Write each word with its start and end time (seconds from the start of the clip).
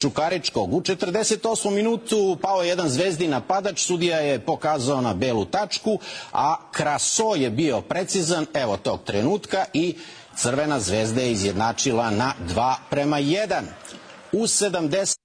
Čukaričkog. 0.00 0.74
U 0.74 0.80
48. 0.80 1.70
minutu 1.70 2.38
pao 2.42 2.62
je 2.62 2.68
jedan 2.68 2.88
zvezdi 2.88 3.28
napadač, 3.28 3.80
sudija 3.80 4.18
je 4.18 4.38
pokazao 4.38 5.00
na 5.00 5.14
belu 5.14 5.44
tačku, 5.44 5.98
a 6.32 6.56
Kraso 6.72 7.34
je 7.34 7.50
bio 7.50 7.80
precizan, 7.80 8.46
evo 8.54 8.76
tog 8.76 9.00
trenutka 9.04 9.64
i 9.72 9.94
Crvena 10.36 10.80
zvezda 10.80 11.20
je 11.20 11.32
izjednačila 11.32 12.10
na 12.10 12.32
2 12.54 12.74
prema 12.90 13.16
1. 13.16 13.62
U 14.32 14.42
70 14.42 15.17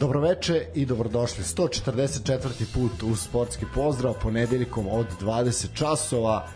Dobroveče 0.00 0.66
i 0.74 0.86
dobrodošli. 0.86 1.44
144. 1.44 2.64
put 2.74 3.02
u 3.02 3.16
sportski 3.16 3.66
pozdrav 3.74 4.14
ponedeljkom 4.22 4.86
od 4.90 5.06
20 5.20 5.66
časova. 5.74 6.46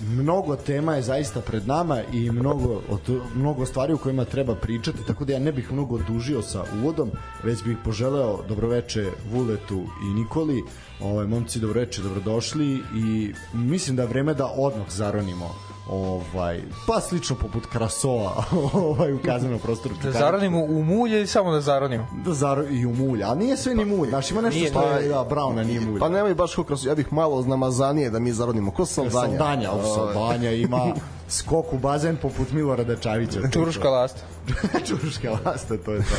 Mnogo 0.00 0.56
tema 0.56 0.94
je 0.94 1.02
zaista 1.02 1.40
pred 1.40 1.66
nama 1.66 2.02
i 2.12 2.30
mnogo, 2.30 2.82
od, 2.88 3.00
mnogo 3.34 3.66
stvari 3.66 3.92
u 3.92 3.98
kojima 3.98 4.24
treba 4.24 4.54
pričati, 4.54 5.06
tako 5.06 5.24
da 5.24 5.32
ja 5.32 5.38
ne 5.38 5.52
bih 5.52 5.72
mnogo 5.72 5.98
dužio 5.98 6.42
sa 6.42 6.64
uvodom, 6.80 7.10
već 7.42 7.64
bih 7.64 7.76
poželeo 7.84 8.42
dobroveče 8.48 9.10
Vuletu 9.32 9.84
i 10.10 10.14
Nikoli. 10.14 10.62
Ovaj, 11.00 11.26
momci, 11.26 11.60
dobroveče, 11.60 12.02
dobrodošli 12.02 12.82
i 12.96 13.34
mislim 13.54 13.96
da 13.96 14.02
je 14.02 14.08
vreme 14.08 14.34
da 14.34 14.52
odmah 14.56 14.90
zaronimo 14.90 15.69
ovaj 15.90 16.62
pa 16.86 17.00
slično 17.00 17.36
poput 17.36 17.66
Krasova 17.66 18.44
ovaj 18.72 19.12
u 19.12 19.18
kaznenom 19.24 19.58
prostoru. 19.58 19.94
Da 20.02 20.12
zaronimo 20.12 20.64
u 20.64 20.84
mulje 20.84 21.16
ili 21.16 21.26
samo 21.26 21.52
da 21.52 21.60
zaronimo. 21.60 22.06
Da 22.24 22.34
zaro 22.34 22.64
i 22.70 22.86
u 22.86 22.94
mulje 22.94 23.24
a 23.24 23.34
nije 23.34 23.56
sve 23.56 23.74
ni 23.74 23.84
mulj 23.84 24.08
znači 24.08 24.34
ima 24.34 24.42
nešto 24.42 24.58
nije, 24.58 24.70
što 24.70 24.90
je 24.90 25.08
da 25.08 25.24
Brauna 25.24 25.62
nije 25.62 25.80
mulj 25.80 26.00
pa 26.00 26.08
nemoj 26.08 26.34
baš 26.34 26.54
kako 26.54 26.74
ja 26.86 26.94
bih 26.94 27.12
malo 27.12 27.42
namazanije 27.42 28.10
da 28.10 28.18
mi 28.18 28.32
zaronimo. 28.32 28.70
Ko 28.70 28.86
Saldanja 28.86 29.38
Saldanja 29.38 29.70
Saldanja 29.94 30.50
ima 30.50 30.94
skok 31.30 31.72
u 31.72 31.78
bazen 31.78 32.16
poput 32.16 32.52
Milorada 32.52 32.96
Čavića 32.96 33.40
Čuruška 33.52 33.90
lasta 33.90 34.20
Čuruška 34.88 35.30
lasta 35.44 35.76
to 35.76 35.92
je 35.92 36.00
to 36.00 36.14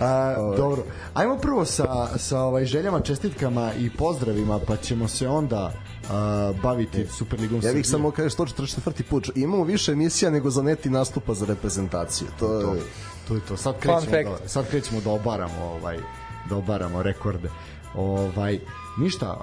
a, 0.00 0.34
dobro 0.56 0.82
ajmo 1.14 1.36
prvo 1.36 1.64
sa, 1.64 2.18
sa 2.18 2.40
ovaj 2.40 2.64
željama 2.64 3.00
čestitkama 3.00 3.72
i 3.78 3.90
pozdravima 3.90 4.60
pa 4.66 4.76
ćemo 4.76 5.08
se 5.08 5.28
onda 5.28 5.72
uh, 6.02 6.60
baviti 6.62 7.06
Superligom 7.06 7.60
Ja 7.64 7.72
bih 7.72 7.86
samo 7.86 8.10
kažem 8.10 8.30
144. 8.30 9.02
put. 9.10 9.30
Imamo 9.34 9.64
više 9.64 9.92
emisija 9.92 10.30
nego 10.30 10.50
za 10.50 10.62
neti 10.62 10.90
nastupa 10.90 11.34
za 11.34 11.46
reprezentaciju. 11.46 12.28
To 12.38 12.54
je 12.54 12.62
to, 12.62 12.76
to, 13.28 13.34
je 13.34 13.40
to. 13.40 13.56
Sad 13.56 13.78
krećemo 13.78 14.36
da, 14.42 14.48
sad 14.48 14.68
krećemo 14.70 15.00
da 15.00 15.10
obaramo 15.10 15.64
ovaj 15.64 15.98
da 16.48 16.56
obaramo 16.56 17.02
rekorde. 17.02 17.50
Ovaj 17.94 18.58
ništa, 18.98 19.40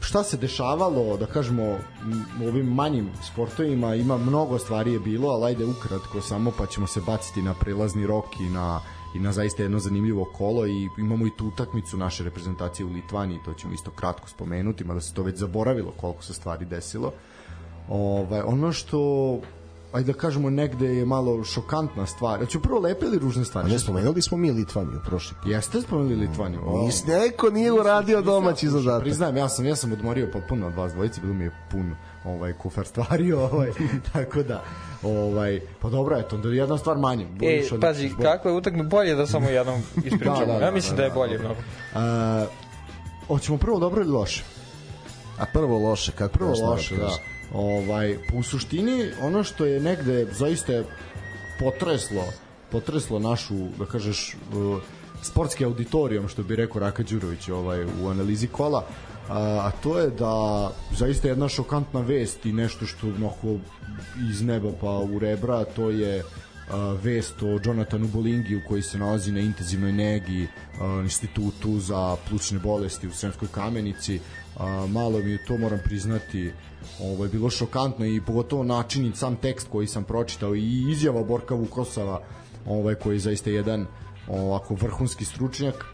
šta 0.00 0.22
se 0.24 0.36
dešavalo, 0.36 1.16
da 1.16 1.26
kažemo, 1.26 1.62
u 2.42 2.48
ovim 2.48 2.66
manjim 2.66 3.10
sportovima 3.32 3.94
ima 3.94 4.18
mnogo 4.18 4.58
stvari 4.58 4.92
je 4.92 5.00
bilo, 5.00 5.28
ali 5.28 5.44
ajde 5.44 5.64
ukratko 5.64 6.20
samo 6.20 6.52
pa 6.58 6.66
ćemo 6.66 6.86
se 6.86 7.00
baciti 7.06 7.42
na 7.42 7.54
prelazni 7.54 8.06
rok 8.06 8.40
i 8.40 8.50
na 8.50 8.80
i 9.14 9.18
na 9.18 9.32
zaista 9.32 9.62
jedno 9.62 9.78
zanimljivo 9.78 10.24
kolo 10.24 10.66
i 10.66 10.88
imamo 10.98 11.26
i 11.26 11.30
tu 11.36 11.46
utakmicu 11.46 11.96
naše 11.96 12.24
reprezentacije 12.24 12.86
u 12.86 12.92
Litvaniji, 12.92 13.38
to 13.44 13.54
ćemo 13.54 13.74
isto 13.74 13.90
kratko 13.90 14.28
spomenuti, 14.28 14.84
mada 14.84 15.00
se 15.00 15.14
to 15.14 15.22
već 15.22 15.36
zaboravilo 15.36 15.92
koliko 15.96 16.22
se 16.22 16.34
stvari 16.34 16.64
desilo. 16.64 17.12
Ovaj, 17.88 18.40
ono 18.40 18.72
što 18.72 19.40
ajde 19.92 20.12
da 20.12 20.18
kažemo 20.18 20.50
negde 20.50 20.86
je 20.86 21.06
malo 21.06 21.44
šokantna 21.44 22.06
stvar. 22.06 22.38
Znači 22.38 22.58
prvo 22.58 22.78
lepe 22.78 23.06
ili 23.06 23.18
ružne 23.18 23.44
stvari? 23.44 23.70
Ne 23.70 23.78
spomenuli 23.78 24.22
smo 24.22 24.36
mi 24.36 24.50
Litvaniju 24.50 25.00
prošli 25.06 25.36
put. 25.42 25.52
Jeste 25.52 25.80
spomenuli 25.80 26.14
Litvaniju? 26.16 26.60
O, 26.66 26.82
Nis, 26.84 27.06
neko 27.06 27.50
nije 27.50 27.72
uradio 27.72 28.22
domaći 28.22 28.68
zadatak. 28.68 29.02
Priznajem, 29.02 29.36
ja 29.36 29.48
sam 29.48 29.66
ja 29.66 29.76
sam 29.76 29.92
odmorio 29.92 30.30
potpuno 30.32 30.66
od 30.66 30.74
vas 30.74 30.92
dvojice, 30.92 31.20
bilo 31.20 31.34
mi 31.34 31.44
je 31.44 31.50
pun 31.70 31.94
ovaj 32.24 32.52
kufer 32.52 32.86
stvari, 32.86 33.32
ovaj 33.52 33.72
tako 34.12 34.42
da 34.42 34.64
Ovaj, 35.02 35.60
pa 35.80 35.88
dobro, 35.88 36.16
eto, 36.18 36.36
onda 36.36 36.48
jedna 36.48 36.78
stvar 36.78 36.96
manje. 36.96 37.26
E, 37.42 37.62
pazi, 37.80 38.10
kako 38.22 38.48
je 38.48 38.54
utaknu 38.54 38.84
bolje 38.84 39.14
da 39.14 39.26
samo 39.26 39.48
jednom 39.48 39.82
ispričamo. 40.04 40.46
da, 40.46 40.52
da, 40.52 40.58
da, 40.58 40.64
ja 40.64 40.70
mislim 40.70 40.96
da, 40.96 41.02
da, 41.02 41.08
da 41.08 41.08
je 41.08 41.14
bolje 41.14 41.38
mnogo. 41.38 41.60
A, 41.94 42.46
hoćemo 43.26 43.58
prvo 43.58 43.78
dobro 43.78 44.02
ili 44.02 44.10
loše? 44.10 44.44
A 45.38 45.44
prvo 45.52 45.78
loše, 45.78 46.12
kako 46.12 46.32
prvo 46.38 46.54
loše, 46.70 46.96
da. 46.96 47.37
Ovaj, 47.52 48.16
u 48.34 48.42
suštini, 48.42 49.10
ono 49.22 49.44
što 49.44 49.66
je 49.66 49.80
negde 49.80 50.26
zaista 50.32 50.82
potreslo, 51.60 52.24
potreslo 52.70 53.18
našu, 53.18 53.54
da 53.78 53.86
kažeš, 53.86 54.36
uh, 54.52 54.82
sportski 55.22 55.64
auditorijom, 55.64 56.28
što 56.28 56.42
bi 56.42 56.56
rekao 56.56 56.80
Raka 56.80 57.02
Đurović 57.02 57.48
ovaj, 57.48 57.84
u 57.84 58.08
analizi 58.08 58.46
kola, 58.46 58.84
a, 59.28 59.38
a 59.38 59.70
to 59.82 59.98
je 59.98 60.10
da 60.10 60.70
zaista 60.96 61.28
jedna 61.28 61.48
šokantna 61.48 62.00
vest 62.00 62.46
i 62.46 62.52
nešto 62.52 62.86
što 62.86 63.06
mnogo 63.06 63.60
iz 64.30 64.42
neba 64.42 64.72
pa 64.80 64.90
u 64.90 65.18
rebra, 65.18 65.64
to 65.64 65.90
je 65.90 66.22
a, 66.70 66.96
vest 67.02 67.42
o 67.42 67.58
Jonathanu 67.64 68.08
Bolingiju 68.08 68.62
koji 68.68 68.82
se 68.82 68.98
nalazi 68.98 69.32
na 69.32 69.40
intenzivnoj 69.40 69.92
negi 69.92 70.46
a, 70.80 71.00
institutu 71.02 71.80
za 71.80 72.16
plućne 72.28 72.58
bolesti 72.58 73.08
u 73.08 73.12
Sremskoj 73.12 73.48
kamenici. 73.48 74.20
A, 74.58 74.86
malo 74.86 75.18
mi 75.18 75.30
je 75.30 75.44
to 75.44 75.56
moram 75.56 75.78
priznati 75.84 76.52
ovo 77.00 77.24
je 77.24 77.30
bilo 77.30 77.50
šokantno 77.50 78.06
i 78.06 78.20
pogotovo 78.20 78.64
način 78.64 79.06
i 79.06 79.16
sam 79.16 79.36
tekst 79.36 79.68
koji 79.72 79.86
sam 79.86 80.04
pročitao 80.04 80.54
i 80.54 80.90
izjava 80.90 81.24
Borka 81.24 81.54
Vukosava 81.54 82.20
ovaj 82.66 82.94
koji 82.94 83.14
je 83.14 83.20
zaista 83.20 83.50
jedan 83.50 83.86
ovako 84.28 84.74
vrhunski 84.74 85.24
stručnjak. 85.24 85.84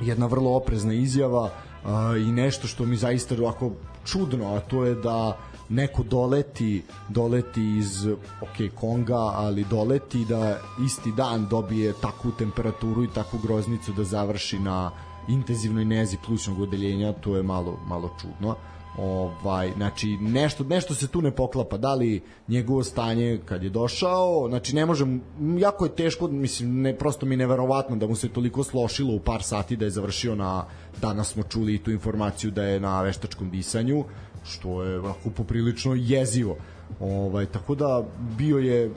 Jedna 0.00 0.26
vrlo 0.26 0.56
oprezna 0.56 0.94
izjava 0.94 1.50
a, 1.84 2.16
i 2.16 2.32
nešto 2.32 2.66
što 2.66 2.84
mi 2.84 2.96
zaista 2.96 3.34
ovako 3.38 3.70
čudno, 4.04 4.54
a 4.54 4.60
to 4.60 4.84
je 4.84 4.94
da 4.94 5.38
neko 5.68 6.02
doleti 6.02 6.82
doleti 7.08 7.78
iz 7.78 8.06
ok 8.40 8.74
Konga, 8.74 9.18
ali 9.18 9.64
doleti 9.64 10.24
da 10.24 10.58
isti 10.84 11.12
dan 11.12 11.46
dobije 11.48 11.92
takvu 12.00 12.32
temperaturu 12.38 13.04
i 13.04 13.12
takvu 13.14 13.38
groznicu 13.38 13.92
da 13.92 14.04
završi 14.04 14.58
na 14.58 14.90
intenzivnoj 15.28 15.84
nezi 15.84 16.16
plućnog 16.26 16.60
odeljenja, 16.60 17.12
to 17.12 17.36
je 17.36 17.42
malo 17.42 17.78
malo 17.86 18.10
čudno 18.20 18.56
ovaj 18.98 19.72
znači 19.76 20.16
nešto 20.20 20.64
nešto 20.64 20.94
se 20.94 21.08
tu 21.08 21.22
ne 21.22 21.30
poklapa. 21.30 21.76
Da 21.76 21.94
li 21.94 22.22
njegovo 22.48 22.84
stanje 22.84 23.40
kad 23.44 23.62
je 23.62 23.70
došao 23.70 24.46
znači 24.48 24.74
ne 24.74 24.86
možem 24.86 25.22
jako 25.58 25.84
je 25.84 25.94
teško 25.96 26.28
mislim 26.28 26.80
ne 26.82 26.98
prosto 26.98 27.26
mi 27.26 27.36
neverovatno 27.36 27.96
da 27.96 28.06
mu 28.06 28.16
se 28.16 28.28
toliko 28.28 28.64
slošilo 28.64 29.14
u 29.14 29.20
par 29.20 29.42
sati 29.42 29.76
da 29.76 29.84
je 29.84 29.90
završio 29.90 30.34
na 30.34 30.64
danas 31.00 31.32
smo 31.32 31.42
čuli 31.42 31.78
tu 31.78 31.90
informaciju 31.90 32.50
da 32.50 32.62
je 32.62 32.80
na 32.80 33.02
veštačkom 33.02 33.50
disanju 33.50 34.04
što 34.44 34.82
je 34.82 34.98
ovako 34.98 35.30
poprilično 35.30 35.94
jezivo. 35.94 36.56
Ovaj 37.00 37.46
tako 37.46 37.74
da 37.74 38.04
bio 38.38 38.58
je 38.58 38.90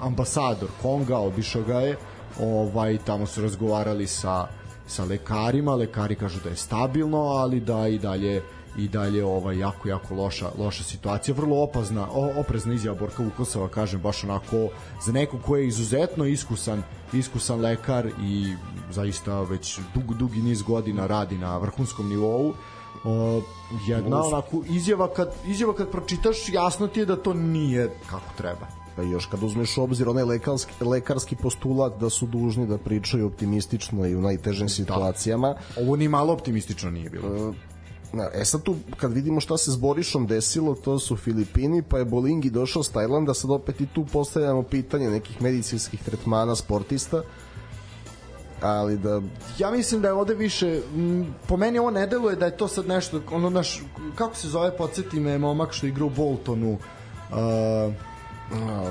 ambasador 0.00 0.68
Konga 0.82 1.18
obišao 1.18 1.62
ga 1.62 1.80
je 1.80 1.96
ovaj 2.40 2.98
tamo 2.98 3.26
su 3.26 3.42
razgovarali 3.42 4.06
sa 4.06 4.46
sa 4.86 5.04
lekarima 5.04 5.74
lekari 5.74 6.14
kažu 6.14 6.40
da 6.44 6.50
je 6.50 6.56
stabilno 6.56 7.18
ali 7.18 7.60
da 7.60 7.88
i 7.88 7.98
dalje 7.98 8.42
i 8.78 8.88
dalje 8.88 9.24
ovaj 9.24 9.58
jako 9.58 9.88
jako 9.88 10.14
loša 10.14 10.50
loša 10.58 10.84
situacija 10.84 11.34
vrlo 11.34 11.62
opazna 11.62 12.06
oprezna 12.36 12.74
izjava 12.74 12.98
Borka 12.98 13.22
Vukosova 13.22 13.68
kažem 13.68 14.00
baš 14.00 14.24
onako 14.24 14.68
za 15.04 15.12
neko 15.12 15.38
ko 15.38 15.56
je 15.56 15.66
izuzetno 15.66 16.24
iskusan 16.24 16.82
iskusan 17.12 17.60
lekar 17.60 18.06
i 18.06 18.54
zaista 18.90 19.40
već 19.40 19.80
dug 19.94 20.14
dugi 20.14 20.42
niz 20.42 20.62
godina 20.62 21.06
radi 21.06 21.38
na 21.38 21.58
vrhunskom 21.58 22.08
nivou 22.08 22.48
uh, 22.48 22.54
jedna 23.86 24.22
onako 24.22 24.62
izjava 24.68 25.08
kad 25.14 25.34
izjava 25.46 25.74
kad 25.74 25.90
pročitaš 25.90 26.48
jasno 26.48 26.86
ti 26.88 27.00
je 27.00 27.06
da 27.06 27.16
to 27.16 27.34
nije 27.34 27.90
kako 28.10 28.32
treba 28.36 28.66
pa 28.96 29.02
još 29.02 29.26
kad 29.26 29.42
uzmeš 29.42 29.78
u 29.78 29.82
obzir 29.82 30.08
onaj 30.08 30.24
lekarski, 30.24 30.84
lekarski 30.84 31.36
postulat 31.36 32.00
da 32.00 32.10
su 32.10 32.26
dužni 32.26 32.66
da 32.66 32.78
pričaju 32.78 33.26
optimistično 33.26 34.06
i 34.06 34.16
u 34.16 34.20
najtežim 34.20 34.66
da. 34.66 34.72
situacijama. 34.72 35.54
Ovo 35.80 35.96
ni 35.96 36.08
malo 36.08 36.32
optimistično 36.32 36.90
nije 36.90 37.10
bilo. 37.10 37.48
Uh, 37.48 37.54
Na, 38.14 38.30
e 38.34 38.44
sad 38.44 38.62
tu, 38.62 38.76
kad 38.96 39.12
vidimo 39.12 39.40
šta 39.40 39.56
se 39.56 39.70
s 39.70 39.76
Borišom 39.76 40.26
desilo, 40.26 40.74
to 40.74 40.98
su 40.98 41.16
Filipini, 41.16 41.82
pa 41.82 41.98
je 41.98 42.04
Bolingi 42.04 42.50
došao 42.50 42.82
s 42.82 42.88
Tajlanda, 42.88 43.34
sad 43.34 43.50
opet 43.50 43.80
i 43.80 43.86
tu 43.86 44.04
postavljamo 44.12 44.62
pitanje 44.62 45.10
nekih 45.10 45.42
medicinskih 45.42 46.02
tretmana 46.04 46.56
sportista, 46.56 47.22
ali 48.60 48.98
da 48.98 49.22
ja 49.58 49.70
mislim 49.70 50.00
da 50.00 50.08
je 50.08 50.14
ovde 50.14 50.34
više 50.34 50.80
po 51.48 51.56
meni 51.56 51.78
ovo 51.78 51.90
ne 51.90 52.06
deluje 52.06 52.36
da 52.36 52.46
je 52.46 52.56
to 52.56 52.68
sad 52.68 52.88
nešto 52.88 53.20
ono 53.32 53.50
naš 53.50 53.82
kako 54.14 54.36
se 54.36 54.48
zove 54.48 54.76
podsjeti 54.76 55.20
me 55.20 55.38
momak 55.38 55.72
što 55.72 55.86
igra 55.86 56.04
u 56.04 56.10
Boltonu 56.10 56.72
uh, 56.72 56.78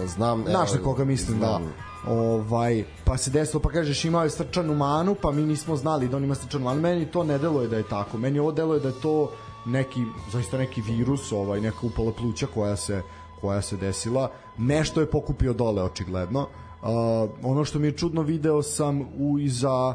znam 0.07 0.45
znaš 0.49 0.73
na 0.73 0.79
koga 0.83 1.05
mislim 1.05 1.39
da. 1.39 1.45
znam. 1.45 1.63
da 1.63 1.92
ovaj, 2.07 2.83
pa 3.05 3.17
se 3.17 3.31
desilo, 3.31 3.61
pa 3.61 3.69
kažeš 3.69 4.05
imao 4.05 4.23
je 4.23 4.29
srčanu 4.29 4.75
manu, 4.75 5.15
pa 5.21 5.31
mi 5.31 5.41
nismo 5.41 5.75
znali 5.75 6.07
da 6.07 6.17
on 6.17 6.23
ima 6.23 6.35
srčanu 6.35 6.63
manu, 6.63 6.81
meni 6.81 7.05
to 7.05 7.23
ne 7.23 7.37
deluje 7.37 7.67
da 7.67 7.77
je 7.77 7.89
tako, 7.89 8.17
meni 8.17 8.39
ovo 8.39 8.51
deluje 8.51 8.79
da 8.79 8.87
je 8.87 9.01
to 9.01 9.31
neki, 9.65 10.05
zaista 10.31 10.57
neki 10.57 10.81
virus, 10.81 11.31
ovaj, 11.31 11.61
neka 11.61 11.77
upala 11.81 12.11
pluća 12.11 12.47
koja 12.53 12.75
se, 12.75 13.01
koja 13.41 13.61
se 13.61 13.77
desila, 13.77 14.31
nešto 14.57 15.01
je 15.01 15.11
pokupio 15.11 15.53
dole 15.53 15.83
očigledno, 15.83 16.41
uh, 16.41 17.29
ono 17.43 17.65
što 17.65 17.79
mi 17.79 17.87
je 17.87 17.97
čudno 17.97 18.21
video 18.21 18.61
sam 18.61 19.01
u 19.17 19.39
iza 19.39 19.93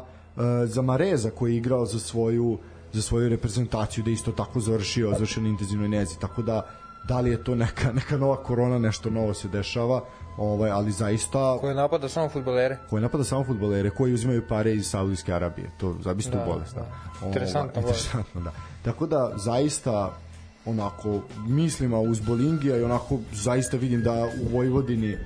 za 0.65 0.81
Mareza 0.81 1.29
koji 1.29 1.51
je 1.51 1.57
igrao 1.57 1.85
za 1.85 1.99
svoju 1.99 2.57
za 2.93 3.01
svoju 3.01 3.29
reprezentaciju 3.29 4.03
da 4.03 4.11
isto 4.11 4.31
tako 4.31 4.59
završio, 4.59 5.11
završio 5.11 5.43
na 5.43 5.49
intenzivnoj 5.49 5.89
nezi, 5.89 6.19
tako 6.19 6.41
da 6.41 6.61
da 7.07 7.19
li 7.19 7.29
je 7.31 7.43
to 7.43 7.55
neka, 7.55 7.91
neka 7.93 8.17
nova 8.17 8.35
korona, 8.43 8.79
nešto 8.79 9.09
novo 9.09 9.33
se 9.33 9.47
dešava, 9.47 10.01
ovaj, 10.39 10.71
ali 10.71 10.91
zaista... 10.91 11.57
Koje 11.59 11.75
napada 11.75 12.09
samo 12.09 12.29
futbolere. 12.29 12.77
Koje 12.89 13.01
napada 13.01 13.23
samo 13.23 13.43
futbolere, 13.43 13.89
koji 13.89 14.13
uzimaju 14.13 14.47
pare 14.47 14.73
iz 14.73 14.87
Saudijske 14.87 15.33
Arabije. 15.33 15.71
To 15.77 15.95
zaista 16.03 16.37
da, 16.37 16.45
bolest. 16.45 16.75
Da. 16.75 16.81
da. 16.81 17.27
Interesantno, 17.27 17.81
ovaj, 17.81 17.89
interesantno, 17.89 18.41
da. 18.41 18.51
Tako 18.83 19.07
da, 19.07 19.31
zaista, 19.35 20.17
onako, 20.65 21.21
mislim, 21.47 21.93
a 21.93 21.99
uz 21.99 22.19
Bolingija 22.19 22.77
i 22.77 22.83
onako, 22.83 23.19
zaista 23.33 23.77
vidim 23.77 24.03
da 24.03 24.27
u 24.41 24.55
Vojvodini 24.55 25.17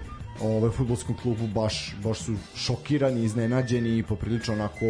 ovaj 0.42 0.72
fudbalskom 0.72 1.16
klubu 1.18 1.48
baš 1.48 1.96
baš 2.04 2.20
su 2.20 2.34
šokirani, 2.56 3.24
iznenađeni 3.24 3.98
i 3.98 4.04
poprilično 4.04 4.54
onako 4.54 4.86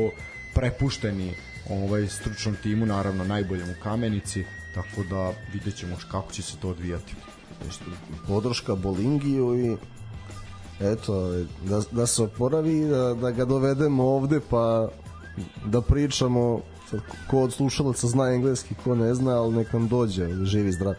prepušteni 0.55 1.33
ovaj 1.69 2.07
stručnom 2.07 2.55
timu, 2.63 2.85
naravno 2.85 3.23
najboljem 3.23 3.69
u 3.69 3.83
Kamenici, 3.83 4.45
tako 4.75 5.03
da 5.09 5.31
vidjet 5.53 5.75
ćemo 5.75 5.95
kako 6.11 6.31
će 6.31 6.41
se 6.41 6.57
to 6.57 6.69
odvijati. 6.69 7.15
Podrška 8.27 8.75
Bolingiju 8.75 9.65
i 9.65 9.77
eto, 10.83 11.29
da, 11.65 11.81
da 11.91 12.07
se 12.07 12.23
oporavi, 12.23 12.85
da, 12.85 13.13
da 13.13 13.31
ga 13.31 13.45
dovedemo 13.45 14.03
ovde 14.03 14.39
pa 14.49 14.87
da 15.65 15.81
pričamo 15.81 16.61
ko 17.29 17.41
od 17.41 17.53
slušalaca 17.53 18.07
zna 18.07 18.29
engleski, 18.29 18.75
ko 18.83 18.95
ne 18.95 19.13
zna, 19.13 19.41
ali 19.41 19.55
nek 19.55 19.73
nam 19.73 19.87
dođe, 19.87 20.27
živi 20.45 20.71
zdrav. 20.71 20.93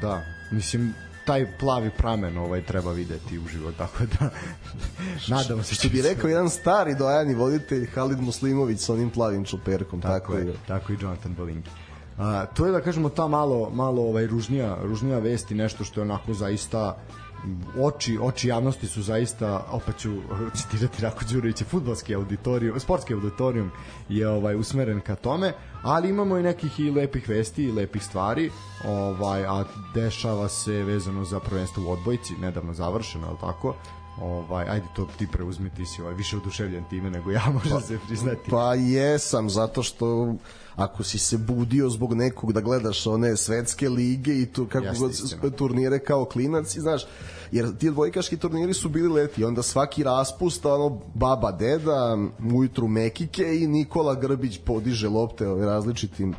Da, 0.00 0.22
mislim, 0.50 0.94
taj 1.26 1.58
plavi 1.58 1.90
pramen 1.98 2.38
ovaj 2.38 2.62
treba 2.66 2.92
videti 2.92 3.38
uživo, 3.38 3.72
tako 3.72 3.98
da 4.18 4.30
nadamo 5.36 5.62
se 5.62 5.74
što 5.74 5.88
bi 5.88 6.02
rekao 6.02 6.28
jedan 6.28 6.50
stari 6.50 6.94
dojani 6.94 7.34
voditelj 7.34 7.86
Halid 7.94 8.20
Muslimović 8.20 8.80
sa 8.80 8.92
onim 8.92 9.10
plavim 9.10 9.44
čuperkom, 9.44 10.00
tako, 10.00 10.32
tako 10.32 10.38
je. 10.38 10.54
Tako 10.66 10.92
i 10.92 10.96
Jonathan 11.00 11.34
Bolingi. 11.34 11.70
A, 12.18 12.46
to 12.46 12.66
je 12.66 12.72
da 12.72 12.80
kažemo 12.80 13.08
ta 13.08 13.28
malo 13.28 13.70
malo 13.70 14.02
ovaj 14.02 14.26
ružnija 14.26 14.78
ružnija 14.82 15.18
vesti 15.18 15.54
nešto 15.54 15.84
što 15.84 16.00
je 16.00 16.02
onako 16.02 16.34
zaista 16.34 16.96
oči, 17.80 18.18
oči 18.22 18.48
javnosti 18.48 18.86
su 18.86 19.02
zaista, 19.02 19.66
opet 19.70 19.96
ću 19.96 20.12
citirati 20.54 21.02
Rako 21.02 21.24
Đurovića, 21.30 21.64
futbalski 21.64 22.14
auditorijum, 22.14 22.80
sportski 22.80 23.14
auditorijum 23.14 23.70
je 24.08 24.28
ovaj 24.28 24.56
usmeren 24.56 25.00
ka 25.00 25.14
tome, 25.14 25.52
ali 25.82 26.08
imamo 26.08 26.38
i 26.38 26.42
nekih 26.42 26.80
i 26.80 26.90
lepih 26.90 27.28
vesti 27.28 27.64
i 27.64 27.72
lepih 27.72 28.04
stvari, 28.04 28.50
ovaj, 28.84 29.46
a 29.46 29.64
dešava 29.94 30.48
se 30.48 30.72
vezano 30.72 31.24
za 31.24 31.40
prvenstvo 31.40 31.84
u 31.88 31.90
odbojci, 31.90 32.34
nedavno 32.36 32.74
završeno, 32.74 33.26
al 33.26 33.36
tako? 33.40 33.74
ovaj 34.20 34.68
ajde 34.68 34.86
to 34.96 35.08
ti 35.18 35.26
preuzmi 35.32 35.70
ti 35.70 35.86
si 35.86 36.02
ovaj 36.02 36.14
više 36.14 36.36
oduševljen 36.36 36.84
time 36.84 37.10
nego 37.10 37.30
ja 37.30 37.42
može 37.54 37.70
pa, 37.70 37.80
se 37.80 37.98
priznati 38.06 38.50
pa 38.50 38.74
jesam 38.74 39.50
zato 39.50 39.82
što 39.82 40.34
ako 40.76 41.02
si 41.02 41.18
se 41.18 41.38
budio 41.38 41.90
zbog 41.90 42.14
nekog 42.14 42.52
da 42.52 42.60
gledaš 42.60 43.06
one 43.06 43.36
svetske 43.36 43.88
lige 43.88 44.42
i 44.42 44.46
tu 44.46 44.66
kako 44.66 44.86
god 44.98 45.10
istina. 45.10 45.50
turnire 45.50 45.98
kao 45.98 46.24
klinac 46.24 46.76
i 46.76 46.80
znaš 46.80 47.02
jer 47.52 47.76
ti 47.76 47.90
dvojkaški 47.90 48.36
turniri 48.36 48.74
su 48.74 48.88
bili 48.88 49.08
leti 49.08 49.44
onda 49.44 49.62
svaki 49.62 50.02
raspust 50.02 50.66
ono 50.66 51.00
baba 51.14 51.52
deda 51.52 52.18
ujutru 52.54 52.88
Mekike 52.88 53.58
i 53.60 53.66
Nikola 53.66 54.14
Grbić 54.14 54.58
podiže 54.64 55.08
lopte 55.08 55.48
ovaj, 55.48 55.66
različitim 55.66 56.34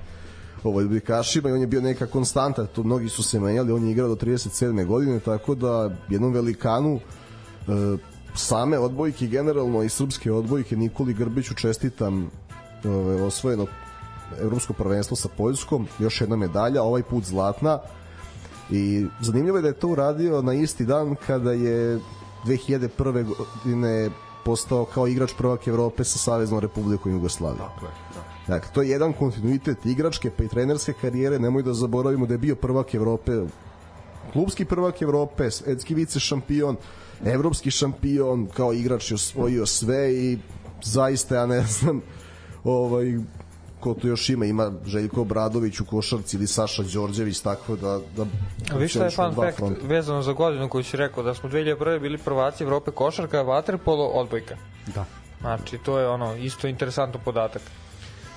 ovaj 0.64 0.86
odbojkašima 0.86 1.50
i 1.50 1.52
on 1.52 1.62
je 1.62 1.68
bio 1.68 1.82
neka 1.82 2.08
konstanta, 2.08 2.66
to 2.66 2.84
mnogi 2.84 3.10
su 3.10 3.24
se 3.24 3.40
menjali, 3.40 3.72
on 3.72 3.86
je 3.86 3.92
igrao 3.92 4.08
do 4.08 4.16
37. 4.16 4.86
godine, 4.86 5.20
tako 5.20 5.56
da 5.56 5.96
jednom 6.10 6.34
velikanu 6.34 7.00
e, 7.00 7.98
same 8.36 8.80
odbojke 8.80 9.28
generalno 9.28 9.84
i 9.84 9.90
srpske 9.90 10.32
odbojke 10.32 10.78
Nikoli 10.78 11.14
Grbiću 11.14 11.54
čestitam 11.56 12.30
ovaj, 12.86 13.22
osvojeno 13.22 13.66
evropsko 14.42 14.74
prvenstvo 14.74 15.18
sa 15.18 15.30
Poljskom, 15.38 15.88
još 16.00 16.22
jedna 16.22 16.36
medalja, 16.36 16.84
ovaj 16.84 17.04
put 17.04 17.24
zlatna. 17.24 17.80
I 18.72 19.06
zanimljivo 19.22 19.58
je 19.58 19.62
da 19.62 19.68
je 19.68 19.74
to 19.74 19.88
uradio 19.88 20.42
na 20.42 20.54
isti 20.54 20.86
dan 20.86 21.16
kada 21.28 21.52
je 21.52 22.00
2001. 22.46 23.26
godine 23.26 24.10
postao 24.46 24.86
kao 24.86 25.08
igrač 25.08 25.34
prvak 25.38 25.68
Evrope 25.68 26.04
sa 26.04 26.18
Saveznom 26.18 26.60
Republikom 26.60 27.12
Jugoslavije. 27.12 27.66
Dakle, 27.74 27.90
da. 28.14 28.54
dakle, 28.54 28.72
to 28.74 28.82
je 28.82 28.90
jedan 28.90 29.14
kontinuitet 29.14 29.86
igračke 29.86 30.32
pa 30.38 30.44
i 30.44 30.48
trenerske 30.48 30.94
karijere, 31.02 31.40
nemoj 31.40 31.64
da 31.64 31.74
zaboravimo 31.74 32.26
da 32.26 32.34
je 32.34 32.38
bio 32.38 32.56
prvak 32.56 32.96
Evrope 32.96 33.32
klubski 34.34 34.66
prvak 34.66 35.02
Evrope, 35.02 35.52
svetski 35.52 35.96
vice 35.96 36.20
šampion, 36.20 36.76
evropski 37.26 37.72
šampion, 37.72 38.48
kao 38.48 38.74
igrač 38.74 39.12
je 39.12 39.16
osvojio 39.16 39.66
sve 39.66 40.14
i 40.14 40.38
zaista 40.84 41.36
ja 41.36 41.46
ne 41.46 41.64
znam 41.80 42.02
ovaj 42.64 43.18
ko 43.84 43.94
to 43.94 44.08
još 44.08 44.30
ima, 44.30 44.46
ima 44.46 44.72
Željko 44.86 45.22
Obradović 45.22 45.80
u 45.80 45.86
košarci 45.86 46.38
ili 46.38 46.48
Saša 46.48 46.84
Đorđević, 46.84 47.40
tako 47.40 47.76
da... 47.76 48.00
da 48.18 48.26
A 48.72 48.78
vi 48.78 48.88
šta 48.88 49.04
je 49.04 49.12
fun 49.12 49.36
fact 49.36 49.58
front. 49.58 49.78
vezano 49.84 50.22
za 50.22 50.34
godinu 50.34 50.70
koju 50.70 50.84
si 50.84 50.98
rekao, 50.98 51.24
da 51.24 51.34
smo 51.34 51.50
2001. 51.50 52.00
bili 52.00 52.18
prvaci 52.18 52.64
Evrope 52.64 52.92
košarka, 52.92 53.42
vaterpolo, 53.42 54.06
odbojka. 54.06 54.56
Da. 54.96 55.06
Znači, 55.42 55.78
to 55.78 56.00
je 56.00 56.08
ono, 56.08 56.36
isto 56.36 56.68
interesantno 56.68 57.20
podatak. 57.26 57.62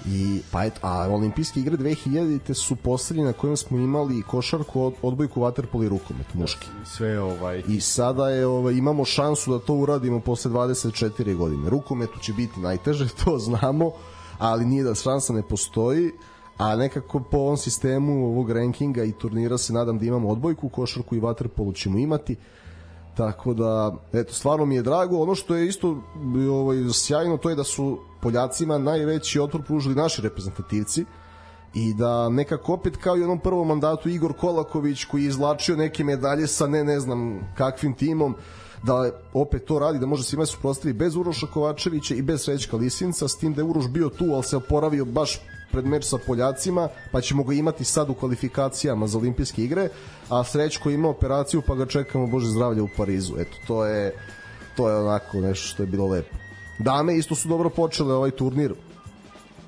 I, 0.07 0.41
pa 0.51 0.65
et, 0.65 0.79
a 0.83 1.09
olimpijske 1.11 1.61
igre 1.61 1.77
2000 1.77 2.55
su 2.55 2.77
poslednje 2.77 3.25
na 3.25 3.33
kojem 3.33 3.57
smo 3.57 3.79
imali 3.79 4.23
košarku, 4.23 4.93
odbojku, 5.03 5.41
vaterpolo 5.41 5.85
i 5.85 5.89
rukomet, 5.89 6.35
muški. 6.35 6.67
Sve 6.85 7.21
ovaj... 7.21 7.63
I 7.69 7.81
sada 7.81 8.29
je, 8.29 8.47
ovaj, 8.47 8.75
imamo 8.75 9.05
šansu 9.05 9.53
da 9.53 9.59
to 9.59 9.75
uradimo 9.75 10.21
posle 10.21 10.51
24 10.51 11.37
godine. 11.37 11.71
Rukometu 11.71 12.19
će 12.19 12.33
biti 12.33 12.61
najteže, 12.61 13.09
to 13.25 13.39
znamo, 13.39 13.93
ali 14.39 14.65
nije 14.65 14.85
da 14.85 14.95
šansa 14.95 15.33
ne 15.33 15.43
postoji 15.43 16.13
a 16.57 16.77
nekako 16.77 17.21
po 17.21 17.37
ovom 17.39 17.57
sistemu 17.57 18.27
ovog 18.27 18.51
rankinga 18.51 19.05
i 19.05 19.13
turnira 19.13 19.59
se 19.59 19.73
nadam 19.73 19.99
da 19.99 20.05
imamo 20.05 20.29
odbojku, 20.29 20.69
košarku 20.69 21.15
i 21.15 21.21
vaterpolu 21.21 21.73
ćemo 21.73 21.99
imati. 21.99 22.37
Tako 23.17 23.55
da 23.55 23.97
eto 24.13 24.33
stvarno 24.33 24.67
mi 24.67 24.75
je 24.75 24.83
drago. 24.83 25.19
Ono 25.19 25.35
što 25.35 25.55
je 25.55 25.69
isto 25.69 26.03
ovaj 26.51 26.77
sjajno 26.93 27.37
to 27.37 27.51
je 27.51 27.57
da 27.57 27.65
su 27.65 27.99
Poljacima 28.21 28.79
najveći 28.79 29.41
otpor 29.41 29.63
pružili 29.63 29.95
naši 29.95 30.23
reprezentativci 30.23 31.05
i 31.75 31.95
da 31.95 32.29
nekako 32.29 32.73
opet 32.73 32.97
kao 32.97 33.17
i 33.17 33.23
onom 33.23 33.39
prvom 33.39 33.69
mandatu 33.69 34.09
Igor 34.09 34.33
Kolaković 34.33 35.05
koji 35.05 35.23
je 35.23 35.29
izlačio 35.29 35.77
neke 35.77 36.05
medalje 36.05 36.47
sa 36.47 36.67
ne 36.67 36.85
ne 36.85 37.01
znam 37.01 37.41
kakvim 37.57 37.95
timom 37.95 38.35
da 38.83 39.11
opet 39.33 39.65
to 39.65 39.79
radi, 39.79 39.99
da 39.99 40.07
može 40.07 40.25
se 40.25 40.37
ima 40.37 40.47
suprostavi 40.47 40.95
bez 40.95 41.17
Uroša 41.17 41.47
Kovačevića 41.47 42.15
i 42.15 42.23
bez 42.23 42.45
Srećka 42.45 42.77
Lisinca, 42.77 43.29
s 43.29 43.39
tim 43.39 43.55
da 43.55 43.61
je 43.61 43.65
Uroš 43.65 43.89
bio 43.89 44.09
tu, 44.09 44.25
ali 44.35 44.43
se 44.43 44.57
oporavio 44.57 45.05
baš 45.05 45.41
pred 45.73 45.87
meč 45.87 46.05
sa 46.05 46.19
Poljacima, 46.27 46.89
pa 47.13 47.21
ćemo 47.21 47.45
ga 47.45 47.55
imati 47.55 47.85
sad 47.85 48.11
u 48.11 48.15
kvalifikacijama 48.15 49.07
za 49.07 49.19
olimpijske 49.19 49.65
igre, 49.65 49.89
a 50.29 50.45
Srećko 50.45 50.91
ima 50.91 51.09
operaciju, 51.09 51.63
pa 51.67 51.75
ga 51.75 51.87
čekamo 51.87 52.27
Bože 52.27 52.51
zdravlje 52.51 52.83
u 52.83 52.89
Parizu. 52.97 53.35
Eto, 53.39 53.57
to 53.67 53.87
je, 53.87 54.15
to 54.77 54.89
je 54.89 54.97
onako 54.97 55.41
nešto 55.41 55.69
što 55.69 55.83
je 55.83 55.87
bilo 55.87 56.07
lepo. 56.07 56.37
Dame 56.79 57.17
isto 57.17 57.35
su 57.35 57.49
dobro 57.49 57.71
počele 57.71 58.15
ovaj 58.15 58.31
turnir 58.31 58.75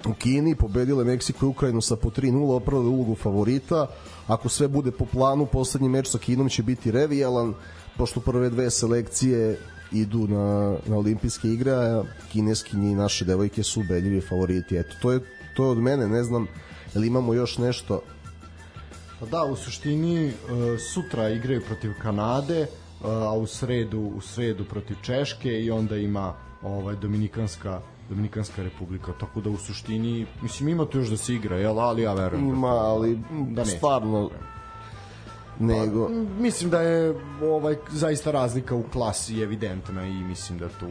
u 0.07 0.15
Kini, 0.15 0.55
pobedile 0.55 1.05
Meksiko 1.05 1.47
i 1.47 1.49
Ukrajinu 1.49 1.81
sa 1.81 1.97
po 1.97 2.11
3-0, 2.11 2.57
opravile 2.57 2.89
ulogu 2.89 3.15
favorita. 3.15 3.87
Ako 4.27 4.49
sve 4.49 4.69
bude 4.69 4.91
po 4.91 5.05
planu, 5.05 5.47
poslednji 5.47 5.89
meč 5.89 6.09
sa 6.09 6.19
Kinom 6.19 6.49
će 6.49 6.63
biti 6.63 6.91
revijalan 6.91 7.55
pošto 7.99 8.21
prve 8.21 8.51
dve 8.51 8.71
selekcije 8.71 9.59
idu 9.93 10.29
na, 10.29 10.77
na 10.87 10.97
olimpijske 10.97 11.49
igre, 11.49 11.73
a 11.73 12.03
kineskinje 12.33 12.91
i 12.91 12.95
naše 12.95 13.25
devojke 13.25 13.63
su 13.63 13.81
ubedljivi 13.81 14.21
favoriti. 14.21 14.77
Eto, 14.77 14.95
to 15.03 15.13
je, 15.13 15.21
to 15.57 15.65
je 15.65 15.71
od 15.71 15.79
mene, 15.79 16.09
ne 16.09 16.23
znam, 16.25 16.47
li 16.95 17.07
imamo 17.07 17.35
još 17.35 17.59
nešto? 17.59 18.03
Pa 19.21 19.27
da, 19.27 19.45
u 19.45 19.57
suštini 19.57 20.27
e, 20.27 20.33
sutra 20.79 21.29
igraju 21.29 21.63
protiv 21.67 21.93
Kanade, 22.03 22.61
e, 22.61 22.67
a 23.03 23.33
u 23.33 23.47
sredu 23.47 24.01
u 24.01 24.21
sredu 24.21 24.65
protiv 24.65 24.97
Češke 25.03 25.61
i 25.61 25.71
onda 25.71 25.97
ima 25.97 26.35
ovaj 26.63 26.97
Dominikanska 26.97 27.81
Dominikanska 28.09 28.63
republika, 28.63 29.13
tako 29.21 29.41
da 29.41 29.51
u 29.51 29.57
suštini 29.57 30.27
mislim 30.43 30.69
ima 30.69 30.87
tu 30.87 30.99
još 30.99 31.09
da 31.09 31.17
se 31.17 31.35
igra, 31.35 31.57
jel, 31.57 31.81
ali 31.81 32.03
ja 32.03 32.15
verujem 32.15 32.49
da 32.49 32.55
ima, 32.55 32.69
ali 32.69 33.19
da 33.51 33.65
stvarno 33.65 34.31
nego 35.61 36.07
pa, 36.07 36.13
mislim 36.43 36.71
da 36.71 36.81
je 36.81 37.15
ovaj 37.43 37.77
zaista 37.91 38.31
razlika 38.31 38.75
u 38.75 38.83
klasi 38.93 39.43
evidentna 39.43 40.07
i 40.07 40.13
mislim 40.13 40.59
da 40.59 40.69
tu 40.69 40.89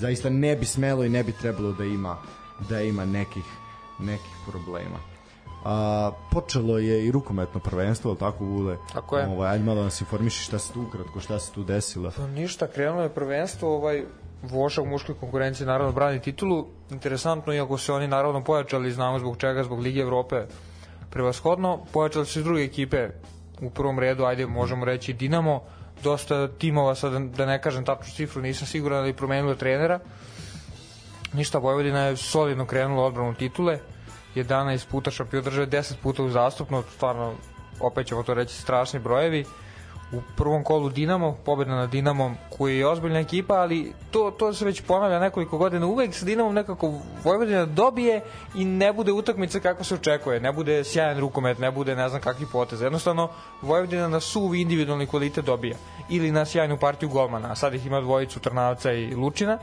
zaista 0.00 0.30
ne 0.30 0.56
bi 0.56 0.66
smelo 0.66 1.04
i 1.04 1.08
ne 1.08 1.24
bi 1.24 1.32
trebalo 1.32 1.72
da 1.72 1.84
ima 1.84 2.16
da 2.68 2.80
ima 2.80 3.04
nekih 3.04 3.44
nekih 3.98 4.36
problema. 4.46 4.98
A, 5.64 6.10
počelo 6.30 6.78
je 6.78 7.06
i 7.06 7.10
rukometno 7.10 7.60
prvenstvo, 7.60 8.10
al 8.10 8.16
tako 8.16 8.44
Vule? 8.44 8.76
Tako 8.92 9.18
je. 9.18 9.26
Ovaj, 9.26 9.50
ajde 9.50 9.64
malo 9.64 9.78
da 9.78 9.84
nas 9.84 10.00
informiši 10.00 10.44
šta 10.44 10.58
se 10.58 10.72
tu 10.72 10.82
ukratko, 10.82 11.20
šta 11.20 11.38
se 11.38 11.52
tu 11.52 11.64
desilo. 11.64 12.10
Pa 12.16 12.26
ništa, 12.26 12.66
krenulo 12.66 13.02
je 13.02 13.08
prvenstvo, 13.08 13.76
ovaj, 13.76 14.04
Voša 14.42 14.82
u 14.82 14.86
muškoj 14.86 15.14
konkurenciji 15.14 15.66
naravno 15.66 15.92
brani 15.92 16.20
titulu. 16.20 16.66
Interesantno, 16.90 17.52
iako 17.52 17.78
se 17.78 17.92
oni 17.92 18.08
naravno 18.08 18.44
pojačali, 18.44 18.92
znamo 18.92 19.18
zbog 19.18 19.36
čega, 19.36 19.64
zbog 19.64 19.78
Lige 19.78 20.00
Evrope 20.00 20.46
prevashodno, 21.10 21.80
pojačali 21.92 22.26
se 22.26 22.42
druge 22.42 22.62
ekipe 22.62 23.08
u 23.60 23.70
prvom 23.70 23.98
redu, 23.98 24.24
ajde 24.24 24.46
možemo 24.46 24.84
reći 24.84 25.12
Dinamo, 25.12 25.62
dosta 26.02 26.48
timova, 26.48 26.94
sad 26.94 27.22
da 27.22 27.46
ne 27.46 27.62
kažem 27.62 27.84
tačnu 27.84 28.12
cifru, 28.14 28.42
nisam 28.42 28.66
siguran, 28.66 28.98
ali 28.98 29.12
promenilo 29.12 29.54
trenera. 29.54 30.00
ništa, 31.32 31.58
Vojvodina 31.58 32.00
je 32.00 32.16
solidno 32.16 32.66
krenula 32.66 33.04
odbranu 33.04 33.34
titule, 33.34 33.78
11 34.34 34.86
puta 34.90 35.10
šampion 35.10 35.42
države, 35.44 35.66
10 35.66 35.94
puta 36.02 36.22
uzastupno, 36.22 36.82
stvarno, 36.82 37.34
opet 37.80 38.06
ćemo 38.06 38.22
to 38.22 38.34
reći, 38.34 38.54
strašni 38.54 39.00
brojevi. 39.00 39.44
U 40.12 40.20
prvom 40.36 40.64
kolu 40.64 40.88
Dinamo, 40.88 41.36
pobjeda 41.44 41.74
nad 41.74 41.90
Dinamom, 41.90 42.36
koji 42.58 42.78
je 42.78 42.88
ozbiljna 42.88 43.18
ekipa, 43.18 43.54
ali 43.54 43.92
to, 44.10 44.30
to 44.30 44.52
se 44.52 44.64
već 44.64 44.80
ponavlja 44.80 45.18
nekoliko 45.18 45.58
godina. 45.58 45.86
Uvek 45.86 46.14
sa 46.14 46.24
Dinamom 46.24 46.54
nekako 46.54 46.92
Vojvodina 47.24 47.66
dobije 47.66 48.20
i 48.54 48.64
ne 48.64 48.92
bude 48.92 49.12
utakmica 49.12 49.60
kako 49.60 49.84
se 49.84 49.94
očekuje. 49.94 50.40
Ne 50.40 50.52
bude 50.52 50.84
sjajan 50.84 51.18
rukomet, 51.18 51.58
ne 51.58 51.70
bude 51.70 51.96
ne 51.96 52.08
znam 52.08 52.20
kakvi 52.20 52.46
potez. 52.52 52.80
Jednostavno, 52.80 53.28
Vojvodina 53.62 54.08
na 54.08 54.20
suvi 54.20 54.60
individualni 54.60 55.06
kvalitet 55.06 55.44
dobija. 55.44 55.76
Ili 56.08 56.30
na 56.32 56.44
sjajnu 56.44 56.76
partiju 56.76 57.08
golmana. 57.08 57.54
Sad 57.54 57.74
ih 57.74 57.86
ima 57.86 58.00
dvojicu 58.00 58.40
Trnavca 58.40 58.92
i 58.92 59.14
Lučina. 59.14 59.58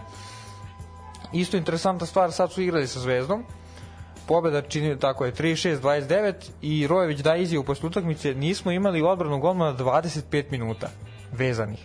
Isto 1.34 1.58
interesantna 1.58 2.08
stvar, 2.08 2.32
sad 2.32 2.52
su 2.52 2.62
igrali 2.62 2.88
sa 2.88 3.00
Zvezdom 3.00 3.44
pobeda 4.28 4.62
čini 4.62 5.00
tako 5.00 5.26
je 5.26 5.34
36-29 5.34 6.34
i 6.62 6.88
Rojević 6.88 7.20
da 7.20 7.36
izjavu 7.36 7.64
posle 7.64 7.88
utakmice 7.88 8.34
nismo 8.34 8.72
imali 8.72 9.02
odbranu 9.02 9.40
golmana 9.40 9.78
25 9.78 10.44
minuta 10.52 10.90
vezanih 11.32 11.80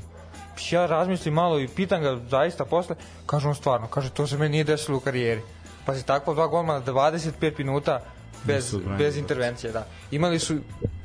ja 0.71 0.87
razmislim 0.87 1.35
malo 1.35 1.61
i 1.61 1.69
pitam 1.69 2.03
ga 2.03 2.19
zaista 2.31 2.65
posle 2.65 2.97
kažem 3.27 3.55
stvarno, 3.55 3.87
kaže 3.87 4.11
to 4.11 4.27
se 4.27 4.37
meni 4.37 4.51
nije 4.51 4.65
desilo 4.65 4.97
u 4.97 5.01
karijeri 5.01 5.41
pazi 5.89 6.05
takva 6.05 6.35
dva 6.35 6.47
golmana 6.47 6.81
25 6.85 7.59
minuta 7.59 8.01
bez, 8.45 8.77
bez 8.99 9.17
intervencije, 9.17 9.73
da. 9.73 9.87
Imali 10.11 10.39
su, 10.39 10.57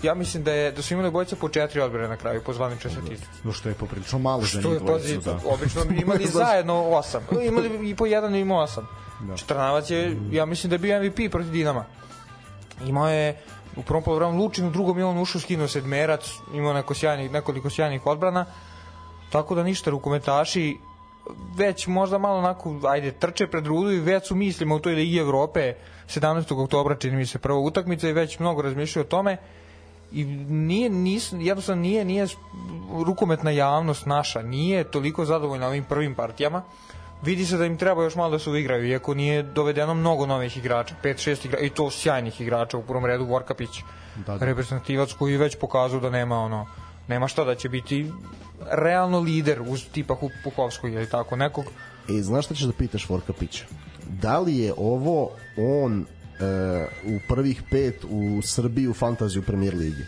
ja 0.03 0.13
mislim 0.13 0.43
da 0.43 0.51
je 0.51 0.71
da 0.71 0.81
su 0.81 0.93
imali 0.93 1.11
bojice 1.11 1.35
po 1.35 1.49
četiri 1.49 1.81
odbrane 1.81 2.07
na 2.07 2.17
kraju, 2.17 2.41
po 2.45 2.53
zvaničnoj 2.53 2.93
statistici. 2.93 3.31
No 3.43 3.51
što 3.51 3.69
je 3.69 3.75
poprilično 3.75 4.19
malo 4.19 4.41
za 4.41 4.61
njih 4.61 4.79
dvojicu, 4.79 5.21
da. 5.21 5.39
Obično 5.45 5.81
imali 6.01 6.25
zajedno 6.41 6.83
osam. 6.83 7.23
Imali 7.43 7.89
i 7.89 7.95
po 7.95 8.05
jedan 8.05 8.35
i 8.35 8.51
osam. 8.51 8.87
Da. 9.19 9.37
Četrnavac 9.37 9.89
je, 9.89 10.17
ja 10.31 10.45
mislim 10.45 10.69
da 10.69 10.75
je 10.75 10.79
bio 10.79 11.03
MVP 11.03 11.31
protiv 11.31 11.51
Dinama. 11.51 11.85
Imao 12.87 13.09
je 13.09 13.37
u 13.75 13.83
prvom 13.83 14.03
polovremenu 14.03 14.43
Lučin, 14.43 14.67
u 14.67 14.71
drugom 14.71 14.97
je 14.97 15.05
on 15.05 15.17
ušao 15.17 15.41
skinuo 15.41 15.67
sedmerac, 15.67 16.29
imao 16.53 16.73
neko 16.73 16.93
sjajnih, 16.93 17.31
nekoliko 17.31 17.69
sjajnih 17.69 18.05
odbrana. 18.05 18.45
Tako 19.31 19.55
da 19.55 19.63
ništa, 19.63 19.91
rukometaši 19.91 20.77
već 21.57 21.87
možda 21.87 22.17
malo 22.17 22.37
onako, 22.37 22.79
ajde, 22.87 23.11
trče 23.11 23.47
pred 23.47 23.67
rudu 23.67 23.91
i 23.91 23.99
već 23.99 24.27
su 24.27 24.35
mislimo 24.35 24.75
u 24.75 24.79
toj 24.79 24.93
Ligi 24.93 25.17
Evrope 25.17 25.73
17. 26.07 26.63
oktobra 26.63 26.95
čini 26.95 27.17
mi 27.17 27.25
se 27.25 27.39
prva 27.39 27.59
utakmica 27.59 28.09
i 28.09 28.13
već 28.13 28.39
mnogo 28.39 28.61
razmišljaju 28.61 29.05
o 29.05 29.09
tome 29.09 29.37
i 30.11 30.25
nije, 30.49 30.89
nis, 30.89 31.33
jednostavno 31.39 31.81
nije, 31.81 32.05
nije 32.05 32.27
rukometna 33.05 33.51
javnost 33.51 34.05
naša, 34.05 34.41
nije 34.41 34.83
toliko 34.83 35.25
zadovoljna 35.25 35.67
ovim 35.67 35.83
prvim 35.83 36.15
partijama, 36.15 36.63
vidi 37.25 37.45
se 37.45 37.57
da 37.57 37.65
im 37.65 37.77
treba 37.77 38.03
još 38.03 38.15
malo 38.15 38.31
da 38.31 38.39
se 38.39 38.49
uigraju, 38.49 38.87
iako 38.87 39.13
nije 39.13 39.43
dovedeno 39.43 39.93
mnogo 39.93 40.25
novih 40.25 40.57
igrača, 40.57 40.95
5-6 41.03 41.45
igrača, 41.45 41.65
i 41.65 41.69
to 41.69 41.91
sjajnih 41.91 42.41
igrača, 42.41 42.77
u 42.77 42.83
prvom 42.83 43.05
redu 43.05 43.25
Vorkapić, 43.25 43.81
da, 44.25 44.37
da. 44.37 44.45
reprezentativac 44.45 45.13
koji 45.13 45.37
već 45.37 45.55
pokazao 45.55 45.99
da 45.99 46.09
nema 46.09 46.39
ono, 46.39 46.67
nema 47.07 47.27
šta 47.27 47.43
da 47.43 47.55
će 47.55 47.69
biti 47.69 48.11
realno 48.71 49.19
lider 49.19 49.61
uz 49.67 49.85
tipa 49.91 50.15
Puhovskog 50.43 50.93
ili 50.93 51.09
tako 51.09 51.35
nekog. 51.35 51.65
E, 52.09 52.21
znaš 52.21 52.45
šta 52.45 52.55
ćeš 52.55 52.63
da 52.63 52.73
pitaš 52.73 53.09
Vorkapića? 53.09 53.65
Da 54.21 54.39
li 54.39 54.57
je 54.57 54.73
ovo 54.77 55.31
on 55.57 56.01
e, 56.01 56.05
u 57.05 57.19
prvih 57.27 57.63
pet 57.71 58.03
u 58.09 58.41
Srbiji 58.41 58.87
u 58.87 58.93
fantaziju 58.93 59.43
premier 59.43 59.75
ligi? 59.75 60.03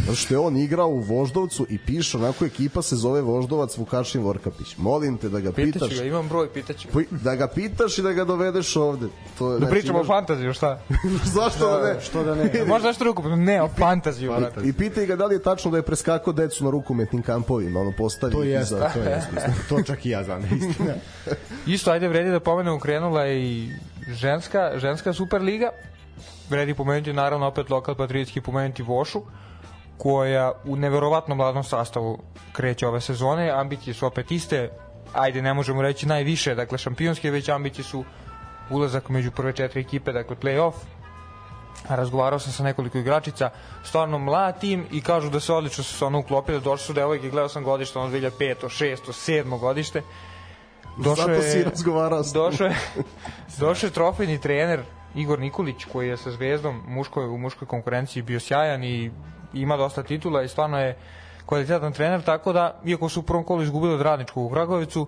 Zato 0.00 0.16
što 0.16 0.34
je 0.34 0.38
on 0.38 0.56
igrao 0.56 0.88
u 0.88 1.00
Voždovcu 1.00 1.66
i 1.68 1.78
piše 1.78 2.16
onako 2.16 2.44
ekipa 2.44 2.82
se 2.82 2.96
zove 2.96 3.20
Voždovac 3.20 3.76
Vukašin 3.76 4.22
Vorkapić. 4.22 4.76
Molim 4.76 5.18
te 5.18 5.28
da 5.28 5.40
ga 5.40 5.52
pitaš. 5.52 5.72
Pitaću 5.72 6.00
ga, 6.00 6.04
imam 6.04 6.28
broj, 6.28 6.52
pitaću 6.52 6.88
ga. 6.92 7.02
Da 7.10 7.36
ga 7.36 7.48
pitaš 7.48 7.98
i 7.98 8.02
da 8.02 8.12
ga 8.12 8.24
dovedeš 8.24 8.76
ovde. 8.76 9.06
To, 9.38 9.50
da 9.50 9.58
znači, 9.58 9.70
pričamo 9.70 9.98
imaš... 9.98 10.08
o 10.08 10.12
fantaziju, 10.12 10.52
šta? 10.52 10.80
Zašto 11.34 11.70
da, 11.70 11.78
da 11.78 11.94
ne? 11.94 12.00
Što 12.00 12.24
da 12.24 12.34
ne? 12.34 12.50
Možda 12.66 12.88
nešto 12.88 13.04
rukomet, 13.04 13.38
ne, 13.38 13.62
o 13.62 13.68
fantaziju. 13.68 14.32
Pa, 14.54 14.62
I 14.62 14.72
pitaj 14.72 15.06
ga 15.06 15.16
da 15.16 15.26
li 15.26 15.34
je 15.34 15.42
tačno 15.42 15.70
da 15.70 15.76
je 15.76 15.82
preskakao 15.82 16.32
decu 16.32 16.64
na 16.64 16.70
rukometnim 16.70 17.22
kampovima, 17.22 17.80
ono 17.80 17.92
postavi. 17.98 18.32
To 18.32 18.42
jeste, 18.42 18.74
za... 18.74 18.90
to 18.94 19.00
jeste. 19.00 19.52
to 19.68 19.82
čak 19.82 20.06
i 20.06 20.10
ja 20.10 20.24
znam, 20.24 20.42
istina. 20.42 20.94
Isto, 21.74 21.90
ajde, 21.90 22.08
vredi 22.08 22.30
da 22.30 22.40
pomenemo, 22.40 22.78
krenula 22.78 23.28
i 23.28 23.68
ženska, 24.08 24.72
ženska 24.76 25.12
Superliga. 25.12 25.70
Vredi 26.50 26.74
pomenuti, 26.74 27.12
naravno, 27.12 27.46
opet 27.46 27.70
lokal 27.70 27.94
patriotski 27.94 28.40
pomenuti 28.40 28.82
Vošu 28.82 29.22
koja 30.02 30.52
u 30.64 30.76
neverovatnom 30.76 31.38
mladom 31.38 31.64
sastavu 31.64 32.18
kreće 32.52 32.86
ove 32.86 33.00
sezone. 33.00 33.50
Ambicije 33.50 33.94
su 33.94 34.06
opet 34.06 34.30
iste, 34.30 34.70
ajde 35.12 35.42
ne 35.42 35.54
možemo 35.54 35.82
reći 35.82 36.06
najviše, 36.06 36.54
dakle 36.54 36.78
šampionske, 36.78 37.30
već 37.30 37.48
ambicije 37.48 37.84
su 37.84 38.04
ulazak 38.70 39.08
među 39.08 39.30
prve 39.30 39.52
četiri 39.52 39.80
ekipe, 39.80 40.12
dakle 40.12 40.36
play-off. 40.36 40.72
Razgovarao 41.88 42.38
sam 42.38 42.52
sa 42.52 42.62
nekoliko 42.62 42.98
igračica, 42.98 43.50
stvarno 43.84 44.18
mlad 44.18 44.60
tim 44.60 44.86
i 44.92 45.00
kažu 45.00 45.30
da 45.30 45.40
se 45.40 45.52
odlično 45.52 45.84
su 45.84 45.98
se 45.98 46.04
ono 46.04 46.18
uklopili, 46.18 46.60
došli 46.60 46.86
su 46.86 46.92
devojke, 46.92 47.30
gledao 47.30 47.48
sam 47.48 47.64
godište, 47.64 47.98
ono 47.98 48.10
2005, 48.10 48.54
6, 48.64 48.96
7 49.06 49.58
godište. 49.58 50.02
Došao 50.98 51.26
Zato 51.26 51.32
je, 51.32 51.42
si 51.42 51.62
razgovarao 51.62 52.22
došao 52.34 52.66
je, 52.66 52.76
došao 53.60 53.88
je 53.88 53.92
trofejni 53.92 54.40
trener 54.40 54.82
Igor 55.14 55.38
Nikolić 55.38 55.84
koji 55.92 56.08
je 56.08 56.16
sa 56.16 56.30
Zvezdom 56.30 56.82
muškoj, 56.88 57.28
u 57.28 57.38
muškoj 57.38 57.68
konkurenciji 57.68 58.22
bio 58.22 58.40
sjajan 58.40 58.84
i 58.84 59.10
ima 59.52 59.76
dosta 59.76 60.02
titula 60.02 60.42
i 60.42 60.48
stvarno 60.48 60.78
je 60.78 60.96
kvalitetan 61.46 61.92
trener, 61.92 62.22
tako 62.22 62.52
da, 62.52 62.80
iako 62.84 63.08
su 63.08 63.20
u 63.20 63.22
prvom 63.22 63.44
kolu 63.44 63.62
izgubili 63.62 63.94
od 63.94 64.00
radničkog 64.00 64.44
u 64.46 64.50
Kragovicu, 64.50 65.06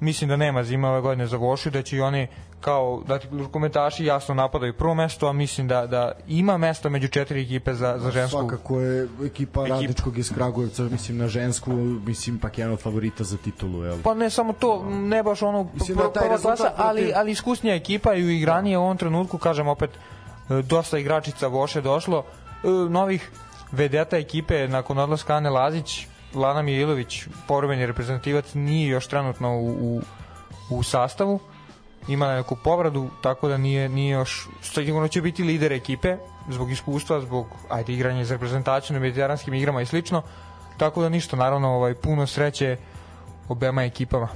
mislim 0.00 0.28
da 0.28 0.36
nema 0.36 0.64
zima 0.64 0.90
ove 0.90 1.00
godine 1.00 1.26
za 1.26 1.36
Vošu, 1.36 1.70
da 1.70 1.82
će 1.82 1.96
i 1.96 2.00
oni 2.00 2.26
kao 2.60 3.02
da 3.06 3.18
ti 3.18 3.28
komentaši 3.52 4.04
jasno 4.04 4.34
napadaju 4.34 4.72
prvo 4.72 4.94
mesto, 4.94 5.28
a 5.28 5.32
mislim 5.32 5.68
da, 5.68 5.86
da 5.86 6.12
ima 6.28 6.58
mesta 6.58 6.88
među 6.88 7.08
četiri 7.08 7.42
ekipe 7.42 7.74
za, 7.74 7.98
za 7.98 8.10
žensku. 8.10 8.38
Svakako 8.38 8.80
je 8.80 9.08
ekipa 9.24 9.60
Ekip. 9.60 9.72
Radničkog 9.72 10.18
iz 10.18 10.32
Kragujevca, 10.34 10.82
mislim 10.82 11.18
na 11.18 11.28
žensku, 11.28 11.70
mislim 12.06 12.38
pak 12.38 12.58
jedan 12.58 12.72
od 12.72 12.80
favorita 12.80 13.24
za 13.24 13.36
titulu. 13.36 13.84
Jel? 13.84 13.96
Pa 14.04 14.14
ne 14.14 14.30
samo 14.30 14.52
to, 14.52 14.84
ne 14.90 15.22
baš 15.22 15.42
ono 15.42 15.68
mislim 15.74 15.98
da 15.98 16.10
prva 16.20 16.38
klasa, 16.38 16.72
ali, 16.76 17.12
ali 17.14 17.30
iskusnija 17.30 17.74
ekipa 17.74 18.14
i 18.14 18.24
u 18.24 18.30
igranije 18.30 18.78
u 18.78 18.82
ovom 18.82 18.96
trenutku, 18.96 19.38
kažem 19.38 19.68
opet, 19.68 19.90
e, 19.90 20.62
dosta 20.62 20.98
igračica 20.98 21.46
Voše 21.46 21.80
došlo, 21.80 22.24
e, 22.64 22.68
novih 22.90 23.30
vedeta 23.72 24.16
ekipe 24.16 24.68
nakon 24.68 24.98
odlaska 24.98 25.34
Ane 25.34 25.50
Lazić, 25.50 26.06
Lana 26.34 26.62
Mililović, 26.62 27.26
povremeni 27.48 27.86
reprezentativac, 27.86 28.54
nije 28.54 28.88
još 28.88 29.06
trenutno 29.06 29.56
u, 29.56 29.68
u, 29.68 30.02
u 30.70 30.82
sastavu, 30.82 31.40
ima 32.08 32.34
neku 32.34 32.56
povradu, 32.64 33.08
tako 33.22 33.48
da 33.48 33.56
nije, 33.56 33.88
nije 33.88 34.12
još, 34.12 34.48
sigurno 34.62 35.08
će 35.08 35.22
biti 35.22 35.42
lider 35.42 35.72
ekipe, 35.72 36.16
zbog 36.50 36.70
iskustva, 36.70 37.20
zbog 37.20 37.46
ajde, 37.68 37.92
igranja 37.92 38.24
za 38.24 38.34
reprezentaciju 38.34 38.94
na 38.94 39.00
mediteranskim 39.00 39.54
igrama 39.54 39.82
i 39.82 39.86
slično, 39.86 40.22
tako 40.76 41.02
da 41.02 41.08
ništa, 41.08 41.36
naravno, 41.36 41.68
ovaj, 41.68 41.94
puno 41.94 42.26
sreće 42.26 42.76
obema 43.48 43.84
ekipama. 43.84 44.28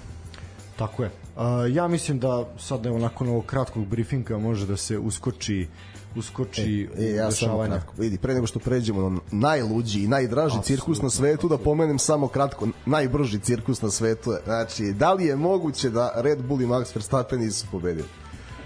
Tako 0.76 1.02
je. 1.02 1.10
Uh, 1.36 1.44
ja 1.74 1.88
mislim 1.88 2.18
da 2.18 2.44
sad 2.58 2.86
evo 2.86 2.98
nakon 2.98 3.28
ovog 3.28 3.46
kratkog 3.46 3.86
briefinga 3.86 4.38
može 4.38 4.66
da 4.66 4.76
se 4.76 4.98
uskoči 4.98 5.68
uskoči 6.16 6.88
e, 6.98 7.04
e, 7.04 7.14
ja 7.14 7.30
samo 7.30 7.64
kratko, 7.64 7.94
vidi, 7.98 8.18
pre 8.18 8.34
nego 8.34 8.46
što 8.46 8.58
pređemo 8.58 9.10
na 9.10 9.20
najluđi 9.30 10.04
i 10.04 10.08
najdraži 10.08 10.46
Absolutno. 10.46 10.66
cirkus 10.66 11.02
na 11.02 11.10
svetu, 11.10 11.48
da 11.48 11.58
pomenem 11.58 11.98
samo 11.98 12.28
kratko, 12.28 12.68
najbrži 12.86 13.38
cirkus 13.38 13.82
na 13.82 13.90
svetu, 13.90 14.32
znači, 14.44 14.92
da 14.92 15.12
li 15.12 15.24
je 15.24 15.36
moguće 15.36 15.90
da 15.90 16.12
Red 16.16 16.42
Bull 16.42 16.62
i 16.62 16.66
Max 16.66 16.94
Verstappen 16.94 17.40
nisu 17.40 17.66
pobedili? 17.70 18.08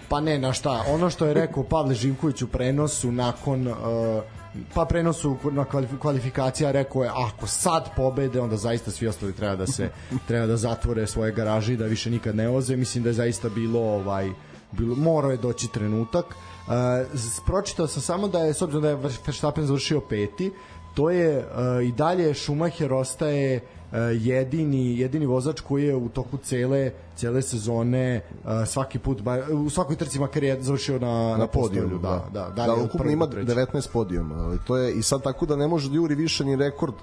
Pa 0.09 0.21
ne, 0.21 0.39
na 0.39 0.53
šta, 0.53 0.85
ono 0.89 1.11
što 1.11 1.27
je 1.27 1.35
rekao 1.35 1.65
Pavle 1.65 1.95
Živković 1.95 2.43
u 2.43 2.49
prenosu 2.49 3.13
nakon 3.13 3.67
uh, 3.69 3.75
pa 4.75 4.85
prenosu 4.85 5.37
na 5.51 5.65
kvalifikacija 6.01 6.71
rekao 6.71 7.03
je 7.03 7.11
ako 7.15 7.47
sad 7.47 7.91
pobede 7.97 8.41
onda 8.41 8.57
zaista 8.57 8.91
svi 8.91 9.07
ostali 9.07 9.33
treba 9.33 9.57
da 9.57 9.67
se 9.67 9.91
treba 10.29 10.47
da 10.47 10.57
zatvore 10.57 11.07
svoje 11.07 11.33
garaže 11.33 11.73
i 11.73 11.77
da 11.77 11.85
više 11.85 12.11
nikad 12.11 12.37
ne 12.37 12.49
voze 12.49 12.77
mislim 12.77 13.05
da 13.05 13.11
je 13.11 13.15
zaista 13.15 13.49
bilo 13.49 13.81
ovaj 13.81 14.31
bilo 14.73 14.97
morao 14.97 15.31
je 15.31 15.37
doći 15.37 15.69
trenutak. 15.69 16.27
Uh, 16.67 16.73
pročitao 17.47 17.87
sam 17.87 18.03
samo 18.03 18.29
da 18.29 18.39
je, 18.39 18.55
s 18.55 18.63
obzirom 18.63 18.83
da 18.83 18.89
je 18.89 18.99
Verstappen 19.27 19.67
završio 19.67 20.01
peti, 20.01 20.53
to 20.95 21.11
je 21.11 21.39
uh, 21.39 21.85
i 21.85 21.93
dalje 21.93 22.35
Schumacher 22.35 22.93
ostaje 22.93 23.57
uh, 23.57 23.99
jedini 24.13 24.99
jedini 24.99 25.27
vozač 25.27 25.61
koji 25.61 25.85
je 25.85 25.97
u 25.97 26.09
toku 26.09 26.37
cele 26.37 26.91
cele 27.17 27.43
sezone 27.43 28.21
uh, 28.45 28.51
svaki 28.67 28.99
put 28.99 29.23
ba, 29.23 29.39
u 29.53 29.71
svakoj 29.71 29.97
trci 29.97 30.21
makar 30.21 30.45
je 30.45 30.63
završio 30.63 30.99
na 30.99 31.29
na, 31.31 31.37
na 31.37 31.47
podijumu 31.47 31.99
da. 31.99 32.29
da 32.33 32.41
da, 32.41 32.51
da, 32.51 32.67
da 32.67 32.75
ukupno 32.75 33.11
ima 33.11 33.27
19 33.27 33.89
podijuma 33.93 34.35
ali 34.35 34.59
to 34.67 34.77
je 34.77 34.95
i 34.95 35.03
sad 35.03 35.23
tako 35.23 35.47
da 35.47 35.57
ne 35.57 35.69
može 35.69 35.89
da 35.89 35.97
juri 35.97 36.15
više 36.15 36.45
ni 36.45 36.57
rekord 36.57 36.95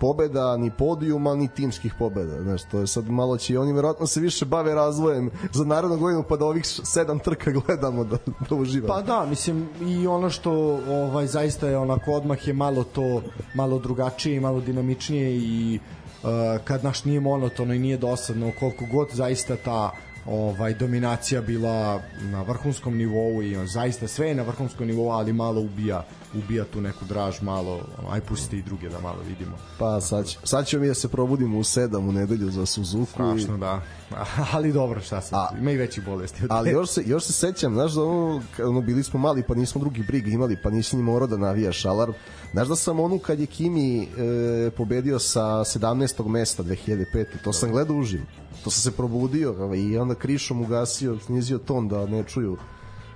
pobeda, 0.00 0.56
ni 0.56 0.70
podijuma, 0.70 1.34
ni 1.34 1.48
timskih 1.48 1.94
pobeda. 1.98 2.42
Znaš, 2.42 2.62
to 2.70 2.78
je 2.78 2.86
sad 2.86 3.10
malo 3.10 3.36
će 3.36 3.52
i 3.52 3.56
oni 3.56 3.72
verovatno 3.72 4.06
se 4.06 4.20
više 4.20 4.44
bave 4.44 4.74
razvojem 4.74 5.30
za 5.52 5.64
narodnu 5.64 5.98
godinu 5.98 6.24
pa 6.28 6.36
da 6.36 6.44
ovih 6.44 6.66
sedam 6.66 7.18
trka 7.18 7.50
gledamo 7.66 8.04
da, 8.04 8.16
da 8.48 8.54
uživamo. 8.54 8.94
Pa 8.94 9.02
da, 9.02 9.26
mislim 9.26 9.68
i 9.80 10.06
ono 10.06 10.30
što 10.30 10.52
ovaj 10.88 11.26
zaista 11.26 11.68
je 11.68 11.78
onako 11.78 12.12
odmah 12.12 12.48
je 12.48 12.54
malo 12.54 12.84
to 12.84 13.22
malo 13.54 13.78
drugačije 13.78 14.36
i 14.36 14.40
malo 14.40 14.60
dinamičnije 14.60 15.36
i 15.36 15.78
uh, 16.22 16.28
kad 16.64 16.84
naš 16.84 17.04
nije 17.04 17.20
monotono 17.20 17.74
i 17.74 17.78
nije 17.78 17.96
dosadno 17.96 18.52
koliko 18.58 18.84
god 18.92 19.08
zaista 19.12 19.56
ta 19.56 19.90
ovaj 20.26 20.74
dominacija 20.74 21.40
bila 21.40 22.02
na 22.20 22.42
vrhunskom 22.42 22.96
nivou 22.96 23.42
i 23.42 23.56
on 23.56 23.66
zaista 23.66 24.08
sve 24.08 24.28
je 24.28 24.34
na 24.34 24.42
vrhunskom 24.42 24.86
nivou, 24.86 25.10
ali 25.10 25.32
malo 25.32 25.60
ubija 25.60 26.04
ubija 26.34 26.64
tu 26.64 26.80
neku 26.80 27.04
draž 27.04 27.40
malo, 27.42 27.80
ono, 27.98 28.10
aj 28.10 28.20
pusti 28.20 28.58
i 28.58 28.62
druge 28.62 28.88
da 28.88 29.00
malo 29.00 29.18
vidimo. 29.28 29.56
Pa 29.78 30.00
sad, 30.00 30.34
sad 30.44 30.66
ćemo 30.66 30.82
mi 30.82 30.88
da 30.88 30.94
se 30.94 31.08
probudimo 31.08 31.58
u 31.58 31.62
7 31.62 32.08
u 32.08 32.12
nedelju 32.12 32.50
za 32.50 32.66
Suzuku. 32.66 33.12
Strašno, 33.12 33.56
i... 33.56 33.58
da. 33.58 33.82
ali 34.54 34.72
dobro, 34.72 35.00
šta 35.00 35.20
se, 35.20 35.34
ima 35.58 35.70
i 35.70 35.76
veći 35.76 36.00
bolesti. 36.00 36.42
Ali 36.48 36.70
još 36.70 36.90
se, 36.90 37.02
još 37.06 37.24
se 37.24 37.32
sećam, 37.32 37.74
znaš 37.74 37.92
da 37.92 38.02
ono, 38.02 38.42
ono, 38.64 38.80
bili 38.80 39.02
smo 39.02 39.20
mali 39.20 39.42
pa 39.48 39.54
nismo 39.54 39.80
drugi 39.80 40.02
brig 40.02 40.28
imali, 40.28 40.56
pa 40.62 40.70
nisi 40.70 40.96
ni 40.96 41.02
morao 41.02 41.26
da 41.26 41.36
navijaš 41.36 41.84
alarm. 41.84 42.12
Znaš 42.52 42.68
da 42.68 42.76
sam 42.76 43.00
onu 43.00 43.18
kad 43.18 43.40
je 43.40 43.46
Kimi 43.46 44.02
e, 44.02 44.70
pobedio 44.70 45.18
sa 45.18 45.40
17. 45.40 46.28
mesta 46.28 46.62
2005. 46.62 47.24
To 47.44 47.52
sam 47.52 47.70
gledao 47.70 47.96
uživo. 47.96 48.24
To 48.64 48.70
sam 48.70 48.92
se 48.92 48.96
probudio 48.96 49.50
ovaj, 49.50 49.78
i 49.78 49.98
onda 49.98 50.14
krišom 50.14 50.62
ugasio, 50.62 51.18
snizio 51.18 51.58
ton 51.58 51.88
da 51.88 52.06
ne 52.06 52.24
čuju 52.24 52.56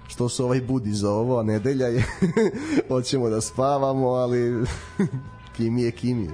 što 0.08 0.28
se 0.28 0.42
ovaj 0.42 0.60
budi 0.60 0.92
za 0.92 1.10
ovo, 1.10 1.38
a 1.40 1.42
nedelja 1.42 1.86
je 1.86 2.04
hoćemo 2.88 3.28
da 3.28 3.40
spavamo, 3.40 4.08
ali 4.08 4.64
Kimi 5.56 5.82
je 5.82 5.90
Kimi. 5.90 6.30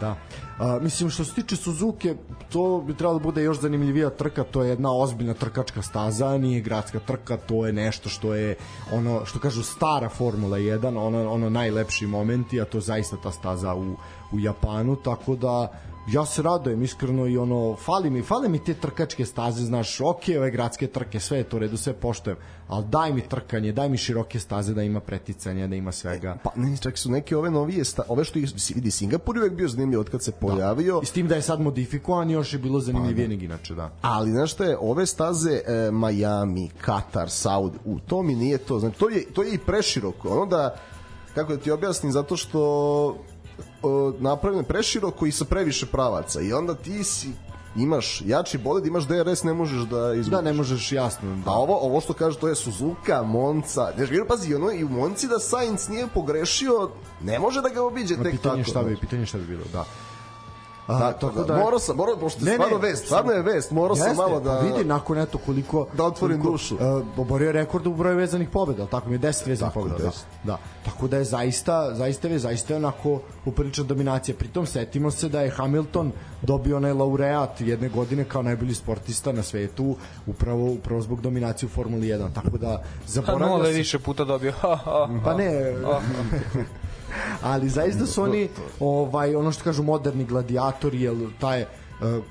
Da. 0.00 0.16
A, 0.58 0.78
mislim, 0.82 1.10
što 1.10 1.24
se 1.24 1.34
tiče 1.34 1.56
Suzuki, 1.56 2.14
to 2.48 2.84
bi 2.86 2.94
trebalo 2.94 3.18
da 3.18 3.22
bude 3.22 3.42
još 3.42 3.60
zanimljivija 3.60 4.10
trka, 4.10 4.44
to 4.44 4.62
je 4.62 4.68
jedna 4.68 4.92
ozbiljna 4.92 5.34
trkačka 5.34 5.82
staza, 5.82 6.38
nije 6.38 6.60
gradska 6.60 6.98
trka, 6.98 7.36
to 7.36 7.66
je 7.66 7.72
nešto 7.72 8.08
što 8.08 8.34
je 8.34 8.56
ono, 8.92 9.24
što 9.24 9.38
kažu 9.38 9.62
stara 9.62 10.08
Formula 10.08 10.58
1, 10.58 10.98
ono, 10.98 11.32
ono 11.32 11.50
najlepši 11.50 12.06
momenti, 12.06 12.60
a 12.60 12.64
to 12.64 12.78
je 12.78 12.82
zaista 12.82 13.16
ta 13.22 13.32
staza 13.32 13.74
u, 13.74 13.96
u 14.32 14.40
Japanu, 14.40 14.96
tako 14.96 15.36
da 15.36 15.72
ja 16.08 16.26
se 16.26 16.42
radujem 16.42 16.82
iskreno 16.82 17.26
i 17.26 17.38
ono 17.38 17.76
fali 17.76 18.10
mi 18.10 18.22
fali 18.22 18.48
mi 18.48 18.64
te 18.64 18.74
trkačke 18.74 19.24
staze 19.24 19.64
znaš 19.64 20.00
ok 20.00 20.22
ove 20.38 20.50
gradske 20.50 20.86
trke 20.86 21.20
sve 21.20 21.38
je 21.38 21.44
to 21.44 21.58
redu 21.58 21.76
sve 21.76 21.92
poštujem 21.92 22.36
ali 22.68 22.84
daj 22.88 23.12
mi 23.12 23.20
trkanje 23.20 23.72
daj 23.72 23.88
mi 23.88 23.96
široke 23.96 24.38
staze 24.38 24.74
da 24.74 24.82
ima 24.82 25.00
preticanja 25.00 25.66
da 25.66 25.76
ima 25.76 25.92
svega. 25.92 26.36
Pa 26.44 26.50
ne 26.56 26.76
čak 26.76 26.98
su 26.98 27.10
neke 27.10 27.36
ove 27.36 27.50
novije 27.50 27.84
sta, 27.84 28.02
ove 28.08 28.24
što 28.24 28.38
vidi 28.74 28.90
Singapur 28.90 29.38
uvek 29.38 29.52
bio 29.52 29.68
zanimljiv 29.68 30.00
od 30.00 30.10
kad 30.10 30.22
se 30.22 30.32
pojavio. 30.32 30.94
Da. 30.94 31.00
i 31.02 31.06
s 31.06 31.10
tim 31.10 31.28
da 31.28 31.34
je 31.34 31.42
sad 31.42 31.60
modifikovan 31.60 32.30
još 32.30 32.52
je 32.52 32.58
bilo 32.58 32.80
zanimljivije 32.80 33.26
pa, 33.26 33.30
nego 33.30 33.44
inače 33.44 33.74
da. 33.74 33.90
Ali 34.02 34.30
znaš 34.30 34.52
šta 34.52 34.64
je 34.64 34.78
ove 34.80 35.06
staze 35.06 35.50
e, 35.66 35.90
Miami 35.90 36.70
Katar 36.80 37.30
Saudi 37.30 37.78
u 37.84 37.98
to 37.98 38.22
mi 38.22 38.34
nije 38.34 38.58
to 38.58 38.78
znači 38.78 38.98
to 38.98 39.08
je 39.08 39.24
to 39.32 39.42
je 39.42 39.54
i 39.54 39.58
preširoko 39.58 40.28
ono 40.28 40.46
da 40.46 40.76
kako 41.34 41.56
da 41.56 41.62
ti 41.62 41.70
objasnim 41.70 42.12
zato 42.12 42.36
što 42.36 43.16
napravljen 44.18 44.64
preširoko 44.64 45.26
i 45.26 45.32
sa 45.32 45.44
previše 45.44 45.86
pravaca 45.86 46.40
i 46.40 46.52
onda 46.52 46.74
ti 46.74 47.04
si 47.04 47.28
imaš 47.76 48.22
jači 48.26 48.58
bolid, 48.58 48.86
imaš 48.86 49.04
DRS, 49.04 49.42
ne 49.42 49.52
možeš 49.52 49.82
da 49.82 50.14
izgubiš. 50.14 50.26
Da, 50.26 50.40
ne 50.40 50.52
možeš, 50.52 50.92
jasno. 50.92 51.36
Da. 51.44 51.50
A 51.50 51.54
ovo, 51.54 51.76
ovo 51.76 52.00
što 52.00 52.12
kaže, 52.12 52.38
to 52.38 52.48
je 52.48 52.54
Suzuka, 52.54 53.22
Monca. 53.22 53.92
Znaš, 53.96 54.08
pazi, 54.28 54.54
ono, 54.54 54.72
i 54.72 54.84
u 54.84 54.88
Monci 54.88 55.28
da 55.28 55.38
Sainz 55.38 55.88
nije 55.88 56.06
pogrešio, 56.14 56.90
ne 57.22 57.38
može 57.38 57.62
da 57.62 57.68
ga 57.68 57.82
obiđe 57.82 58.16
tek 58.16 58.30
pitanje 58.30 58.62
tako. 58.62 58.70
Šta 58.70 58.82
bi, 58.82 58.96
pitanje 58.96 59.26
šta 59.26 59.38
bi 59.38 59.44
bilo, 59.44 59.64
da. 59.72 59.84
A, 60.90 60.98
da, 60.98 61.12
tako 61.12 61.38
da, 61.38 61.44
da 61.44 61.56
morao 61.56 61.78
sam, 61.78 61.96
morao, 61.96 62.16
pošto 62.16 62.44
ne, 62.44 62.52
stvarno 62.52 62.78
ne, 62.78 62.88
vest, 62.88 63.04
stvarno 63.04 63.32
je 63.32 63.42
vest, 63.42 63.70
morao 63.70 63.96
sam 63.96 64.16
malo 64.16 64.40
da... 64.40 64.58
Pa 64.60 64.66
vidi, 64.66 64.84
nakon 64.84 65.18
eto 65.18 65.38
koliko... 65.38 65.86
Da 65.96 66.04
otvorim 66.04 66.36
koliko, 66.36 66.52
dušu. 66.52 66.74
Uh, 66.74 66.80
oborio 67.16 67.52
rekord 67.52 67.86
u 67.86 67.94
broju 67.94 68.16
vezanih 68.16 68.48
pobjeda, 68.48 68.86
tako 68.86 69.08
mi 69.08 69.14
je 69.14 69.18
10 69.18 69.48
vezanih 69.48 69.74
pobjeda. 69.74 69.98
Da, 69.98 70.10
da. 70.44 70.58
Tako 70.84 71.08
da 71.08 71.16
je 71.16 71.24
zaista, 71.24 71.94
zaista 71.94 72.28
je, 72.28 72.38
zaista 72.38 72.72
je 72.72 72.76
onako 72.76 73.20
uprilična 73.44 73.84
dominacija. 73.84 74.34
Pritom 74.38 74.66
setimo 74.66 75.10
se 75.10 75.28
da 75.28 75.40
je 75.40 75.50
Hamilton 75.50 76.12
dobio 76.42 76.76
onaj 76.76 76.92
laureat 76.92 77.60
jedne 77.60 77.88
godine 77.88 78.24
kao 78.24 78.42
najbolji 78.42 78.74
sportista 78.74 79.32
na 79.32 79.42
svetu 79.42 79.96
upravo 80.26 80.72
upravo 80.72 81.00
zbog 81.00 81.20
dominacije 81.20 81.66
u 81.66 81.70
Formuli 81.70 82.06
1. 82.06 82.32
Tako 82.34 82.58
da 82.58 82.82
zaboravlja 83.06 83.46
se... 83.46 83.50
Nole 83.50 83.70
više 83.70 83.98
puta 83.98 84.24
dobio. 84.24 84.52
pa 85.24 85.34
ne 85.34 85.74
ali 87.42 87.68
zaista 87.68 88.06
su 88.06 88.22
oni 88.22 88.48
ovaj 88.80 89.34
ono 89.34 89.52
što 89.52 89.64
kažu 89.64 89.82
moderni 89.82 90.24
gladijatori 90.24 91.02
jel 91.02 91.16
taj 91.40 91.64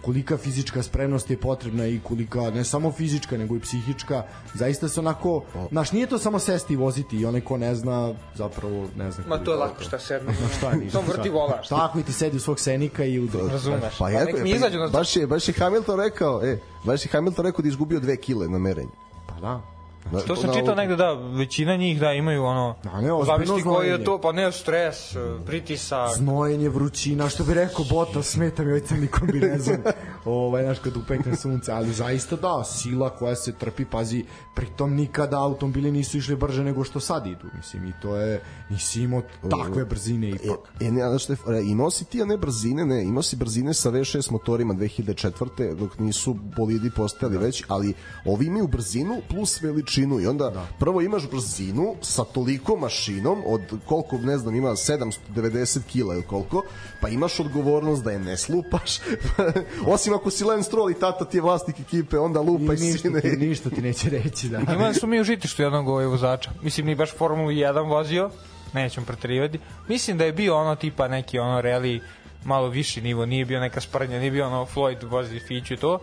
kolika 0.01 0.37
fizička 0.37 0.83
spremnost 0.83 1.29
je 1.29 1.37
potrebna 1.37 1.87
i 1.87 1.99
kolika 2.03 2.51
ne 2.51 2.63
samo 2.63 2.91
fizička 2.91 3.37
nego 3.37 3.55
i 3.55 3.59
psihička 3.59 4.23
zaista 4.53 4.89
se 4.89 4.99
onako 4.99 5.43
naš 5.71 5.91
nije 5.91 6.07
to 6.07 6.17
samo 6.17 6.39
sesti 6.39 6.73
i 6.73 6.77
voziti 6.77 7.17
i 7.17 7.25
onaj 7.25 7.41
ko 7.41 7.57
ne 7.57 7.75
zna 7.75 8.13
zapravo 8.35 8.87
ne 8.97 9.11
zna 9.11 9.23
ma 9.27 9.37
to 9.37 9.51
je 9.51 9.57
lako 9.57 9.83
šta 9.83 9.99
sedne 9.99 10.33
šta 10.57 10.73
ni 10.73 10.89
to 10.89 11.01
vrti 11.01 11.29
vola 11.29 11.61
tako 11.69 11.99
i 11.99 12.03
ti 12.03 12.13
sedi 12.13 12.37
u 12.37 12.39
svog 12.39 12.59
senika 12.59 13.05
i 13.05 13.19
udri. 13.19 13.41
Razumeš. 13.51 13.97
Pa, 13.97 14.05
pa, 14.05 14.09
nek 14.09 14.43
mi 14.43 14.51
izađu 14.51 14.77
na 14.77 14.87
baš 14.87 15.15
je 15.15 15.27
baš 15.27 15.47
je 15.47 15.53
Hamilton 15.53 15.99
rekao 15.99 16.41
e 16.43 16.59
baš 16.83 17.05
je 17.05 17.09
Hamilton 17.11 17.45
rekao 17.45 17.61
da 17.61 17.67
izgubio 17.67 17.99
2 17.99 18.17
kg 18.17 18.51
na 18.51 18.57
merenju. 18.57 18.91
Pa 19.27 19.35
da 19.41 19.78
Da, 20.11 20.19
to 20.19 20.35
sam 20.35 20.53
čitao 20.53 20.75
negde 20.75 20.95
da 20.95 21.13
većina 21.13 21.75
njih 21.75 21.99
da 21.99 22.13
imaju 22.13 22.43
ono 22.43 22.75
da, 22.83 23.01
ne, 23.01 23.09
zavisti 23.25 23.63
koji 23.63 23.89
je 23.89 24.03
to 24.03 24.21
pa 24.21 24.31
ne 24.31 24.51
stres, 24.51 25.15
pritisak, 25.45 26.15
znojenje, 26.15 26.69
vrućina, 26.69 27.29
što 27.29 27.43
bi 27.43 27.53
rekao 27.53 27.85
Bota, 27.89 28.23
smeta 28.23 28.63
mi 28.63 28.69
ovaj 28.69 28.81
crni 28.81 29.07
kombinezon. 29.07 29.77
ovaj 30.25 30.63
naš 30.63 30.79
kad 30.79 30.97
upekne 30.97 31.35
sunce, 31.35 31.71
ali 31.71 31.93
zaista 31.93 32.35
da, 32.35 32.63
sila 32.63 33.09
koja 33.09 33.35
se 33.35 33.51
trpi, 33.51 33.85
pazi, 33.85 34.25
pritom 34.55 34.95
nikada 34.95 35.39
automobili 35.39 35.91
nisu 35.91 36.17
išli 36.17 36.35
brže 36.35 36.63
nego 36.63 36.83
što 36.83 36.99
sad 36.99 37.27
idu, 37.27 37.47
mislim, 37.57 37.85
i 37.85 37.93
to 38.01 38.15
je 38.15 38.41
nisi 38.69 39.01
imao 39.01 39.21
takve 39.49 39.85
brzine 39.85 40.29
ipak. 40.29 40.59
E, 40.79 40.85
e 40.85 40.91
ne, 40.91 41.01
znaš, 41.09 41.37
imao 41.65 41.91
si 41.91 42.05
ti, 42.05 42.21
a 42.21 42.25
ne 42.25 42.37
brzine, 42.37 42.85
ne, 42.85 43.03
imao 43.03 43.23
si 43.23 43.35
brzine 43.35 43.73
sa 43.73 43.91
V6 43.91 44.31
motorima 44.31 44.73
2004. 44.73 45.75
dok 45.75 45.99
nisu 45.99 46.33
bolidi 46.57 46.91
postali 46.95 47.33
da. 47.33 47.39
već, 47.39 47.63
ali 47.67 47.93
ovi 48.25 48.45
imaju 48.45 48.67
brzinu 48.67 49.21
plus 49.29 49.61
veličinu 49.61 49.98
i 49.99 50.27
onda 50.27 50.49
da. 50.49 50.67
prvo 50.79 51.01
imaš 51.01 51.29
brzinu 51.29 51.95
sa 52.01 52.23
toliko 52.23 52.75
mašinom 52.75 53.43
od 53.45 53.61
koliko, 53.85 54.17
ne 54.17 54.37
znam, 54.37 54.55
ima 54.55 54.69
790 54.69 55.79
kila 55.91 56.13
ili 56.13 56.23
koliko, 56.23 56.63
pa 57.01 57.09
imaš 57.09 57.39
odgovornost 57.39 58.03
da 58.03 58.11
je 58.11 58.19
ne 58.19 58.37
slupaš, 58.37 58.99
osim 59.93 60.13
ako 60.13 60.31
si 60.31 60.43
Lance 60.43 60.67
Stroll 60.67 60.91
i 60.91 60.99
tata 60.99 61.25
ti 61.25 61.37
je 61.37 61.41
vlasnik 61.41 61.79
ekipe, 61.79 62.17
onda 62.17 62.41
lupa 62.41 62.73
i, 62.73 62.77
i 62.77 62.79
ništa 62.79 63.09
sine. 63.09 63.21
Ti, 63.21 63.37
ništa 63.37 63.69
ti 63.69 63.81
neće 63.81 64.09
reći, 64.09 64.49
da. 64.49 64.73
Imali 64.73 64.93
smo 64.93 65.09
mi 65.09 65.19
u 65.19 65.23
žitištu 65.23 65.61
jednog 65.61 65.87
ovaj 65.87 66.05
vozača, 66.05 66.51
mislim, 66.61 66.85
ni 66.85 66.95
baš 66.95 67.11
Formulu 67.17 67.49
1 67.49 67.89
vozio, 67.89 68.29
nećemo 68.73 69.05
preterivati. 69.05 69.59
Mislim 69.87 70.17
da 70.17 70.25
je 70.25 70.33
bio 70.33 70.57
ono 70.57 70.75
tipa 70.75 71.07
neki 71.07 71.39
ono 71.39 71.61
rally 71.61 71.99
malo 72.45 72.67
viši 72.67 73.01
nivo, 73.01 73.25
nije 73.25 73.45
bio 73.45 73.59
neka 73.59 73.81
sprnja, 73.81 74.19
nije 74.19 74.31
bio 74.31 74.47
ono 74.47 74.67
Floyd 74.75 75.09
vozi 75.09 75.39
Fiću 75.39 75.73
i 75.73 75.77
to, 75.77 75.99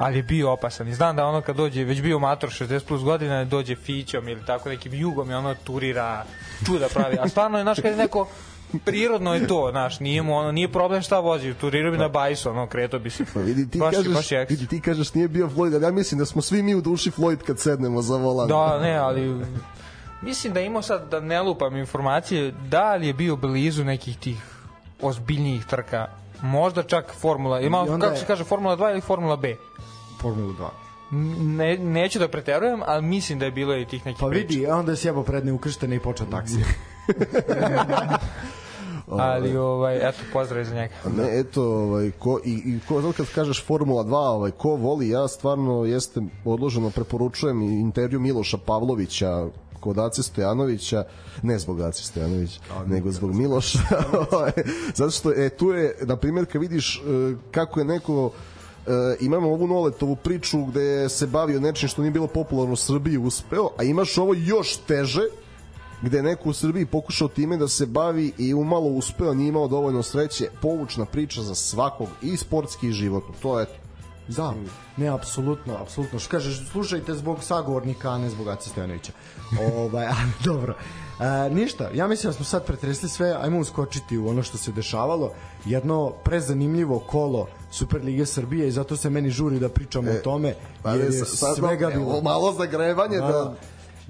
ali 0.00 0.18
je 0.18 0.22
bio 0.22 0.52
opasan. 0.52 0.88
I 0.88 0.94
znam 0.94 1.16
da 1.16 1.26
ono 1.26 1.40
kad 1.40 1.56
dođe, 1.56 1.84
već 1.84 2.02
bio 2.02 2.18
mator 2.18 2.50
60 2.50 2.84
plus 2.84 3.02
godina, 3.02 3.44
dođe 3.44 3.76
Fićom 3.76 4.28
ili 4.28 4.46
tako 4.46 4.68
nekim 4.68 4.94
jugom 4.94 5.30
i 5.30 5.34
ono 5.34 5.54
turira, 5.54 6.24
čuda 6.66 6.88
pravi. 6.94 7.16
A 7.20 7.28
stvarno 7.28 7.58
je, 7.58 7.64
znaš, 7.64 7.80
kad 7.80 7.90
je 7.90 7.96
neko 7.96 8.28
prirodno 8.84 9.34
je 9.34 9.46
to, 9.46 9.68
znaš, 9.70 10.00
nije 10.00 10.22
mu 10.22 10.36
ono, 10.36 10.52
nije 10.52 10.72
problem 10.72 11.02
šta 11.02 11.18
vozi, 11.18 11.54
turirao 11.54 11.92
bi 11.92 11.98
na 11.98 12.08
bajsu, 12.08 12.50
ono, 12.50 12.66
kreto 12.66 12.98
bi 12.98 13.10
se. 13.10 13.24
Pa 13.34 13.40
vidi, 13.40 13.70
ti 13.70 13.78
baš, 13.78 13.94
kažeš, 13.94 14.12
baš 14.12 14.30
vidi, 14.48 14.66
ti 14.66 14.80
kažeš 14.80 15.14
nije 15.14 15.28
bio 15.28 15.48
Floyd, 15.48 15.74
ali 15.74 15.84
ja 15.84 15.90
mislim 15.90 16.18
da 16.18 16.26
smo 16.26 16.42
svi 16.42 16.62
mi 16.62 16.74
u 16.74 16.80
duši 16.80 17.10
Floyd 17.10 17.38
kad 17.46 17.58
sednemo 17.58 18.02
za 18.02 18.16
volan. 18.16 18.48
Da, 18.48 18.78
ne, 18.78 18.96
ali 18.96 19.44
mislim 20.22 20.52
da 20.52 20.60
imao 20.60 20.82
sad, 20.82 21.08
da 21.10 21.20
ne 21.20 21.42
lupam 21.42 21.76
informacije, 21.76 22.52
da 22.70 22.94
li 22.94 23.06
je 23.06 23.12
bio 23.12 23.36
blizu 23.36 23.84
nekih 23.84 24.18
tih 24.18 24.38
ozbiljnijih 25.02 25.64
trka, 25.64 26.06
možda 26.42 26.82
čak 26.82 27.14
Formula, 27.20 27.60
ima, 27.60 27.98
kako 28.00 28.16
se 28.16 28.26
kaže, 28.26 28.44
Formula 28.44 28.76
2 28.76 28.90
ili 28.90 29.00
Formula 29.00 29.36
B? 29.36 29.56
Formula 30.20 30.52
2 30.52 30.68
ne, 31.10 31.78
neću 31.78 32.18
da 32.18 32.28
preterujem, 32.28 32.80
ali 32.86 33.02
mislim 33.02 33.38
da 33.38 33.44
je 33.44 33.50
bilo 33.50 33.76
i 33.76 33.86
tih 33.86 34.06
nekih 34.06 34.20
Pa 34.20 34.26
vidi, 34.26 34.46
priča. 34.46 34.76
onda 34.76 34.92
je 34.92 34.96
sjebo 34.96 35.22
predne 35.22 35.52
ukrštene 35.52 35.96
i 35.96 36.00
počeo 36.00 36.26
taksija. 36.26 36.64
ali 39.08 39.56
ovaj 39.56 40.08
eto 40.08 40.18
pozdrav 40.32 40.64
za 40.64 40.74
njega. 40.74 40.94
Ne, 41.16 41.40
eto, 41.40 41.62
ovaj 41.62 42.10
ko 42.10 42.40
i, 42.44 42.50
i 42.50 42.78
ko 42.88 43.00
znači 43.00 43.16
kad 43.16 43.26
kažeš 43.34 43.66
Formula 43.66 44.04
2, 44.04 44.14
ovaj 44.14 44.50
ko 44.50 44.68
voli, 44.68 45.08
ja 45.08 45.28
stvarno 45.28 45.84
jeste 45.84 46.20
odloženo 46.44 46.90
preporučujem 46.90 47.62
intervju 47.62 48.20
Miloša 48.20 48.58
Pavlovića 48.66 49.46
kod 49.80 49.98
Ace 49.98 50.22
Stojanovića, 50.22 51.04
ne 51.42 51.58
zbog 51.58 51.80
Ace 51.80 52.02
Stojanovića, 52.02 52.60
nego 52.86 53.10
zbog 53.10 53.34
Miloša. 53.34 53.78
Ovaj, 54.32 54.52
zato 54.94 55.10
što 55.10 55.32
e, 55.32 55.48
tu 55.48 55.70
je, 55.70 55.96
na 56.02 56.16
primjer, 56.16 56.46
kad 56.46 56.60
vidiš 56.60 56.96
e, 56.96 57.00
kako 57.50 57.80
je 57.80 57.84
neko 57.84 58.30
e, 58.86 59.16
imamo 59.20 59.48
ovu 59.48 59.66
Noletovu 59.66 60.16
priču 60.16 60.64
gde 60.64 61.08
se 61.08 61.26
bavio 61.26 61.60
nečim 61.60 61.88
što 61.88 62.02
nije 62.02 62.12
bilo 62.12 62.26
popularno 62.26 62.72
u 62.72 62.76
Srbiji 62.76 63.18
uspeo, 63.18 63.68
a 63.78 63.82
imaš 63.82 64.18
ovo 64.18 64.34
još 64.34 64.76
teže 64.76 65.22
gde 66.02 66.22
neko 66.22 66.48
u 66.48 66.52
Srbiji 66.52 66.86
pokušao 66.86 67.28
time 67.28 67.56
da 67.56 67.68
se 67.68 67.86
bavi 67.86 68.32
i 68.38 68.54
umalo 68.54 68.86
uspeo, 68.86 69.34
nije 69.34 69.48
imao 69.48 69.68
dovoljno 69.68 70.02
sreće, 70.02 70.48
povučna 70.62 71.04
priča 71.04 71.42
za 71.42 71.54
svakog 71.54 72.08
i 72.22 72.36
sportski 72.36 72.88
i 72.88 72.92
životno. 72.92 73.34
To 73.42 73.60
je 73.60 73.66
Da, 74.36 74.54
ne, 74.96 75.08
apsolutno, 75.08 75.76
apsolutno. 75.82 76.18
Što 76.18 76.30
kažeš, 76.30 76.68
slušajte 76.70 77.14
zbog 77.14 77.42
sagovornika, 77.42 78.10
a 78.10 78.18
ne 78.18 78.30
zbog 78.30 78.48
Aca 78.48 78.70
Stojanovića. 78.70 79.12
ovaj, 79.74 80.06
dobro. 80.44 80.74
E, 81.20 81.50
ništa, 81.50 81.90
ja 81.94 82.06
mislim 82.06 82.28
da 82.28 82.36
smo 82.36 82.44
sad 82.44 82.66
pretresli 82.66 83.08
sve, 83.08 83.36
ajmo 83.40 83.58
uskočiti 83.58 84.18
u 84.18 84.28
ono 84.28 84.42
što 84.42 84.58
se 84.58 84.72
dešavalo. 84.72 85.32
Jedno 85.64 86.12
prezanimljivo 86.24 86.98
kolo 86.98 87.46
Super 87.70 88.04
Lige 88.04 88.26
Srbije 88.26 88.68
i 88.68 88.70
zato 88.70 88.96
se 88.96 89.10
meni 89.10 89.30
žuri 89.30 89.58
da 89.58 89.68
pričamo 89.68 90.10
e, 90.10 90.18
o 90.18 90.20
tome. 90.22 90.54
Pa 90.82 90.90
jer 90.90 91.00
je 91.00 91.12
sad, 91.12 91.56
svega 91.56 91.90
bilo. 91.90 92.20
Malo 92.22 92.52
zagrevanje 92.52 93.18
da, 93.18 93.26
da 93.26 93.54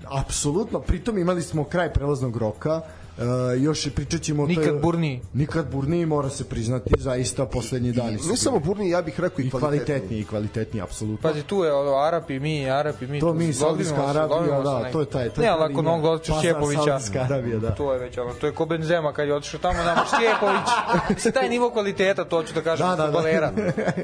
apsolutno, 0.08 0.80
pritom 0.80 1.18
imali 1.18 1.42
smo 1.42 1.64
kraj 1.64 1.92
prelaznog 1.92 2.36
roka, 2.36 2.80
Uh, 3.18 3.24
još 3.62 3.88
pričat 3.94 4.22
ćemo 4.22 4.46
nikad 4.46 4.64
toj, 4.64 4.78
burni 4.78 5.20
nikad 5.32 5.70
burni 5.70 6.06
mora 6.06 6.30
se 6.30 6.44
priznati 6.44 6.94
zaista 6.98 7.46
poslednji 7.46 7.92
dani 7.92 8.18
ne 8.30 8.36
samo 8.36 8.58
burni 8.58 8.90
ja 8.90 9.02
bih 9.02 9.20
rekao 9.20 9.42
i, 9.42 9.46
i 9.46 9.50
kvalitetni 9.50 10.18
i 10.18 10.24
kvalitetni 10.24 10.80
apsolutno. 10.80 11.30
Pazi 11.30 11.42
tu 11.42 11.64
je 11.64 11.72
ono 11.72 11.96
Arapi 11.96 12.40
mi 12.40 12.70
Arapi 12.70 13.06
mi 13.06 13.20
to 13.20 13.34
mi 13.34 13.52
Saudijska 13.52 14.06
Arabija 14.06 14.60
da 14.60 14.90
to 14.92 15.00
je 15.00 15.06
taj 15.06 15.28
to 15.28 15.40
ne 15.40 15.48
ali 15.48 15.72
ako 15.72 15.82
mnogo 15.82 16.10
odšao 16.10 16.38
Šćepovića 16.38 16.98
Arabija 17.20 17.58
da. 17.58 17.74
to 17.74 17.92
je 17.92 17.98
već 17.98 18.18
ono 18.18 18.32
to 18.34 18.46
je 18.46 18.52
ko 18.52 18.66
Benzema 18.66 19.12
kad 19.12 19.28
je 19.28 19.34
otišao 19.34 19.60
tamo 19.60 19.82
nama 19.82 20.02
Šćepović 20.06 21.20
se 21.22 21.30
taj 21.40 21.48
nivo 21.48 21.70
kvaliteta 21.70 22.24
to 22.24 22.42
ću 22.42 22.54
da 22.54 22.60
kažem 22.60 22.86
da, 22.86 22.96
da, 22.96 23.10
da. 23.10 23.52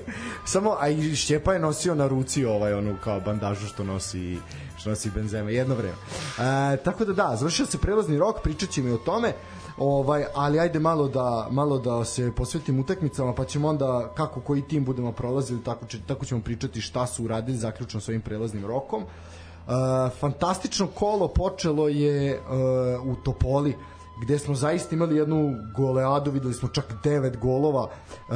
samo 0.53 0.77
a 0.81 0.89
i 0.89 1.17
Šćepa 1.17 1.53
je 1.53 1.59
nosio 1.59 1.95
na 1.95 2.07
ruci 2.09 2.45
ovaj 2.45 2.75
onu 2.75 2.97
kao 3.05 3.21
bandažu 3.21 3.67
što 3.67 3.85
nosi 3.85 4.39
nosi 4.87 5.11
Benzema 5.11 5.51
jedno 5.51 5.75
vreme. 5.75 5.97
E, 6.39 6.77
tako 6.77 7.05
da 7.05 7.13
da, 7.13 7.37
završio 7.37 7.67
se 7.67 7.79
prelazni 7.79 8.19
rok, 8.19 8.43
pričat 8.43 8.71
ćemo 8.71 8.89
i 8.89 8.93
o 8.93 8.99
tome. 8.99 9.33
Ovaj, 9.79 10.25
ali 10.35 10.61
ajde 10.61 10.79
malo 10.79 11.09
da 11.09 11.49
malo 11.51 11.79
da 11.79 12.05
se 12.05 12.33
posvetim 12.37 12.81
utakmicama, 12.81 13.35
pa 13.35 13.45
ćemo 13.45 13.69
onda 13.69 14.13
kako 14.15 14.41
koji 14.41 14.63
tim 14.63 14.85
budemo 14.85 15.13
prolazili, 15.13 15.65
tako 15.65 15.87
će, 15.87 15.99
tako 16.07 16.25
ćemo 16.25 16.41
pričati 16.41 16.81
šta 16.81 17.07
su 17.07 17.25
uradili 17.25 17.59
zaključno 17.59 18.01
sa 18.01 18.13
ovim 18.13 18.21
prelaznim 18.21 18.67
rokom. 18.67 19.03
Uh, 19.03 19.73
fantastično 20.21 20.87
kolo 20.87 21.29
počelo 21.29 21.89
je 21.89 22.41
uh, 22.41 23.07
u 23.07 23.17
Topoli 23.25 23.75
gde 24.23 24.39
smo 24.39 24.55
zaista 24.55 24.95
imali 24.95 25.17
jednu 25.17 25.57
goleadu, 25.77 26.31
videli 26.31 26.55
smo 26.55 26.69
čak 26.69 26.85
devet 27.05 27.37
golova. 27.37 27.91
E, 27.91 28.33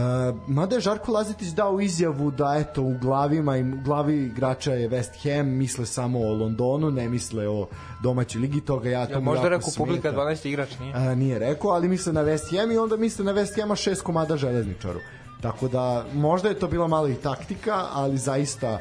mada 0.47 0.75
je 0.75 0.81
Žarko 0.81 1.13
Lazetić 1.13 1.49
dao 1.49 1.81
izjavu 1.81 2.31
da 2.31 2.57
eto 2.59 2.83
u 2.83 2.95
glavima 3.01 3.57
i 3.57 3.63
glavi 3.85 4.17
igrača 4.17 4.73
je 4.73 4.91
West 4.91 5.23
Ham, 5.23 5.49
misle 5.49 5.87
samo 5.87 6.19
o 6.19 6.35
Londonu, 6.35 6.91
ne 6.91 7.09
misle 7.09 7.49
o 7.49 7.69
domaćoj 8.03 8.41
ligi, 8.41 8.61
toga 8.61 8.89
ja 8.91 9.07
to 9.07 9.13
ja, 9.13 9.21
možda 9.21 9.49
rekao 9.49 9.71
publika 9.77 10.13
12 10.13 10.49
igrač, 10.49 10.79
nije? 10.79 10.95
E, 10.97 11.17
nije 11.17 11.39
rekao, 11.39 11.71
ali 11.71 11.89
misle 11.89 12.13
na 12.13 12.25
West 12.25 12.59
Ham 12.59 12.71
i 12.71 12.79
onda 12.79 12.97
misle 12.97 13.25
na 13.25 13.33
West 13.33 13.61
Hama 13.61 13.77
šest 13.77 14.03
komada 14.03 14.37
železničaru. 14.37 15.01
Tako 15.43 15.69
da 15.69 16.05
možda 16.15 16.49
je 16.49 16.55
to 16.55 16.69
bila 16.69 16.89
malo 16.89 17.09
i 17.09 17.15
taktika, 17.15 17.87
ali 17.93 18.19
zaista 18.19 18.79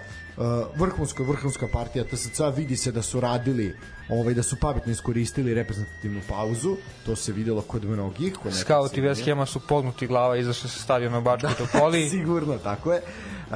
vrhunska 0.76 1.24
vrhunska 1.24 1.68
partija 1.68 2.04
TSC 2.04 2.40
vidi 2.56 2.78
se 2.78 2.92
da 2.92 3.02
su 3.02 3.20
radili 3.20 3.76
ovaj 4.10 4.34
da 4.34 4.44
su 4.44 4.56
pametno 4.62 4.92
iskoristili 4.92 5.54
reprezentativnu 5.54 6.22
pauzu 6.30 6.76
to 7.06 7.16
se 7.16 7.32
videlo 7.32 7.62
kod 7.62 7.86
mnogih 7.86 8.34
kod 8.44 8.54
Skauti 8.54 9.02
West 9.02 9.30
Hama 9.30 9.46
su 9.46 9.60
pognuti 9.60 10.08
glava 10.08 10.38
izašli 10.38 10.70
sa 10.70 10.80
stadiona 10.80 11.22
Bačkoj 11.22 11.50
da, 11.60 11.66
Topoli 11.66 12.10
sigurno 12.10 12.58
tako 12.58 12.94
je 12.94 13.02
uh, 13.02 13.56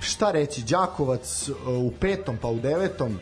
šta 0.00 0.30
reći 0.30 0.62
Đakovac 0.62 1.48
uh, 1.48 1.56
u 1.68 1.92
petom 2.00 2.36
pa 2.36 2.48
u 2.48 2.58
devetom 2.58 3.18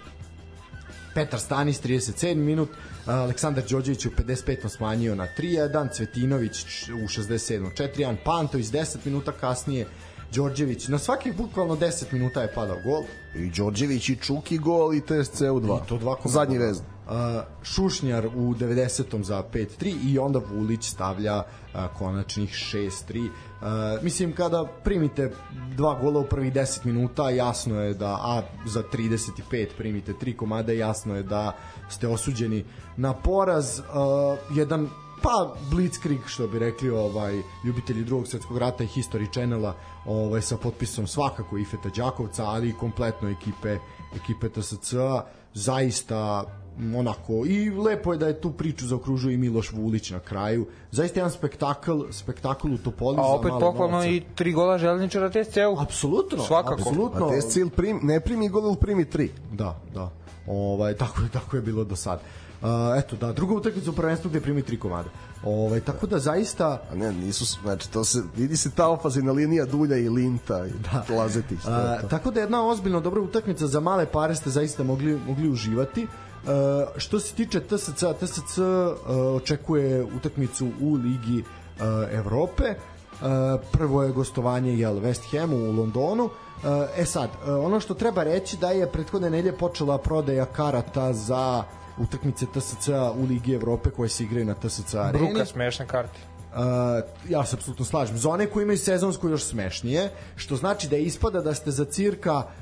Petar 1.15 1.41
Stanis 1.41 1.83
37 1.83 2.35
minut 2.35 2.69
Aleksandar 3.07 3.65
Đorđević 3.71 4.07
u 4.07 4.11
55. 4.11 4.69
smanjio 4.69 5.15
na 5.15 5.29
3-1, 5.39 5.97
Cvetinović 5.97 6.65
u 6.89 7.09
67. 7.09 7.71
4-1, 7.97 8.17
Pantović 8.25 8.67
10 8.67 8.97
minuta 9.05 9.33
kasnije 9.33 9.87
Đorđević, 10.35 10.89
na 10.89 10.99
svakih 10.99 11.37
bukvalno 11.37 11.77
10 11.77 12.13
minuta 12.13 12.43
je 12.43 12.53
padao 12.55 12.77
gol. 12.85 13.03
I 13.35 13.51
Đorđević 13.51 14.09
i 14.09 14.17
Čuki 14.17 14.59
gol 14.59 14.95
i 14.95 15.01
TSC 15.01 15.41
u 15.41 15.61
2. 15.61 15.85
I 15.85 15.89
to 15.89 15.99
dva 15.99 16.17
Zadnji 16.25 16.59
vez. 16.59 16.79
Uh, 16.79 17.15
Šušnjar 17.63 18.27
u 18.27 18.55
90. 18.55 19.23
za 19.23 19.43
5-3 19.53 20.13
i 20.13 20.19
onda 20.19 20.41
Vulić 20.53 20.89
stavlja 20.89 21.37
uh, 21.39 21.81
konačnih 21.99 22.51
6-3 22.51 23.29
Uh, 23.63 23.69
mislim 24.03 24.33
kada 24.33 24.65
primite 24.85 25.31
dva 25.77 25.99
gola 26.01 26.21
u 26.21 26.25
prvih 26.25 26.53
10 26.53 26.85
minuta 26.85 27.31
jasno 27.31 27.81
je 27.81 27.95
da 27.95 28.19
a 28.23 28.43
za 28.67 28.83
35 28.93 29.67
primite 29.79 30.13
tri 30.19 30.37
komade 30.37 30.77
jasno 30.77 31.17
je 31.17 31.23
da 31.23 31.57
ste 31.89 32.09
osuđeni 32.09 32.65
na 32.97 33.15
poraz 33.15 33.79
uh, 33.79 33.85
jedan 34.57 34.89
pa 35.23 35.55
Blitzkrieg 35.71 36.21
što 36.27 36.47
bi 36.47 36.59
rekli 36.59 36.91
ovaj 36.91 37.43
ljubitelji 37.65 38.05
drugog 38.05 38.29
svetskog 38.29 38.59
rata 38.59 38.85
i 38.85 38.87
History 38.87 39.33
Channela 39.33 39.75
ovaj 40.07 40.43
sa 40.43 40.57
potpisom 40.57 41.07
svakako 41.07 41.59
Ifeta 41.59 41.89
Đakovca 41.97 42.45
ali 42.45 42.69
i 42.69 42.73
kompletno 42.73 43.29
ekipe 43.29 43.79
ekipe 44.17 44.49
TSC 44.49 44.95
zaista 45.55 46.45
onako 46.97 47.33
i 47.47 47.71
lepo 47.71 48.13
je 48.13 48.19
da 48.19 48.27
je 48.27 48.41
tu 48.41 48.51
priču 48.51 48.87
zaokružuje 48.87 49.35
i 49.35 49.37
Miloš 49.37 49.73
Vulić 49.73 50.11
na 50.11 50.21
kraju. 50.21 50.67
Zaista 50.91 51.21
jedan 51.21 51.31
spektakl, 51.31 52.01
spektakl 52.11 52.75
u 52.75 52.79
Topoli 52.79 53.17
A 53.19 53.23
opet 53.23 53.53
pohvalno 53.61 54.05
i 54.05 54.23
tri 54.35 54.53
gola 54.53 54.79
železničara 54.79 55.31
TSC-u. 55.31 55.81
Apsolutno. 55.81 56.45
Svakako. 56.45 56.75
Apsolutno. 56.75 57.27
A 57.27 57.41
TSC 57.41 57.59
prim, 57.77 58.01
ne 58.03 58.21
primi 58.21 58.49
gol, 58.49 58.67
ili 58.67 58.77
primi 58.77 59.05
tri. 59.05 59.31
Da, 59.53 59.81
da. 59.95 60.11
Ovaj, 60.47 60.95
tako, 60.95 61.23
je, 61.23 61.29
tako 61.29 61.57
je 61.57 61.63
bilo 61.63 61.85
do 61.85 61.97
sada. 61.97 62.21
Uh, 62.63 62.69
eto 62.99 63.17
da, 63.17 63.33
druga 63.33 63.55
utakmica 63.55 63.91
u 63.91 63.93
prvenstvu 63.93 64.31
gde 64.31 64.41
primi 64.41 64.63
tri 64.63 64.79
komada. 64.79 65.09
Ovaj 65.45 65.81
tako 65.81 66.07
da 66.07 66.19
zaista 66.19 66.83
a 66.93 66.95
ne 66.95 67.13
nisu 67.13 67.45
znači 67.63 67.91
to 67.91 68.05
se 68.05 68.23
vidi 68.37 68.57
se 68.57 68.71
ta 68.71 68.89
ofazina 68.89 69.33
linija 69.33 69.65
Dulja 69.65 69.97
i 69.97 70.09
Linta 70.09 70.67
i 70.67 70.71
da. 70.71 71.15
Lazetić. 71.17 71.59
A, 71.67 71.99
tako 72.11 72.31
da 72.31 72.41
jedna 72.41 72.67
ozbiljno 72.69 73.01
dobra 73.01 73.21
utakmica 73.21 73.67
za 73.67 73.81
male 73.81 74.07
pare 74.07 74.35
ste 74.35 74.51
zaista 74.51 74.83
mogli 74.83 75.21
mogli 75.27 75.49
uživati. 75.49 76.03
Uh, 76.03 76.49
što 76.97 77.21
se 77.21 77.35
tiče 77.35 77.61
TSC, 77.61 78.05
TSC 78.21 78.59
uh, 78.59 78.65
očekuje 79.37 80.05
utakmicu 80.05 80.69
u 80.81 80.95
Ligi 80.95 81.39
uh, 81.39 81.85
Evrope. 82.13 82.65
Uh, 83.13 83.61
prvo 83.73 84.03
je 84.03 84.13
gostovanje 84.13 84.75
jel, 84.79 84.95
West 84.95 85.39
Hamu 85.39 85.57
u 85.57 85.73
Londonu. 85.73 86.25
Uh, 86.25 86.31
e 86.97 87.05
sad, 87.05 87.31
uh, 87.31 87.65
ono 87.65 87.81
što 87.81 87.95
treba 87.95 88.23
reći 88.23 88.57
da 88.57 88.71
je 88.71 88.93
prethodne 88.93 89.31
nedelje 89.31 89.59
počela 89.59 89.99
prodaja 89.99 90.45
karata 90.45 91.13
za 91.13 91.65
utakmice 92.03 92.47
TSC 92.55 92.89
u 93.17 93.25
Ligi 93.25 93.55
Evrope 93.55 93.91
koje 93.91 94.09
se 94.09 94.25
igraju 94.25 94.47
na 94.47 94.55
TSC 94.55 94.95
areni. 94.95 95.27
Bruka 95.27 95.47
smešne 95.47 95.87
karte. 95.87 96.19
Uh, 96.53 96.59
ja 97.29 97.45
se 97.45 97.57
apsolutno 97.57 97.85
slažem. 97.85 98.19
Za 98.19 98.29
one 98.29 98.47
koji 98.47 98.63
imaju 98.63 98.79
sezonsku 98.79 99.29
još 99.29 99.45
smešnije, 99.45 100.11
što 100.37 100.57
znači 100.57 100.89
da 100.89 100.97
ispada 100.97 101.41
da 101.41 101.55
ste 101.55 101.71
za 101.71 101.85
cirka 101.85 102.37
uh, 102.37 102.62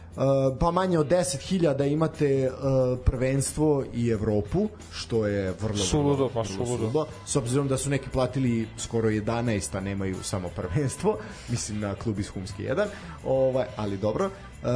pa 0.60 0.70
manje 0.70 0.98
od 0.98 1.08
10.000 1.08 1.92
imate 1.92 2.50
uh, 2.50 2.98
prvenstvo 3.04 3.84
i 3.94 4.08
Evropu, 4.08 4.68
što 4.92 5.26
je 5.26 5.54
vrlo 5.60 5.76
suludo, 5.76 6.30
pa 6.34 6.44
suludo. 6.44 7.06
S 7.26 7.36
obzirom 7.36 7.68
da 7.68 7.78
su 7.78 7.90
neki 7.90 8.10
platili 8.10 8.68
skoro 8.78 9.08
11, 9.08 9.76
a 9.76 9.80
nemaju 9.80 10.16
samo 10.22 10.48
prvenstvo, 10.48 11.18
mislim 11.50 11.80
na 11.80 11.94
klub 11.94 12.18
iz 12.18 12.28
Humske 12.28 12.62
1, 12.62 12.86
ovaj, 13.24 13.66
ali 13.76 13.96
dobro. 13.96 14.24
Uh, 14.24 14.68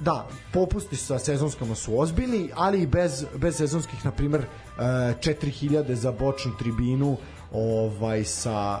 da, 0.00 0.28
popusti 0.52 0.96
sa 0.96 1.18
sezonskama 1.18 1.74
su 1.74 2.00
ozbiljni, 2.00 2.50
ali 2.54 2.82
i 2.82 2.86
bez, 2.86 3.24
bez 3.36 3.56
sezonskih, 3.56 4.04
na 4.04 4.10
primer, 4.10 4.40
uh, 4.40 4.82
4000 4.82 5.92
za 5.92 6.12
bočnu 6.12 6.52
tribinu, 6.58 7.16
ovaj 7.56 8.24
sa 8.24 8.80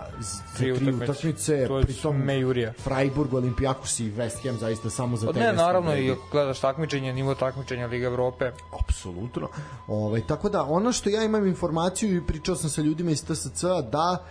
tri, 0.56 0.74
tri 0.74 0.94
utakmice. 0.94 1.68
pritom 1.82 2.16
Mejurija. 2.16 2.72
Freiburg, 2.72 3.32
Olympiakos 3.32 4.00
i 4.00 4.12
West 4.12 4.42
Ham 4.42 4.58
zaista 4.58 4.90
samo 4.90 5.16
za 5.16 5.32
te 5.32 5.40
ne 5.40 5.52
naravno 5.52 5.96
i 5.96 6.10
ako 6.10 6.22
gledaš 6.32 6.60
takmičenje 6.60 7.12
nivo 7.12 7.34
takmičenja 7.34 7.86
Liga 7.86 8.06
Evrope. 8.06 8.52
Apsolutno. 8.80 9.48
Ovaj 9.86 10.26
tako 10.26 10.48
da 10.48 10.62
ono 10.62 10.92
što 10.92 11.10
ja 11.10 11.24
imam 11.24 11.46
informaciju 11.46 12.16
i 12.16 12.26
pričao 12.26 12.56
sam 12.56 12.70
sa 12.70 12.82
ljudima 12.82 13.10
iz 13.10 13.24
TSC 13.24 13.62
da 13.90 14.24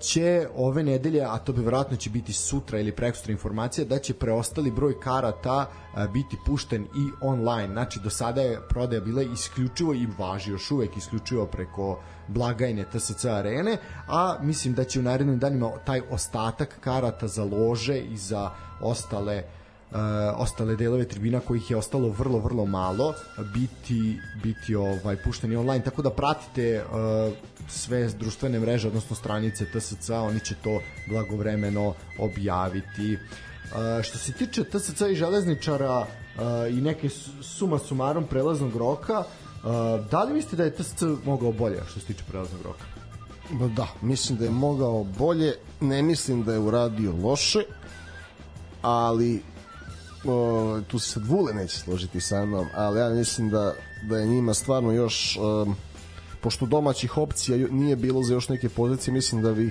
će 0.00 0.48
ove 0.56 0.82
nedelje, 0.82 1.22
a 1.22 1.38
to 1.38 1.52
bi 1.52 1.60
vjerojatno 1.60 1.96
će 1.96 2.10
biti 2.10 2.32
sutra 2.32 2.80
ili 2.80 2.92
prekstra 2.92 3.32
informacija, 3.32 3.84
da 3.84 3.98
će 3.98 4.14
preostali 4.14 4.70
broj 4.70 5.00
karata 5.00 5.70
biti 6.12 6.36
pušten 6.46 6.82
i 6.82 7.10
online. 7.20 7.72
Znači, 7.72 8.00
do 8.04 8.10
sada 8.10 8.40
je 8.40 8.60
prodaja 8.68 9.00
bila 9.00 9.22
isključivo 9.22 9.94
i 9.94 10.08
važi 10.18 10.50
još 10.50 10.70
uvek 10.70 10.96
isključivo 10.96 11.46
preko 11.46 12.00
blagajne 12.28 12.84
TSC 12.84 13.24
arene, 13.24 13.76
a 14.08 14.36
mislim 14.42 14.74
da 14.74 14.84
će 14.84 15.00
u 15.00 15.02
narednim 15.02 15.38
danima 15.38 15.70
taj 15.84 16.00
ostatak 16.10 16.76
karata 16.80 17.28
za 17.28 17.44
lože 17.44 17.98
i 17.98 18.16
za 18.16 18.50
ostale 18.80 19.42
uh, 19.90 19.98
ostale 20.36 20.76
delove 20.76 21.04
tribina 21.08 21.40
kojih 21.40 21.70
je 21.70 21.76
ostalo 21.76 22.08
vrlo 22.08 22.38
vrlo 22.38 22.66
malo 22.66 23.14
biti 23.54 24.18
biti 24.42 24.74
ovaj 24.74 25.16
pušteni 25.16 25.56
online 25.56 25.84
tako 25.84 26.02
da 26.02 26.10
pratite 26.10 26.84
uh, 26.84 27.32
sve 27.68 28.08
društvene 28.08 28.60
mreže 28.60 28.88
odnosno 28.88 29.16
stranice 29.16 29.66
TSC 29.66 30.10
oni 30.10 30.40
će 30.40 30.54
to 30.62 30.80
blagovremeno 31.08 31.94
objaviti. 32.18 33.14
Uh, 33.14 34.02
što 34.02 34.18
se 34.18 34.32
tiče 34.32 34.64
TSC 34.64 35.00
i 35.10 35.14
železničara 35.14 36.00
uh, 36.00 36.06
i 36.70 36.80
neke 36.80 37.08
suma 37.42 37.78
sumarom 37.78 38.26
prelaznog 38.26 38.76
roka 38.76 39.18
uh, 39.18 39.24
da 40.10 40.24
li 40.24 40.34
mislite 40.34 40.56
da 40.56 40.64
je 40.64 40.74
TSC 40.74 41.02
mogao 41.24 41.52
bolje 41.52 41.80
što 41.90 42.00
se 42.00 42.06
tiče 42.06 42.24
prelaznog 42.28 42.62
roka? 42.62 42.84
Da, 43.74 43.88
mislim 44.02 44.38
da 44.38 44.44
je 44.44 44.50
mogao 44.50 45.04
bolje, 45.04 45.54
ne 45.80 46.02
mislim 46.02 46.44
da 46.44 46.52
je 46.52 46.58
uradio 46.58 47.12
loše, 47.22 47.62
ali 48.82 49.42
o, 50.24 50.80
tu 50.88 50.98
se 50.98 51.10
sad 51.10 51.26
Vule 51.26 51.52
neće 51.52 51.78
složiti 51.78 52.20
sa 52.20 52.46
mnom, 52.46 52.66
ali 52.74 53.00
ja 53.00 53.08
mislim 53.08 53.50
da, 53.50 53.74
da 54.08 54.18
je 54.18 54.26
njima 54.26 54.54
stvarno 54.54 54.92
još 54.92 55.36
um, 55.36 55.76
pošto 56.44 56.66
domaćih 56.66 57.18
opcija 57.18 57.68
nije 57.70 57.96
bilo 57.96 58.22
za 58.22 58.34
još 58.34 58.48
neke 58.48 58.68
pozicije, 58.68 59.14
mislim 59.14 59.42
da 59.42 59.52
bi 59.52 59.70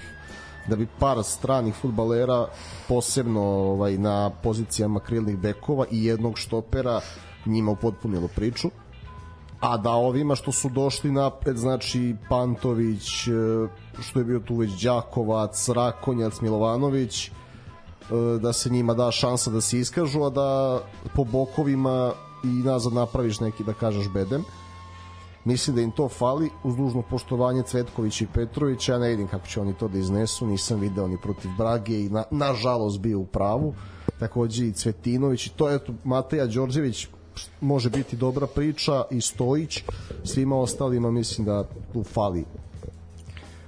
da 0.67 0.75
bi 0.75 0.87
par 0.99 1.23
stranih 1.23 1.75
futbalera 1.81 2.47
posebno 2.87 3.41
ovaj 3.41 3.97
na 3.97 4.31
pozicijama 4.43 4.99
krilnih 4.99 5.37
bekova 5.37 5.85
i 5.91 6.05
jednog 6.05 6.37
štopera 6.37 7.01
njima 7.45 7.71
upotpunilo 7.71 8.27
priču. 8.35 8.69
A 9.59 9.77
da 9.77 9.91
ovima 9.91 10.35
što 10.35 10.51
su 10.51 10.69
došli 10.69 11.11
napred 11.11 11.57
znači 11.57 12.15
Pantović 12.29 13.27
e, 13.27 13.31
što 14.01 14.19
je 14.19 14.25
bio 14.25 14.39
tu 14.39 14.55
već 14.55 14.83
Đakovac, 14.83 15.69
Rakonjac, 15.69 16.41
Milovanović 16.41 17.27
e, 17.27 17.31
da 18.41 18.53
se 18.53 18.69
njima 18.69 18.93
da 18.93 19.11
šansa 19.11 19.51
da 19.51 19.61
se 19.61 19.79
iskažu 19.79 20.23
a 20.23 20.29
da 20.29 20.81
po 21.15 21.23
bokovima 21.23 22.11
i 22.43 22.47
nazad 22.47 22.93
napraviš 22.93 23.39
neki 23.39 23.63
da 23.63 23.73
kažeš 23.73 24.09
bedem 24.09 24.43
mislim 25.45 25.75
da 25.75 25.81
im 25.81 25.91
to 25.91 26.09
fali 26.09 26.49
uz 26.63 26.75
dužno 26.75 27.01
poštovanje 27.01 27.63
Cvetkovića 27.63 28.23
i 28.23 28.27
Petrovića. 28.33 28.91
Ja 28.91 28.99
ne 28.99 29.09
vidim 29.09 29.27
kako 29.27 29.47
će 29.47 29.61
oni 29.61 29.73
to 29.73 29.87
da 29.87 29.97
iznesu. 29.97 30.47
Nisam 30.47 30.79
video 30.79 31.07
ni 31.07 31.17
protiv 31.23 31.51
Brage 31.57 31.99
i 31.99 32.09
na, 32.09 32.23
nažalost 32.31 32.99
bio 32.99 33.19
u 33.19 33.25
pravu. 33.25 33.73
Takođe 34.19 34.67
i 34.67 34.73
Cvetinović. 34.73 35.47
I 35.47 35.49
to 35.49 35.69
je 35.69 35.79
Mateja 36.03 36.45
Đorđević 36.45 37.07
može 37.61 37.89
biti 37.89 38.15
dobra 38.15 38.47
priča 38.47 39.03
i 39.11 39.21
Stojić. 39.21 39.83
Svima 40.23 40.59
ostalima 40.59 41.11
mislim 41.11 41.45
da 41.45 41.63
tu 41.93 42.03
fali. 42.03 42.45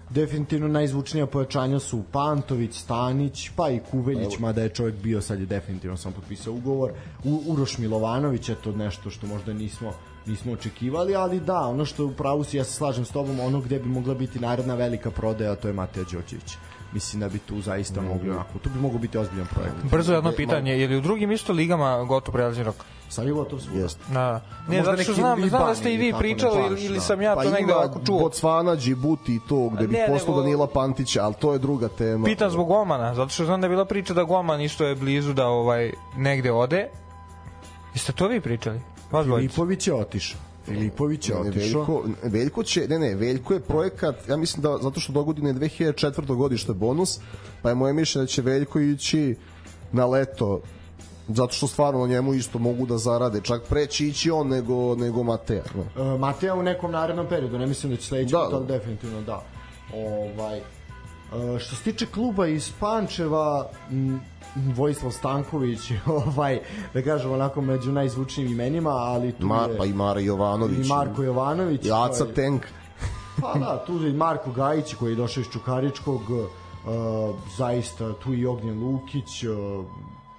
Definitivno 0.09 0.67
najzvučnija 0.67 1.27
pojačanja 1.27 1.79
su 1.79 2.03
Pantović, 2.11 2.75
Stanić, 2.75 3.49
pa 3.55 3.69
i 3.69 3.79
Kuveljić, 3.91 4.39
mada 4.39 4.61
je 4.61 4.69
čovjek 4.69 4.95
bio, 4.95 5.21
sad 5.21 5.39
je 5.39 5.45
definitivno 5.45 5.97
sam 5.97 6.13
potpisao 6.13 6.53
ugovor. 6.53 6.91
U, 7.23 7.41
Uroš 7.47 7.77
Milovanović 7.77 8.49
je 8.49 8.55
to 8.55 8.71
nešto 8.71 9.09
što 9.09 9.27
možda 9.27 9.53
nismo 9.53 9.93
nismo 10.25 10.53
očekivali, 10.53 11.15
ali 11.15 11.39
da, 11.39 11.59
ono 11.59 11.85
što 11.85 12.05
u 12.05 12.11
pravu 12.11 12.43
si, 12.43 12.57
ja 12.57 12.63
se 12.63 12.71
slažem 12.71 13.05
s 13.05 13.11
tobom, 13.11 13.39
ono 13.39 13.59
gde 13.59 13.79
bi 13.79 13.89
mogla 13.89 14.13
biti 14.13 14.39
naredna 14.39 14.75
velika 14.75 15.11
prodaja, 15.11 15.55
to 15.55 15.67
je 15.67 15.73
Mateja 15.73 16.05
Đorđević. 16.11 16.57
Mislim 16.93 17.19
da 17.19 17.29
bi 17.29 17.39
tu 17.39 17.61
zaista 17.61 18.01
mogli 18.01 18.29
onako, 18.29 18.59
tu 18.59 18.69
bi 18.69 18.79
mogao 18.79 18.99
biti 18.99 19.17
ozbiljan 19.17 19.47
projekt. 19.47 19.75
Brzo 19.91 20.13
jedno 20.13 20.31
pitanje, 20.31 20.71
je 20.79 20.87
li 20.87 20.97
u 20.97 21.01
drugim 21.01 21.31
isto 21.31 21.53
ligama 21.53 22.03
gotov 22.03 22.33
prelazni 22.33 22.63
rok? 22.63 22.75
Sad 23.09 23.27
je 23.27 23.33
gotov 23.33 23.59
svuda. 23.59 23.81
Jeste. 23.81 24.01
Da. 24.13 24.41
Možda 24.67 24.83
zato 24.83 25.03
što 25.03 25.13
znam, 25.13 25.49
znam 25.49 25.67
da 25.67 25.75
ste 25.75 25.93
i 25.93 25.97
vi 25.97 26.13
pričali 26.19 26.61
ne 26.61 26.67
ili, 26.67 26.85
ili 26.85 26.95
da. 26.95 27.01
sam 27.01 27.21
ja 27.21 27.35
pa 27.35 27.43
to 27.43 27.49
negde 27.49 27.73
ovako 27.73 27.99
čuo. 28.05 28.19
Botswana, 28.19 28.75
Djibouti 28.75 29.35
i 29.35 29.39
to 29.49 29.69
gde 29.69 29.87
bi 29.87 29.93
Ne, 29.93 30.07
poslao 30.07 30.35
nego- 30.35 30.41
Danila 30.41 30.67
Pantića 30.67 31.23
ali 31.23 31.33
to 31.33 31.53
je 31.53 31.59
druga 31.59 31.87
tema 31.87 32.25
Pitam 32.25 32.49
zbog 32.49 32.67
Gomana, 32.67 33.15
zato 33.15 33.29
što 33.29 33.45
znam 33.45 33.61
da 33.61 33.67
je 33.67 33.69
bila 33.69 33.85
priča 33.85 34.13
da 34.13 34.23
Goman 34.23 34.61
isto 34.61 34.85
je 34.85 34.95
blizu 34.95 35.33
da 35.33 35.47
ovaj 35.47 35.91
negde 36.17 36.51
ode. 36.51 36.89
Jeste 37.93 38.11
to 38.11 38.27
vi 38.27 38.41
pričali? 38.41 38.79
Dvojica. 39.11 39.35
Filipović 39.35 39.87
je 39.87 39.93
otišao. 39.93 40.39
Filipović 40.65 41.29
je 41.29 41.37
otišao. 41.37 41.81
Veljko, 41.81 42.03
Veljko 42.23 42.63
će, 42.63 42.87
ne 42.87 42.99
ne, 42.99 43.15
Veljko 43.15 43.53
je 43.53 43.59
projekat, 43.59 44.15
ja 44.29 44.37
mislim 44.37 44.63
da 44.63 44.77
zato 44.81 44.99
što 44.99 45.13
dogodine 45.13 45.53
2004. 45.53 46.35
godište 46.35 46.73
bonus, 46.73 47.19
pa 47.61 47.69
je 47.69 47.75
moje 47.75 47.93
mišljenje 47.93 48.23
da 48.23 48.27
će 48.27 48.41
Veljko 48.41 48.79
ići 48.79 49.35
na 49.91 50.05
leto 50.05 50.61
zato 51.27 51.53
što 51.53 51.67
stvarno 51.67 51.99
na 51.99 52.07
njemu 52.07 52.33
isto 52.33 52.59
mogu 52.59 52.85
da 52.85 52.97
zarade, 52.97 53.41
čak 53.41 53.61
preći 53.69 54.07
ići 54.07 54.31
on 54.31 54.47
nego, 54.47 54.95
nego 54.95 55.23
Mateja. 55.23 55.63
Ne. 55.75 56.03
Uh, 56.03 56.19
Mateja 56.19 56.55
u 56.55 56.63
nekom 56.63 56.91
narednom 56.91 57.27
periodu, 57.29 57.59
ne 57.59 57.67
mislim 57.67 57.91
da 57.91 57.97
će 57.97 58.07
sledeći 58.07 58.31
Da, 58.31 58.47
da. 58.51 58.59
definitivno 58.59 59.21
da. 59.21 59.43
Ovaj, 59.93 60.59
uh, 60.59 61.59
što 61.59 61.75
se 61.75 61.83
tiče 61.83 62.05
kluba 62.05 62.47
iz 62.47 62.71
Pančeva, 62.79 63.69
m, 63.91 64.21
Vojislav 64.55 65.11
Stanković, 65.11 65.91
ovaj, 66.27 66.59
da 66.93 67.01
kažem 67.01 67.31
onako 67.31 67.61
među 67.61 67.91
najzvučnijim 67.91 68.51
imenima, 68.51 68.89
ali 68.89 69.31
tu 69.31 69.45
Ma, 69.47 69.67
je 69.71 69.77
pa 69.77 69.85
i 69.85 69.93
Mara 69.93 70.19
Jovanović. 70.19 70.85
i 70.85 70.89
Marko 70.89 71.23
Jovanović. 71.23 71.85
I 71.85 71.91
Aca 71.91 72.23
koji- 72.23 72.35
Tank. 72.35 72.65
Pa 73.41 73.59
da, 73.59 73.83
tu 73.87 74.03
je 74.03 74.09
i 74.09 74.13
Marko 74.13 74.51
Gajić 74.51 74.93
koji 74.93 75.11
je 75.11 75.15
došao 75.15 75.41
iz 75.41 75.47
Čukaričkog, 75.47 76.21
uh, 76.29 76.45
zaista 77.57 78.13
tu 78.13 78.33
i 78.33 78.45
Ognjen 78.45 78.83
Lukić, 78.83 79.43
uh, 79.43 79.85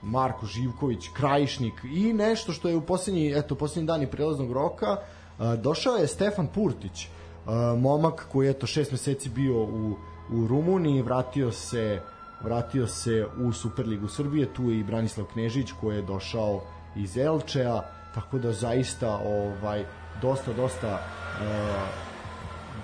Marko 0.02 0.46
Živković, 0.46 1.08
Krajišnik 1.12 1.74
i 1.84 2.12
nešto 2.12 2.52
što 2.52 2.68
je 2.68 2.76
u 2.76 2.80
poslednji, 2.80 3.32
eto, 3.36 3.54
poslednji 3.54 3.86
dani 3.86 4.06
prelaznog 4.06 4.52
roka, 4.52 4.96
uh, 5.38 5.54
došao 5.54 5.94
je 5.96 6.06
Stefan 6.06 6.46
Purtić, 6.46 7.04
uh, 7.06 7.52
momak 7.78 8.26
koji 8.32 8.46
je 8.46 8.50
eto 8.50 8.66
šest 8.66 8.92
meseci 8.92 9.28
bio 9.28 9.62
u, 9.62 9.96
u 10.32 10.46
Rumuniji, 10.46 11.02
vratio 11.02 11.52
se 11.52 12.00
vratio 12.44 12.86
se 12.86 13.26
u 13.38 13.52
Superligu 13.52 14.08
Srbije, 14.08 14.54
tu 14.54 14.70
je 14.70 14.78
i 14.78 14.84
Branislav 14.84 15.26
Knežić 15.26 15.72
koji 15.80 15.96
je 15.96 16.02
došao 16.02 16.62
iz 16.96 17.16
Elčeja, 17.16 17.82
tako 18.14 18.38
da 18.38 18.52
zaista 18.52 19.18
ovaj 19.18 19.84
dosta 20.22 20.52
dosta 20.52 21.00
uh, 21.40 22.06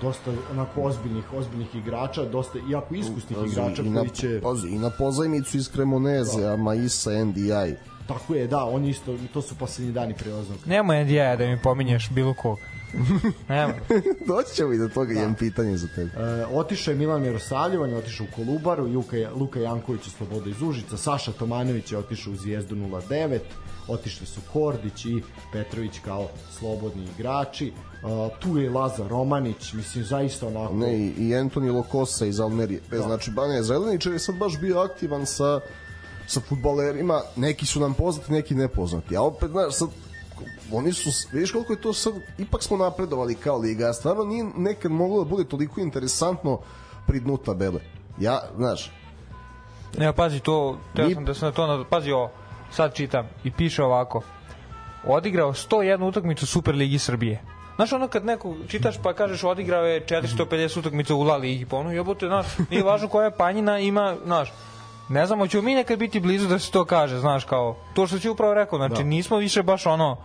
dosta 0.02 0.30
onako 0.52 0.82
ozbiljnih 0.82 1.32
ozbiljnih 1.32 1.74
igrača, 1.74 2.24
dosta 2.24 2.58
jako 2.68 2.94
iskusnih 2.94 3.38
igrača 3.52 3.82
I 3.82 3.90
na, 3.90 4.00
koji 4.00 4.10
će 4.10 4.40
pazi, 4.42 4.68
I 4.68 4.78
na 4.78 4.90
pozajmicu 4.98 5.56
iz 5.56 5.70
Cremoneze, 5.70 6.40
da. 6.40 6.52
a 6.52 6.56
Maisa, 6.56 7.24
NDI. 7.24 7.76
tako 8.08 8.34
je, 8.34 8.46
da, 8.46 8.64
oni 8.64 8.90
isto 8.90 9.16
to 9.32 9.42
su 9.42 9.54
poslednji 9.54 9.92
dani 9.92 10.14
prelaznog. 10.14 10.58
Nemoj 10.66 11.04
NDI 11.04 11.14
da 11.14 11.46
mi 11.46 11.62
pominješ 11.62 12.10
bilo 12.10 12.34
kog. 12.34 12.58
Nemoj. 13.48 13.74
Doći 14.28 14.54
ćemo 14.54 14.72
i 14.72 14.78
do 14.78 14.88
toga, 14.88 15.14
da. 15.14 15.20
imam 15.20 15.34
pitanje 15.34 15.76
za 15.76 15.88
tebe. 15.94 16.10
E, 16.16 16.46
otišao 16.52 16.92
je 16.92 16.98
Milan 16.98 17.22
Mirosavljev, 17.22 17.82
on 17.82 17.90
je 17.90 17.96
otišao 17.96 18.26
u 18.32 18.34
Kolubaru, 18.36 18.86
Luka, 18.86 19.16
Luka 19.34 19.60
Janković 19.60 20.06
u 20.06 20.10
Sloboda 20.10 20.50
iz 20.50 20.62
Užica, 20.62 20.96
Saša 20.96 21.32
Tomanović 21.32 21.92
je 21.92 21.98
otišao 21.98 22.32
u 22.32 22.36
Zvijezdu 22.36 22.76
09, 22.76 23.38
otišli 23.88 24.26
su 24.26 24.40
Kordić 24.52 25.04
i 25.04 25.22
Petrović 25.52 25.98
kao 26.04 26.28
slobodni 26.58 27.06
igrači. 27.18 27.66
E, 27.66 27.72
tu 28.40 28.58
je 28.58 28.70
Lazar 28.70 29.08
Romanić, 29.08 29.72
mislim 29.72 30.04
zaista 30.04 30.46
onako... 30.46 30.74
Ne, 30.74 30.98
i, 30.98 31.06
i 31.06 31.30
Anthony 31.30 31.74
Lokosa 31.74 32.26
iz 32.26 32.40
Almerije. 32.40 32.80
Da. 32.90 33.02
Znači, 33.02 33.30
Bane 33.30 33.62
Zeleničar 33.62 34.12
je 34.12 34.18
sad 34.18 34.36
baš 34.36 34.60
bio 34.60 34.80
aktivan 34.80 35.26
sa 35.26 35.60
sa 36.26 36.40
futbalerima, 36.40 37.20
neki 37.36 37.66
su 37.66 37.80
nam 37.80 37.94
poznati, 37.94 38.32
neki 38.32 38.54
nepoznati. 38.54 39.16
A 39.16 39.22
opet, 39.22 39.50
znaš, 39.50 39.74
sad 39.74 39.88
oni 40.72 40.92
su, 40.92 41.10
vidiš 41.32 41.52
koliko 41.52 41.72
je 41.72 41.80
to 41.80 41.92
sad, 41.92 42.12
ipak 42.38 42.62
smo 42.62 42.76
napredovali 42.76 43.34
kao 43.34 43.58
liga, 43.58 43.92
stvarno 43.92 44.24
nije 44.24 44.44
nekad 44.56 44.92
moglo 44.92 45.24
da 45.24 45.30
bude 45.30 45.44
toliko 45.44 45.80
interesantno 45.80 46.58
pri 47.06 47.20
dnu 47.20 47.36
tabele. 47.36 47.80
Ja, 48.18 48.40
znaš, 48.56 48.90
Ne, 49.98 50.12
pazi 50.12 50.40
to, 50.40 50.78
teo 50.96 51.08
Mi- 51.08 51.14
sam 51.14 51.24
da 51.24 51.34
sam 51.34 51.48
na 51.48 51.52
to, 51.52 51.66
na, 51.66 51.84
pazi 51.84 52.12
ovo, 52.12 52.30
sad 52.70 52.94
čitam 52.94 53.28
i 53.44 53.50
piše 53.50 53.82
ovako. 53.82 54.22
Odigrao 55.06 55.52
101 55.52 56.02
utakmicu 56.08 56.46
Superligi 56.46 56.98
Srbije. 56.98 57.40
Znaš 57.76 57.92
ono 57.92 58.08
kad 58.08 58.24
neko 58.24 58.54
čitaš 58.68 58.94
pa 59.02 59.12
kažeš 59.12 59.44
odigrao 59.44 59.84
je 59.84 60.06
450 60.06 60.78
utakmica 60.78 61.14
u 61.14 61.22
La 61.22 61.36
Ligi, 61.36 61.66
pa 61.66 61.76
ono 61.76 61.92
jebote, 61.92 62.26
znaš, 62.26 62.46
nije 62.70 62.82
važno 62.82 63.08
koja 63.08 63.24
je 63.24 63.36
panjina, 63.36 63.78
ima, 63.78 64.16
znaš, 64.24 64.52
ne 65.08 65.26
znam, 65.26 65.38
hoćemo 65.38 65.62
mi 65.62 65.74
nekad 65.74 65.98
biti 65.98 66.20
blizu 66.20 66.48
da 66.48 66.58
se 66.58 66.70
to 66.70 66.84
kaže, 66.84 67.18
znaš, 67.18 67.44
kao, 67.44 67.76
to 67.94 68.06
što 68.06 68.18
si 68.18 68.28
upravo 68.28 68.54
rekao, 68.54 68.78
znači 68.78 69.02
da. 69.02 69.08
nismo 69.08 69.36
više 69.36 69.62
baš 69.62 69.86
ono, 69.86 70.16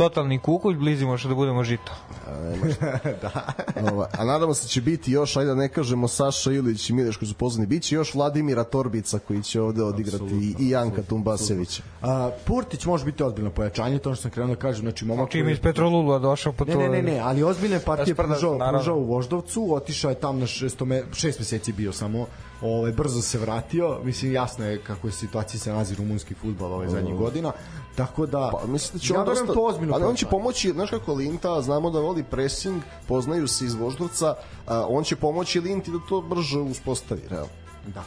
totalni 0.00 0.38
kukulj, 0.38 0.76
blizimo 0.76 1.18
što 1.18 1.28
da 1.28 1.34
budemo 1.34 1.64
žito. 1.64 1.92
Ova, 3.92 4.08
a 4.18 4.24
nadamo 4.24 4.54
se 4.54 4.64
da 4.64 4.68
će 4.68 4.80
biti 4.80 5.12
još, 5.12 5.36
ajde 5.36 5.48
da 5.48 5.54
ne 5.54 5.68
kažemo 5.68 6.08
Saša 6.08 6.52
Ilić 6.52 6.90
i 6.90 6.92
Mileš 6.92 7.16
koji 7.16 7.28
su 7.28 7.34
pozvani, 7.34 7.66
bit 7.66 7.82
će 7.82 7.94
još 7.94 8.14
Vladimira 8.14 8.64
Torbica 8.64 9.18
koji 9.18 9.42
će 9.42 9.60
ovde 9.60 9.82
odigrati 9.82 10.24
i, 10.24 10.54
i 10.58 10.70
Janka 10.70 11.02
Tumbasevića. 11.02 11.82
A, 12.02 12.30
Purtić 12.44 12.84
može 12.84 13.04
biti 13.04 13.22
ozbiljno 13.22 13.50
pojačanje, 13.50 13.98
to 13.98 14.14
što 14.14 14.22
sam 14.22 14.30
krenuo 14.30 14.54
da 14.54 14.60
kažem, 14.60 14.80
znači 14.80 15.04
momak 15.04 15.30
Čim 15.30 15.44
koji- 15.44 15.52
iz 15.52 15.60
Petrolula 15.60 16.18
došao 16.18 16.52
po 16.52 16.64
Ne, 16.64 16.72
to... 16.72 16.78
ne, 16.78 16.88
ne, 16.88 17.02
ne, 17.02 17.18
ali 17.18 17.42
ozbiljne 17.42 17.80
partije 17.80 18.14
pružao, 18.14 18.58
pružao 18.72 18.96
u 18.96 19.04
Voždovcu, 19.04 19.74
otišao 19.74 20.08
je 20.08 20.14
tam 20.14 20.38
na 20.38 20.46
šest 20.46 21.38
meseci 21.38 21.72
bio 21.72 21.92
samo, 21.92 22.26
ovaj, 22.62 22.92
brzo 22.92 23.22
se 23.22 23.38
vratio, 23.38 24.00
mislim 24.04 24.32
jasno 24.32 24.64
je 24.64 24.82
kako 24.82 25.06
je 25.06 25.12
situacija 25.12 25.60
se 25.60 25.70
nalazi 25.70 25.94
rumunski 25.94 26.34
futbal 26.34 26.72
ovaj 26.72 26.88
zadnjih 26.88 27.14
godina, 27.14 27.52
tako 27.96 28.26
da, 28.26 28.50
Pa 28.52 28.66
mislim 28.66 28.98
da 28.98 29.04
će 29.04 29.14
ja 29.14 29.20
on 29.20 29.26
dosta, 29.26 29.46
to 29.46 29.64
ozbiljno 29.64 29.94
ali 29.94 30.04
on 30.04 30.14
će 30.14 30.26
pomoći, 30.26 30.72
znaš 30.72 30.90
kako 30.90 31.14
Linta, 31.14 31.62
znamo 31.62 31.90
da 31.90 32.00
voli 32.00 32.22
pressing, 32.22 32.82
poznaju 33.08 33.48
se 33.48 33.64
iz 33.64 33.74
Voždovca, 33.74 34.34
a, 34.66 34.86
on 34.88 35.04
će 35.04 35.16
pomoći 35.16 35.60
Linti 35.60 35.90
da 35.90 35.98
to 36.08 36.20
brže 36.20 36.58
uspostavi, 36.58 37.22
realno. 37.30 37.52
Da. 37.86 38.02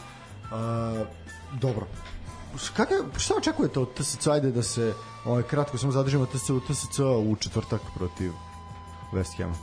A, 0.52 1.06
dobro. 1.62 1.86
Kakav, 2.76 2.98
šta 3.18 3.36
očekujete 3.38 3.80
od 3.80 3.94
TSC, 3.94 4.28
ajde 4.28 4.52
da 4.52 4.64
se 4.64 4.94
ovaj, 5.26 5.44
kratko 5.44 5.78
samo 5.78 5.92
zadržimo 5.92 6.26
TSC, 6.26 6.50
u 6.50 6.60
TSC 6.60 7.00
u 7.00 7.36
četvrtak 7.36 7.82
protiv 7.96 8.32
West 9.14 9.38
Hama? 9.38 9.56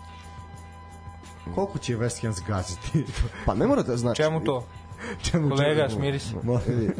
Koliko 1.55 1.79
će 1.79 1.97
West 1.97 2.23
Ham 2.23 2.33
zgaziti? 2.33 3.05
Pa 3.47 3.55
ne 3.55 3.67
morate 3.67 3.97
znači. 3.97 4.23
Čemu 4.23 4.45
to? 4.45 4.65
Čemu 5.31 5.49
Kolega, 5.51 5.89
čemu? 5.89 6.01
smiri 6.01 6.19
se. 6.19 6.35
Vidi, 6.67 6.93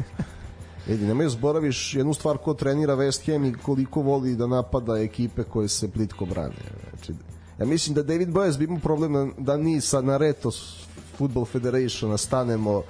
vidi, 0.87 1.05
nemoj 1.05 1.29
zboraviš 1.29 1.95
jednu 1.95 2.13
stvar 2.13 2.37
ko 2.37 2.53
trenira 2.53 2.95
West 2.95 3.31
Ham 3.31 3.45
i 3.45 3.53
koliko 3.53 4.01
voli 4.01 4.35
da 4.35 4.47
napada 4.47 4.97
ekipe 4.97 5.43
koje 5.43 5.67
se 5.67 5.91
plitko 5.91 6.25
brane. 6.25 6.55
Znači, 6.89 7.13
ja 7.59 7.65
mislim 7.65 7.95
da 7.95 8.03
David 8.03 8.29
Boyes 8.29 8.57
bi 8.57 8.63
imao 8.63 8.79
problem 8.79 9.13
da, 9.13 9.27
da 9.37 9.57
ni 9.57 9.81
sa 9.81 10.01
Naretos 10.01 10.87
Football 11.17 11.45
Federationa 11.45 12.17
stanemo 12.17 12.83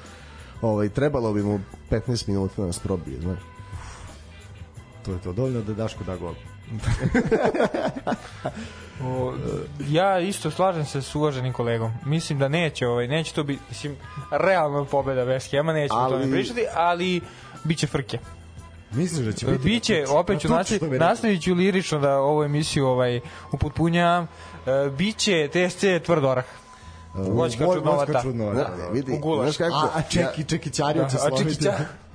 ovaj, 0.61 0.89
trebalo 0.89 1.33
bi 1.33 1.43
mu 1.43 1.59
15 1.89 2.27
minuta 2.27 2.53
da 2.57 2.65
nas 2.65 2.79
probije, 2.79 3.21
znaš. 3.21 3.39
To 5.05 5.11
je 5.11 5.21
to, 5.21 5.33
dovoljno 5.33 5.61
da 5.61 5.73
Daško 5.73 6.03
da 6.03 6.15
gol. 6.15 6.33
O, 9.03 9.33
ja 9.89 10.19
isto 10.19 10.51
slažem 10.51 10.85
se 10.85 11.01
s 11.01 11.15
uvaženim 11.15 11.53
kolegom. 11.53 11.93
Mislim 12.05 12.39
da 12.39 12.47
neće, 12.47 12.87
ovaj, 12.87 13.07
neće 13.07 13.33
to 13.33 13.43
biti, 13.43 13.61
mislim, 13.69 13.95
realna 14.31 14.85
pobeda 14.85 15.25
West 15.25 15.57
Hama, 15.57 15.73
nećemo 15.73 15.99
ali... 15.99 16.15
o 16.15 16.19
tome 16.19 16.31
pričati, 16.31 16.65
ali 16.75 17.21
biće 17.63 17.87
frke. 17.87 18.19
Misliš 18.91 19.25
da 19.25 19.31
će 19.31 19.45
biti? 19.45 19.63
Biće, 19.63 20.05
opet 20.09 20.41
ću 20.41 20.47
A 20.47 20.49
to 20.49 20.55
nastavi, 20.57 20.77
što 20.77 20.85
bi 20.85 20.91
rekao. 20.91 21.07
nastavit 21.09 21.41
ću 21.41 21.53
lirično 21.53 21.99
da 21.99 22.17
ovu 22.17 22.43
emisiju 22.43 22.87
ovaj, 22.87 23.19
upotpunjam. 23.51 24.23
E, 24.23 24.89
biće 24.89 25.49
TSC 25.49 25.83
tvrd 26.05 26.23
orah. 26.23 26.45
Voćka 27.13 27.65
Vo- 27.65 27.75
čudnovata. 27.75 28.23
Ne, 28.23 28.53
da. 28.53 28.87
vidi, 28.91 29.19
znaš 29.41 29.57
kako, 29.57 29.89
A, 29.95 30.01
čeki, 30.09 30.43
čeki, 30.43 30.69
Ćario 30.69 31.07
će 31.11 31.17
slomiti. 31.17 31.67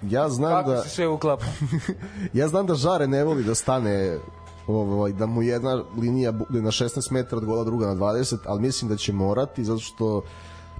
Ja, 0.02 0.28
znam 0.28 0.52
kako 0.52 0.70
da 0.70 0.82
se 0.82 0.88
sve 0.88 1.08
uklapa? 1.08 1.44
ja 2.32 2.48
znam 2.48 2.66
da 2.66 2.74
Žare 2.74 3.06
ne 3.06 3.24
voli 3.24 3.44
da 3.44 3.54
stane 3.54 4.18
ovaj, 4.66 5.12
da 5.12 5.26
mu 5.26 5.42
jedna 5.42 5.84
linija 6.00 6.32
bude 6.32 6.62
na 6.62 6.70
16 6.70 7.12
metara 7.12 7.36
od 7.38 7.44
gola, 7.44 7.64
druga 7.64 7.86
na 7.86 7.94
20, 7.94 8.36
ali 8.44 8.60
mislim 8.60 8.88
da 8.88 8.96
će 8.96 9.12
morati, 9.12 9.64
zato 9.64 9.80
što 9.80 10.22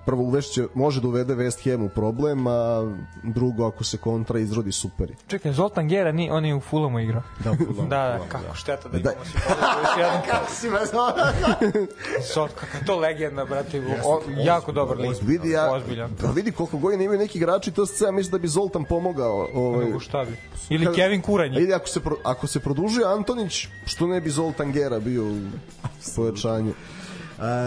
prvo 0.06 0.22
uvešće, 0.22 0.66
može 0.74 1.00
da 1.00 1.08
uvede 1.08 1.34
West 1.34 1.70
Ham 1.70 1.82
u 1.82 1.88
problem, 1.88 2.46
a 2.46 2.92
drugo 3.24 3.66
ako 3.66 3.84
se 3.84 3.96
kontra 3.96 4.38
izrodi 4.38 4.72
super. 4.72 5.12
Čekaj, 5.26 5.52
Zoltan 5.52 5.88
Gera, 5.88 6.12
ni, 6.12 6.30
on 6.30 6.44
je 6.44 6.54
u 6.54 6.60
Fulamu 6.60 7.00
igrao. 7.00 7.22
Da, 7.38 7.50
u 7.52 7.56
Fulhamu, 7.56 7.88
Da, 7.88 7.96
da, 7.98 8.18
Fulhamu, 8.18 8.44
kako 8.44 8.56
šteta 8.56 8.88
da 8.88 8.98
Da. 8.98 9.10
imamo 9.12 9.24
se 9.24 9.38
još 9.80 9.98
jedan 9.98 10.22
Si 10.50 10.70
me 10.70 10.86
znao. 10.86 11.12
Zot, 12.34 12.50
kakva 12.50 12.78
je 12.78 12.86
to 12.86 12.98
legenda, 12.98 13.44
brate, 13.44 13.82
o, 14.04 14.22
jako 14.36 14.72
dobar 14.72 14.98
lik. 14.98 15.16
Vidi, 15.22 15.50
ja, 15.50 15.72
Ozbiljan. 15.72 16.10
pa 16.16 16.30
vidi 16.30 16.52
koliko 16.52 16.78
godina 16.78 17.02
imaju 17.04 17.18
neki 17.18 17.38
igrači, 17.38 17.70
to 17.70 17.86
se 17.86 18.04
ja 18.04 18.10
mislim 18.10 18.32
da 18.32 18.38
bi 18.38 18.48
Zoltan 18.48 18.84
pomogao. 18.84 19.48
Ovaj, 19.54 19.84
Nego 19.84 20.00
šta 20.00 20.24
bi? 20.24 20.36
Ili 20.70 20.86
Kad- 20.86 20.94
Kevin 20.94 21.22
Kuranj. 21.22 21.50
Vidi, 21.50 21.74
ako 21.74 21.88
se, 21.88 22.00
pro, 22.00 22.16
ako 22.24 22.46
se 22.46 22.60
produžuje 22.60 23.06
Antonić, 23.06 23.66
što 23.86 24.06
ne 24.06 24.20
bi 24.20 24.30
Zoltan 24.30 24.72
Gera 24.72 25.00
bio 25.00 25.24
u 25.24 25.36
pojačanju? 26.16 26.72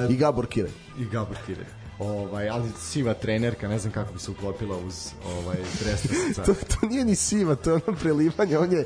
I 0.10 0.16
Gabor 0.16 0.48
Kiraj. 0.48 0.72
I 1.00 1.06
Gabor 1.06 1.38
Kire. 1.46 1.66
Ovaj, 2.00 2.50
ali 2.50 2.72
siva 2.80 3.14
trenerka, 3.14 3.68
ne 3.68 3.80
znam 3.80 3.94
kako 3.94 4.14
bi 4.14 4.20
se 4.20 4.32
uklopila 4.32 4.78
uz 4.78 5.12
ovaj, 5.38 5.58
Dresdenica. 5.80 6.44
to, 6.48 6.54
to 6.54 6.88
nije 6.88 7.06
ni 7.06 7.16
siva, 7.16 7.56
to 7.56 7.70
je 7.70 7.74
ono 7.88 7.98
prelivanje, 7.98 8.58
on 8.58 8.72
je 8.72 8.86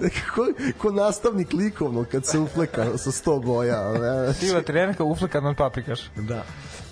nekako 0.00 0.46
ko 0.78 0.90
nastavnik 0.90 1.52
likovno 1.52 2.04
kad 2.12 2.26
se 2.26 2.38
ufleka 2.38 2.98
sa 2.98 3.12
sto 3.12 3.38
boja. 3.38 3.92
Ne? 3.92 4.34
Siva 4.34 4.62
trenerka 4.62 5.04
uflekan 5.04 5.46
od 5.46 5.56
paprikaš. 5.56 6.00
Da. 6.16 6.44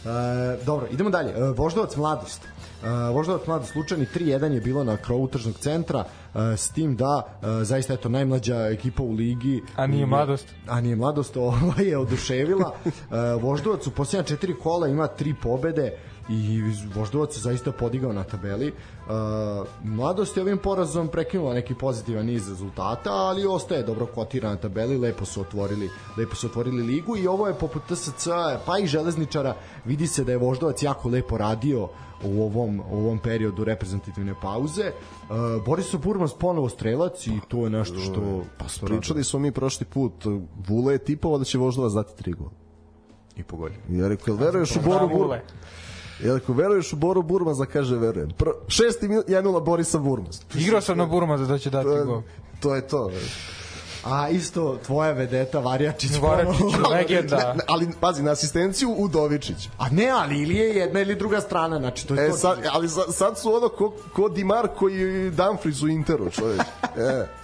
E, 0.05 0.65
dobro, 0.65 0.87
idemo 0.91 1.11
dalje. 1.11 1.31
E, 1.31 1.53
Voždovac 1.57 1.97
mladost. 1.97 2.41
E, 2.85 3.11
Voždovac 3.13 3.47
mladost 3.47 3.73
slučajni 3.73 4.07
3-1 4.15 4.53
je 4.53 4.61
bilo 4.61 4.85
na 4.85 4.97
krovu 4.97 5.29
tržnog 5.29 5.55
centra 5.59 6.05
e, 6.35 6.57
s 6.57 6.71
tim 6.71 6.97
da 6.97 7.39
e, 7.43 7.65
zaista 7.65 7.95
eto 7.95 8.09
najmlađa 8.09 8.57
ekipa 8.57 9.03
u 9.03 9.13
ligi 9.13 9.63
A 9.77 9.87
nije 9.87 10.07
mladost. 10.07 10.55
a 10.67 10.81
nije 10.81 10.97
mladost 10.97 11.37
ovaj 11.51 11.85
je 11.85 11.99
oduševila 11.99 12.75
e, 12.87 12.95
Voždovac 13.43 13.87
u 13.87 13.91
posljednja 13.91 14.25
četiri 14.25 14.55
kola 14.55 14.89
ima 14.89 15.07
tri 15.07 15.35
pobede 15.43 15.93
i 16.29 16.63
Voždovac 16.95 17.35
se 17.35 17.41
zaista 17.41 17.73
podigao 17.73 18.13
na 18.13 18.25
tabeli. 18.25 18.67
E, 18.69 18.73
mladost 19.85 20.37
je 20.37 20.43
ovim 20.43 20.59
porazom 20.59 21.09
prekinula 21.09 21.55
neki 21.55 21.75
pozitivan 21.75 22.27
niz 22.27 22.49
rezultata, 22.49 23.11
ali 23.13 23.47
ostaje 23.47 23.83
dobro 23.83 24.07
kotira 24.07 24.49
na 24.49 24.57
tabeli, 24.57 24.99
lepo 24.99 25.25
su 25.25 25.41
otvorili, 25.41 25.91
lepo 26.19 26.35
su 26.35 26.47
otvorili 26.47 26.83
ligu 26.83 27.17
i 27.17 27.27
ovo 27.27 27.49
je 27.49 27.55
poput 27.55 27.83
TSC 27.89 28.29
pa 28.67 28.79
i 28.79 28.87
železničara, 28.87 29.55
vidi 29.85 30.07
se 30.07 30.25
da 30.25 30.33
je 30.33 30.39
Voždovac 30.39 30.83
jako 30.83 31.09
lepo 31.09 31.39
radio 31.39 31.89
u 32.25 32.43
ovom, 32.43 32.81
u 32.91 32.97
ovom 32.99 33.19
periodu 33.19 33.65
reprezentativne 33.65 34.35
pauze. 34.43 34.83
E, 34.83 34.93
Borisov 35.67 36.01
Burmas 36.01 36.35
ponovo 36.35 36.69
strelac 36.69 37.27
i 37.27 37.41
to 37.49 37.65
je 37.65 37.71
nešto 37.71 37.99
što... 37.99 38.43
Pa, 38.59 38.65
Pričali 38.87 39.25
smo 39.25 39.39
mi 39.39 39.53
prošli 39.53 39.87
put, 39.87 40.13
Vule 40.69 40.95
je 40.95 40.99
tipovao 40.99 41.39
da 41.39 41.45
će 41.45 41.59
Voždovac 41.59 41.93
dati 41.93 42.17
tri 42.17 42.33
gola. 42.33 42.51
I 43.37 43.43
pogodio. 43.43 43.79
Ja 43.91 44.09
rekao, 44.09 44.33
jel 44.33 44.45
veruješ 44.45 44.77
u 44.77 44.81
Boru? 44.81 45.09
Ule. 45.13 45.43
Ja 46.25 46.35
rekao, 46.35 46.55
veruješ 46.55 46.93
u 46.93 46.97
Boru 46.97 47.23
Burmas 47.23 47.59
da 47.59 47.67
kaže 47.67 47.97
verujem. 47.97 48.31
Pr 48.31 48.49
šesti 48.69 49.09
minut, 49.09 49.27
1-0 49.27 49.65
Borisa 49.65 49.99
Burmas. 49.99 50.43
Igrao 50.55 50.81
sam 50.81 50.99
na 50.99 51.07
Burma 51.07 51.37
da 51.37 51.59
će 51.59 51.71
dati 51.71 51.85
To 51.85 51.97
je, 51.97 52.05
gol. 52.05 52.23
to 52.61 52.75
je 52.75 52.87
to. 52.89 53.11
A 54.05 54.29
isto 54.29 54.79
tvoja 54.87 55.13
vedeta 55.13 55.59
Varjačić. 55.59 56.11
Varjačić, 56.13 56.61
legenda. 56.91 57.55
Ali 57.69 57.89
pazi, 58.01 58.23
na 58.23 58.31
asistenciju 58.31 58.91
Udovičić. 58.91 59.69
A 59.79 59.89
ne, 59.89 60.09
ali 60.09 60.39
ili 60.39 60.55
je 60.55 60.69
jedna 60.69 61.01
ili 61.01 61.15
druga 61.17 61.41
strana, 61.41 61.79
znači 61.79 62.07
to 62.07 62.15
je 62.15 62.27
E, 62.27 62.31
to. 62.31 62.37
sad, 62.37 62.59
ali 62.73 62.89
za- 62.89 63.13
sad 63.13 63.39
su 63.39 63.55
ono 63.55 63.69
ko, 63.69 63.95
ko 64.13 64.29
Di 64.29 64.45
Marco 64.45 64.89
i 64.89 65.31
Dumfries 65.31 65.83
u 65.83 65.89
Interu, 65.89 66.31
čovječ. 66.31 66.61
E, 66.97 67.27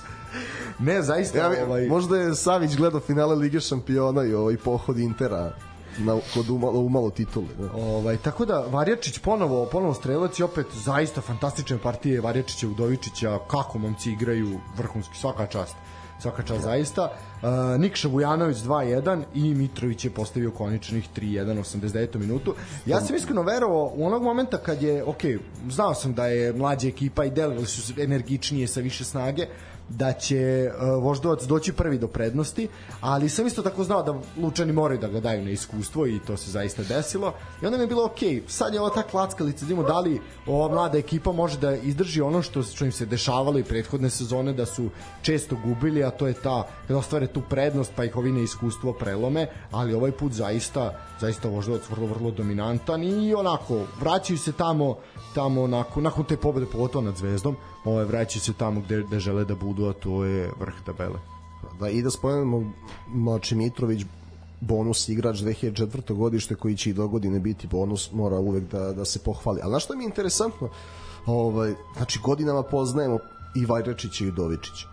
Ne, 0.79 1.03
zaista, 1.03 1.39
ja, 1.39 1.47
ovaj... 1.47 1.63
ovaj... 1.63 1.87
Možda 1.87 2.17
je 2.17 2.35
Savić 2.35 2.77
gledao 2.77 3.01
finale 3.01 3.35
Lige 3.35 3.61
šampiona 3.61 4.25
i 4.25 4.35
ovaj 4.35 4.57
pohod 4.57 4.99
Intera 4.99 5.53
na, 5.99 6.19
kod 6.35 6.51
umalo, 6.51 6.81
umalo 6.81 7.11
titule. 7.11 7.47
Da. 7.59 7.69
Ovaj, 7.75 8.17
tako 8.17 8.45
da 8.45 8.61
Varjačić 8.61 9.19
ponovo, 9.19 9.67
ponovo 9.67 9.95
strelac 9.95 10.39
i 10.39 10.43
opet 10.43 10.67
zaista 10.75 11.21
fantastične 11.21 11.79
partije 11.79 12.21
Varjačića 12.21 12.69
Udovičića, 12.69 13.39
kako 13.51 13.79
momci 13.79 14.11
igraju 14.13 14.49
vrhunski, 14.77 15.19
svaka 15.19 15.47
čast. 15.47 15.75
Svaka 16.19 16.43
čast 16.43 16.63
zaista. 16.63 17.03
Uh, 17.43 17.81
Nikša 17.81 18.09
Vujanović 18.09 18.57
2-1 18.57 19.23
i 19.35 19.55
Mitrović 19.55 20.05
je 20.05 20.11
postavio 20.11 20.51
koničnih 20.51 21.09
3-1 21.17 21.59
u 21.59 21.63
89. 21.63 22.19
minutu. 22.19 22.55
Ja 22.87 23.01
sam 23.01 23.17
iskreno 23.17 23.43
verovao 23.43 23.93
u 23.97 24.07
onog 24.07 24.23
momenta 24.23 24.59
kad 24.59 24.83
je, 24.83 25.05
ok, 25.05 25.23
znao 25.71 25.95
sam 25.95 26.15
da 26.15 26.27
je 26.27 26.53
mlađa 26.53 26.89
ekipa 26.89 27.25
i 27.25 27.31
delovali 27.31 27.67
su 27.67 28.01
energičnije 28.01 28.69
sa 28.69 28.81
više 28.81 29.05
snage, 29.05 29.47
da 29.89 30.13
će 30.13 30.71
uh, 30.71 31.03
Voždovac 31.03 31.45
doći 31.45 31.73
prvi 31.73 31.99
do 31.99 32.09
prednosti, 32.09 32.69
ali 33.01 33.29
sam 33.29 33.47
isto 33.47 33.63
tako 33.63 33.85
znao 33.85 34.03
da 34.03 34.15
Lučani 34.43 34.73
moraju 34.73 35.01
da 35.01 35.09
ga 35.09 35.21
daju 35.21 35.45
na 35.45 35.51
iskustvo 35.51 36.07
i 36.07 36.21
to 36.27 36.37
se 36.37 36.51
zaista 36.51 36.83
desilo. 36.83 37.33
I 37.63 37.67
onda 37.67 37.79
mi 37.79 37.85
je 37.85 37.89
bilo 37.89 38.05
ok, 38.05 38.19
sad 38.49 38.75
je 38.75 38.81
ova 38.81 38.91
ta 38.91 39.03
klackalica, 39.03 39.65
vidimo 39.65 39.83
da 39.83 40.01
li 40.01 40.21
ova 40.47 40.69
mlada 40.69 40.99
ekipa 40.99 41.33
može 41.33 41.59
da 41.59 41.77
izdrži 41.77 42.21
ono 42.21 42.43
što, 42.43 42.63
što 42.63 42.85
im 42.85 42.93
se 42.93 43.07
dešavalo 43.07 43.59
i 43.59 43.65
prethodne 43.65 44.11
sezone, 44.11 44.53
da 44.53 44.67
su 44.67 44.89
često 45.23 45.57
gubili, 45.65 46.05
a 46.05 46.11
to 46.11 46.27
je 46.27 46.33
ta, 46.35 46.67
kada 46.87 46.99
ostvare 46.99 47.27
tu 47.27 47.43
prednost, 47.51 47.93
pa 47.97 48.05
ih 48.05 48.17
ovi 48.17 48.33
na 48.33 48.41
iskustvo 48.41 48.93
prelome, 48.93 49.47
ali 49.71 49.95
ovaj 49.95 50.13
put 50.13 50.33
zaista, 50.33 50.99
zaista 51.21 51.49
Voždovac 51.49 51.83
vrlo, 51.91 52.07
vrlo 52.07 52.31
dominantan 52.31 53.05
i 53.05 53.35
onako, 53.35 53.87
vraćaju 54.01 54.39
se 54.39 54.53
tamo, 54.53 54.97
tamo 55.35 55.67
nakon, 55.67 56.03
nakon 56.03 56.25
te 56.25 56.37
pobede 56.37 56.67
pogotovo 56.67 57.05
nad 57.05 57.17
Zvezdom, 57.17 57.57
ovaj, 57.85 58.05
vraćaju 58.05 58.41
se 58.41 58.53
tamo 58.53 58.81
gde, 58.81 59.03
gde 59.03 59.21
žele 59.21 59.45
da 59.45 59.55
budu, 59.55 59.74
a 59.83 59.93
to 59.93 60.25
je 60.25 60.51
vrh 60.61 60.75
tabele. 60.87 61.19
Da, 61.81 61.89
I 61.89 62.03
da 62.03 62.11
spomenemo, 62.11 62.73
znači 63.15 63.55
Mitrović 63.55 64.07
bonus 64.61 65.09
igrač 65.09 65.39
2004. 65.39 66.15
godište 66.15 66.55
koji 66.55 66.77
će 66.77 66.91
i 66.91 66.93
do 66.93 67.09
godine 67.09 67.41
biti 67.41 67.67
bonus, 67.67 68.13
mora 68.13 68.39
uvek 68.39 68.65
da, 68.65 68.93
da 68.93 69.05
se 69.05 69.19
pohvali. 69.19 69.61
Ali 69.63 69.71
znaš 69.71 69.85
što 69.85 69.97
mi 69.97 70.05
je 70.05 70.07
interesantno? 70.07 70.69
Ovaj, 71.27 71.75
znači 71.97 72.19
godinama 72.23 72.63
poznajemo 72.63 73.19
i 73.55 73.67
Vajrečića 73.67 74.25
i 74.25 74.29
Udovičića. 74.29 74.89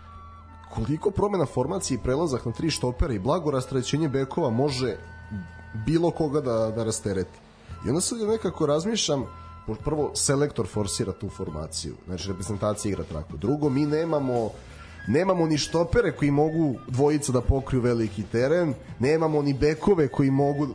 Koliko 0.73 1.11
promena 1.11 1.45
formacije 1.45 1.95
i 1.95 2.03
prelazak 2.03 2.45
na 2.45 2.51
tri 2.51 2.69
štopera 2.69 3.13
i 3.13 3.19
blago 3.19 3.51
rastrećenje 3.51 4.09
bekova 4.09 4.49
može 4.49 4.97
bilo 5.85 6.11
koga 6.11 6.41
da, 6.41 6.71
da 6.75 6.83
rastereti. 6.83 7.39
I 7.85 7.89
onda 7.89 8.01
sad 8.01 8.19
nekako 8.19 8.65
razmišljam, 8.65 9.25
prvo 9.83 10.11
selektor 10.15 10.67
forsira 10.67 11.11
tu 11.11 11.29
formaciju, 11.29 11.95
znači 12.07 12.27
reprezentacija 12.27 12.91
igra 12.91 13.03
tako. 13.03 13.37
Drugo, 13.37 13.69
mi 13.69 13.85
nemamo 13.85 14.51
nemamo 15.07 15.45
ni 15.45 15.57
štopere 15.57 16.11
koji 16.11 16.31
mogu 16.31 16.75
dvojica 16.87 17.31
da 17.31 17.41
pokriju 17.41 17.81
veliki 17.81 18.23
teren, 18.23 18.73
nemamo 18.99 19.41
ni 19.41 19.53
bekove 19.53 20.07
koji 20.07 20.31
mogu 20.31 20.67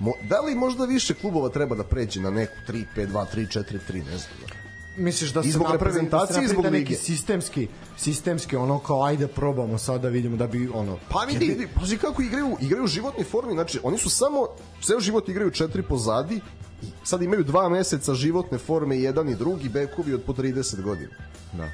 Mo, 0.00 0.12
da 0.28 0.40
li 0.40 0.54
možda 0.54 0.84
više 0.84 1.14
klubova 1.14 1.48
treba 1.48 1.76
da 1.76 1.84
pređe 1.84 2.20
na 2.20 2.30
neku 2.30 2.52
3-5-2, 2.68 3.26
3-4-3, 3.34 3.94
ne 3.94 4.18
znam. 4.18 4.53
Misliš 4.96 5.32
da 5.32 5.42
se 5.42 5.50
zbog 5.50 5.66
napravi- 5.66 5.72
reprezentacije 5.72 6.34
da 6.34 6.40
se 6.40 6.44
i 6.44 6.48
zbog 6.48 6.64
lige. 6.66 6.94
sistemski, 6.94 7.68
sistemski 7.96 8.56
ono 8.56 8.78
kao 8.78 9.04
ajde 9.04 9.26
probamo 9.26 9.78
sad 9.78 10.00
da 10.00 10.08
vidimo 10.08 10.36
da 10.36 10.46
bi 10.46 10.68
ono 10.74 10.98
Pa 11.08 11.20
vidi, 11.20 11.46
vidi, 11.46 11.68
pazi 11.80 11.98
kako 11.98 12.22
igraju, 12.22 12.56
igraju 12.60 12.84
u 12.84 12.86
životnoj 12.86 13.24
formi, 13.24 13.52
znači 13.52 13.80
oni 13.82 13.98
su 13.98 14.10
samo, 14.10 14.46
ceo 14.82 15.00
život 15.00 15.28
igraju 15.28 15.50
četiri 15.50 15.82
pozadi, 15.82 16.40
i 16.82 16.86
sad 17.04 17.22
imaju 17.22 17.44
dva 17.44 17.68
meseca 17.68 18.14
životne 18.14 18.58
forme, 18.58 18.98
jedan 18.98 19.28
i 19.28 19.34
drugi, 19.34 19.68
bekovi 19.68 20.14
od 20.14 20.22
po 20.22 20.32
30 20.32 20.82
godina. 20.82 21.10
da. 21.52 21.68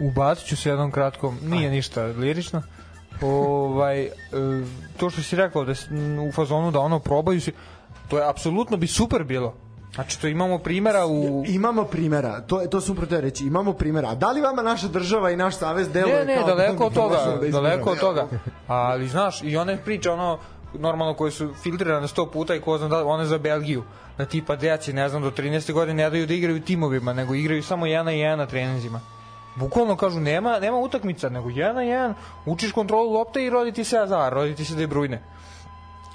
Ubacit 0.00 0.46
ću 0.46 0.56
se 0.56 0.68
jednom 0.68 0.90
kratkom, 0.90 1.38
nije 1.42 1.70
ništa 1.70 2.02
lirično. 2.04 2.62
Ovaj, 3.22 4.02
e, 4.02 4.10
to 4.96 5.10
što 5.10 5.22
si 5.22 5.36
rekao 5.36 5.64
da 5.64 5.72
u 6.28 6.32
fazonu 6.32 6.70
da 6.70 6.78
ono 6.78 6.98
probaju 6.98 7.40
se, 7.40 7.52
to 8.08 8.18
je 8.18 8.28
apsolutno 8.28 8.76
bi 8.76 8.86
super 8.86 9.24
bilo. 9.24 9.67
Znači 9.98 10.20
to 10.20 10.28
imamo 10.28 10.58
primera 10.58 11.06
u... 11.06 11.44
Imamo 11.46 11.84
primera, 11.84 12.40
to 12.40 12.66
to 12.70 12.80
sam 12.80 12.92
upravo 12.92 13.10
teo 13.10 13.20
reći, 13.20 13.44
imamo 13.44 13.72
primera. 13.72 14.08
A 14.08 14.14
da 14.14 14.30
li 14.30 14.40
vama 14.40 14.62
naša 14.62 14.88
država 14.88 15.30
i 15.30 15.36
naš 15.36 15.56
savez 15.56 15.88
deluje 15.88 16.14
Ne, 16.14 16.24
ne, 16.24 16.36
kao 16.36 16.46
daleko 16.46 16.86
od 16.86 16.92
da 16.92 17.00
toga, 17.00 17.38
da 17.42 17.50
daleko 17.50 17.90
od 17.90 17.98
toga. 17.98 18.28
Ali 18.66 19.08
znaš, 19.08 19.42
i 19.42 19.56
one 19.56 19.76
priče 19.84 20.10
ono 20.10 20.38
normalno 20.74 21.14
koje 21.14 21.30
su 21.30 21.54
filtrirane 21.62 22.06
100 22.06 22.30
puta 22.30 22.54
i 22.54 22.60
ko 22.60 22.78
zna 22.78 22.88
da 22.88 23.04
one 23.06 23.24
za 23.24 23.38
Belgiju 23.38 23.82
da 24.18 24.24
tipa 24.24 24.56
deci 24.56 24.92
ne 24.92 25.08
znam 25.08 25.22
do 25.22 25.30
13. 25.30 25.72
godine 25.72 26.02
ne 26.02 26.10
daju 26.10 26.26
da 26.26 26.34
igraju 26.34 26.60
timovima 26.60 27.12
nego 27.12 27.34
igraju 27.34 27.62
samo 27.62 27.86
jedna 27.86 28.12
i 28.12 28.18
jedna 28.18 28.36
na 28.36 28.46
treninzima 28.46 29.00
Bukvalno 29.56 29.96
kažu 29.96 30.20
nema 30.20 30.58
nema 30.58 30.76
utakmica, 30.76 31.28
nego 31.28 31.50
jedan 31.50 31.74
na 31.76 31.82
jedan, 31.82 32.14
učiš 32.46 32.72
kontrolu 32.72 33.12
lopte 33.12 33.44
i 33.44 33.50
rodi 33.50 33.72
ti 33.72 33.84
se 33.84 33.98
Azar, 33.98 34.32
rodi 34.32 34.54
ti 34.54 34.64
se 34.64 34.74
De 34.74 34.86
Bruyne. 34.86 35.18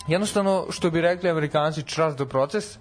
Jednostavno, 0.08 0.66
što 0.70 0.90
bi 0.90 1.02
rekli 1.02 1.30
amerikanci, 1.30 1.84
trust 1.84 2.18
the 2.18 2.26
process, 2.26 2.78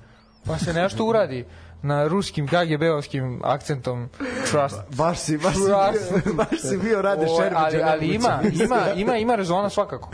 pa 0.47 0.59
se 0.59 0.73
nešto 0.73 1.05
uradi 1.05 1.45
na 1.83 2.09
ruskim 2.09 2.49
KGB-ovskim 2.49 3.41
akcentom 3.43 4.09
trust. 4.51 4.77
Baš 4.97 5.19
si, 5.19 5.39
baš 5.39 5.55
si, 5.55 5.61
Trust. 5.61 6.25
bio, 6.25 6.35
baš 6.45 6.61
si 6.61 6.77
bio 6.77 7.03
rade 7.03 7.27
Šerbića. 7.39 7.63
ali, 7.65 7.83
ali 7.83 8.15
ima, 8.15 8.41
ima, 8.65 8.93
ima, 8.97 9.17
ima 9.17 9.35
rezona 9.35 9.71
svakako. 9.71 10.11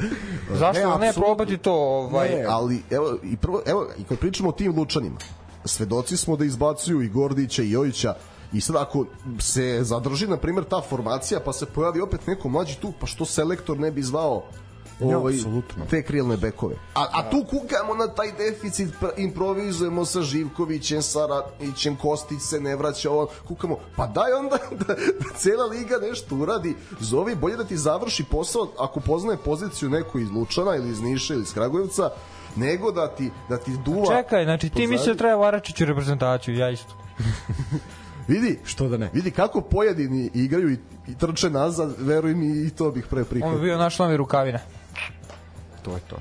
Zašto 0.50 0.98
Ne, 0.98 1.06
ne, 1.06 1.12
probati 1.12 1.58
to? 1.58 1.74
Ovaj, 1.74 2.28
Ne. 2.28 2.44
ali 2.48 2.82
evo 2.90 3.16
i 3.22 3.36
prvo 3.36 3.62
evo 3.66 3.86
i 3.98 4.04
kad 4.04 4.18
pričamo 4.18 4.48
o 4.48 4.52
tim 4.52 4.76
lučanima 4.76 5.16
svedoci 5.64 6.16
smo 6.16 6.36
da 6.36 6.44
izbacuju 6.44 7.02
i 7.02 7.08
Gordića 7.08 7.62
i 7.62 7.70
Jojića 7.70 8.14
i 8.52 8.60
sad 8.60 8.76
ako 8.76 9.04
se 9.38 9.78
zadrži 9.82 10.26
na 10.26 10.36
primjer 10.36 10.64
ta 10.64 10.80
formacija 10.80 11.40
pa 11.40 11.52
se 11.52 11.66
pojavi 11.66 12.00
opet 12.00 12.26
neko 12.26 12.48
mlađi 12.48 12.76
tu 12.80 12.92
pa 13.00 13.06
što 13.06 13.24
selektor 13.24 13.78
ne 13.78 13.90
bi 13.90 14.02
zvao 14.02 14.42
ovaj, 15.00 15.34
apsolutno. 15.34 15.84
te 15.90 16.02
krilne 16.02 16.36
bekove. 16.36 16.74
A, 16.94 17.06
a 17.12 17.30
tu 17.30 17.44
kukamo 17.44 17.94
na 17.94 18.08
taj 18.14 18.32
deficit, 18.32 18.88
pr- 19.00 19.10
improvizujemo 19.16 20.04
sa 20.04 20.22
Živkovićem, 20.22 21.02
sa 21.02 21.26
Ratićem, 21.26 21.96
Kostić 21.96 22.42
se 22.42 22.60
ne 22.60 22.76
vraća, 22.76 23.10
ovo, 23.10 23.28
kukamo, 23.48 23.78
pa 23.96 24.06
daj 24.06 24.32
onda 24.32 24.56
da, 24.86 24.94
da 24.94 24.94
cela 25.36 25.66
liga 25.66 25.96
nešto 26.10 26.36
uradi, 26.36 26.74
zovi, 27.00 27.34
bolje 27.34 27.56
da 27.56 27.64
ti 27.64 27.76
završi 27.76 28.24
posao 28.24 28.68
ako 28.78 29.00
poznaje 29.00 29.38
poziciju 29.44 29.90
neko 29.90 30.18
iz 30.18 30.30
Lučana 30.30 30.76
ili 30.76 30.90
iz 30.90 31.00
Niša 31.00 31.34
ili 31.34 31.42
iz 31.42 31.54
Kragujevca, 31.54 32.10
nego 32.56 32.92
da 32.92 33.08
ti, 33.08 33.30
da 33.48 33.56
ti 33.56 33.70
duva... 33.84 34.16
Čekaj, 34.16 34.44
znači 34.44 34.68
ti 34.70 34.86
misliš 34.86 35.08
da 35.08 35.18
treba 35.18 35.34
Varačić 35.36 35.80
u 35.80 35.84
reprezentaciju, 35.84 36.54
ja 36.54 36.70
isto. 36.70 36.94
Vidi, 38.28 38.58
Što 38.64 38.88
da 38.88 38.96
ne? 38.96 39.10
vidi 39.12 39.30
kako 39.30 39.60
pojedini 39.60 40.30
igraju 40.34 40.70
i, 40.72 40.78
i 41.08 41.14
trče 41.18 41.50
nazad, 41.50 41.94
veruj 41.98 42.34
mi 42.34 42.66
i 42.66 42.70
to 42.70 42.90
bih 42.90 43.06
pre 43.10 43.18
On 43.18 43.24
bi 43.24 43.28
prihvatio. 43.30 43.58
bio 43.58 43.78
naš 43.78 43.98
novi 43.98 44.16
Rukavina. 44.16 44.58
To 45.82 45.90
je 45.92 46.00
to. 46.10 46.16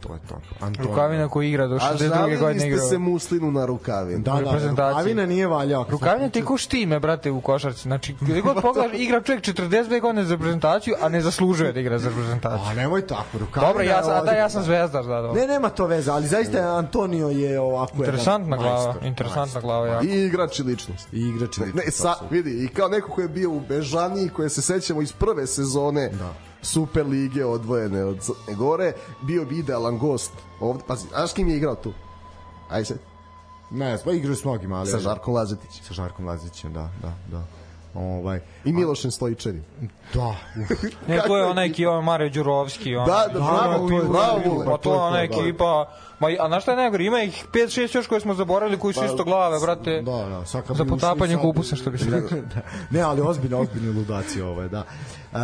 To 0.00 0.14
je 0.14 0.20
to. 0.28 0.34
Antonio. 0.60 0.90
Rukavina 0.90 1.28
koji 1.28 1.48
igra 1.48 1.66
do 1.66 1.74
A 1.74 1.78
62. 1.78 1.98
žalili 1.98 2.36
godine 2.36 2.66
igrao. 2.66 2.88
se 2.88 2.98
muslinu 2.98 3.50
na 3.52 3.66
rukavinu. 3.66 4.22
Da, 4.22 4.32
da. 4.32 4.68
Rukavina 4.68 5.26
nije 5.26 5.46
valjao. 5.46 5.86
Rukavina 5.88 6.28
ti 6.28 6.44
ko 6.44 6.56
štime, 6.56 7.00
brate, 7.00 7.30
u 7.30 7.40
košarci. 7.40 7.82
Znači, 7.82 8.14
gde 8.20 8.40
god 8.40 8.62
pogledaš, 8.62 8.98
igra 8.98 9.20
čovjek 9.20 9.44
42 9.44 10.00
godine 10.00 10.24
za 10.24 10.34
reprezentaciju, 10.34 10.94
a 11.02 11.08
ne 11.08 11.20
zaslužuje 11.20 11.72
da 11.72 11.80
igra 11.80 11.98
za 11.98 12.08
reprezentaciju. 12.08 12.68
A 12.70 12.74
nemoj 12.74 13.06
tako, 13.06 13.38
Rukavina. 13.38 13.68
Dobro, 13.72 13.84
ja 13.84 14.02
sam, 14.02 14.16
a 14.16 14.20
da, 14.20 14.32
ja 14.32 14.48
sam 14.48 14.62
zvezdar, 14.62 15.04
da, 15.04 15.20
da. 15.20 15.32
Ne, 15.32 15.46
nema 15.46 15.68
to 15.68 15.86
veze, 15.86 16.10
ali 16.10 16.26
zaista 16.26 16.58
je 16.58 16.64
Antonio 16.64 17.28
je 17.28 17.60
ovako 17.60 17.96
Interesantna 17.96 18.56
jedan 18.56 18.68
glava, 18.68 18.84
majstor, 18.84 19.06
interesantna 19.06 19.60
glava, 19.60 19.86
ja. 19.86 20.00
I 20.02 20.26
igrač 20.26 20.58
i 20.58 20.62
ličnost. 20.62 21.08
I 21.12 21.20
igrač 21.20 21.58
Ne, 21.58 21.66
ne, 21.74 21.90
sa, 21.90 22.14
vidi, 22.30 22.64
i 22.64 22.68
kao 22.68 22.88
neko 22.88 23.10
ko 23.10 23.20
je 23.20 23.28
bio 23.28 23.50
u 23.50 23.60
Bežaniji, 23.60 24.28
koje 24.28 24.48
se 24.48 24.62
sećamo 24.62 25.02
iz 25.02 25.12
prve 25.12 25.46
sezone 25.46 26.08
Da. 26.08 26.32
Super 26.62 27.06
lige 27.06 27.44
odvojene 27.44 28.04
od 28.04 28.18
Crne 28.18 28.54
Gore, 28.56 28.92
bio 29.22 29.44
bi 29.44 29.58
idealan 29.58 29.98
gost 29.98 30.32
ovde. 30.60 30.82
Pazi, 30.86 31.06
znaš 31.08 31.30
s 31.30 31.34
kim 31.34 31.48
je 31.48 31.56
igrao 31.56 31.74
tu? 31.74 31.92
Ajde 32.70 32.84
se, 32.84 32.98
Ne, 33.70 33.98
pa 34.04 34.12
igraju 34.12 34.36
s 34.36 34.44
mnogima, 34.44 34.76
ali... 34.78 34.86
sa 34.86 34.98
Žarkom 34.98 35.34
Lazetićem 35.34 35.84
Sa 35.84 35.94
Žarkom 35.94 36.26
Lazićem, 36.26 36.72
da, 36.72 36.88
da, 37.02 37.12
da. 37.28 37.42
Ovaj, 37.94 38.40
i 38.64 38.72
Milošem 38.72 39.10
Stojičevim. 39.10 39.64
da, 40.14 40.34
Ne, 41.08 41.20
to 41.26 41.36
je 41.36 41.44
ona 41.44 41.64
ekipa 41.64 42.00
Mario 42.00 42.28
Đurovski. 42.30 42.96
Ona. 42.96 43.06
Da, 43.06 43.26
da, 43.28 43.38
bravo, 43.40 43.88
to 43.88 43.94
je- 43.94 44.04
bravo, 44.04 44.38
je- 44.38 44.48
Vule. 44.48 44.66
Pa 44.66 44.76
to 44.78 44.92
je 44.94 44.98
ona 44.98 45.16
da. 45.16 45.22
ekipa... 45.22 45.88
Ma, 46.20 46.28
a 46.40 46.48
znaš 46.48 46.62
šta 46.62 46.70
je 46.70 46.76
najgore? 46.76 47.04
Ima 47.04 47.22
ih 47.22 47.46
5-6 47.52 47.96
još 47.96 48.06
koje 48.06 48.20
smo 48.20 48.34
zaboravili, 48.34 48.78
koji 48.78 48.94
su 48.94 49.04
isto 49.04 49.24
glave, 49.24 49.60
brate. 49.60 50.02
da, 50.02 50.28
da, 50.28 50.46
svaka 50.46 50.74
Za 50.74 50.84
potapanje 50.84 51.36
kupusa, 51.36 51.76
što 51.76 51.90
bi 51.90 51.98
se 51.98 52.10
rekao. 52.20 52.38
da. 52.40 52.60
Ne, 52.90 53.00
ali 53.00 53.20
ozbiljno, 53.20 53.58
ozbiljno 53.58 53.92
ludaci 53.92 54.40
ovaj, 54.42 54.68
da. 54.68 54.84
E, 55.32 55.36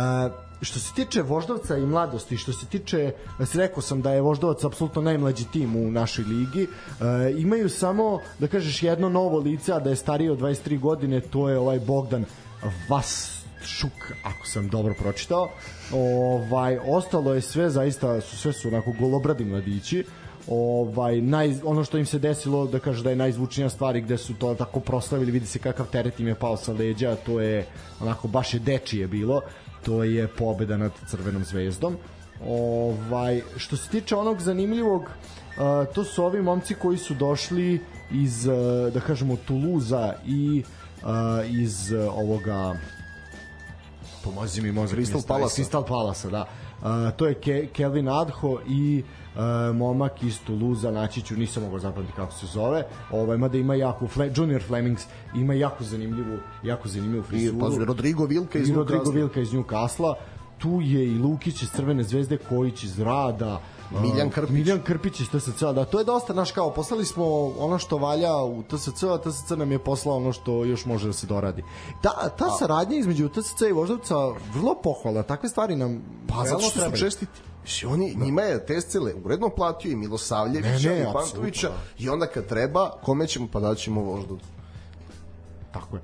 što 0.61 0.79
se 0.79 0.93
tiče 0.93 1.21
Voždovca 1.21 1.77
i 1.77 1.85
mladosti, 1.85 2.37
što 2.37 2.53
se 2.53 2.65
tiče, 2.65 3.11
rekao 3.53 3.81
sam 3.81 4.01
da 4.01 4.11
je 4.11 4.21
Voždovac 4.21 4.63
apsolutno 4.63 5.01
najmlađi 5.01 5.45
tim 5.51 5.75
u 5.75 5.91
našoj 5.91 6.25
ligi, 6.25 6.63
e, 6.63 7.31
imaju 7.37 7.69
samo, 7.69 8.19
da 8.39 8.47
kažeš, 8.47 8.83
jedno 8.83 9.09
novo 9.09 9.39
lice, 9.39 9.73
a 9.73 9.79
da 9.79 9.89
je 9.89 9.95
stariji 9.95 10.29
od 10.29 10.39
23 10.39 10.79
godine, 10.79 11.21
to 11.21 11.49
je 11.49 11.59
ovaj 11.59 11.79
Bogdan 11.79 12.25
Vasšuk, 12.89 14.11
ako 14.23 14.47
sam 14.47 14.69
dobro 14.69 14.93
pročitao. 14.99 15.49
Ovaj, 15.93 16.79
ostalo 16.87 17.33
je 17.33 17.41
sve, 17.41 17.69
zaista, 17.69 18.21
su, 18.21 18.37
sve 18.37 18.53
su 18.53 18.67
onako 18.67 18.93
golobradi 18.99 19.45
mladići 19.45 20.05
ovaj 20.47 21.21
naj 21.21 21.55
ono 21.63 21.83
što 21.83 21.97
im 21.97 22.05
se 22.05 22.19
desilo 22.19 22.67
da 22.67 22.79
kaže 22.79 23.03
da 23.03 23.09
je 23.09 23.15
najzvučnija 23.15 23.69
stvar 23.69 23.95
i 23.95 24.01
gde 24.01 24.17
su 24.17 24.33
to 24.33 24.55
tako 24.55 24.79
proslavili 24.79 25.31
vidi 25.31 25.45
se 25.45 25.59
kakav 25.59 25.85
teret 25.91 26.19
im 26.19 26.27
je 26.27 26.35
pao 26.35 26.57
sa 26.57 26.73
leđa 26.73 27.15
to 27.15 27.39
je 27.41 27.65
onako 27.99 28.27
baš 28.27 28.53
je 28.53 28.59
dečije 28.59 29.07
bilo 29.07 29.41
to 29.85 30.03
je 30.03 30.27
pobeda 30.27 30.77
nad 30.77 30.91
Crvenom 31.07 31.43
zvezdom 31.43 31.97
ovaj 32.47 33.41
što 33.57 33.77
se 33.77 33.89
tiče 33.89 34.15
onog 34.15 34.41
zanimljivog 34.41 35.01
uh, 35.01 35.93
to 35.93 36.03
su 36.03 36.23
ovi 36.23 36.41
momci 36.41 36.75
koji 36.75 36.97
su 36.97 37.13
došli 37.13 37.81
iz 38.11 38.47
uh, 38.47 38.93
da 38.93 38.99
kažemo 38.99 39.37
Tuluza 39.47 40.13
i 40.25 40.63
uh, 40.63 41.09
iz 41.61 41.91
uh, 41.91 42.17
ovoga 42.17 42.75
pomozi 44.23 44.61
mi 44.61 44.71
mozak 44.71 44.99
Crystal. 44.99 45.27
Palasa. 45.27 45.61
Crystal 45.61 45.87
Palasa, 45.87 46.29
da. 46.29 46.41
Uh, 46.41 46.68
to 47.17 47.27
je 47.27 47.33
Ke 47.33 47.67
Kelvin 47.73 48.09
Adho 48.09 48.59
i 48.67 49.03
uh, 49.35 49.75
momak 49.75 50.23
iz 50.23 50.39
Tuluza, 50.47 50.91
naći 50.91 51.21
ću, 51.21 51.35
nisam 51.35 51.63
mogao 51.63 51.79
zapamtiti 51.79 52.15
kako 52.15 52.33
se 52.33 52.45
zove, 52.45 52.83
ovaj, 53.11 53.37
mada 53.37 53.57
ima 53.57 53.75
jako, 53.75 54.07
Fle, 54.07 54.31
Junior 54.35 54.61
Flemings 54.61 55.03
ima 55.35 55.53
jako 55.53 55.83
zanimljivu, 55.83 56.37
jako 56.63 56.87
zanimljivu 56.87 57.23
I, 57.23 57.27
frisuru. 57.27 57.59
pazi, 57.59 57.85
Rodrigo 57.85 58.25
Vilka 58.25 58.59
iz 58.59 58.69
I 58.69 58.73
Rodrigo. 58.73 59.11
Vilka 59.11 59.39
iz 59.39 59.51
Newcastle 59.51 60.13
tu 60.57 60.81
je 60.81 61.05
i 61.05 61.17
Lukić 61.17 61.61
iz 61.63 61.69
Crvene 61.71 62.03
zvezde, 62.03 62.37
Kojić 62.37 62.83
iz 62.83 62.99
Rada, 62.99 63.61
Miljan 63.91 64.29
Krpić. 64.29 64.51
Miljan 64.53 64.81
Krpić 64.81 65.19
iz 65.19 65.29
TSC, 65.29 65.59
da, 65.59 65.85
to 65.85 65.99
je 65.99 66.05
dosta, 66.05 66.33
naš 66.33 66.51
kao, 66.51 66.73
poslali 66.73 67.05
smo 67.05 67.53
ono 67.59 67.79
što 67.79 67.97
valja 67.97 68.35
u 68.37 68.63
TSC, 68.63 69.03
a 69.03 69.17
TSC 69.17 69.49
nam 69.49 69.71
je 69.71 69.79
poslao 69.79 70.15
ono 70.15 70.33
što 70.33 70.65
još 70.65 70.85
može 70.85 71.07
da 71.07 71.13
se 71.13 71.27
doradi. 71.27 71.63
Ta, 72.01 72.29
ta 72.29 72.49
saradnja 72.49 72.97
između 72.97 73.29
TSC 73.29 73.61
i 73.69 73.71
Voždovca 73.71 74.15
vrlo 74.53 74.75
pohvala, 74.83 75.23
takve 75.23 75.49
stvari 75.49 75.75
nam 75.75 76.01
Pa 76.27 76.45
zato 76.45 76.61
što 76.61 76.79
su 76.79 76.97
čestiti. 76.97 77.41
Znači, 77.59 77.85
oni, 77.85 78.15
njima 78.15 78.41
je 78.41 78.65
Tescele 78.65 79.13
uredno 79.23 79.49
platio 79.49 79.91
i 79.91 79.95
Milosavljevića 79.95 80.89
Ne, 80.89 80.95
ne, 80.95 81.01
i 81.01 81.13
Pantovića 81.13 81.71
i 81.97 82.09
onda 82.09 82.27
kad 82.27 82.47
treba, 82.47 82.91
kome 83.03 83.27
ćemo 83.27 83.47
pa 83.51 83.59
daćemo 83.59 84.01
voždu. 84.01 84.39
Tako 85.71 85.95
je. 85.95 86.01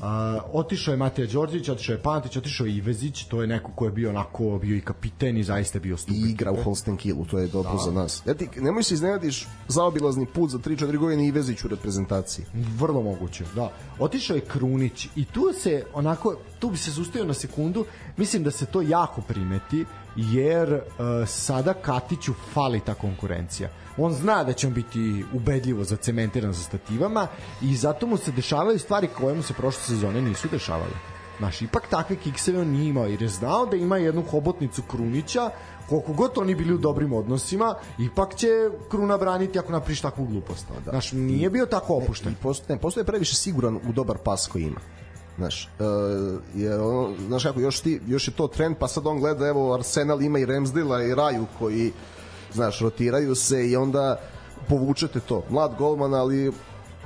Uh, 0.00 0.04
otišao 0.52 0.92
je 0.92 0.96
Mateja 0.96 1.28
Đorđević, 1.28 1.68
otišao 1.68 1.92
je 1.94 2.02
Pantić, 2.02 2.36
otišao 2.36 2.66
je 2.66 2.76
Ivezić, 2.76 3.24
to 3.24 3.40
je 3.40 3.46
neko 3.46 3.70
ko 3.74 3.84
je 3.84 3.90
bio 3.90 4.10
onako, 4.10 4.58
bio 4.58 4.76
i 4.76 4.80
kapiten 4.80 5.36
i 5.38 5.44
zaista 5.44 5.78
bio 5.78 5.96
stup. 5.96 6.16
I 6.16 6.30
igra 6.30 6.52
u 6.52 6.56
Holsten 6.56 6.96
Killu, 6.96 7.24
to 7.24 7.38
je 7.38 7.48
dobro 7.48 7.72
Da. 7.72 7.78
za 7.78 7.90
nas. 7.90 8.22
Ja 8.26 8.34
ti, 8.34 8.48
nemoj 8.56 8.82
se 8.82 8.94
iznenadiš 8.94 9.46
zaobilazni 9.68 10.26
put 10.26 10.50
za 10.50 10.58
3-4 10.58 10.96
godine 10.96 11.26
i 11.26 11.30
Vezić 11.30 11.64
u 11.64 11.68
reprezentaciji. 11.68 12.44
Vrlo 12.78 13.02
moguće, 13.02 13.44
da. 13.54 13.70
Otišao 13.98 14.34
je 14.36 14.40
Krunić 14.40 15.08
i 15.16 15.24
tu 15.24 15.52
se 15.62 15.84
onako, 15.94 16.36
tu 16.58 16.70
bi 16.70 16.76
se 16.76 16.90
zustio 16.90 17.24
na 17.24 17.34
sekundu, 17.34 17.84
mislim 18.16 18.42
da 18.42 18.50
se 18.50 18.66
to 18.66 18.82
jako 18.82 19.20
primeti, 19.20 19.84
jer 20.16 20.72
uh, 20.74 20.80
sada 21.28 21.74
Katiću 21.74 22.32
fali 22.54 22.80
ta 22.80 22.94
konkurencija. 22.94 23.70
On 23.96 24.12
zna 24.12 24.44
da 24.44 24.52
će 24.52 24.66
on 24.66 24.72
biti 24.72 25.24
ubedljivo 25.32 25.84
zacementiran 25.84 26.52
za 26.52 26.62
stativama 26.62 27.26
i 27.62 27.76
zato 27.76 28.06
mu 28.06 28.16
se 28.16 28.32
dešavaju 28.32 28.78
stvari 28.78 29.08
koje 29.18 29.34
mu 29.34 29.42
se 29.42 29.54
prošle 29.54 29.82
sezone 29.82 30.22
nisu 30.22 30.48
dešavale. 30.48 30.92
Znaš, 31.38 31.62
ipak 31.62 31.88
takve 31.90 32.16
kikseve 32.16 32.60
on 32.60 32.68
nije 32.68 32.88
imao 32.88 33.06
jer 33.06 33.22
je 33.22 33.28
znao 33.28 33.66
da 33.66 33.76
ima 33.76 33.96
jednu 33.96 34.22
hobotnicu 34.30 34.82
Krunića 34.82 35.50
koliko 35.88 36.12
god 36.12 36.30
oni 36.36 36.54
bili 36.54 36.74
u 36.74 36.78
dobrim 36.78 37.12
odnosima, 37.12 37.74
ipak 37.98 38.34
će 38.34 38.48
Kruna 38.90 39.18
braniti 39.18 39.58
ako 39.58 39.72
napriš 39.72 40.00
takvu 40.00 40.24
glupost. 40.24 40.66
Da. 40.84 40.90
Znaš, 40.90 41.12
nije 41.12 41.50
bio 41.50 41.66
tako 41.66 41.94
opušten. 41.94 42.32
I 42.32 42.36
postoje, 42.42 42.76
ne, 42.76 42.80
postoje 42.80 43.04
previše 43.04 43.34
siguran 43.34 43.76
u 43.76 43.92
dobar 43.92 44.18
pas 44.24 44.46
koji 44.46 44.62
ima. 44.62 44.80
Znaš, 45.38 45.70
uh, 45.78 46.40
je 46.54 46.80
ono, 46.80 47.14
znaš 47.26 47.42
kako, 47.42 47.60
još, 47.60 47.80
ti, 47.80 48.00
još 48.06 48.28
je 48.28 48.34
to 48.34 48.48
trend, 48.48 48.76
pa 48.78 48.88
sad 48.88 49.06
on 49.06 49.18
gleda, 49.18 49.46
evo, 49.46 49.74
Arsenal 49.74 50.22
ima 50.22 50.38
i 50.38 50.46
Ramsdale 50.46 51.08
i 51.08 51.14
Raju 51.14 51.46
koji, 51.58 51.92
znaš, 52.56 52.80
rotiraju 52.80 53.34
se 53.34 53.70
i 53.70 53.76
onda 53.76 54.20
povučete 54.68 55.20
to. 55.20 55.44
Mlad 55.50 55.74
golman, 55.78 56.14
ali 56.14 56.52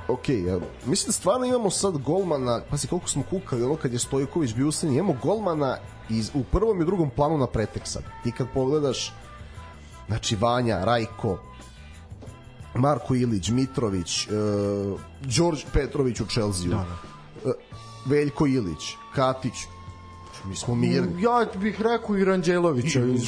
ok, 0.07 0.29
evo. 0.29 0.61
mislim 0.85 1.07
da 1.07 1.11
stvarno 1.11 1.45
imamo 1.45 1.69
sad 1.69 1.97
golmana, 1.97 2.61
pazi 2.69 2.87
koliko 2.87 3.09
smo 3.09 3.23
kukali 3.29 3.63
ono 3.63 3.75
kad 3.75 3.93
je 3.93 3.99
Stojković 3.99 4.53
bio 4.53 4.67
usen, 4.67 4.93
imamo 4.93 5.15
golmana 5.23 5.77
iz, 6.09 6.31
u 6.33 6.43
prvom 6.43 6.81
i 6.81 6.85
drugom 6.85 7.09
planu 7.09 7.37
na 7.37 7.47
pretek 7.47 7.81
sad. 7.85 8.03
Ti 8.23 8.31
kad 8.31 8.47
pogledaš 8.53 9.13
znači 10.07 10.35
Vanja, 10.35 10.85
Rajko, 10.85 11.37
Marko 12.75 13.15
Ilić, 13.15 13.49
Mitrović, 13.49 14.27
uh, 14.27 14.99
Đorđe 15.21 15.65
Petrović 15.73 16.21
u 16.21 16.25
Chelsea, 16.25 16.69
da, 16.69 16.75
da. 16.75 17.49
Uh, 17.49 17.55
Veljko 18.05 18.47
Ilić, 18.47 18.95
Katić, 19.15 19.53
mi 20.45 20.55
smo 20.55 20.75
mirni. 20.75 21.21
Ja 21.21 21.45
bih 21.55 21.81
rekao 21.81 22.17
i 22.17 22.25
Ranđelovića 22.25 22.99
iz 23.15 23.23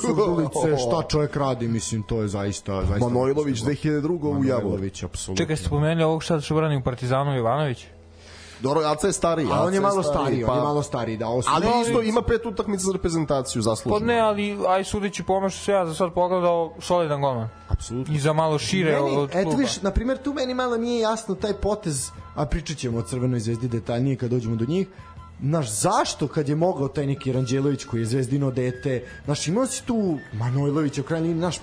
Surdulice, 0.00 0.78
šta 0.78 1.02
čovjek 1.08 1.36
radi, 1.36 1.68
mislim, 1.68 2.02
to 2.02 2.22
je 2.22 2.28
zaista... 2.28 2.82
zaista 2.86 3.08
Manojlović 3.08 3.58
2002. 3.58 4.08
u 4.08 4.44
Javoru. 4.44 4.66
Manojlović, 4.66 5.02
apsolutno. 5.02 5.42
Čekaj, 5.42 5.56
ste 5.56 5.66
spomenuli 5.66 6.02
ovog 6.04 6.22
šta 6.22 6.40
što 6.40 6.54
brani 6.54 6.76
u 6.76 6.82
Partizanu 6.82 7.36
Ivanović? 7.36 7.86
Dobro, 8.62 8.80
Aca 8.80 9.06
je 9.06 9.12
stariji. 9.12 9.48
A 9.52 9.64
on 9.64 9.74
je 9.74 9.80
malo 9.80 10.02
stariji, 10.02 10.44
pa, 10.46 10.52
on 10.52 10.58
je 10.58 10.64
malo 10.64 10.82
stariji, 10.82 11.16
da, 11.16 11.26
su- 11.42 11.48
Ali 11.52 11.66
Da, 11.66 11.72
isto 11.86 12.02
ima 12.02 12.22
pet 12.22 12.46
utakmica 12.46 12.84
za 12.84 12.92
reprezentaciju 12.92 13.62
zasluženo. 13.62 14.00
Pa 14.00 14.06
ne, 14.06 14.18
ali 14.20 14.58
aj 14.68 14.84
sudeći 14.84 15.22
po 15.22 15.48
što 15.50 15.64
se 15.64 15.72
ja 15.72 15.86
za 15.86 15.94
sad 15.94 16.12
pogledao, 16.14 16.72
solidan 16.80 17.20
golman. 17.20 17.48
Apsolutno. 17.68 18.14
I 18.14 18.18
za 18.18 18.32
malo 18.32 18.58
šire 18.58 19.00
Meni, 19.00 19.16
od 19.16 19.30
eto 19.30 19.42
kluba. 19.42 19.56
viš, 19.58 19.82
na 19.82 19.90
primjer, 19.90 20.18
tu 20.22 20.32
meni 20.32 20.54
malo 20.54 20.76
nije 20.76 21.00
jasno 21.00 21.34
taj 21.34 21.52
potez, 21.52 22.10
a 22.34 22.46
pričat 22.46 22.76
ćemo 22.76 22.98
o 22.98 23.02
Crvenoj 23.02 23.40
zvezdi 23.40 23.68
detaljnije 23.68 24.16
kad 24.16 24.30
dođemo 24.30 24.56
do 24.56 24.64
njih, 24.68 24.86
Znaš, 25.42 25.70
zašto 25.70 26.28
kad 26.28 26.48
je 26.48 26.54
mogao 26.54 26.88
taj 26.88 27.06
neki 27.06 27.32
Ranđelović 27.32 27.84
koji 27.84 28.00
je 28.00 28.06
zvezdino 28.06 28.50
dete, 28.50 29.04
znaš, 29.24 29.48
imao 29.48 29.66
si 29.66 29.84
tu 29.86 30.18
Manojlović 30.32 30.98
u 30.98 31.02
krajnji, 31.02 31.34
znaš, 31.34 31.56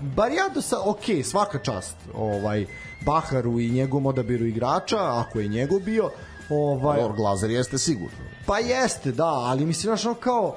bar 0.00 0.32
ja 0.32 0.48
do 0.54 0.62
sa, 0.62 0.76
ok, 0.84 1.24
svaka 1.24 1.58
čast, 1.58 1.96
ovaj, 2.14 2.66
Baharu 3.06 3.60
i 3.60 3.70
njegovom 3.70 4.06
odabiru 4.06 4.44
igrača, 4.44 5.20
ako 5.20 5.40
je 5.40 5.48
njegov 5.48 5.80
bio, 5.80 6.10
ovaj, 6.50 7.00
Dobro, 7.00 7.16
Glazer 7.16 7.50
jeste 7.50 7.78
sigurno. 7.78 8.18
Pa 8.46 8.58
jeste, 8.58 9.12
da, 9.12 9.28
ali 9.28 9.66
mislim, 9.66 9.88
znaš, 9.88 10.06
ono 10.06 10.14
kao, 10.14 10.56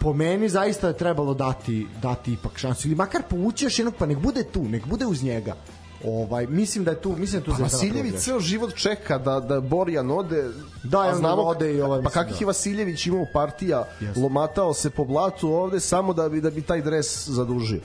po 0.00 0.12
meni 0.12 0.48
zaista 0.48 0.88
je 0.88 0.96
trebalo 0.96 1.34
dati, 1.34 1.86
dati 2.02 2.32
ipak 2.32 2.58
šansu, 2.58 2.88
ili 2.88 2.96
makar 2.96 3.22
povući 3.30 3.64
još 3.64 3.78
jednog, 3.78 3.94
pa 3.98 4.06
nek 4.06 4.18
bude 4.18 4.44
tu, 4.44 4.62
nek 4.62 4.86
bude 4.86 5.06
uz 5.06 5.22
njega. 5.22 5.54
Ovaj, 6.04 6.46
mislim 6.46 6.84
da 6.84 6.90
je 6.90 7.00
tu, 7.00 7.16
mislim 7.16 7.32
da 7.32 7.38
je 7.38 7.44
tu 7.44 7.52
Pa 7.56 7.62
Vasiljević 7.62 8.14
ceo 8.14 8.40
život 8.40 8.74
čeka 8.74 9.18
da, 9.18 9.40
da 9.40 9.60
Borjan 9.60 10.10
ode. 10.10 10.50
Da, 10.82 11.00
a 11.00 11.14
onda 11.16 11.34
ode 11.34 11.74
i 11.74 11.80
ovaj, 11.80 12.02
Pa 12.02 12.10
kakvih 12.10 12.34
da. 12.34 12.40
je 12.40 12.46
Vasiljević 12.46 13.06
imao 13.06 13.26
partija, 13.32 13.84
Jeste. 14.00 14.20
lomatao 14.20 14.74
se 14.74 14.90
po 14.90 15.04
blatu 15.04 15.52
ovde 15.52 15.80
samo 15.80 16.12
da 16.12 16.28
bi, 16.28 16.40
da 16.40 16.50
bi 16.50 16.62
taj 16.62 16.82
dres 16.82 17.28
zadužio. 17.28 17.80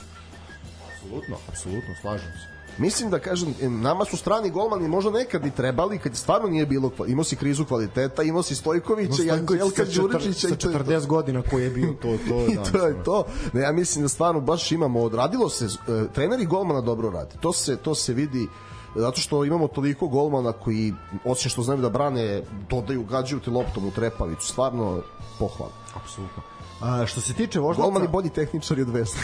Apsolutno, 0.94 1.36
apsolutno, 1.48 1.94
slažem 2.00 2.32
se. 2.32 2.49
Mislim 2.80 3.10
da 3.10 3.18
kažem, 3.18 3.54
nama 3.60 4.04
su 4.04 4.16
strani 4.16 4.50
golmani 4.50 4.88
možda 4.88 5.10
nekad 5.10 5.46
i 5.46 5.50
trebali, 5.50 5.98
kad 5.98 6.16
stvarno 6.16 6.48
nije 6.48 6.66
bilo, 6.66 6.90
imao 7.06 7.24
si 7.24 7.36
krizu 7.36 7.64
kvaliteta, 7.64 8.22
imao 8.22 8.42
si 8.42 8.54
Stojkovića 8.54 9.22
i 9.22 9.30
Anđelka 9.30 9.84
Đuričića 9.94 10.48
i 10.48 10.56
to 10.56 10.68
je 10.68 10.78
to. 10.78 10.84
40 10.84 11.06
godina 11.06 11.42
koji 11.50 11.64
je 11.64 11.70
bio 11.70 11.92
to, 12.02 12.18
to, 12.28 12.46
I 12.52 12.54
da, 12.54 12.62
to 12.62 12.86
je 12.86 13.04
to. 13.04 13.24
Ne, 13.52 13.60
ja 13.60 13.72
mislim 13.72 14.02
da 14.02 14.08
stvarno 14.08 14.40
baš 14.40 14.72
imamo 14.72 15.00
odradilo 15.00 15.48
se 15.48 15.64
e, 15.64 15.68
treneri 16.14 16.46
golmana 16.46 16.80
dobro 16.80 17.10
rade. 17.10 17.34
To 17.40 17.52
se 17.52 17.76
to 17.76 17.94
se 17.94 18.14
vidi 18.14 18.48
zato 18.94 19.20
što 19.20 19.44
imamo 19.44 19.68
toliko 19.68 20.08
golmana 20.08 20.52
koji 20.52 20.94
osim 21.24 21.50
što 21.50 21.62
znaju 21.62 21.80
da 21.80 21.88
brane 21.88 22.42
dodaju 22.70 23.04
gađaju 23.04 23.40
ti 23.40 23.50
loptom 23.50 23.86
u 23.86 23.90
trepavicu 23.90 24.46
stvarno 24.46 25.02
pohvala 25.38 25.72
apsolutno. 25.94 26.42
A, 26.80 27.06
što 27.06 27.20
se 27.20 27.34
tiče 27.34 27.60
voždaca, 27.60 27.82
golmani 27.82 28.08
bolji 28.08 28.30
tehničari 28.30 28.82
od 28.82 28.90
Vesne 28.90 29.20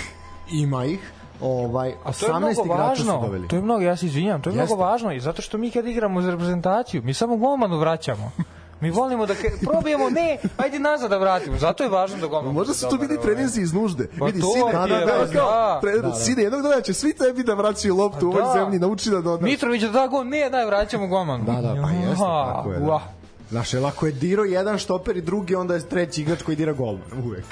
ima 0.51 0.85
ih, 0.85 1.13
ovaj, 1.41 1.95
A 2.05 2.13
to 2.13 2.27
je 2.27 2.33
18 2.33 2.39
mnogo 2.39 2.65
igrača 2.65 3.03
su 3.03 3.21
doveli. 3.23 3.49
To 3.49 3.57
je 3.57 3.63
mnogo, 3.63 3.81
ja 3.83 3.97
se 3.97 4.07
izvinjam, 4.07 4.43
to 4.43 4.51
je 4.51 4.57
Jeste. 4.57 4.67
mnogo 4.75 4.83
važno 4.83 5.13
i 5.13 5.21
zato 5.21 5.43
što 5.43 5.59
mi 5.59 5.71
kad 5.71 5.87
igramo 5.87 6.23
za 6.23 6.31
reprezentaciju, 6.31 7.03
mi 7.03 7.15
samo 7.15 7.37
golmanu 7.37 7.79
vraćamo. 7.79 8.31
Mi 8.81 8.91
volimo 8.91 9.27
da 9.27 9.35
ke, 9.35 9.49
probijemo, 9.71 10.11
ne, 10.11 10.39
ajde 10.57 10.79
nazad 10.79 11.11
da 11.11 11.19
vratimo. 11.19 11.59
Zato 11.59 11.83
je 11.83 11.89
važno 11.89 12.17
da 12.19 12.27
golman. 12.27 12.55
Možda 12.55 12.75
su 12.75 12.89
to 12.89 12.97
bili 12.97 13.17
ovaj. 13.17 13.27
treninzi 13.27 13.61
iz 13.61 13.73
nužde. 13.73 14.09
Pa 14.19 14.25
Vidi, 14.25 14.41
sine, 14.41 14.73
da, 14.73 14.79
da, 14.79 14.87
da, 14.87 15.27
da. 15.33 15.81
Da, 15.83 16.09
da. 16.09 16.15
sine, 16.15 16.43
jednog 16.43 16.63
dana 16.63 16.81
će 16.81 16.95
svi 16.95 17.15
tebi 17.15 17.43
da 17.43 17.55
vraćaju 17.55 17.97
loptu 17.97 18.27
u 18.27 18.31
ovoj 18.31 18.43
Da. 18.43 18.53
zemlji, 18.53 18.79
nauči 18.79 19.11
da 19.11 19.21
doda. 19.21 19.45
Mitrović 19.45 19.83
da 19.83 19.89
da 19.89 20.07
gol, 20.07 20.27
ne, 20.27 20.51
daj, 20.51 20.65
vraćamo 20.67 21.07
golmanu. 21.07 21.45
Da, 21.45 21.53
da, 21.53 21.83
pa 21.83 21.91
jeste, 21.91 22.25
tako 22.25 22.73
je. 22.73 22.79
Da. 22.79 23.01
Znaš, 23.51 23.75
ako 23.75 24.07
je 24.07 24.13
diro 24.13 24.45
jedan 24.45 24.79
štoper 24.79 25.17
i 25.17 25.21
drugi, 25.21 25.55
onda 25.55 25.75
je 25.75 25.89
treći 25.89 26.23
igrač 26.23 26.43
koji 26.43 26.57
dira 26.57 26.73
golman, 26.73 27.25
uvek. 27.25 27.45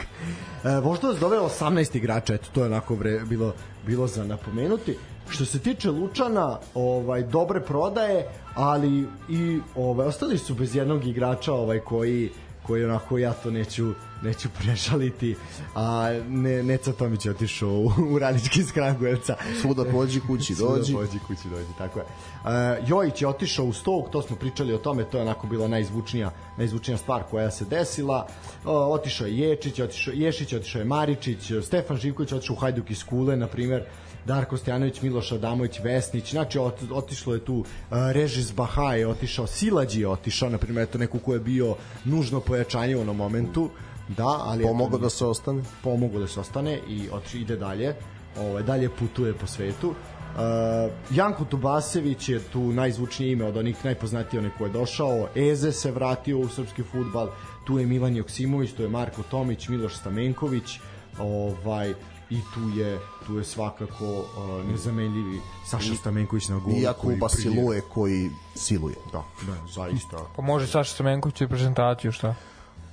E, 0.65 0.81
Voždovac 0.81 1.19
doveo 1.19 1.49
18 1.49 1.97
igrača, 1.97 2.35
eto, 2.35 2.49
to 2.53 2.61
je 2.61 2.67
onako 2.67 2.97
bre, 2.97 3.21
bilo, 3.25 3.53
bilo 3.87 4.07
za 4.07 4.25
napomenuti. 4.25 4.97
Što 5.29 5.45
se 5.45 5.59
tiče 5.59 5.91
Lučana, 5.91 6.59
ovaj 6.75 7.23
dobre 7.23 7.61
prodaje, 7.61 8.29
ali 8.55 9.07
i 9.29 9.61
ovaj 9.77 10.07
ostali 10.07 10.39
su 10.39 10.55
bez 10.55 10.77
jednog 10.77 11.07
igrača 11.07 11.53
ovaj 11.53 11.79
koji 11.79 12.31
koji 12.67 12.85
onako 12.85 13.19
ja 13.19 13.33
to 13.33 13.51
neću 13.51 13.95
neću 14.23 14.49
prešaliti 14.59 15.37
a 15.75 16.11
ne 16.29 16.63
Neca 16.63 16.93
Tomić 16.93 17.27
je 17.27 17.31
otišao 17.31 17.69
u, 17.69 17.91
u 18.11 18.19
Radnički 18.19 18.61
iz 18.61 18.73
Kragujevca 18.73 19.37
Svuda 19.61 19.85
pođi 19.85 20.21
kući, 20.21 20.55
dođi. 20.55 20.93
Svuda 20.93 21.07
pođi 21.07 21.19
kući 21.27 21.49
dođi, 21.49 21.69
tako 21.79 21.99
je. 21.99 22.05
Uh, 22.05 22.89
Jojić 22.89 23.23
je 23.23 23.29
otišao 23.29 23.67
u 23.67 23.73
Stovk, 23.73 24.11
to 24.11 24.23
smo 24.23 24.37
pričali 24.37 24.75
o 24.75 24.79
tome, 24.79 25.05
to 25.05 25.19
je 25.19 25.23
onako 25.23 25.47
bila 25.47 25.69
najzvučnija, 25.69 26.31
najzvučnija 26.57 26.99
stvar 26.99 27.23
koja 27.31 27.51
se 27.51 27.65
desila. 27.65 28.27
Uh, 28.65 28.71
otišao 28.71 29.27
je 29.27 29.39
Ječić, 29.39 29.81
otišao, 29.81 30.15
Ješić, 30.15 30.53
otišao 30.53 30.79
je 30.79 30.85
Maričić, 30.85 31.53
Stefan 31.63 31.97
Živković 31.97 32.33
otišao 32.33 32.57
u 32.57 32.59
Hajduk 32.59 32.91
iz 32.91 33.05
Kule, 33.05 33.37
na 33.37 33.47
primer. 33.47 33.85
Darko 34.27 34.57
Stojanović, 34.57 35.03
Miloš 35.03 35.33
Adamović, 35.33 35.81
Vesnić, 35.81 36.31
znači 36.31 36.59
ot, 36.59 36.75
otišlo 36.91 37.35
je 37.35 37.45
tu 37.45 37.55
uh, 37.55 37.65
Režis 37.91 38.55
Baha 38.55 38.95
je 38.95 39.09
otišao, 39.09 39.47
Silađi 39.47 40.01
je 40.01 40.09
otišao, 40.09 40.51
na 40.51 40.59
primjer, 40.59 40.83
eto 40.83 40.99
neko 40.99 41.19
ko 41.19 41.35
je 41.35 41.41
bio 41.41 41.77
nužno 42.05 42.41
pojačanje 42.41 42.97
u 42.97 43.01
onom 43.01 43.17
momentu, 43.17 43.71
da, 44.09 44.29
ali... 44.45 44.65
Pomogao 44.65 44.99
da 44.99 45.11
se 45.11 45.27
ostane. 45.27 45.63
pomogao 45.83 46.21
da 46.21 46.27
se 46.27 46.41
ostane 46.41 46.81
i 46.89 47.09
otiši, 47.13 47.39
ide 47.39 47.57
dalje. 47.57 47.95
Ovaj 48.41 48.63
dalje 48.63 48.89
putuje 48.89 49.35
po 49.35 49.47
svetu. 49.47 49.89
Uh, 49.89 50.93
Janko 51.11 51.45
Tubasević 51.45 52.29
je 52.29 52.41
tu 52.41 52.73
najzvučnije 52.73 53.33
ime 53.33 53.45
od 53.45 53.57
onih 53.57 53.85
najpoznatiji 53.85 54.39
onaj 54.39 54.51
ko 54.59 54.65
je 54.65 54.71
došao. 54.71 55.29
Eze 55.37 55.73
se 55.73 55.91
vratio 55.91 56.39
u 56.39 56.49
srpski 56.49 56.83
futbal. 56.83 57.29
Tu 57.65 57.79
je 57.79 57.87
Milan 57.87 58.17
Joksimović, 58.17 58.73
tu 58.73 58.83
je 58.83 58.89
Marko 58.89 59.23
Tomić, 59.23 59.69
Miloš 59.69 59.97
Stamenković. 59.97 60.79
Ovaj 61.19 61.95
i 62.31 62.41
tu 62.55 62.79
je 62.79 62.99
tu 63.27 63.39
je 63.39 63.45
svakako 63.45 64.05
uh, 64.07 64.25
nezamenljivi 64.65 65.41
Saša 65.67 65.95
Stamenković 65.95 66.49
na 66.49 66.57
golu. 66.57 66.69
I 66.69 66.73
koji 66.73 66.83
Jakuba 66.83 67.27
prije- 67.29 67.43
Siluje 67.43 67.81
koji 67.85 68.31
siluje. 68.57 68.97
Da, 69.13 69.23
da, 69.43 69.55
zaista. 69.69 70.17
Pa 70.37 70.43
može 70.43 70.67
Saša 70.67 70.95
Semenković 70.95 71.41
i 71.41 71.49
prezentaciju, 71.49 72.13
šta? 72.13 72.35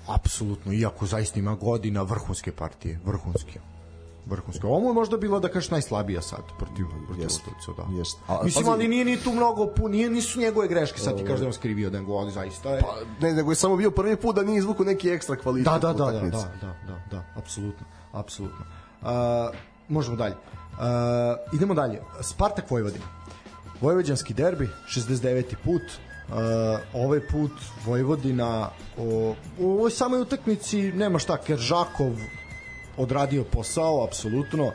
Apsolutno, 0.07 0.73
iako 0.73 1.05
zaista 1.05 1.39
ima 1.39 1.55
godina 1.55 2.01
vrhunske 2.01 2.51
partije, 2.51 2.99
vrhunske. 3.05 3.59
Vrhunske. 4.25 4.67
Ovo 4.67 4.79
mu 4.79 4.87
je 4.87 4.93
možda 4.93 5.17
bila 5.17 5.39
da 5.39 5.47
kažeš 5.47 5.71
najslabija 5.71 6.21
sad 6.21 6.39
protiv 6.57 6.85
protiv. 7.07 7.23
Lutovca, 7.23 7.83
da. 7.83 7.97
Jeste. 7.97 8.19
A, 8.27 8.39
Mislim, 8.43 8.65
pazi- 8.65 8.71
ali 8.71 8.87
nije 8.87 9.05
ni 9.05 9.17
tu 9.17 9.31
mnogo, 9.31 9.67
pu, 9.67 9.87
nije, 9.87 10.09
nisu 10.09 10.39
njegove 10.39 10.67
greške, 10.67 10.99
sad 10.99 11.17
ti 11.17 11.23
kažeš 11.23 11.39
da 11.39 11.43
je 11.43 11.47
on 11.47 11.53
skrivio 11.53 11.89
da 11.89 11.97
je 11.97 12.03
gol, 12.03 12.19
ali 12.19 12.31
zaista 12.31 12.69
je. 12.69 12.81
Pa, 12.81 12.95
ne, 13.21 13.33
nego 13.33 13.51
je 13.51 13.55
samo 13.55 13.77
bio 13.77 13.91
prvi 13.91 14.15
put 14.15 14.35
da 14.35 14.43
nije 14.43 14.57
izvukao 14.57 14.85
neki 14.85 15.09
ekstra 15.09 15.35
kvalitet. 15.35 15.65
da, 15.65 15.79
da, 15.79 15.93
da, 15.93 16.05
da, 16.05 16.11
da, 16.11 16.29
da, 16.61 16.75
da, 16.87 17.01
da, 17.11 17.23
apsolutno, 17.35 17.85
apsolutno. 18.11 18.65
Uh, 19.01 19.07
možemo 19.91 20.17
dalje. 20.17 20.35
Uh, 20.35 20.77
idemo 21.53 21.73
dalje. 21.73 22.01
Spartak 22.21 22.71
Vojvodina. 22.71 23.05
Vojvođanski 23.81 24.33
derbi, 24.33 24.69
69. 24.87 25.55
put. 25.63 25.81
Uh, 25.81 26.35
ovaj 26.93 27.27
put 27.27 27.51
Vojvodina 27.85 28.69
o, 28.97 29.35
u 29.59 29.71
ovoj 29.71 29.91
samoj 29.91 30.21
utakmici 30.21 30.91
nema 30.91 31.19
šta, 31.19 31.37
Keržakov 31.37 32.11
odradio 32.97 33.43
posao, 33.43 34.03
apsolutno. 34.03 34.65
Uh, 34.65 34.73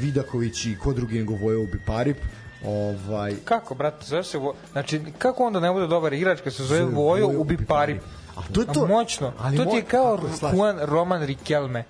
Vidaković 0.00 0.66
i 0.66 0.76
ko 0.78 0.92
drugi 0.92 1.18
nego 1.18 1.34
Vojo 1.34 1.66
Biparip. 1.72 2.16
Ovaj, 2.64 3.34
Kako, 3.44 3.74
brate, 3.74 4.06
zove 4.06 4.24
se 4.24 4.38
Vo... 4.38 4.54
Znači, 4.72 5.00
kako 5.18 5.44
onda 5.44 5.60
ne 5.60 5.72
bude 5.72 5.86
dobar 5.86 6.12
igrač 6.12 6.40
kad 6.40 6.54
se 6.54 6.64
zove 6.64 6.84
Vojo 6.84 7.28
ubi 7.28 7.66
pari? 7.66 8.00
A 8.36 8.40
to 8.52 8.60
je 8.60 8.66
to. 8.66 8.86
Moćno. 8.86 9.32
Ali 9.38 9.56
to 9.56 9.64
ti 9.64 9.76
je 9.76 9.82
kao. 9.82 10.18
Juan 10.54 10.78
Roman 10.82 11.22
Riquelme. 11.22 11.82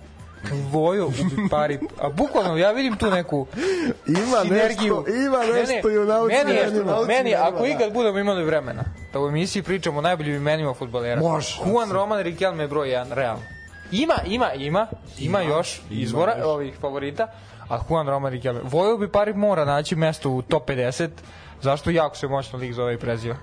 Vojo 0.51 1.07
ubi 1.07 1.49
pari. 1.49 1.79
A 2.01 2.09
bukvalno, 2.09 2.57
ja 2.57 2.71
vidim 2.71 2.95
tu 2.97 3.09
neku 3.09 3.47
Ima 4.07 4.41
sinergiju. 4.43 5.03
nešto, 5.07 5.15
ima 5.15 5.37
nešto 5.61 5.89
i 5.89 5.97
u 5.97 6.05
naučnim 6.05 6.39
meni, 6.47 6.59
imenima. 6.59 7.05
meni, 7.07 7.35
ako 7.35 7.65
ikad 7.65 7.93
budemo 7.93 8.19
imali 8.19 8.43
vremena, 8.43 8.83
da 9.13 9.19
u 9.19 9.27
emisiji 9.27 9.63
pričamo 9.63 9.99
o 9.99 10.01
najboljim 10.01 10.35
imenima 10.35 10.73
futbolera. 10.73 11.21
Može. 11.21 11.57
Juan 11.65 11.91
Roman 11.91 12.19
Riquelme 12.19 12.59
je 12.59 12.67
broj 12.67 12.87
1, 12.87 13.13
realno. 13.13 13.41
Ima, 13.91 14.15
ima, 14.25 14.53
ima, 14.53 14.87
ima, 15.19 15.41
još 15.41 15.81
izbora 15.89 16.33
još. 16.37 16.45
ovih 16.45 16.73
favorita, 16.81 17.27
a 17.69 17.79
Juan 17.89 18.07
Roman 18.07 18.33
Riquelme. 18.33 18.59
Vojo 18.63 18.97
bi 18.97 19.11
pari 19.11 19.33
mora 19.33 19.65
naći 19.65 19.95
mesto 19.95 20.29
u 20.29 20.41
top 20.41 20.69
50, 20.69 21.09
zašto 21.61 21.89
jako 21.89 22.15
se 22.15 22.27
moćno 22.27 22.59
lig 22.59 22.73
zove 22.73 22.93
i 22.93 22.97
preziva. 22.97 23.35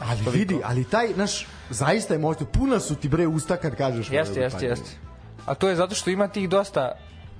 ali 0.00 0.20
vidi, 0.38 0.60
ali 0.64 0.84
taj, 0.84 1.08
naš, 1.16 1.46
zaista 1.70 2.14
je 2.14 2.18
možda, 2.18 2.44
puna 2.44 2.80
su 2.80 2.94
ti 2.94 3.08
bre 3.08 3.26
usta 3.26 3.56
kad 3.56 3.74
kažeš 3.76 4.10
Jeste, 4.10 4.40
jeste, 4.40 4.66
jeste. 4.66 4.90
A 5.46 5.54
to 5.54 5.68
je 5.68 5.76
zato 5.76 5.94
što 5.94 6.10
ima 6.10 6.28
tih 6.28 6.48
dosta 6.48 6.92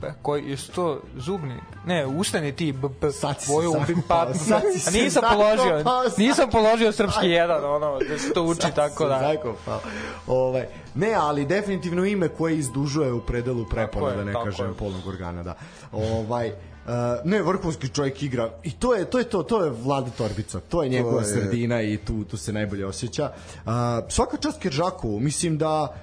e, 0.02 0.12
koji 0.22 0.44
jesu 0.44 0.72
to 0.72 1.00
zubni? 1.16 1.54
Ne 1.86 2.06
usneni 2.06 2.52
ti 2.52 2.72
b, 2.72 2.88
b, 2.90 3.12
Sad 3.12 3.40
si 3.40 3.46
zakopao, 3.46 3.84
pa 4.08 4.34
sad 4.34 4.62
si 4.72 4.80
se 4.90 4.90
nisam 4.94 5.22
položio 5.32 5.82
sad 5.82 6.18
nisam 6.18 6.50
položio 6.50 6.92
srpski 6.92 7.26
jedan 7.26 7.64
ono 7.66 7.98
da 8.00 8.18
se 8.18 8.32
to 8.32 8.42
uči 8.42 8.60
Sad 8.60 8.74
tako 8.74 9.06
da. 9.06 9.32
zakopao. 9.34 9.80
Ovaj, 10.26 10.66
ne, 10.94 11.12
ali 11.12 11.46
definitivno 11.46 12.04
ime 12.04 12.28
koje 12.28 12.58
izdužuje 12.58 13.12
u 13.12 13.20
predelu 13.20 13.66
prepona, 13.66 14.08
je, 14.08 14.16
da 14.16 14.24
ne 14.24 14.32
kažem 14.34 14.66
je. 14.66 14.74
polnog 14.74 15.06
organa, 15.06 15.42
da. 15.42 15.54
Ovaj, 15.92 16.52
Uh, 16.84 16.90
ne, 17.24 17.42
vrhunski 17.42 17.88
čovjek 17.88 18.22
igra. 18.22 18.50
I 18.62 18.70
to 18.70 18.94
je 18.94 19.04
to 19.04 19.18
je 19.18 19.24
to 19.24 19.42
to 19.42 19.64
je 19.64 19.70
Vlada 19.72 20.10
Torbica. 20.10 20.60
To 20.60 20.82
je 20.82 20.88
njegova 20.88 21.14
To 21.14 21.20
je- 21.20 21.24
sredina 21.26 21.82
i 21.82 21.96
tu 21.96 22.24
tu 22.24 22.36
se 22.36 22.52
najbolje 22.52 22.86
osjeća. 22.86 23.32
Uh, 23.56 23.72
svaka 24.08 24.36
čast 24.36 24.60
Keržakovu. 24.60 25.20
Mislim 25.20 25.58
da 25.58 25.94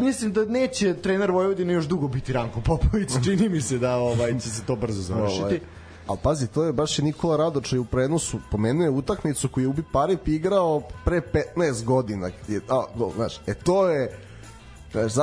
Mislim 0.00 0.32
da 0.32 0.44
neće 0.44 0.94
trener 0.94 1.30
Vojvodine 1.30 1.72
još 1.72 1.84
dugo 1.84 2.08
biti 2.08 2.32
Ranko 2.32 2.60
Popović, 2.60 3.10
čini 3.24 3.48
mi 3.48 3.60
se 3.60 3.78
da 3.78 3.96
ovaj 3.96 4.38
će 4.38 4.50
se 4.50 4.62
to 4.64 4.76
brzo 4.76 5.02
završiti. 5.02 5.42
Ovaj. 5.42 5.60
Ali 6.06 6.18
pazi, 6.22 6.46
to 6.46 6.64
je 6.64 6.72
baš 6.72 6.98
i 6.98 7.02
Nikola 7.02 7.36
Radočaj 7.36 7.78
u 7.78 7.84
prenosu 7.84 8.38
pomenuo 8.50 8.84
je 8.84 8.90
utakmicu 8.90 9.48
koju 9.48 9.64
je 9.64 9.68
Ubi 9.68 9.82
Parip 9.92 10.28
igrao 10.28 10.82
pre 11.04 11.20
15 11.56 11.84
godina. 11.84 12.30
Je, 12.48 12.60
a, 12.68 12.84
go, 12.94 13.12
znaš, 13.16 13.40
e 13.46 13.54
to 13.54 13.88
je 13.88 14.18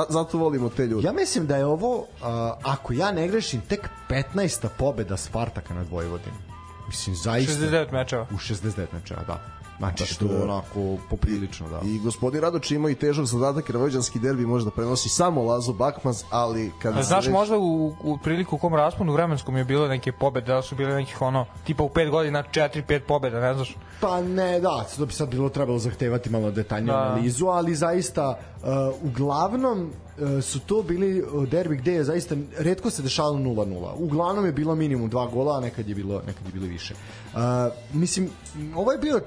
zato 0.08 0.38
volimo 0.38 0.68
te 0.68 0.86
ljude. 0.86 1.06
Ja 1.06 1.12
mislim 1.12 1.46
da 1.46 1.56
je 1.56 1.66
ovo, 1.66 2.06
a, 2.22 2.54
ako 2.62 2.92
ja 2.92 3.12
ne 3.12 3.28
grešim, 3.28 3.60
tek 3.60 3.88
15. 4.08 4.68
pobeda 4.78 5.16
Spartaka 5.16 5.74
nad 5.74 5.88
Vojvodinom. 5.90 6.38
Mislim, 6.88 7.16
zaista... 7.16 7.52
69 7.52 7.92
mečeva. 7.92 8.26
U 8.30 8.34
69 8.34 8.86
mečeva, 8.92 9.22
da. 9.26 9.59
Znači, 9.80 10.14
što 10.14 10.24
je 10.24 10.42
onako 10.42 10.96
poprilično, 11.10 11.68
da. 11.68 11.80
I 11.84 11.98
gospodin 11.98 12.40
Radoč 12.40 12.70
ima 12.70 12.90
i 12.90 12.94
težak 12.94 13.24
zadatak 13.24 13.68
jer 13.68 13.76
vojvođanski 13.76 14.18
derbi 14.18 14.46
može 14.46 14.64
da 14.64 14.70
prenosi 14.70 15.08
samo 15.08 15.42
Lazo 15.42 15.72
Bakmaz, 15.72 16.24
ali 16.30 16.72
kada 16.82 16.98
A 16.98 17.02
Znaš, 17.02 17.24
već- 17.26 17.32
možda 17.32 17.58
u, 17.58 17.94
u 18.02 18.18
priliku 18.18 18.56
u 18.56 18.58
kom 18.58 18.74
rasponu 18.74 19.12
vremenskom 19.12 19.56
je 19.56 19.64
bilo 19.64 19.88
neke 19.88 20.12
pobede, 20.12 20.52
da 20.52 20.62
su 20.62 20.74
bile 20.74 20.94
nekih 20.94 21.22
ono, 21.22 21.46
tipa 21.64 21.82
u 21.82 21.88
5 21.88 22.10
godina 22.10 22.44
4-5 22.52 23.00
pobeda, 23.08 23.40
ne 23.40 23.54
znaš. 23.54 23.76
Pa 24.00 24.20
ne, 24.20 24.60
da, 24.60 24.86
to 24.96 25.06
bi 25.06 25.12
sad 25.12 25.28
bilo 25.28 25.48
trebalo 25.48 25.78
zahtevati 25.78 26.30
malo 26.30 26.50
detaljniju 26.50 26.92
Da. 26.92 26.98
analizu, 26.98 27.46
ali 27.46 27.74
zaista 27.74 28.28
uh, 28.28 28.68
uglavnom 29.02 29.90
uh, 30.18 30.44
su 30.44 30.60
to 30.60 30.82
bili 30.82 31.22
uh, 31.22 31.48
derbi 31.48 31.76
gde 31.76 31.92
je 31.92 32.04
zaista 32.04 32.36
redko 32.58 32.90
se 32.90 33.02
dešavalo 33.02 33.36
0-0. 33.36 33.92
Uglavnom 33.96 34.46
je 34.46 34.52
bilo 34.52 34.74
minimum 34.74 35.10
dva 35.10 35.26
gola, 35.26 35.56
a 35.56 35.60
nekad 35.60 35.88
je 35.88 35.94
bilo 35.94 36.22
nekad 36.26 36.46
je 36.46 36.52
bilo 36.52 36.66
više. 36.66 36.94
Uh, 36.94 37.40
mislim 37.92 38.30
ovo 38.74 38.92
je 38.92 38.98
bio 38.98 39.20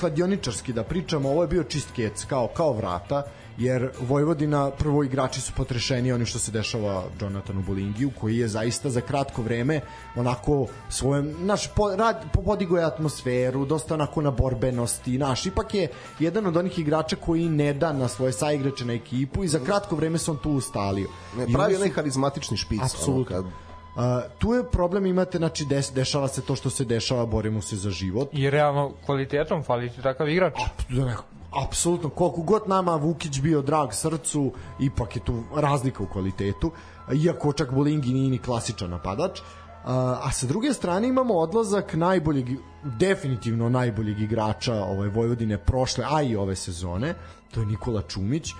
kladioničarski 0.00 0.72
da 0.72 0.82
pričamo, 0.84 1.30
ovo 1.30 1.42
je 1.42 1.48
bio 1.48 1.64
čist 1.64 1.88
kec 1.96 2.24
kao 2.24 2.48
kao 2.48 2.72
vrata 2.72 3.22
jer 3.58 3.90
Vojvodina 4.00 4.70
prvo 4.70 5.04
igrači 5.04 5.40
su 5.40 5.52
potrešeni 5.56 6.12
oni 6.12 6.26
što 6.26 6.38
se 6.38 6.52
dešava 6.52 7.04
Jonathanu 7.20 7.62
Bolingiju 7.62 8.10
koji 8.20 8.38
je 8.38 8.48
zaista 8.48 8.90
za 8.90 9.00
kratko 9.00 9.42
vreme 9.42 9.80
onako 10.16 10.66
svojem 10.88 11.34
naš 11.38 11.74
po, 11.74 11.96
rad, 11.96 12.24
po, 12.32 12.42
podigo 12.42 12.78
je 12.78 12.84
atmosferu 12.84 13.64
dosta 13.64 13.94
onako 13.94 14.22
na 14.22 14.30
borbenosti 14.30 15.18
naš 15.18 15.46
ipak 15.46 15.74
je 15.74 15.88
jedan 16.18 16.46
od 16.46 16.56
onih 16.56 16.78
igrača 16.78 17.16
koji 17.16 17.48
ne 17.48 17.72
da 17.72 17.92
na 17.92 18.08
svoje 18.08 18.32
saigrače 18.32 18.84
na 18.84 18.92
ekipu 18.92 19.44
i 19.44 19.48
za 19.48 19.58
kratko 19.58 19.96
vreme 19.96 20.18
se 20.18 20.30
on 20.30 20.36
tu 20.36 20.50
ustalio 20.50 21.08
ne, 21.36 21.46
pravi 21.52 21.76
onaj 21.76 21.90
harizmatični 21.90 22.56
špic. 22.56 22.80
Apsolutno. 22.82 23.36
Ono, 23.36 23.44
kad, 23.44 23.68
Uh, 23.96 24.04
tu 24.38 24.52
je 24.54 24.64
problem 24.70 25.06
imate 25.06 25.38
znači 25.38 25.64
des, 25.64 25.92
dešava 25.92 26.28
se 26.28 26.42
to 26.42 26.56
što 26.56 26.70
se 26.70 26.84
dešava 26.84 27.26
borimo 27.26 27.62
se 27.62 27.76
za 27.76 27.90
život 27.90 28.28
I 28.32 28.50
realno 28.50 28.92
kvalitetom 29.06 29.62
fali 29.62 29.90
ti 29.90 30.02
takav 30.02 30.28
igrač. 30.28 30.54
da 30.88 31.04
ne, 31.04 31.16
apsolutno 31.50 32.08
koliko 32.08 32.42
god 32.42 32.62
nama 32.68 32.94
Vukić 32.96 33.40
bio 33.40 33.62
drag 33.62 33.92
srcu 33.92 34.52
ipak 34.80 35.16
je 35.16 35.24
tu 35.24 35.42
razlika 35.54 36.02
u 36.02 36.06
kvalitetu 36.06 36.70
iako 37.14 37.52
čak 37.52 37.72
Bolingi 37.74 38.12
nije 38.12 38.30
ni 38.30 38.38
klasičan 38.38 38.90
napadač 38.90 39.40
a, 39.84 40.30
sa 40.32 40.46
druge 40.46 40.72
strane 40.72 41.08
imamo 41.08 41.34
odlazak 41.34 41.94
najboljeg 41.94 42.46
definitivno 42.84 43.68
najboljeg 43.68 44.20
igrača 44.20 44.74
ovaj 44.74 45.08
Vojvodine 45.08 45.58
prošle 45.58 46.04
a 46.10 46.22
i 46.22 46.36
ove 46.36 46.56
sezone 46.56 47.14
to 47.50 47.60
je 47.60 47.66
Nikola 47.66 48.02
Čumić 48.02 48.50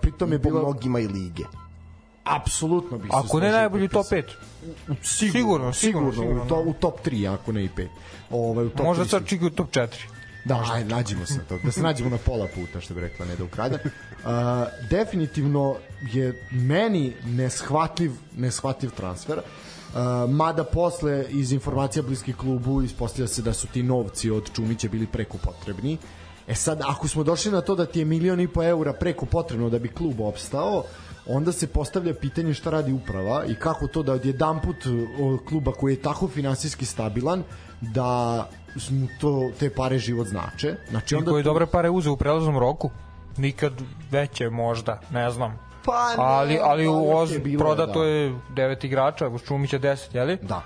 pritom 0.00 0.32
je 0.32 0.42
po 0.42 0.48
bilo 0.48 0.60
mnogima 0.60 1.00
i 1.00 1.08
lige. 1.08 1.44
apsolutno 2.24 2.98
bi 2.98 3.08
se 3.08 3.16
Ako 3.16 3.40
ne 3.40 3.50
najbolji 3.52 3.84
u 3.84 3.88
top 3.88 4.06
potpis. 4.10 4.34
5. 4.88 4.94
sigurno, 5.02 5.72
Sigurno, 5.72 5.72
sigurno, 5.72 6.12
sigurno, 6.12 6.42
u, 6.44 6.48
to, 6.48 6.62
u 6.66 6.72
top 6.72 7.06
3 7.06 7.34
ako 7.34 7.52
ne 7.52 7.64
i 7.64 7.68
5 7.76 7.86
ovaj, 8.30 8.66
u 8.66 8.70
top 8.70 8.86
Možda 8.86 9.04
3 9.04 9.08
sad 9.08 9.26
čiki 9.26 9.44
u 9.46 9.50
top 9.50 9.70
4. 9.70 9.86
Da, 10.44 10.64
ajde, 10.72 10.94
nađimo 10.94 11.26
se 11.26 11.40
to. 11.48 11.58
Da 11.64 11.70
se 11.70 11.82
nađemo 11.82 12.10
na 12.10 12.18
pola 12.18 12.48
puta, 12.54 12.80
što 12.80 12.94
bi 12.94 13.00
rekla 13.00 13.26
Neda 13.26 13.44
Ukrada. 13.44 13.76
Uh, 13.76 14.30
definitivno 14.90 15.76
je 16.12 16.46
meni 16.50 17.14
neshvatljiv, 17.24 18.12
neshvatljiv 18.36 18.90
transfer. 18.90 19.38
Uh, 19.38 20.30
mada 20.30 20.64
posle 20.64 21.26
iz 21.28 21.52
informacija 21.52 22.02
bliskih 22.02 22.36
klubu 22.36 22.82
ispostavlja 22.82 23.28
se 23.28 23.42
da 23.42 23.52
su 23.52 23.66
ti 23.66 23.82
novci 23.82 24.30
od 24.30 24.52
Čumića 24.52 24.88
bili 24.88 25.06
preko 25.06 25.38
potrebni. 25.38 25.98
E 26.48 26.54
sad, 26.54 26.80
ako 26.86 27.08
smo 27.08 27.24
došli 27.24 27.52
na 27.52 27.60
to 27.60 27.74
da 27.74 27.86
ti 27.86 27.98
je 27.98 28.04
milion 28.04 28.40
i 28.40 28.48
po 28.48 28.62
eura 28.62 28.92
preko 28.92 29.26
potrebno 29.26 29.70
da 29.70 29.78
bi 29.78 29.88
klub 29.88 30.20
opstao, 30.20 30.84
onda 31.30 31.52
se 31.52 31.66
postavlja 31.66 32.14
pitanje 32.14 32.54
šta 32.54 32.70
radi 32.70 32.92
uprava 32.92 33.44
i 33.44 33.54
kako 33.54 33.86
to 33.86 34.02
da 34.02 34.12
odjedan 34.12 34.60
put 34.60 34.76
kluba 35.48 35.72
koji 35.72 35.92
je 35.92 36.02
tako 36.02 36.28
finansijski 36.28 36.84
stabilan 36.84 37.42
da 37.80 38.48
mu 38.90 39.06
to 39.20 39.50
te 39.58 39.70
pare 39.70 39.98
život 39.98 40.26
znače. 40.26 40.74
Znači 40.90 41.14
I 41.14 41.18
onda 41.18 41.30
koji 41.30 41.42
tu- 41.42 41.48
dobre 41.48 41.66
pare 41.66 41.90
uze 41.90 42.10
u 42.10 42.16
prelaznom 42.16 42.58
roku. 42.58 42.90
Nikad 43.36 43.72
veće 44.10 44.50
možda, 44.50 45.00
ne 45.10 45.30
znam. 45.30 45.58
Pa 45.84 46.08
ne, 46.08 46.14
ali, 46.18 46.58
ali 46.62 46.88
u 46.88 47.16
Oz 47.16 47.32
je 47.32 47.38
bilo, 47.38 47.58
prodato 47.58 48.00
da. 48.00 48.06
je 48.06 48.38
devet 48.56 48.84
igrača, 48.84 49.28
uz 49.28 49.40
Čumića 49.42 49.78
10, 49.78 50.14
jeli? 50.14 50.38
Da. 50.42 50.62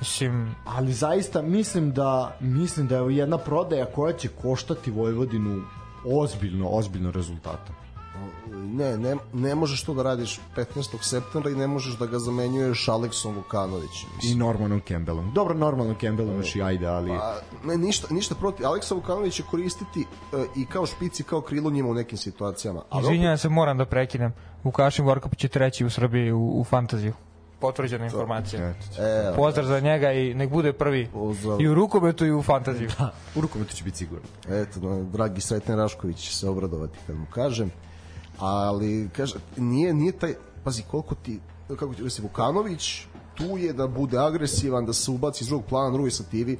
Mislim, 0.00 0.54
Ali 0.66 0.92
zaista 0.92 1.42
mislim 1.42 1.92
da 1.92 2.36
mislim 2.40 2.86
da 2.86 2.96
je 2.96 3.16
jedna 3.16 3.38
prodaja 3.38 3.84
koja 3.86 4.12
će 4.12 4.28
koštati 4.28 4.90
Vojvodinu 4.90 5.62
ozbiljno, 6.06 6.68
ozbiljno 6.68 7.10
rezultata. 7.10 7.72
Ne, 8.76 8.98
ne, 8.98 9.16
ne 9.32 9.54
možeš 9.54 9.84
to 9.84 9.94
da 9.94 10.02
radiš 10.02 10.40
15. 10.56 10.96
septembra 11.00 11.50
i 11.50 11.54
ne 11.54 11.66
možeš 11.66 11.98
da 11.98 12.06
ga 12.06 12.18
zamenjuješ 12.18 12.88
Aleksom 12.88 13.34
Vukanovićem. 13.34 14.08
I 14.12 14.16
Mislim. 14.16 14.38
normalnom 14.38 14.80
Campbellom. 14.88 15.32
Dobro, 15.34 15.54
normalno 15.54 15.94
Campbellom 16.00 16.36
još 16.36 16.56
i 16.56 16.62
ajde, 16.62 16.86
ali... 16.86 17.12
A, 17.12 17.38
ne, 17.64 17.76
ništa, 17.76 18.06
ništa 18.10 18.34
protiv. 18.34 18.66
Aleksa 18.66 18.94
Vukanović 18.94 19.34
će 19.34 19.42
koristiti 19.42 20.00
e, 20.00 20.04
i 20.56 20.66
kao 20.66 20.86
špici, 20.86 21.22
kao 21.22 21.40
krilo 21.40 21.70
njima 21.70 21.88
u 21.88 21.94
nekim 21.94 22.18
situacijama. 22.18 22.82
Ali 22.90 23.02
izvinjam 23.02 23.38
se, 23.38 23.48
moram 23.48 23.78
da 23.78 23.84
prekinem. 23.84 24.32
Vukašin 24.64 25.04
Vorkapić 25.04 25.44
je 25.44 25.48
treći 25.48 25.84
u 25.84 25.90
Srbiji 25.90 26.32
u, 26.32 26.60
u 26.60 26.64
fantaziju. 26.64 27.12
Potvrđena 27.60 28.04
informacija. 28.04 28.68
E, 28.68 28.74
Pozdrav 29.36 29.66
za 29.66 29.80
njega 29.80 30.12
i 30.12 30.34
nek 30.34 30.50
bude 30.50 30.72
prvi. 30.72 31.08
Pozdrav. 31.12 31.60
I 31.60 31.68
u 31.68 31.74
rukometu 31.74 32.26
i 32.26 32.32
u 32.32 32.42
fantaziju. 32.42 32.90
U 33.36 33.40
rukometu 33.40 33.76
će 33.76 33.84
biti 33.84 33.96
sigurno. 33.96 34.26
eto, 34.48 34.80
dragi 35.12 35.40
Sreten 35.40 35.76
Rašković 35.76 36.18
će 36.18 36.36
se 36.36 36.48
obradovati 36.48 36.98
kad 37.06 37.16
mu 37.16 37.26
kažem. 37.30 37.70
Ali, 38.38 39.08
kaže, 39.16 39.34
nije, 39.56 39.94
nije 39.94 40.12
taj, 40.12 40.34
pazi, 40.64 40.82
koliko 40.90 41.14
ti, 41.14 41.40
kako 41.68 41.94
ti 41.94 42.02
resi, 42.02 42.22
Vukanović, 42.22 43.06
tu 43.34 43.58
je 43.58 43.72
da 43.72 43.86
bude 43.86 44.18
agresivan, 44.18 44.86
da 44.86 44.92
se 44.92 45.10
ubaci 45.10 45.44
iz 45.44 45.48
drugog 45.48 45.66
plana, 45.66 45.90
drugoj 45.90 46.10
sativi, 46.10 46.58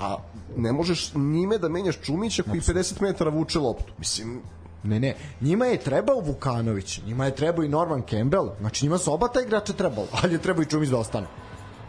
a 0.00 0.16
ne 0.56 0.72
možeš 0.72 1.14
njime 1.14 1.58
da 1.58 1.68
menjaš 1.68 2.00
Čumića 2.00 2.42
koji 2.42 2.60
50 2.60 3.02
metara 3.02 3.30
vuče 3.30 3.58
loptu. 3.58 3.92
Mislim, 3.98 4.40
Ne, 4.82 5.00
ne, 5.00 5.16
njima 5.40 5.66
je 5.66 5.80
trebao 5.80 6.20
Vukanović, 6.20 7.00
njima 7.06 7.24
je 7.24 7.34
trebao 7.36 7.64
i 7.64 7.68
Norman 7.68 8.02
Campbell, 8.10 8.48
znači 8.60 8.84
njima 8.84 8.98
su 8.98 9.12
oba 9.12 9.28
ta 9.28 9.40
igrača 9.40 9.72
trebalo, 9.72 10.06
ali 10.22 10.32
je 10.32 10.38
trebao 10.38 10.62
i 10.62 10.66
Čumić 10.66 10.88
da 10.88 10.98
ostane. 10.98 11.26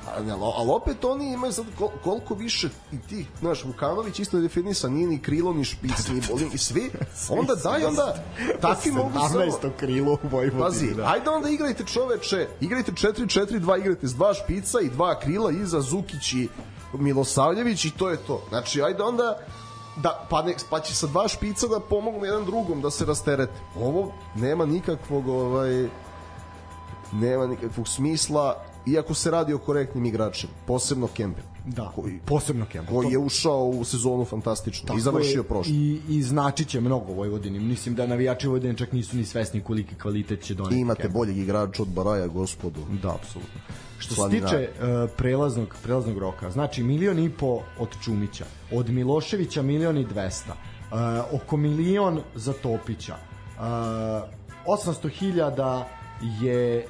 Ali, 0.07 0.31
ali 0.31 0.69
opet 0.69 1.05
oni 1.05 1.33
imaju 1.33 1.53
sad 1.53 1.65
kol, 1.77 1.89
koliko 2.03 2.33
više 2.33 2.69
i 2.91 2.97
ti, 3.09 3.25
znaš, 3.39 3.65
Vukanović 3.65 4.19
isto 4.19 4.37
je 4.37 4.41
definisan, 4.41 4.93
nije 4.93 5.07
ni 5.07 5.21
krilo, 5.21 5.53
ni 5.53 5.63
špic, 5.63 6.07
ni 6.07 6.21
bolim, 6.29 6.49
i 6.53 6.57
svi, 6.57 6.91
onda 7.39 7.55
daj, 7.55 7.85
onda 7.85 8.15
takvi 8.61 8.91
mogu 8.91 9.11
samo... 9.13 9.45
17. 9.45 9.69
krilo 9.77 10.17
u 10.23 10.27
Vojvodini. 10.27 10.61
Pazi, 10.61 10.93
da. 10.95 11.05
ajde 11.05 11.29
onda 11.29 11.49
igrajte 11.49 11.83
čoveče, 11.85 12.47
igrajte 12.61 12.91
4-4-2, 12.91 13.79
igrajte 13.79 14.07
s 14.07 14.13
dva 14.13 14.33
špica 14.33 14.81
i 14.81 14.89
dva 14.89 15.19
krila 15.19 15.51
iza 15.51 15.81
Zukić 15.81 16.33
i 16.33 16.49
Milosavljević 16.93 17.85
i 17.85 17.91
to 17.91 18.09
je 18.09 18.17
to. 18.17 18.43
Znači, 18.49 18.81
ajde 18.81 19.03
onda 19.03 19.37
da, 19.95 20.27
pa, 20.29 20.41
ne, 20.41 20.55
pa 20.69 20.79
će 20.79 20.95
sa 20.95 21.07
dva 21.07 21.27
špica 21.27 21.67
da 21.67 21.79
pomognu 21.79 22.25
jedan 22.25 22.45
drugom 22.45 22.81
da 22.81 22.91
se 22.91 23.05
rasterete. 23.05 23.53
Ovo 23.79 24.11
nema 24.35 24.65
nikakvog 24.65 25.27
ovaj, 25.27 25.89
nema 27.11 27.47
nikakvog 27.47 27.87
smisla 27.87 28.63
iako 28.85 29.13
se 29.13 29.31
radi 29.31 29.53
o 29.53 29.57
korektnim 29.57 30.05
igračima, 30.05 30.53
posebno 30.67 31.07
Campbell. 31.07 31.47
Da, 31.65 31.91
koji, 31.95 32.19
posebno 32.25 32.65
Campbell. 32.71 33.01
koji 33.01 33.11
je 33.11 33.17
ušao 33.17 33.65
u 33.65 33.83
sezonu 33.83 34.25
fantastično 34.25 34.87
Tako 34.87 34.97
i 34.97 35.01
završio 35.01 35.43
prošlo. 35.43 35.73
I, 35.73 36.01
I 36.09 36.23
značit 36.23 36.67
će 36.67 36.81
mnogo 36.81 37.13
Vojvodini. 37.13 37.59
Mislim 37.59 37.95
da 37.95 38.07
navijači 38.07 38.47
Vojvodine 38.47 38.77
čak 38.77 38.91
nisu 38.91 39.17
ni 39.17 39.25
svesni 39.25 39.61
koliki 39.61 39.95
kvalitet 39.95 40.43
će 40.43 40.53
doneti. 40.53 40.79
Imate 40.79 41.01
Campbell. 41.01 41.19
boljeg 41.19 41.37
igrača 41.37 41.81
od 41.81 41.89
Baraja, 41.89 42.27
gospodu. 42.27 42.79
Da, 43.01 43.15
apsolutno. 43.15 43.61
Što 43.99 44.15
se 44.15 44.29
tiče 44.29 44.69
uh, 44.69 45.09
prelaznog, 45.17 45.75
prelaznog 45.83 46.17
roka, 46.17 46.51
znači 46.51 46.83
milion 46.83 47.19
i 47.19 47.29
po 47.29 47.61
od 47.79 47.89
Čumića, 48.03 48.45
od 48.71 48.89
Miloševića 48.89 49.61
milion 49.61 49.97
i 49.97 50.05
dvesta, 50.05 50.53
uh, 50.53 51.41
oko 51.41 51.57
milion 51.57 52.21
za 52.35 52.53
Topića, 52.53 53.15
uh, 53.57 53.63
800.000 54.65 55.83
je 56.41 56.87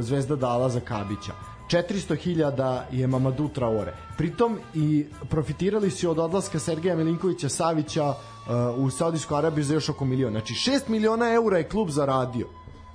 Zvezda 0.00 0.36
dala 0.36 0.68
za 0.68 0.80
Kabića, 0.80 1.32
400.000 1.70 2.82
je 2.92 3.06
Mamadou 3.06 3.48
Traore. 3.48 3.94
Pritom 4.16 4.58
i 4.74 5.06
profitirali 5.28 5.90
su 5.90 6.10
od 6.10 6.18
odlaska 6.18 6.58
Sergeja 6.58 6.96
Milinkovića 6.96 7.48
Savića 7.48 8.08
uh, 8.08 8.84
u 8.84 8.90
Saudijsku 8.90 9.34
Arabiju 9.34 9.64
za 9.64 9.74
još 9.74 9.88
oko 9.88 10.04
milion. 10.04 10.32
Znači 10.32 10.54
6 10.54 10.88
miliona 10.88 11.32
eura 11.32 11.58
je 11.58 11.68
klub 11.68 11.88
zaradio. 11.88 12.46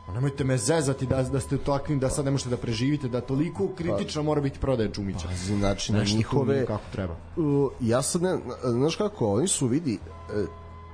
Pa 0.09 0.13
nemojte 0.13 0.43
me 0.43 0.57
zezati 0.57 1.05
da, 1.05 1.23
da 1.23 1.39
ste 1.39 1.57
takvim 1.57 1.99
da 1.99 2.09
sad 2.09 2.25
ne 2.25 2.31
možete 2.31 2.49
da 2.49 2.57
preživite, 2.57 3.07
da 3.07 3.21
toliko 3.21 3.67
kritično 3.77 4.23
mora 4.23 4.41
biti 4.41 4.59
prodaja 4.59 4.91
Čumića. 4.91 5.27
Znači, 5.45 5.93
na 5.93 6.05
tu 6.05 6.15
njihove... 6.15 6.65
kako 6.65 6.83
treba. 6.91 7.15
Uh, 7.37 7.71
ja 7.79 8.01
sad 8.01 8.21
ne, 8.21 8.37
znaš 8.63 8.95
kako, 8.95 9.33
oni 9.33 9.47
su 9.47 9.67
vidi, 9.67 9.93
e, 9.93 10.45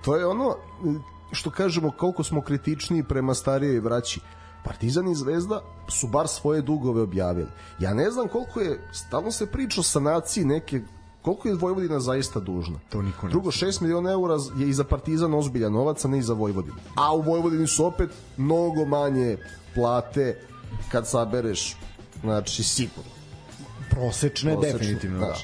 to 0.06 0.16
je 0.16 0.28
ono 0.28 0.50
e, 0.50 0.56
što 1.32 1.50
kažemo 1.50 1.92
koliko 1.92 2.24
smo 2.24 2.42
kritični 2.42 3.04
prema 3.04 3.34
starijoj 3.34 3.82
braći. 3.82 4.20
Partizan 4.66 5.07
i 5.07 5.16
Zvezda 5.16 5.61
su 5.88 6.07
bar 6.07 6.28
svoje 6.28 6.61
dugove 6.61 7.01
objavili. 7.01 7.49
Ja 7.80 7.93
ne 7.93 8.11
znam 8.11 8.28
koliko 8.28 8.59
je, 8.59 8.80
stalno 8.93 9.32
se 9.32 9.45
priča 9.45 9.80
o 9.80 9.84
sanaciji 9.84 10.45
neke 10.45 10.82
koliko 11.22 11.47
je 11.47 11.55
Vojvodina 11.55 11.99
zaista 11.99 12.39
dužna. 12.39 12.80
To 12.89 13.01
niko 13.01 13.26
ne 13.26 13.32
Drugo, 13.32 13.51
6 13.51 13.82
miliona 13.82 14.11
eura 14.11 14.38
je 14.57 14.70
i 14.70 14.74
za 14.74 14.84
Partizan 14.84 15.34
ozbiljan 15.34 15.74
novac, 15.74 16.05
a 16.05 16.07
ne 16.07 16.18
i 16.18 16.22
za 16.22 16.34
Vojvodinu. 16.34 16.76
A 16.95 17.16
u 17.16 17.22
Vojvodini 17.22 17.68
su 17.68 17.86
opet 17.86 18.09
mnogo 18.38 18.86
manje 18.86 19.38
plate 19.76 20.39
kad 20.91 21.07
sabereš, 21.07 21.78
znači 22.22 22.63
sigurno. 22.63 23.11
Prosečne, 23.89 24.53
Prosečne, 24.53 24.74
definitivno, 24.74 25.20
da. 25.20 25.36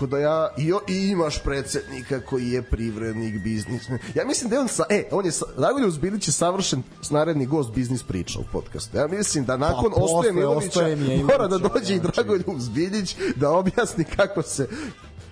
Tako 0.00 0.10
da 0.10 0.18
ja 0.18 0.48
i, 0.58 0.72
i 0.92 1.08
imaš 1.08 1.42
predsednika 1.42 2.20
koji 2.20 2.48
je 2.48 2.62
privrednik, 2.62 3.42
biznismen. 3.42 3.98
Ja 4.14 4.24
mislim 4.24 4.50
da 4.50 4.56
je 4.56 4.60
on 4.60 4.68
sa 4.68 4.84
e, 4.90 5.04
on 5.10 5.26
je 5.26 5.32
Dragoljub 5.58 5.90
Zbilić 5.90 6.28
je 6.28 6.32
savršen 6.32 6.82
naredni 7.10 7.46
gost 7.46 7.70
biznis 7.70 8.02
priča 8.02 8.38
u 8.38 8.44
podcastu. 8.52 8.96
Ja 8.96 9.06
mislim 9.06 9.44
da 9.44 9.56
nakon 9.56 9.92
Pa, 9.94 10.00
Ostoje 10.00 10.32
Milovića 10.32 10.80
mora 11.24 11.48
da 11.48 11.58
dođe 11.58 11.94
i. 11.94 12.00
Dragoljub 12.00 12.58
Zbilić 12.58 13.16
da 13.36 13.50
objasni 13.50 14.04
kako 14.16 14.42
se 14.42 14.68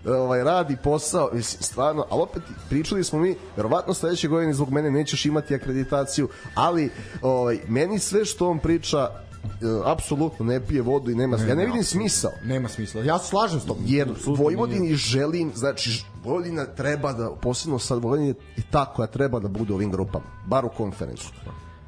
ovaj 0.07 0.45
radi 0.45 0.77
posao, 0.85 1.31
mislim 1.33 1.59
stvarno, 1.61 2.07
ali 2.11 2.23
opet 2.23 2.43
pričali 2.69 3.05
smo 3.05 3.19
mi, 3.19 3.37
verovatno 3.57 3.95
sledeće 3.95 4.29
godine 4.29 4.55
zbog 4.55 4.71
mene 4.71 4.91
nećeš 4.91 5.27
imati 5.27 5.55
akreditaciju, 5.55 6.29
ali 6.55 6.91
ovaj 7.23 7.59
meni 7.69 7.99
sve 7.99 8.25
što 8.25 8.49
on 8.49 8.59
priča 8.59 9.28
apsolutno 9.85 10.45
ne 10.47 10.67
pije 10.67 10.83
vodu 10.83 11.11
i 11.11 11.15
nema, 11.15 11.37
ja 11.49 11.55
ne 11.55 11.67
vidim 11.67 11.85
smisao 11.85 12.31
Nema 12.45 12.69
smisla. 12.69 13.03
Ja 13.03 13.19
se 13.19 13.29
slažem 13.29 13.61
s 13.61 13.65
tobom. 13.65 13.83
jer 13.87 14.11
Apsolutno 14.11 14.45
Vojvodini 14.45 14.81
nije. 14.81 14.97
želim, 14.97 15.53
znači 15.55 16.05
Vojvodina 16.25 16.67
treba 16.67 17.13
da, 17.13 17.31
posebno 17.43 17.79
sad 17.79 18.03
Vojvodina 18.03 18.29
je 18.29 18.35
ta 18.71 18.85
koja 18.85 19.07
treba 19.07 19.41
da 19.41 19.49
bude 19.49 19.73
u 19.73 19.77
ovim 19.77 19.91
grupama, 19.91 20.25
bar 20.47 20.65
u 20.65 20.71
konferencu. 20.77 21.33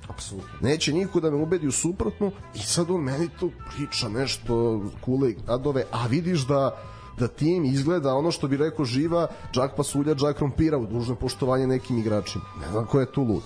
Apsolutno. 0.08 0.50
Neće 0.60 0.92
niko 0.92 1.20
da 1.20 1.30
me 1.30 1.36
ubedi 1.36 1.66
u 1.66 1.72
suprotno 1.72 2.30
i 2.54 2.58
sad 2.58 2.90
on 2.90 3.00
meni 3.00 3.28
tu 3.40 3.50
priča 3.76 4.08
nešto 4.08 4.82
kule 5.00 5.30
i 5.30 5.36
gradove, 5.46 5.84
a 5.90 6.06
vidiš 6.06 6.46
da 6.46 6.76
da 7.18 7.28
tim 7.28 7.64
izgleda 7.64 8.14
ono 8.14 8.30
što 8.30 8.48
bi 8.48 8.56
rekao 8.56 8.84
živa 8.84 9.28
džak 9.52 9.76
pasulja, 9.76 10.14
džak 10.14 10.36
krompira 10.36 10.78
u 10.78 10.86
dužno 10.86 11.14
poštovanje 11.14 11.66
nekim 11.66 11.98
igračima. 11.98 12.44
Ne 12.60 12.70
znam 12.72 12.86
ko 12.86 13.00
je 13.00 13.12
tu 13.12 13.22
lud. 13.22 13.42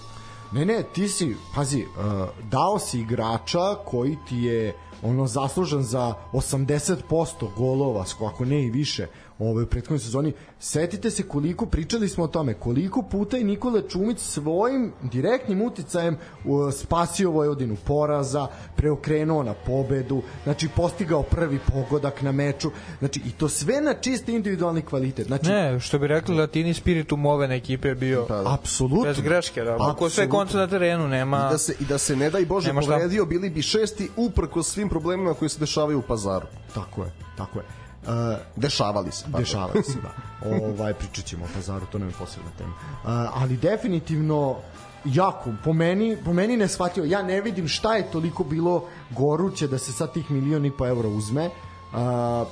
Ne, 0.55 0.65
ne, 0.65 0.83
ti 0.93 1.09
si, 1.09 1.37
pazi, 1.55 1.83
uh, 1.83 2.29
dao 2.51 2.79
si 2.79 3.01
igrača 3.01 3.75
koji 3.85 4.19
ti 4.29 4.37
je 4.37 4.77
ono 5.03 5.27
zaslužan 5.27 5.83
za 5.83 6.15
80% 6.33 7.49
golova, 7.57 8.05
ako 8.27 8.45
ne 8.45 8.63
i 8.63 8.71
više, 8.71 9.07
ove 9.39 9.63
u 9.63 9.67
prethodnoj 9.67 9.99
sezoni. 9.99 10.33
Setite 10.59 11.11
se 11.11 11.23
koliko 11.23 11.67
pričali 11.67 12.09
smo 12.09 12.25
o 12.25 12.29
tome, 12.29 12.55
koliko 12.55 13.03
puta 13.03 13.37
je 13.37 13.45
Nikola 13.45 13.83
Čumić 13.89 14.19
svojim 14.19 14.93
direktnim 15.03 15.63
uticajem 15.63 16.17
uh, 16.45 16.73
spasio 16.75 17.31
Vojvodinu 17.31 17.77
poraza, 17.85 18.47
preokrenuo 18.77 19.43
na 19.43 19.55
pobedu, 19.55 20.23
znači 20.45 20.69
postigao 20.77 21.23
prvi 21.23 21.59
pogodak 21.73 22.23
na 22.23 22.33
meču, 22.33 22.71
znači 22.99 23.21
i 23.27 23.31
to 23.31 23.49
sve 23.49 23.81
na 23.81 23.95
čisti 23.95 24.35
individualni 24.35 24.83
kvalitet. 24.83 25.27
Znači, 25.27 25.51
Ne, 25.51 25.81
što 25.81 25.99
bi 25.99 26.07
rekli 26.07 26.37
latini 26.37 26.75
spiritum 26.75 27.27
ove 27.27 27.57
ekipe 27.57 27.89
je 27.89 27.95
bio 27.95 28.27
apsolutno. 28.47 29.05
bez 29.05 29.21
greške, 29.21 29.63
da. 29.63 29.77
Ako 29.81 30.11
sve 30.11 30.29
konce 30.29 30.57
na 30.57 30.67
terenu, 30.67 31.09
nema... 31.09 31.47
I 31.49 31.53
da 31.53 31.59
se, 31.59 31.75
i 31.81 31.85
da 31.85 31.99
se 31.99 32.17
ne 32.17 32.31
daj 32.31 32.45
Bože 32.45 32.73
povredio, 32.75 33.25
bili 33.25 33.51
bi 33.51 33.63
šesti 33.63 34.09
uprko 34.17 34.63
svim 34.63 34.89
problemima 34.89 35.35
koji 35.35 35.49
se 35.49 35.61
dešavaju 35.61 35.99
u 35.99 36.03
pazaru. 36.03 36.47
Tako 36.75 37.05
je, 37.05 37.11
tako 37.37 37.59
je. 37.59 37.84
Uh, 38.07 38.39
Dešavali 38.57 39.13
se. 39.13 39.25
pardon. 39.25 39.41
dešavaju 39.41 39.83
se, 39.83 39.99
da. 40.03 40.15
Ovaj, 40.51 40.95
pričat 40.95 41.25
ćemo 41.25 41.45
o 41.45 41.49
pazaru, 41.55 41.87
to 41.93 41.99
nam 41.99 42.09
je 42.09 42.15
posebna 42.19 42.51
tema. 42.59 42.71
Uh, 42.71 43.43
ali 43.43 43.57
definitivno 43.57 44.57
jako, 45.05 45.51
po 45.65 45.73
meni, 45.73 46.17
po 46.25 46.33
meni 46.33 46.57
ne 46.57 46.69
shvatio, 46.69 47.05
ja 47.05 47.23
ne 47.23 47.41
vidim 47.41 47.69
šta 47.69 47.97
je 47.97 48.11
toliko 48.11 48.45
bilo 48.45 48.89
goruće 49.11 49.69
da 49.69 49.79
se 49.79 49.93
sad 49.93 50.13
tih 50.13 50.31
milion 50.31 50.67
i 50.67 50.71
po 50.71 50.87
eura 50.87 51.09
uzme. 51.09 51.47
Uh, 51.47 52.49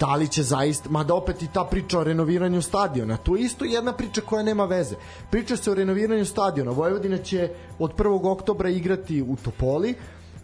da 0.00 0.14
li 0.14 0.28
će 0.28 0.42
zaista, 0.42 0.90
mada 0.90 1.14
opet 1.14 1.42
i 1.42 1.48
ta 1.52 1.64
priča 1.64 1.98
o 1.98 2.04
renoviranju 2.04 2.62
stadiona, 2.62 3.16
to 3.16 3.36
je 3.36 3.42
isto 3.42 3.64
jedna 3.64 3.92
priča 3.92 4.20
koja 4.20 4.42
nema 4.42 4.64
veze. 4.64 4.96
Priča 5.30 5.56
se 5.56 5.70
o 5.70 5.74
renoviranju 5.74 6.24
stadiona. 6.24 6.70
Vojvodina 6.70 7.18
će 7.18 7.50
od 7.78 7.96
1. 7.96 8.30
oktobra 8.30 8.68
igrati 8.68 9.22
u 9.22 9.36
Topoli, 9.36 9.94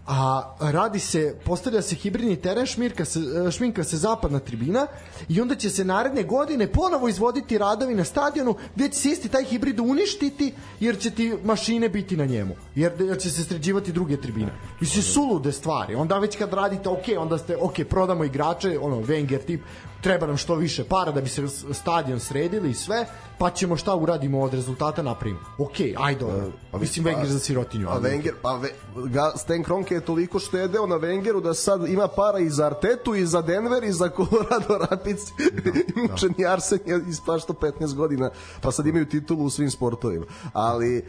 a 0.07 0.57
radi 0.61 0.98
se, 0.98 1.36
postavlja 1.44 1.82
se 1.82 1.94
hibridni 1.94 2.36
teren, 2.36 2.66
šmirka 2.66 3.05
se, 3.05 3.20
e, 3.20 3.51
šminka 3.51 3.84
se 3.84 3.96
zapadna 3.96 4.38
tribina 4.38 4.86
i 5.28 5.40
onda 5.40 5.55
će 5.55 5.70
se 5.70 5.84
naredne 5.84 6.22
godine 6.22 6.66
ponovo 6.72 7.09
izvoditi 7.09 7.59
radovi 7.59 7.94
na 7.94 8.05
stadionu 8.05 8.55
gde 8.74 8.88
će 8.88 8.98
se 8.98 9.09
isti 9.09 9.28
taj 9.28 9.44
hibrid 9.44 9.80
uništiti 9.80 10.55
jer 10.80 10.98
će 10.98 11.11
ti 11.11 11.34
mašine 11.44 11.88
biti 11.88 12.16
na 12.16 12.26
njemu, 12.26 12.55
jer, 12.74 12.92
jer 13.01 13.18
će 13.18 13.30
se 13.30 13.44
sređivati 13.44 13.92
druge 13.92 14.20
tribine. 14.20 14.53
Mislim, 14.80 15.03
sulude 15.03 15.53
stvari. 15.53 15.94
Onda 15.94 16.18
već 16.18 16.38
kad 16.38 16.53
radite, 16.53 16.88
ok, 16.88 17.05
onda 17.18 17.38
ste, 17.38 17.57
ok, 17.57 17.74
prodamo 17.88 18.24
igrače, 18.24 18.78
ono, 18.78 18.96
Wenger 18.96 19.44
tip, 19.46 19.61
treba 20.01 20.26
nam 20.26 20.36
što 20.36 20.55
više 20.55 20.84
para 20.84 21.12
da 21.12 21.20
bi 21.20 21.28
se 21.28 21.48
stadion 21.72 22.20
sredili 22.20 22.70
i 22.70 22.74
sve, 22.74 23.07
pa 23.38 23.51
ćemo 23.51 23.76
šta 23.76 23.94
uradimo 23.94 24.40
od 24.40 24.55
rezultata 24.55 25.03
napravimo. 25.03 25.40
Ok, 25.59 25.80
ajde, 25.96 26.24
pa, 26.70 26.78
mislim 26.78 27.05
Wenger 27.05 27.26
za 27.26 27.38
sirotinju. 27.38 27.88
A 27.88 28.01
Wenger, 28.01 28.32
pa 28.42 28.57
ve, 28.57 28.70
ga, 29.09 29.32
Stan 29.36 29.62
Kroenke 29.62 29.94
je 29.94 30.01
toliko 30.01 30.38
štedeo 30.38 30.86
na 30.86 30.96
Wengeru 30.96 31.42
da 31.42 31.55
sad 31.55 31.88
ima 31.88 32.09
para 32.09 32.38
i 32.38 32.51
za 32.51 32.66
Artetu 32.66 33.14
i 33.14 33.26
za 33.26 33.42
Denver 33.42 33.84
i 33.84 33.92
za 33.92 34.11
Colorado 34.16 34.86
Rapids. 34.90 35.22
Da, 35.38 35.70
da. 36.07 36.14
Učeni 36.14 36.46
Arsen 36.46 36.78
je 36.86 37.01
ispašto 37.09 37.53
15 37.53 37.94
godina, 37.94 38.30
pa 38.61 38.72
sad 38.72 38.86
imaju 38.86 39.07
titulu 39.07 39.44
u 39.44 39.51
svim 39.51 39.70
sportovima. 39.70 40.26
Ali 40.53 41.05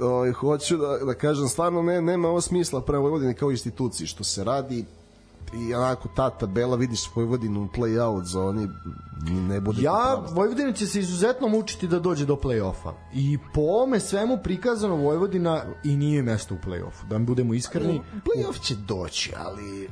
o, 0.00 0.32
hoću 0.32 0.76
da, 0.76 0.98
da 0.98 1.14
kažem, 1.14 1.48
stvarno 1.48 1.82
ne, 1.82 2.02
nema 2.02 2.28
ovo 2.28 2.40
smisla 2.40 2.80
prema 2.80 3.02
Vojvodini 3.02 3.34
kao 3.34 3.50
instituciji, 3.50 4.06
što 4.06 4.24
se 4.24 4.44
radi 4.44 4.84
i 5.54 5.74
onako 5.74 6.08
ta 6.08 6.30
tabela 6.30 6.76
vidiš 6.76 7.10
Vojvodinu 7.14 7.62
u 7.62 7.66
play-out 7.66 8.24
zoni 8.24 8.68
ne 9.30 9.60
bude 9.60 9.82
Ja. 9.82 10.22
Vojvodina 10.30 10.72
će 10.72 10.86
se 10.86 11.00
izuzetno 11.00 11.48
mučiti 11.48 11.88
da 11.88 11.98
dođe 11.98 12.26
do 12.26 12.34
play-offa. 12.36 12.92
I 13.14 13.38
po 13.54 13.60
ovome 13.60 14.00
svemu 14.00 14.38
prikazano 14.44 14.96
Vojvodina 14.96 15.64
i 15.84 15.96
nije 15.96 16.22
mesto 16.22 16.54
u 16.54 16.58
play-offu. 16.66 17.08
Da 17.08 17.18
budemo 17.18 17.54
iskreni, 17.54 18.00
Play-off 18.24 18.60
će 18.62 18.74
doći, 18.74 19.32
ali 19.36 19.88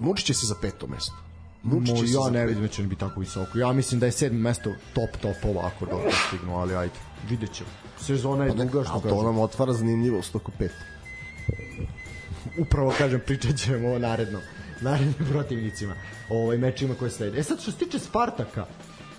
mučit 0.00 0.26
će 0.26 0.34
se 0.34 0.46
za 0.46 0.54
peto 0.62 0.86
mesto. 0.86 1.14
Mo, 1.62 1.78
Mučit 1.78 1.96
će 1.96 2.06
se 2.06 2.12
ja 2.12 2.30
ne 2.30 2.46
vidim 2.46 2.62
da 2.62 2.68
će 2.68 2.82
biti 2.82 3.00
tako 3.00 3.20
visoko. 3.20 3.58
Ja 3.58 3.72
mislim 3.72 4.00
da 4.00 4.06
je 4.06 4.12
sedmo 4.12 4.38
mesto 4.40 4.70
top 4.94 5.10
topova 5.22 5.66
ako 5.66 5.86
dobro 5.86 6.10
stignu, 6.28 6.56
ali 6.56 6.76
ajde, 6.76 6.94
vidjet 7.28 7.52
ćemo. 7.52 7.70
Sezona 8.00 8.44
je 8.44 8.52
duga, 8.52 8.84
što 8.84 8.92
Ali 8.92 9.02
to 9.02 9.08
kažem. 9.08 9.24
nam 9.24 9.38
otvara 9.38 9.72
zanimljivost 9.72 10.36
oko 10.36 10.52
pet. 10.58 10.72
Upravo 12.58 12.92
kažem, 12.98 13.20
pričat 13.26 13.56
ćemo 13.56 13.92
o 13.92 13.98
narednom 13.98 14.40
narednim 14.80 15.28
protivnicima, 15.32 15.94
ovaj 16.30 16.58
mečima 16.58 16.94
koje 16.94 17.10
slede. 17.10 17.38
E 17.38 17.42
sad 17.42 17.60
što 17.60 17.70
se 17.70 17.78
tiče 17.78 17.98
Spartaka, 17.98 18.66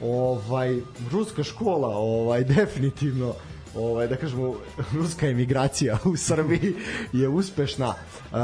ovaj 0.01 0.79
ruska 1.11 1.43
škola, 1.43 1.97
ovaj 1.97 2.43
definitivno 2.57 3.33
ovaj 3.75 4.07
da 4.07 4.15
kažemo 4.15 4.55
ruska 4.99 5.27
emigracija 5.27 5.97
u 6.05 6.17
Srbiji 6.17 6.75
je 7.13 7.27
uspešna. 7.27 7.87
Uh, 7.87 8.37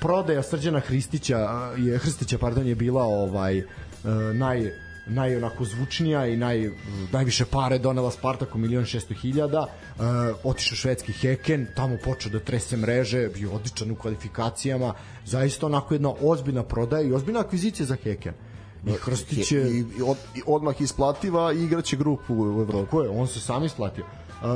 prodaja 0.00 0.42
Srđana 0.42 0.80
Hristića 0.80 1.38
je 1.76 1.98
Hrstića 1.98 2.38
pardon 2.38 2.66
je 2.66 2.74
bila 2.74 3.02
ovaj 3.02 3.58
uh, 3.58 3.66
naj 4.34 4.85
naj 5.06 5.36
onako 5.36 5.64
zvučnija 5.64 6.26
i 6.26 6.36
naj, 6.36 6.70
najviše 7.12 7.44
pare 7.44 7.78
donela 7.78 8.10
Spartaku 8.10 8.58
milion 8.58 8.84
šesto 8.84 9.14
hiljada 9.14 9.60
uh, 9.60 10.04
otišao 10.44 10.76
švedski 10.76 11.12
Heken 11.12 11.66
tamo 11.76 11.96
počeo 12.04 12.32
da 12.32 12.40
trese 12.40 12.76
mreže 12.76 13.28
bio 13.34 13.52
odličan 13.52 13.90
u 13.90 13.96
kvalifikacijama 13.96 14.94
zaista 15.24 15.66
onako 15.66 15.94
jedna 15.94 16.12
ozbiljna 16.20 16.62
prodaja 16.62 17.02
i 17.02 17.12
ozbiljna 17.12 17.40
akvizicija 17.40 17.86
za 17.86 17.96
Heken 18.02 18.34
i 18.86 18.92
Hrstić 18.92 19.52
je 19.52 19.70
I, 19.70 19.78
i, 19.78 20.02
od, 20.06 20.16
i 20.34 20.42
odmah 20.46 20.80
isplativa 20.80 21.52
i 21.52 21.64
igraće 21.64 21.96
grupu 21.96 22.34
u 22.34 22.60
Evropi. 22.60 22.90
Ko 22.90 23.02
je? 23.02 23.08
On 23.08 23.26
se 23.26 23.40
sam 23.40 23.64
isplatio. 23.64 24.04
Uh, 24.04 24.48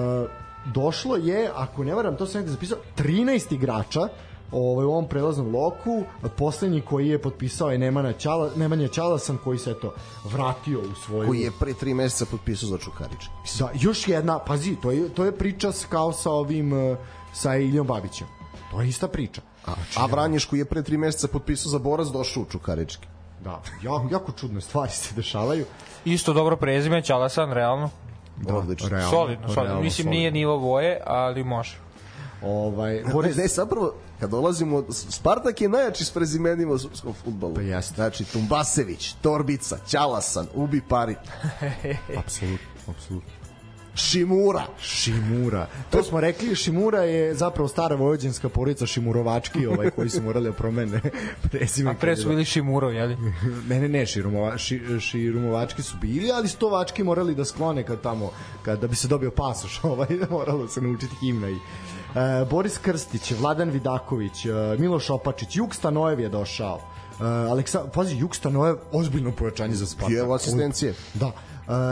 došlo 0.75 1.17
je, 1.17 1.51
ako 1.55 1.85
ne 1.85 1.95
varam, 1.95 2.17
to 2.17 2.27
sam 2.27 2.41
negde 2.41 2.53
zapisao, 2.53 2.79
13 2.99 3.55
igrača 3.55 4.09
ovaj, 4.53 4.85
u 4.85 4.91
ovom 4.91 5.09
prelaznom 5.09 5.55
loku. 5.55 6.05
Poslednji 6.37 6.81
koji 6.81 7.09
je 7.09 7.23
potpisao 7.23 7.71
je 7.71 7.79
Nemanja, 7.79 8.13
Ćala, 8.13 8.51
Nemanja 8.57 8.89
Ćalasan 8.89 9.39
koji 9.45 9.59
se 9.59 9.71
eto 9.71 9.95
vratio 10.25 10.81
u 10.81 10.95
svoju... 10.95 11.29
Koji 11.29 11.41
je 11.41 11.51
pre 11.61 11.75
tri 11.75 11.95
meseca 11.95 12.27
potpisao 12.31 12.69
za 12.69 12.79
Čukarić. 12.79 13.21
Da, 13.59 13.71
još 13.75 14.09
jedna, 14.09 14.39
pazi, 14.39 14.77
to 14.83 14.91
je, 14.91 15.09
to 15.09 15.25
je 15.25 15.33
priča 15.33 15.73
kao 15.89 16.13
sa 16.13 16.31
ovim, 16.31 16.73
uh, 16.73 16.99
sa 17.33 17.57
Iljom 17.57 17.87
Babićem. 17.87 18.27
To 18.71 18.81
je 18.81 18.89
ista 18.89 19.09
priča. 19.09 19.41
A, 19.67 19.73
a 19.97 20.07
Vranješ 20.07 20.45
koji 20.45 20.59
je 20.61 20.65
pre 20.65 20.83
tri 20.83 20.97
meseca 20.99 21.29
potpisao 21.29 21.71
za 21.71 21.79
Borac 21.79 22.09
došao 22.09 22.43
u 22.43 22.47
Čukarički. 22.47 23.07
Da, 23.45 23.63
jako, 23.83 24.09
jako 24.13 24.33
čudne 24.33 24.61
stvari 24.61 24.93
se 24.93 25.15
dešavaju. 25.15 25.65
Isto 26.05 26.33
dobro 26.33 26.57
prezime, 26.57 27.03
Ćalasan, 27.03 27.53
realno. 27.53 27.91
Da, 28.37 28.55
Odlično. 28.55 28.89
realno, 28.89 29.11
solidno, 29.11 29.49
solidno. 29.49 29.65
realno 29.65 29.83
Mislim, 29.83 30.05
solidno. 30.05 30.19
nije 30.19 30.31
nivo 30.31 30.59
boje, 30.59 31.01
ali 31.07 31.45
može. 31.45 31.77
Ovaj, 32.43 32.95
Ne, 32.95 33.13
Boris, 33.13 33.37
ne, 33.37 33.47
zapravo, 33.47 33.93
kad 34.21 34.31
dolazimo, 34.31 34.85
Spartak 34.91 35.61
je 35.61 35.69
najjači 35.69 36.05
s 36.05 36.11
prezimenima 36.11 36.73
u 36.73 36.79
srpskom 36.79 37.15
futbolu. 37.25 37.55
Pa 37.55 37.61
jeste. 37.61 37.95
Znači, 37.95 38.25
Tumbasević, 38.25 39.15
Torbica, 39.23 39.79
Ćalasan, 39.89 40.47
Ubi 40.55 40.81
Pari. 40.89 41.17
apsolutno, 42.25 42.67
apsolutno. 42.87 43.41
Šimura. 43.95 44.67
Šimura. 44.81 45.67
To 45.91 46.03
smo 46.03 46.21
rekli, 46.21 46.55
Šimura 46.55 47.03
je 47.03 47.35
zapravo 47.35 47.69
stara 47.69 47.97
vojvođanska 47.97 48.49
porodica 48.49 48.87
Šimurovački, 48.87 49.67
ovaj 49.67 49.91
koji 49.91 50.11
su 50.11 50.23
morali 50.23 50.45
da 50.45 50.53
promene 50.53 51.01
prezime. 51.51 51.91
A 51.91 51.95
pre 51.95 52.17
su 52.17 52.29
bili 52.29 52.45
Šimurov, 52.45 52.95
jeli? 52.95 53.17
ne, 53.69 53.81
ne, 53.81 53.89
ne, 53.89 54.07
Širumova, 54.07 54.59
ši, 54.59 54.81
Širumovački 55.01 55.83
su 55.83 55.97
bili, 56.01 56.31
ali 56.33 56.49
Stovački 56.49 57.03
morali 57.03 57.35
da 57.35 57.45
sklone 57.45 57.83
kad 57.83 58.01
tamo, 58.01 58.31
kad, 58.63 58.81
da 58.81 58.87
bi 58.87 58.97
se 58.97 59.09
dobio 59.09 59.31
pasoš, 59.31 59.81
ovaj, 59.85 60.09
moralo 60.31 60.69
se 60.69 60.81
naučiti 60.81 61.15
himna 61.21 61.51
i 61.51 61.57
e, 62.15 62.45
Boris 62.51 62.79
Krstić, 62.79 63.33
Vladan 63.41 63.71
Vidaković, 63.71 64.47
e, 64.47 64.51
Miloš 64.79 65.11
Opačić, 65.11 65.57
Juk 65.57 65.75
Stanojev 65.75 66.21
je 66.21 66.29
došao. 66.29 66.81
Uh, 67.21 67.27
Aleksa, 67.27 67.85
pazi, 67.95 68.17
Juk 68.17 68.35
Stanojev, 68.37 68.77
ozbiljno 68.93 69.33
pojačanje 69.33 69.75
za 69.75 69.87
Spartak. 69.87 70.19
Evo 70.19 70.35
asistencije. 70.35 70.95
Da. 71.15 71.33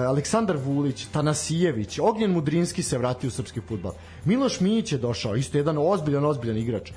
Aleksandar 0.08 0.56
Vulić, 0.56 1.06
Tanasijević, 1.12 1.98
Ognjen 1.98 2.32
Mudrinski 2.32 2.82
se 2.82 2.98
vratio 2.98 3.28
u 3.28 3.30
srpski 3.30 3.60
futbal. 3.60 3.92
Miloš 4.24 4.60
Mijić 4.60 4.92
je 4.92 4.98
došao, 4.98 5.36
isto 5.36 5.58
jedan 5.58 5.76
ozbiljan, 5.78 6.24
ozbiljan 6.24 6.56
igrač. 6.56 6.92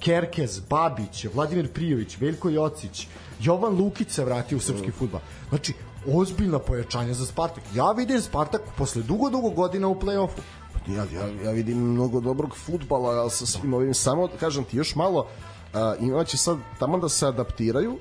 Kerkez, 0.00 0.60
Babić, 0.60 1.26
Vladimir 1.34 1.72
Prijović, 1.72 2.16
Veljko 2.20 2.48
Jocić, 2.48 3.06
Jovan 3.40 3.74
Lukić 3.74 4.10
se 4.10 4.24
vratio 4.24 4.58
u 4.58 4.60
srpski 4.60 4.90
futbal. 4.90 5.20
Znači, 5.48 5.74
ozbiljna 6.06 6.58
pojačanja 6.58 7.14
za 7.14 7.26
Spartak. 7.26 7.64
Ja 7.74 7.92
vidim 7.92 8.20
Spartak 8.20 8.60
posle 8.76 9.02
dugo, 9.02 9.30
dugo 9.30 9.50
godina 9.50 9.88
u 9.88 9.94
play-offu. 9.94 10.40
Ja, 10.88 11.04
ja, 11.14 11.42
ja 11.44 11.50
vidim 11.50 11.78
mnogo 11.78 12.20
dobrog 12.20 12.56
futbala 12.56 13.30
sa 13.30 13.46
svim 13.46 13.74
ovim, 13.74 13.94
samo 13.94 14.28
kažem 14.40 14.64
ti 14.64 14.76
još 14.76 14.94
malo, 14.94 15.20
uh, 15.20 15.80
imaće 16.00 16.36
sad 16.36 16.58
tamo 16.78 16.98
da 16.98 17.08
se 17.08 17.26
adaptiraju 17.26 17.98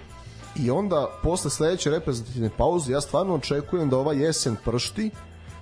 i 0.55 0.71
onda 0.71 1.07
posle 1.23 1.49
sledeće 1.49 1.89
reprezentativne 1.89 2.49
pauze 2.57 2.93
ja 2.93 3.01
stvarno 3.01 3.35
očekujem 3.35 3.89
da 3.89 3.97
ova 3.97 4.13
jesen 4.13 4.55
pršti 4.65 5.11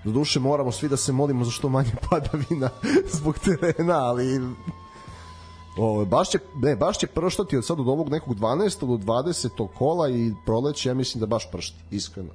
do 0.03 0.11
duše 0.11 0.39
moramo 0.39 0.71
svi 0.71 0.89
da 0.89 0.97
se 0.97 1.11
molimo 1.11 1.45
za 1.45 1.51
što 1.51 1.69
manje 1.69 1.91
padavina 2.09 2.69
zbog 3.07 3.39
terena, 3.39 3.97
ali 3.97 4.41
O, 5.77 6.05
baš 6.05 6.29
će, 6.29 6.39
ne, 6.55 6.75
baš 6.75 6.97
će 6.97 7.07
prštati 7.07 7.57
od 7.57 7.65
sad 7.65 7.79
od 7.79 7.87
ovog 7.87 8.09
nekog 8.09 8.35
12. 8.35 8.79
do 8.79 9.13
20. 9.13 9.67
kola 9.77 10.09
i 10.09 10.33
proleće, 10.45 10.89
ja 10.89 10.93
mislim 10.93 11.19
da 11.19 11.25
baš 11.25 11.51
pršti, 11.51 11.77
iskreno. 11.91 12.29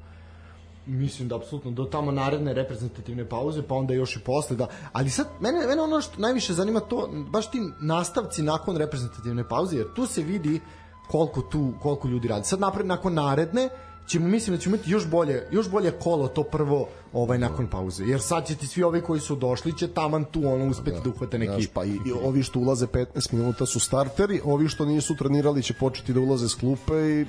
Mislim 0.86 1.28
da 1.28 1.36
apsolutno 1.36 1.70
do 1.70 1.84
tamo 1.84 2.12
naredne 2.12 2.54
reprezentativne 2.54 3.28
pauze, 3.28 3.62
pa 3.62 3.74
onda 3.74 3.94
još 3.94 4.16
i 4.16 4.20
posle 4.20 4.56
da, 4.56 4.66
ali 4.92 5.10
sad 5.10 5.26
mene 5.40 5.66
mene 5.66 5.82
ono 5.82 6.00
što 6.00 6.20
najviše 6.20 6.52
zanima 6.52 6.80
to 6.80 7.08
baš 7.30 7.50
ti 7.50 7.58
nastavci 7.80 8.42
nakon 8.42 8.76
reprezentativne 8.76 9.48
pauze, 9.48 9.76
jer 9.76 9.86
tu 9.94 10.06
se 10.06 10.22
vidi 10.22 10.60
koliko 11.08 11.40
tu 11.42 11.72
koliko 11.82 12.08
ljudi 12.08 12.28
radi. 12.28 12.46
Sad 12.46 12.60
napred 12.60 12.86
nakon 12.86 13.14
naredne 13.14 13.68
ćemo 14.10 14.28
mislim 14.28 14.56
da 14.56 14.62
ćemo 14.62 14.76
imati 14.76 14.90
još 14.90 15.06
bolje 15.06 15.46
još 15.50 15.70
bolje 15.70 15.90
kolo 15.90 16.28
to 16.28 16.42
prvo 16.42 16.88
ovaj 17.12 17.38
nakon 17.38 17.66
pauze. 17.66 18.04
Jer 18.04 18.20
sad 18.20 18.46
će 18.46 18.54
ti 18.54 18.66
svi 18.66 18.82
ovi 18.82 19.00
koji 19.00 19.20
su 19.20 19.36
došli 19.36 19.78
će 19.78 19.88
taman 19.88 20.24
tu 20.24 20.40
ono 20.46 20.66
uspeti 20.66 20.96
da, 20.96 21.02
da 21.02 21.10
uhvate 21.10 21.38
neki 21.38 21.52
Znaš, 21.52 21.66
pa 21.74 21.84
i, 21.84 21.88
i 21.88 22.12
ovi 22.24 22.42
što 22.42 22.58
ulaze 22.58 22.86
15 22.86 23.32
minuta 23.32 23.66
su 23.66 23.80
starteri, 23.80 24.40
ovi 24.44 24.68
što 24.68 24.84
nisu 24.84 25.16
trenirali 25.16 25.62
će 25.62 25.74
početi 25.74 26.12
da 26.12 26.20
ulaze 26.20 26.48
s 26.48 26.54
klupe 26.54 27.24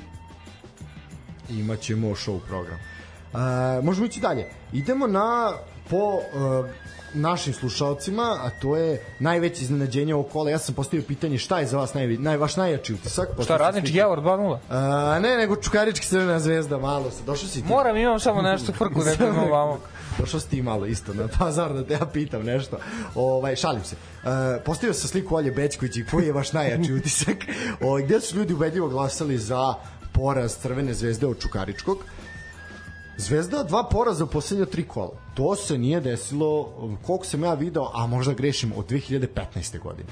i 1.50 1.60
imaćemo 1.60 2.08
show 2.08 2.40
program. 2.48 2.78
Uh, 3.34 3.40
možemo 3.84 4.06
ići 4.06 4.20
dalje. 4.20 4.46
Idemo 4.74 5.08
na 5.08 5.54
po 5.90 5.98
uh, 5.98 6.66
našim 7.14 7.54
slušalcima, 7.54 8.38
a 8.44 8.50
to 8.50 8.78
je 8.78 9.06
najveće 9.20 9.64
iznenađenje 9.64 10.14
ovog 10.14 10.30
kola. 10.30 10.50
Ja 10.50 10.58
sam 10.58 10.76
postavio 10.76 11.06
pitanje 11.08 11.38
šta 11.38 11.60
je 11.60 11.66
za 11.66 11.78
vas 11.78 11.94
naj, 11.94 12.08
naj, 12.08 12.38
vaš 12.38 12.56
najjači 12.56 12.94
utisak? 12.94 13.30
Šta, 13.44 13.58
Radnički 13.58 13.98
Javor 13.98 14.20
2-0? 14.20 14.58
A, 14.70 15.20
ne, 15.20 15.38
nego 15.38 15.56
Čukarički 15.56 16.08
Crvena 16.08 16.40
zvezda, 16.40 16.78
malo 16.78 17.12
se. 17.12 17.24
Došao 17.24 17.50
si 17.50 17.62
ti. 17.62 17.68
Moram, 17.68 17.98
imam 17.98 18.20
samo 18.20 18.42
nešto 18.42 18.74
frku, 18.74 19.00
neko 19.06 19.24
imam 19.24 19.52
vamo. 19.52 19.80
Došao 20.20 20.40
si 20.40 20.50
ti 20.50 20.62
malo 20.62 20.86
isto 20.86 21.14
na 21.14 21.28
pazar 21.40 21.74
da 21.74 21.84
te 21.84 21.94
ja 21.94 22.06
pitam 22.14 22.44
nešto. 22.44 22.78
Ovaj, 23.16 23.56
šalim 23.56 23.84
se. 23.84 23.96
E, 23.96 24.64
postavio 24.66 24.94
sam 24.94 25.10
sliku 25.10 25.36
Olje 25.36 25.52
Bećković 25.52 25.98
i 25.98 26.06
koji 26.06 26.26
je 26.26 26.34
vaš 26.34 26.54
najjači 26.54 26.94
utisak? 26.94 27.38
O, 27.82 27.88
ovaj, 27.88 28.04
gde 28.04 28.20
su 28.20 28.38
ljudi 28.38 28.54
ubedljivo 28.54 28.90
glasali 28.90 29.38
za 29.38 29.74
poraz 30.14 30.56
Crvene 30.56 30.94
zvezde 30.94 31.28
od 31.28 31.40
Čukaričkog? 31.40 31.98
Zvezda 33.22 33.64
dva 33.64 33.84
poraza 33.84 34.24
u 34.24 34.28
poslednje 34.28 34.66
tri 34.66 34.84
kola. 34.84 35.12
To 35.34 35.56
se 35.56 35.78
nije 35.78 36.00
desilo, 36.00 36.70
koliko 37.06 37.26
sam 37.26 37.44
ja 37.44 37.54
video, 37.54 37.92
a 37.94 38.08
možda 38.08 38.34
grešim, 38.34 38.74
od 38.78 38.90
2015. 38.90 39.80
godine. 39.80 40.10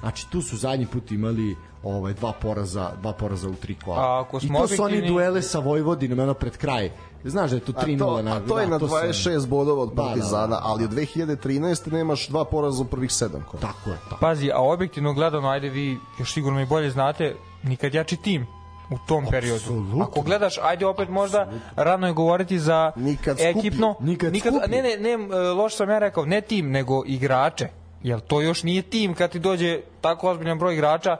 Znači 0.00 0.30
tu 0.30 0.42
su 0.42 0.56
zadnji 0.56 0.86
put 0.86 1.10
imali 1.10 1.56
ovaj 1.82 2.12
dva 2.12 2.32
poraza, 2.32 2.90
dva 3.02 3.12
poraza 3.12 3.48
u 3.48 3.54
tri 3.54 3.74
kola. 3.84 3.98
A 4.00 4.20
ako 4.20 4.40
smo 4.40 4.58
I 4.58 4.60
to 4.60 4.68
su 4.68 4.82
oni 4.82 5.08
duele 5.08 5.42
sa 5.42 5.58
Vojvodinom 5.58 6.18
ono 6.18 6.34
pred 6.34 6.56
kraj. 6.56 6.90
Znaš 7.24 7.50
da 7.50 7.56
je 7.56 7.60
to 7.60 7.72
3-0 7.72 8.22
na 8.22 8.36
A 8.36 8.40
to 8.40 8.58
je 8.58 8.66
da, 8.66 8.70
na 8.70 8.78
26 8.78 9.40
sam... 9.40 9.50
bodova 9.50 9.82
od 9.82 9.88
Da, 9.88 9.94
da, 9.94 10.02
Partizana, 10.02 10.46
da, 10.46 10.56
da. 10.56 10.60
ali 10.62 10.84
od 10.84 10.90
2013 10.90 11.92
nemaš 11.92 12.28
dva 12.28 12.44
poraza 12.44 12.82
u 12.82 12.84
prvih 12.84 13.12
sedam 13.12 13.44
kola. 13.50 13.60
Tako 13.60 13.90
je, 13.90 13.96
tako. 14.04 14.20
Pazi, 14.20 14.50
a 14.54 14.58
objektivno 14.58 15.12
gledano, 15.12 15.48
ajde 15.48 15.68
vi 15.68 15.98
još 16.18 16.32
sigurno 16.32 16.60
i 16.60 16.66
bolje 16.66 16.90
znate, 16.90 17.36
nikad 17.62 17.94
jači 17.94 18.16
tim 18.16 18.59
u 18.90 18.98
tom 19.06 19.26
periodu. 19.30 19.56
Apsolutno. 19.56 20.04
Ako 20.04 20.20
gledaš, 20.20 20.58
ajde 20.62 20.86
opet 20.86 21.08
možda 21.08 21.52
rano 21.76 22.06
je 22.06 22.12
govoriti 22.12 22.58
za 22.58 22.92
Nikad 22.96 23.38
skuplji. 23.38 23.58
ekipno. 23.60 23.94
Nikad 24.00 24.32
nikad 24.32 24.54
ne, 24.68 24.82
ne, 24.82 24.96
ne, 24.96 25.16
loš 25.52 25.76
sam 25.76 25.90
ja 25.90 25.98
rekao, 25.98 26.24
ne 26.24 26.40
tim, 26.40 26.70
nego 26.70 27.02
igrače. 27.06 27.68
Jel 28.02 28.20
to 28.20 28.40
još 28.40 28.62
nije 28.62 28.82
tim 28.82 29.14
kad 29.14 29.30
ti 29.30 29.38
dođe 29.38 29.80
tako 30.00 30.30
ozbiljan 30.30 30.58
broj 30.58 30.74
igrača, 30.74 31.16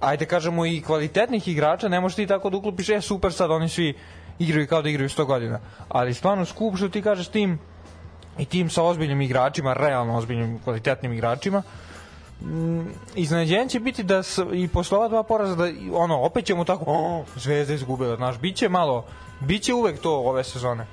ajde 0.00 0.26
kažemo 0.26 0.66
i 0.66 0.82
kvalitetnih 0.86 1.48
igrača, 1.48 1.88
ne 1.88 2.00
možeš 2.00 2.16
ti 2.16 2.26
tako 2.26 2.50
da 2.50 2.56
uklopiš, 2.56 2.88
e 2.88 3.00
super 3.00 3.32
sad 3.32 3.50
oni 3.50 3.68
svi 3.68 3.94
igraju 4.38 4.66
kao 4.66 4.82
da 4.82 4.88
igraju 4.88 5.08
100 5.08 5.24
godina. 5.24 5.60
Ali 5.88 6.14
stvarno 6.14 6.44
skup 6.44 6.76
što 6.76 6.88
ti 6.88 7.02
kažeš 7.02 7.28
tim 7.28 7.58
i 8.38 8.44
tim 8.44 8.70
sa 8.70 8.82
ozbiljnim 8.82 9.20
igračima, 9.20 9.72
realno 9.72 10.16
ozbiljnim 10.16 10.58
kvalitetnim 10.64 11.12
igračima, 11.12 11.58
mm, 11.58 11.91
iznenađenje 13.14 13.68
će 13.68 13.80
biti 13.80 14.02
da 14.02 14.22
s, 14.22 14.38
i 14.52 14.68
posle 14.68 14.98
ova 14.98 15.08
dva 15.08 15.22
poraza 15.22 15.56
da 15.56 15.64
ono 15.92 16.20
opet 16.20 16.44
ćemo 16.44 16.64
tako 16.64 16.84
o, 16.86 17.24
zvezda 17.36 17.74
izgubila 17.74 18.16
znaš 18.16 18.38
biće 18.38 18.68
malo 18.68 19.04
biće 19.40 19.74
uvek 19.74 20.00
to 20.00 20.12
ove 20.12 20.44
sezone 20.44 20.86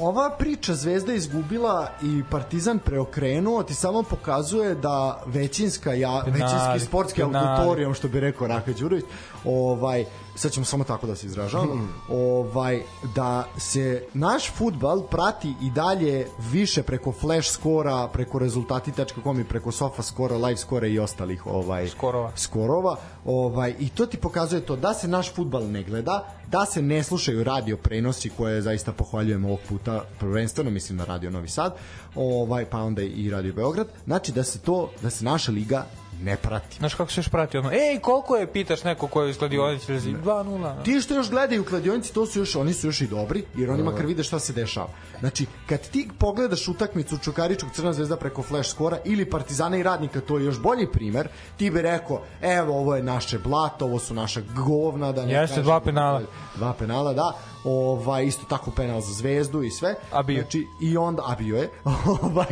Ova 0.00 0.30
priča 0.38 0.74
Zvezda 0.74 1.14
izgubila 1.14 1.88
i 2.02 2.22
Partizan 2.30 2.78
preokrenuo 2.78 3.62
ti 3.62 3.74
samo 3.74 4.02
pokazuje 4.02 4.74
da 4.74 5.22
većinska 5.26 5.92
ja, 5.92 6.22
Penali, 6.24 6.42
većinski 6.42 6.88
sportski 6.88 7.20
penali. 7.20 7.48
auditorijum 7.48 7.94
što 7.94 8.08
bi 8.08 8.20
rekao 8.20 8.46
Raka 8.46 8.72
Đurović, 8.72 9.04
ovaj 9.44 10.04
sad 10.36 10.52
ćemo 10.52 10.66
samo 10.66 10.84
tako 10.84 11.06
da 11.06 11.16
se 11.16 11.26
izražavamo, 11.26 11.72
Hmm. 11.72 11.88
ovaj 12.08 12.82
da 13.14 13.48
se 13.58 14.04
naš 14.14 14.52
futbal 14.52 15.02
prati 15.02 15.54
i 15.62 15.70
dalje 15.70 16.26
više 16.50 16.82
preko 16.82 17.12
flash 17.12 17.50
skora, 17.50 18.08
preko 18.08 18.38
rezultati.com 18.38 19.40
i 19.40 19.44
preko 19.44 19.72
sofa 19.72 20.02
skora, 20.02 20.36
live 20.36 20.56
skora 20.56 20.86
i 20.86 20.98
ostalih 20.98 21.46
ovaj 21.46 21.88
Skorova. 21.88 22.32
skorova 22.36 22.96
ovaj 23.24 23.74
i 23.78 23.88
to 23.88 24.06
ti 24.06 24.16
pokazuje 24.16 24.60
to 24.60 24.76
da 24.76 24.94
se 24.94 25.08
naš 25.08 25.34
fudbal 25.34 25.70
ne 25.70 25.82
gleda 25.82 26.34
da 26.50 26.66
se 26.66 26.82
ne 26.82 27.02
slušaju 27.02 27.44
radio 27.44 27.76
prenosi 27.76 28.30
koje 28.30 28.62
zaista 28.62 28.92
pohvaljujem 28.92 29.44
ovog 29.44 29.58
puta 29.68 30.04
prvenstveno 30.18 30.70
mislim 30.70 30.98
na 30.98 31.04
Radio 31.04 31.30
Novi 31.30 31.48
Sad 31.48 31.74
ovaj 32.14 32.64
pa 32.64 32.78
onda 32.78 33.02
i 33.02 33.30
Radio 33.30 33.52
Beograd 33.52 33.86
znači 34.04 34.32
da 34.32 34.44
se 34.44 34.58
to 34.58 34.90
da 35.02 35.10
se 35.10 35.24
naša 35.24 35.52
liga 35.52 35.86
ne 36.22 36.36
prati 36.36 36.76
znaš 36.76 36.94
kako 36.94 37.12
se 37.12 37.20
još 37.20 37.28
prati 37.28 37.58
ono 37.58 37.70
ej 37.70 37.98
koliko 38.02 38.36
je 38.36 38.52
pitaš 38.52 38.84
neko 38.84 39.06
ko 39.06 39.22
je 39.22 39.30
iz 39.30 39.38
kladionice 39.38 39.92
rezi 39.92 40.10
2:0 40.10 40.82
ti 40.84 41.00
što 41.00 41.14
još 41.14 41.30
gledaju 41.30 41.62
u 41.62 41.64
kladionici 41.64 42.14
to 42.14 42.26
su 42.26 42.38
još 42.38 42.56
oni 42.56 42.72
su 42.72 42.86
još 42.86 43.00
i 43.00 43.06
dobri 43.06 43.44
jer 43.54 43.70
oni 43.70 43.82
makar 43.82 44.06
vide 44.06 44.22
šta 44.22 44.38
se 44.38 44.52
dešava. 44.52 44.88
Znači 45.20 45.46
kad 45.66 45.88
ti 45.90 46.08
pogledaš 46.18 46.68
utakmicu 46.68 47.18
Čukaričkog 47.18 47.70
Crna 47.72 47.92
zvezda 47.92 48.16
preko 48.16 48.42
flash 48.42 48.70
skora 48.70 48.98
ili 49.04 49.30
Partizana 49.30 49.76
i 49.76 49.82
Radnika 49.82 50.20
to 50.20 50.38
je 50.38 50.44
još 50.44 50.60
bolji 50.60 50.86
primer 50.92 51.28
ti 51.56 51.70
bi 51.70 51.82
rekao 51.82 52.22
evo 52.42 52.78
ovo 52.78 52.96
je 52.96 53.02
naše 53.02 53.38
blato 53.38 53.84
ovo 53.84 53.98
su 53.98 54.14
naša 54.14 54.40
govna 54.56 55.12
da 55.12 55.26
ne 55.26 55.32
Jeste, 55.32 55.62
dva 55.62 55.80
penala. 55.80 56.22
dva 56.56 56.72
penala 56.72 57.12
da 57.12 57.32
ovaj 57.66 58.24
isto 58.24 58.46
tako 58.48 58.70
penal 58.70 59.00
za 59.00 59.12
Zvezdu 59.12 59.62
i 59.62 59.70
sve. 59.70 59.94
A 60.12 60.22
bio. 60.22 60.42
znači 60.42 60.66
i 60.80 60.96
onda 60.96 61.22
a 61.26 61.34
bio 61.34 61.56
je. 61.56 61.70
Ovaj 62.22 62.46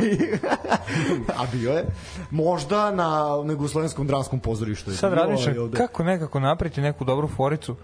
a 1.41 1.45
bio 1.51 1.71
je. 1.71 1.85
Možda 2.31 2.91
na 2.91 3.25
Jugoslovenskom 3.49 4.07
dramskom 4.07 4.39
pozorištu 4.39 4.91
sad 4.91 5.13
razmišljam 5.13 5.57
ovaj, 5.57 5.71
kako 5.71 6.03
nekako 6.03 6.39
napraviti 6.39 6.81
neku 6.81 7.03
dobru 7.03 7.27
foricu 7.27 7.75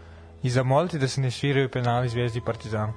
i 0.44 0.50
zamoliti 0.50 1.00
da 1.00 1.08
se 1.08 1.22
ne 1.22 1.32
sviraju 1.32 1.70
penali 1.70 2.10
Zvezdi 2.10 2.40
i 2.40 2.46
Partizanu? 2.46 2.94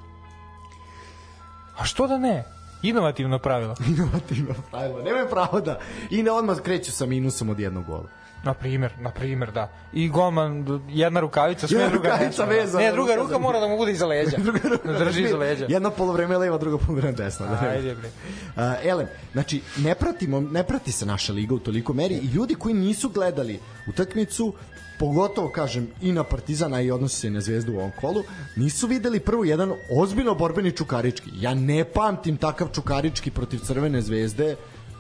A 1.79 1.85
što 1.85 2.07
da 2.07 2.19
ne? 2.19 2.45
Inovativno 2.83 3.39
pravilo. 3.39 3.75
Inovativno 3.97 4.55
pravilo. 4.71 5.03
Nemaju 5.03 5.27
pravo 5.31 5.61
da... 5.61 5.79
I 6.11 6.23
ne 6.23 6.31
odmah 6.31 6.61
kreću 6.61 6.93
sa 6.93 7.07
minusom 7.07 7.51
od 7.51 7.61
jednog 7.61 7.85
gola. 7.85 8.09
Na 8.45 8.55
primer, 8.55 8.93
na 9.01 9.11
primer, 9.11 9.53
da. 9.53 9.73
I 9.93 10.09
golman, 10.09 10.81
jedna 10.89 11.21
rukavica, 11.21 11.67
Jedna 11.71 11.89
druga 11.89 12.09
rukavica 12.09 12.29
desna. 12.29 12.45
vezana, 12.45 12.85
Ne, 12.85 12.93
druga 12.93 13.15
ruka 13.15 13.25
ruka 13.27 13.39
mora 13.39 13.61
da 13.61 13.69
mu 13.69 13.77
bude 13.77 13.93
iza 13.93 14.07
leđa. 14.07 14.37
Da 14.85 15.05
drži 15.05 15.23
iza 15.23 15.37
leđa. 15.37 15.67
Jedno 15.69 15.91
polovreme 15.91 16.37
leva, 16.39 16.59
drugo 16.59 16.79
polovreme 16.79 17.13
desna. 17.13 17.47
Da 17.47 17.69
Ajde, 17.69 17.95
bre. 17.95 18.09
Uh, 18.57 18.63
Elem, 18.85 19.07
znači, 19.33 19.63
ne, 19.77 19.95
pratimo, 19.95 20.41
ne 20.41 20.63
prati 20.65 20.93
se 20.93 21.07
naša 21.07 21.33
liga 21.33 21.55
u 21.55 21.59
toliko 21.59 21.93
meri 21.93 22.15
i 22.15 22.27
ljudi 22.27 22.55
koji 22.55 22.75
nisu 22.75 23.09
gledali 23.09 23.61
utakmicu, 23.89 24.55
pogotovo, 24.99 25.49
kažem, 25.49 25.89
i 26.03 26.13
na 26.13 26.25
Partizana 26.25 26.81
i 26.81 26.91
odnosi 26.91 27.21
se 27.21 27.27
i 27.27 27.31
na 27.31 27.41
Zvezdu 27.41 27.73
u 27.73 27.77
ovom 27.77 27.93
kolu, 28.01 28.23
nisu 28.57 28.87
videli 28.87 29.21
prvo 29.21 29.45
jedan 29.45 29.73
ozbiljno 29.93 30.35
borbeni 30.35 30.73
Čukarički. 30.73 31.31
Ja 31.41 31.55
ne 31.55 31.85
pamtim 31.85 32.37
takav 32.37 32.69
Čukarički 32.75 33.31
protiv 33.31 33.59
Crvene 33.59 34.03
zvezde 34.03 34.57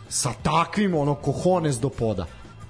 sa 0.08 0.32
takvim, 0.42 0.94
ono, 0.94 1.14
kohones 1.14 1.76
do 1.80 1.88
poda. 1.88 2.26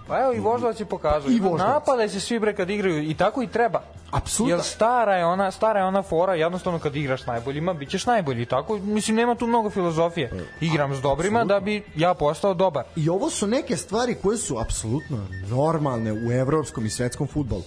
Pa 0.08 0.20
evo 0.20 0.32
i 0.32 0.40
Voždovac 0.40 0.80
je 0.80 0.86
pokazao. 0.86 1.30
I 1.30 1.40
Voždovac. 1.40 1.74
Napadaj 1.74 2.08
se 2.08 2.20
svi 2.20 2.38
bre 2.38 2.54
kad 2.54 2.70
igraju 2.70 3.10
i 3.10 3.14
tako 3.14 3.42
i 3.42 3.46
treba. 3.46 3.82
Apsolutno. 4.10 4.56
Jer 4.56 4.64
stara 4.64 5.14
je 5.14 5.24
ona, 5.24 5.50
stara 5.50 5.80
je 5.80 5.86
ona 5.86 6.02
fora, 6.02 6.34
jednostavno 6.34 6.78
kad 6.78 6.96
igraš 6.96 7.26
najboljima, 7.26 7.74
bit 7.74 7.90
ćeš 7.90 8.06
najbolji. 8.06 8.46
Tako, 8.46 8.78
mislim, 8.78 9.16
nema 9.16 9.34
tu 9.34 9.46
mnogo 9.46 9.70
filozofije. 9.70 10.46
Igram 10.60 10.94
s 10.94 11.00
dobrima 11.00 11.44
da 11.44 11.60
bi 11.60 11.82
ja 11.96 12.14
postao 12.14 12.54
dobar. 12.54 12.84
I 12.96 13.08
ovo 13.08 13.30
su 13.30 13.46
neke 13.46 13.76
stvari 13.76 14.16
koje 14.22 14.38
su 14.38 14.58
apsolutno 14.58 15.18
normalne 15.50 16.12
u 16.12 16.32
evropskom 16.32 16.86
i 16.86 16.90
svetskom 16.90 17.26
futbolu. 17.26 17.62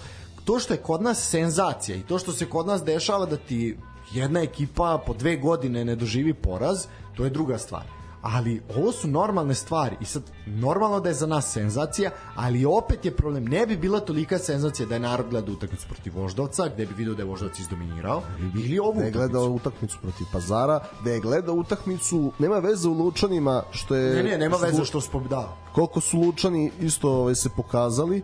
To 0.46 0.60
što 0.60 0.74
je 0.74 0.78
kod 0.78 1.02
nas 1.02 1.30
senzacija 1.30 1.98
i 1.98 2.02
to 2.02 2.20
što 2.20 2.32
se 2.32 2.50
kod 2.50 2.68
nas 2.68 2.84
dešava 2.84 3.26
da 3.26 3.38
ti 3.38 3.78
jedna 4.14 4.42
ekipa 4.42 5.02
po 5.06 5.14
dve 5.14 5.36
godine 5.36 5.86
ne 5.86 5.96
doživi 5.96 6.34
poraz, 6.34 6.86
to 7.16 7.24
je 7.24 7.30
druga 7.30 7.58
stvar. 7.58 7.97
Ali 8.36 8.62
ovo 8.78 8.92
su 8.92 9.08
normalne 9.08 9.54
stvari 9.54 9.96
i 10.02 10.06
sad 10.06 10.24
normalno 10.46 11.00
da 11.00 11.10
je 11.10 11.16
za 11.16 11.28
nas 11.28 11.52
senzacija, 11.54 12.12
ali 12.36 12.66
opet 12.66 13.06
je 13.06 13.12
problem, 13.16 13.46
ne 13.46 13.66
bi 13.66 13.78
bila 13.78 14.00
tolika 14.00 14.38
senzacija 14.38 14.86
da 14.86 14.96
je 14.96 15.00
narod 15.00 15.30
gleda 15.30 15.52
utakmicu 15.52 15.88
protiv 15.88 16.16
Voždovca, 16.16 16.70
gde 16.74 16.86
bi 16.86 16.94
video 16.94 17.14
da 17.14 17.22
je 17.22 17.26
Voždovac 17.26 17.60
izdominirao, 17.60 18.22
ili 18.56 18.80
ovu 18.80 19.00
da 19.00 19.06
je 19.06 19.12
gledao 19.12 19.44
utakmicu. 19.44 19.70
utakmicu 19.70 19.98
protiv 20.02 20.28
Pazara, 20.34 20.80
da 21.04 21.12
je 21.12 21.20
gledao 21.20 21.56
utakmicu, 21.56 22.32
nema 22.40 22.60
veze 22.60 22.90
u 22.90 22.94
Lučanima, 22.94 23.64
što 23.72 23.96
je... 23.96 24.16
Ne, 24.16 24.24
ne, 24.24 24.38
nema 24.38 24.58
veze 24.58 24.86
što 24.86 25.02
smo, 25.02 25.20
da, 25.30 25.58
koliko 25.74 26.02
su 26.02 26.20
Lučani 26.20 26.72
isto 26.82 27.12
ovaj, 27.12 27.36
se 27.36 27.50
pokazali, 27.56 28.22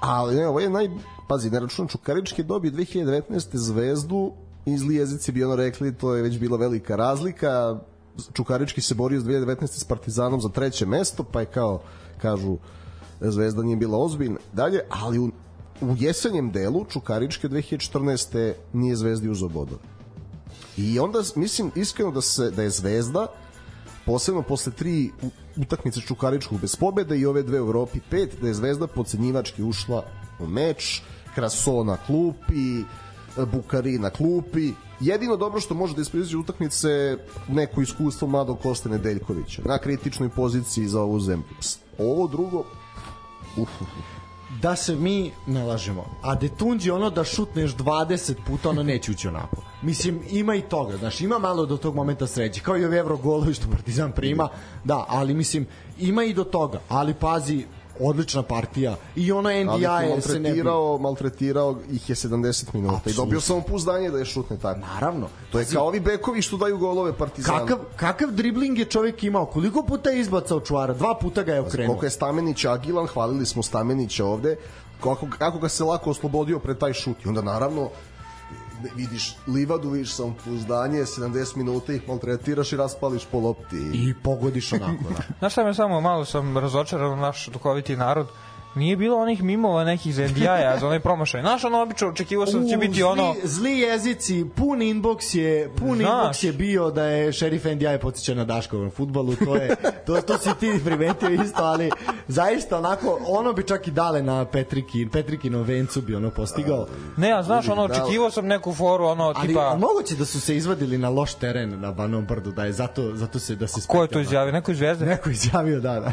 ali 0.00 0.34
ne, 0.34 0.48
ovo 0.48 0.60
je 0.60 0.70
naj... 0.70 0.90
Pazi, 1.28 1.50
ne 1.50 1.60
računam 1.60 1.88
Čukarički 1.88 2.42
dobio 2.42 2.70
2019. 2.70 3.56
zvezdu 3.56 4.32
i 4.66 4.78
zli 4.78 4.94
jezici 4.94 5.32
bi 5.32 5.44
ono 5.44 5.56
rekli, 5.56 5.94
to 5.94 6.14
je 6.14 6.22
već 6.22 6.38
bila 6.38 6.56
velika 6.56 6.96
razlika. 6.96 7.80
Čukarički 8.32 8.80
se 8.80 8.94
borio 8.94 9.20
s 9.20 9.24
2019. 9.24 9.66
s 9.66 9.84
Partizanom 9.84 10.40
za 10.40 10.48
treće 10.48 10.86
mesto, 10.86 11.24
pa 11.24 11.40
je 11.40 11.46
kao, 11.46 11.82
kažu, 12.22 12.56
zvezda 13.20 13.62
nije 13.62 13.76
bila 13.76 13.98
ozbiljna. 13.98 14.38
Dalje, 14.52 14.80
ali 14.88 15.18
u, 15.18 15.30
u 15.80 15.96
jesenjem 15.98 16.50
delu 16.50 16.84
Čukaričke 16.84 17.48
2014. 17.48 18.52
nije 18.72 18.96
zvezdi 18.96 19.28
uz 19.28 19.40
bodove. 19.42 19.82
I 20.76 20.98
onda 20.98 21.22
mislim 21.36 21.70
iskreno 21.74 22.10
da 22.10 22.20
se 22.20 22.50
da 22.50 22.62
je 22.62 22.70
Zvezda 22.70 23.26
posebno 24.06 24.42
posle 24.42 24.72
tri 24.72 25.10
utakmice 25.56 26.00
Čukaričkog 26.00 26.60
bez 26.60 26.76
pobede 26.76 27.18
i 27.18 27.26
ove 27.26 27.42
dve 27.42 27.62
u 27.62 27.64
Evropi 27.64 28.00
pet, 28.10 28.36
da 28.40 28.48
je 28.48 28.54
Zvezda 28.54 28.86
podcenjivački 28.86 29.62
ušla 29.62 30.04
u 30.40 30.46
meč, 30.46 31.02
Kraso 31.34 31.84
na 31.84 31.96
klupi, 31.96 32.84
Bukari 33.52 33.98
na 33.98 34.10
klupi. 34.10 34.72
Jedino 35.04 35.36
dobro 35.36 35.60
što 35.60 35.74
može 35.74 35.94
da 35.94 36.02
ispriđe 36.02 36.36
utakmice 36.36 37.16
neko 37.48 37.82
iskustvo 37.82 38.28
mladog 38.28 38.58
Kosta 38.62 38.88
Nedeljkovića 38.88 39.62
na 39.64 39.78
kritičnoj 39.78 40.28
poziciji 40.28 40.88
za 40.88 41.00
ovu 41.00 41.20
zemlju. 41.20 41.44
Ovo 41.98 42.26
drugo, 42.26 42.58
uf, 43.56 43.80
uf, 43.80 43.88
da 44.62 44.76
se 44.76 44.96
mi 44.96 45.32
ne 45.46 45.64
lažemo. 45.64 46.04
A 46.22 46.34
Detunđi 46.34 46.90
ono 46.90 47.10
da 47.10 47.24
šutneš 47.24 47.74
20 47.76 48.34
puta, 48.46 48.70
ono 48.70 48.82
neće 48.82 49.10
ući 49.10 49.28
onako. 49.28 49.56
Mislim, 49.82 50.20
ima 50.30 50.54
i 50.54 50.62
toga, 50.62 50.96
znaš, 50.96 51.20
ima 51.20 51.38
malo 51.38 51.66
do 51.66 51.76
tog 51.76 51.94
momenta 51.94 52.26
sreće, 52.26 52.60
kao 52.60 52.78
i 52.78 52.84
ovi 52.84 52.96
Evro 52.96 53.16
golovi 53.16 53.54
što 53.54 53.70
Partizan 53.70 54.12
prima, 54.12 54.48
da, 54.84 55.04
ali 55.08 55.34
mislim, 55.34 55.66
ima 55.98 56.24
i 56.24 56.34
do 56.34 56.44
toga, 56.44 56.80
ali 56.88 57.14
pazi, 57.14 57.64
odlična 58.00 58.42
partija 58.42 58.96
i 59.16 59.32
ono 59.32 59.48
ali 59.48 59.64
NDI 59.64 59.82
je 59.82 60.20
se 60.20 60.38
ne 60.38 60.48
maltretirao, 60.48 60.98
maltretirao 60.98 61.78
ih 61.92 62.08
je 62.10 62.16
70 62.16 62.74
minuta 62.74 62.94
i 62.94 62.96
Apsolutno. 62.96 63.24
dobio 63.24 63.40
samo 63.40 63.60
pouzdanje 63.60 64.10
da 64.10 64.18
je 64.18 64.24
šutne 64.24 64.56
tako. 64.58 64.80
Naravno. 64.80 65.28
To 65.52 65.58
je 65.58 65.66
kao 65.72 65.86
ovi 65.86 66.00
bekovi 66.00 66.42
što 66.42 66.56
daju 66.56 66.78
golove 66.78 67.12
Partizanu. 67.12 67.58
Kakav, 67.58 67.78
kakav 67.96 68.30
dribling 68.30 68.78
je 68.78 68.84
čovjek 68.84 69.24
imao? 69.24 69.46
Koliko 69.46 69.82
puta 69.82 70.10
je 70.10 70.20
izbacao 70.20 70.60
čuvara? 70.60 70.94
Dva 70.94 71.18
puta 71.20 71.42
ga 71.42 71.54
je 71.54 71.60
okrenuo. 71.60 71.88
Koliko 71.88 72.06
je 72.06 72.10
Stamenić 72.10 72.64
agilan, 72.64 73.06
hvalili 73.06 73.46
smo 73.46 73.62
Stamenića 73.62 74.24
ovde, 74.26 74.56
kako, 75.00 75.26
kako 75.38 75.58
ga 75.58 75.68
se 75.68 75.84
lako 75.84 76.10
oslobodio 76.10 76.58
pred 76.58 76.78
taj 76.78 76.92
šut. 76.92 77.24
I 77.24 77.28
onda 77.28 77.42
naravno 77.42 77.90
vidiš 78.96 79.36
livadu, 79.46 79.90
vidiš 79.90 80.14
samopouzdanje, 80.14 81.00
70 81.00 81.56
minuta 81.56 81.92
ih 81.92 82.08
maltretiraš 82.08 82.72
i 82.72 82.76
raspališ 82.76 83.24
po 83.32 83.38
lopti. 83.38 83.90
I 83.94 84.14
pogodiš 84.22 84.72
onako, 84.72 85.10
da. 85.10 85.22
Znaš 85.38 85.52
šta 85.52 85.64
me 85.64 85.74
samo 85.74 86.00
malo 86.00 86.24
sam 86.24 86.58
razočaran 86.58 87.12
u 87.12 87.16
naš 87.16 87.46
duhoviti 87.46 87.96
narod 87.96 88.28
nije 88.74 88.96
bilo 88.96 89.18
onih 89.18 89.42
mimova 89.42 89.84
nekih 89.84 90.14
za 90.14 90.28
NDI-a 90.28 90.78
za 90.80 90.86
onaj 90.86 91.00
promašaj. 91.00 91.40
Znaš, 91.40 91.64
ono 91.64 91.82
obično 91.82 92.08
očekivao 92.08 92.46
sam 92.46 92.62
da 92.62 92.68
će 92.68 92.76
biti 92.76 93.02
ono... 93.02 93.34
Zli, 93.42 93.48
zli 93.48 93.78
jezici, 93.78 94.46
pun 94.56 94.78
inbox 94.78 95.36
je, 95.36 95.70
pun 95.76 95.98
Znaš. 95.98 96.08
inbox 96.10 96.46
je 96.46 96.52
bio 96.52 96.90
da 96.90 97.04
je 97.04 97.32
šerif 97.32 97.64
NDI 97.64 97.98
podsjeća 98.02 98.34
na 98.34 98.44
Daškovom 98.44 98.90
futbalu, 98.90 99.36
to 99.36 99.56
je, 99.56 99.76
to, 100.06 100.20
to 100.20 100.38
si 100.38 100.50
ti 100.60 100.80
primetio 100.84 101.30
isto, 101.30 101.62
ali 101.62 101.90
zaista 102.28 102.78
onako, 102.78 103.18
ono 103.26 103.52
bi 103.52 103.66
čak 103.66 103.88
i 103.88 103.90
dale 103.90 104.22
na 104.22 104.44
Petriki, 104.44 105.08
Petrikinu 105.12 105.62
vencu 105.62 106.02
bi 106.02 106.14
ono 106.14 106.30
postigao. 106.30 106.86
Ne, 107.16 107.32
a 107.32 107.42
znaš, 107.42 107.68
ono, 107.68 107.82
očekivao 107.82 108.30
sam 108.30 108.46
neku 108.46 108.74
foru, 108.74 109.04
ono, 109.04 109.32
Ali 109.36 109.48
tipa... 109.48 109.72
a 109.72 109.76
moguće 109.76 110.14
da 110.14 110.24
su 110.24 110.40
se 110.40 110.56
izvadili 110.56 110.98
na 110.98 111.08
loš 111.08 111.34
teren 111.34 111.80
na 111.80 111.92
Banom 111.92 112.26
brdu, 112.26 112.52
da 112.52 112.64
je 112.64 112.72
zato, 112.72 113.16
zato 113.16 113.38
se 113.38 113.54
da 113.54 113.66
se 113.66 113.80
Ko 113.86 114.02
je 114.02 114.08
to 114.08 114.20
izjavio? 114.20 114.52
Neko 114.52 114.70
iz 114.70 114.78
Zvezde? 114.78 115.06
Neko 115.06 115.30
izjavio, 115.30 115.80
da, 115.80 116.00
da. 116.00 116.12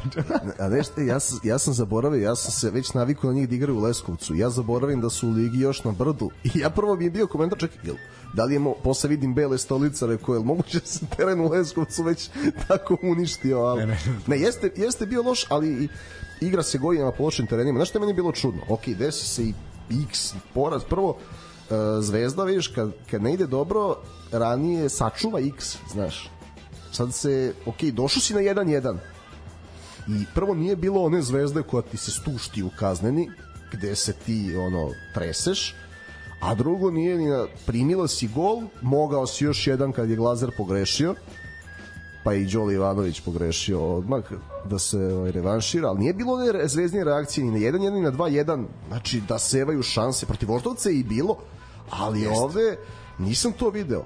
A 0.59 0.70
znaš, 0.70 0.88
te, 0.88 1.05
ja, 1.05 1.20
sam, 1.20 1.39
ja 1.43 1.59
sam 1.59 1.74
zaboravio, 1.74 2.24
ja 2.24 2.36
sam 2.36 2.51
se 2.52 2.70
već 2.70 2.93
navikao 2.93 3.30
na 3.30 3.36
njih 3.36 3.49
da 3.49 3.56
igraju 3.56 3.78
u 3.78 3.82
Leskovcu. 3.82 4.36
Ja 4.36 4.49
zaboravim 4.49 5.02
da 5.02 5.10
su 5.10 5.28
u 5.28 5.32
ligi 5.32 5.60
još 5.60 5.84
na 5.84 5.91
brdu. 5.91 6.30
I 6.43 6.60
ja 6.60 6.70
prvo 6.70 6.95
mi 6.95 7.04
je 7.04 7.10
bio 7.12 7.28
komentar, 7.28 7.60
čekaj, 7.60 7.78
jel, 7.84 7.95
da 8.34 8.45
li 8.45 8.54
je, 8.54 8.60
mo, 8.60 8.74
posle 8.84 9.10
vidim 9.10 9.34
bele 9.34 9.58
stolice, 9.58 10.08
rekao, 10.08 10.36
jel 10.36 10.43
moguće 10.43 10.80
da 10.80 10.86
se 10.86 11.06
teren 11.18 11.39
u 11.39 11.49
Leskovcu 11.49 12.04
već 12.04 12.30
tako 12.68 12.97
uništio, 13.02 13.60
ali... 13.60 13.80
Ne, 13.80 13.86
Ne, 13.86 13.99
ne. 14.06 14.20
ne. 14.28 14.39
jeste, 14.39 14.72
jeste 14.76 15.06
bio 15.06 15.22
loš, 15.24 15.45
ali 15.49 15.89
igra 16.41 16.64
se 16.64 16.78
godinama 16.78 17.12
po 17.12 17.24
lošim 17.24 17.47
terenima. 17.47 17.78
Znaš 17.78 17.89
što 17.89 17.97
je 17.97 18.02
meni 18.02 18.14
bilo 18.14 18.32
čudno? 18.32 18.62
Ok, 18.70 18.86
desi 18.88 19.28
se 19.28 19.43
i 19.43 19.54
x 20.04 20.34
poraz. 20.54 20.84
Prvo, 20.84 21.18
e, 21.70 21.74
Zvezda, 22.02 22.43
vidiš, 22.43 22.68
kad, 22.68 22.91
kad 23.12 23.22
ne 23.22 23.34
ide 23.34 23.47
dobro, 23.47 23.95
ranije 24.32 24.89
sačuva 24.89 25.39
x, 25.39 25.78
znaš. 25.91 26.30
Sad 26.91 27.14
se, 27.14 27.54
ok, 27.66 27.82
došao 27.82 28.22
si 28.22 28.34
na 28.34 28.39
1-1, 28.39 28.97
i 30.08 30.26
prvo 30.36 30.56
nije 30.56 30.76
bilo 30.76 31.04
one 31.04 31.22
zvezde 31.22 31.64
koja 31.64 31.82
ti 31.82 31.97
se 31.97 32.12
stušti 32.12 32.64
u 32.64 32.70
kazneni 32.80 33.30
gde 33.72 33.95
se 33.95 34.14
ti 34.14 34.56
ono 34.56 34.89
treseš 35.14 35.76
a 36.41 36.56
drugo 36.56 36.91
nije 36.91 37.18
ni 37.18 37.47
primila 37.66 38.08
si 38.08 38.28
gol 38.28 38.62
mogao 38.82 39.28
si 39.28 39.43
još 39.43 39.68
jedan 39.68 39.91
kad 39.91 40.10
je 40.10 40.16
Glazer 40.16 40.52
pogrešio 40.58 41.16
pa 42.24 42.34
i 42.34 42.45
Đoli 42.45 42.74
Ivanović 42.74 43.20
pogrešio 43.20 43.95
odmah 43.95 44.24
da 44.66 44.80
se 44.80 44.97
ovaj, 44.97 45.32
revanšira, 45.32 45.89
ali 45.89 45.99
nije 45.99 46.14
bilo 46.14 46.34
one 46.34 46.68
zvezdine 46.68 47.04
reakcije 47.04 47.45
ni 47.45 47.52
na 47.52 47.58
1-1 47.58 47.93
ni 47.93 48.02
na 48.02 48.12
2-1 48.12 48.66
znači 48.88 49.22
da 49.28 49.39
sevaju 49.39 49.84
šanse 49.84 50.26
protiv 50.26 50.49
Voždovca 50.49 50.89
i 50.89 51.04
bilo 51.04 51.38
ali 51.89 52.22
Jeste. 52.22 52.39
ovde 52.39 52.78
nisam 53.20 53.52
to 53.52 53.70
video 53.70 54.06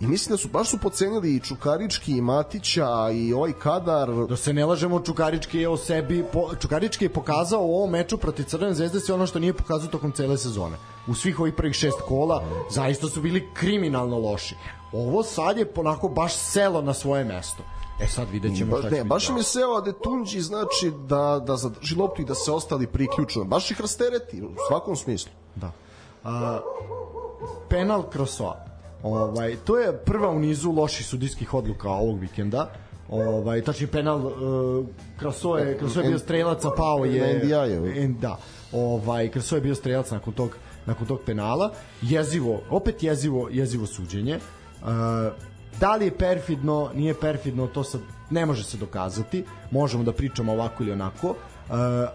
i 0.00 0.06
mislim 0.06 0.34
da 0.34 0.36
su 0.36 0.48
baš 0.48 0.70
su 0.70 0.78
pocenili 0.78 1.34
i 1.36 1.40
Čukarički 1.40 2.12
i 2.12 2.20
Matića 2.20 3.10
i 3.14 3.32
ovaj 3.32 3.52
Kadar 3.52 4.10
Da 4.28 4.36
se 4.36 4.52
ne 4.52 4.66
lažemo, 4.66 5.00
Čukarički 5.00 5.58
je 5.58 5.68
o 5.68 5.76
sebi, 5.76 6.24
po, 6.32 6.54
Čukarički 6.60 7.04
je 7.04 7.12
pokazao 7.12 7.60
u 7.62 7.76
ovom 7.76 7.90
meču 7.90 8.16
protiv 8.18 8.44
Crvene 8.44 8.74
zvezde 8.74 9.00
sve 9.00 9.14
ono 9.14 9.26
što 9.26 9.38
nije 9.38 9.52
pokazao 9.52 9.90
tokom 9.90 10.12
cele 10.12 10.38
sezone. 10.38 10.76
U 11.06 11.14
svih 11.14 11.40
ovih 11.40 11.54
prvih 11.54 11.74
šest 11.74 12.00
kola 12.08 12.42
zaista 12.70 13.08
su 13.08 13.20
bili 13.20 13.48
kriminalno 13.54 14.18
loši. 14.18 14.54
Ovo 14.92 15.22
sad 15.22 15.58
je 15.58 15.72
onako 15.76 16.08
baš 16.08 16.34
selo 16.34 16.82
na 16.82 16.94
svoje 16.94 17.24
mesto. 17.24 17.62
E 18.00 18.06
sad 18.06 18.30
vidjet 18.30 18.56
ćemo 18.56 18.70
Baš, 18.70 18.80
šta 18.80 18.90
će 18.90 18.96
ne, 18.96 19.04
baš 19.04 19.28
mi 19.28 19.42
se 19.42 19.60
evo 19.60 19.80
da 19.80 19.92
Tunđi 19.92 20.40
znači 20.40 20.92
da, 21.08 21.42
da 21.46 21.56
zadrži 21.56 21.94
loptu 21.96 22.22
i 22.22 22.24
da 22.24 22.34
se 22.34 22.52
ostali 22.52 22.86
priključuju. 22.86 23.44
Baš 23.44 23.70
ih 23.70 23.80
rastereti 23.80 24.42
u 24.42 24.50
svakom 24.68 24.96
smislu. 24.96 25.32
Da. 25.54 25.72
A, 26.24 26.60
penal 27.68 28.02
Krosoa. 28.02 28.65
Ovaj, 29.06 29.56
to 29.64 29.78
je 29.78 29.96
prva 29.98 30.30
u 30.30 30.38
nizu 30.38 30.70
loših 30.72 31.06
sudijskih 31.06 31.54
odluka 31.54 31.88
ovog 31.90 32.18
vikenda. 32.20 32.70
Ovaj, 33.08 33.62
tačni 33.62 33.86
penal 33.86 34.26
uh, 34.26 34.86
Kraso 35.18 35.56
je, 35.56 35.78
Kraso 35.78 36.00
je 36.00 36.08
bio 36.08 36.18
strelac, 36.18 36.64
a 36.64 36.70
pao 36.76 37.04
je... 37.04 37.30
En- 37.96 38.16
Da. 38.20 38.38
Ovaj, 38.72 39.28
Kraso 39.30 39.54
je 39.54 39.60
bio 39.60 39.74
strelac 39.74 40.10
nakon 40.10 40.32
tog, 40.32 40.56
nakon 40.86 41.06
tog 41.06 41.20
penala. 41.26 41.72
Jezivo, 42.02 42.60
opet 42.70 43.02
jezivo, 43.02 43.48
jezivo 43.52 43.86
suđenje. 43.86 44.36
Uh, 44.36 44.88
da 45.80 45.96
li 45.96 46.04
je 46.04 46.18
perfidno, 46.18 46.90
nije 46.94 47.14
perfidno, 47.14 47.66
to 47.66 47.84
sad 47.84 48.00
ne 48.30 48.46
može 48.46 48.64
se 48.64 48.76
dokazati. 48.76 49.44
Možemo 49.70 50.04
da 50.04 50.12
pričamo 50.12 50.52
ovako 50.52 50.82
ili 50.82 50.92
onako, 50.92 51.34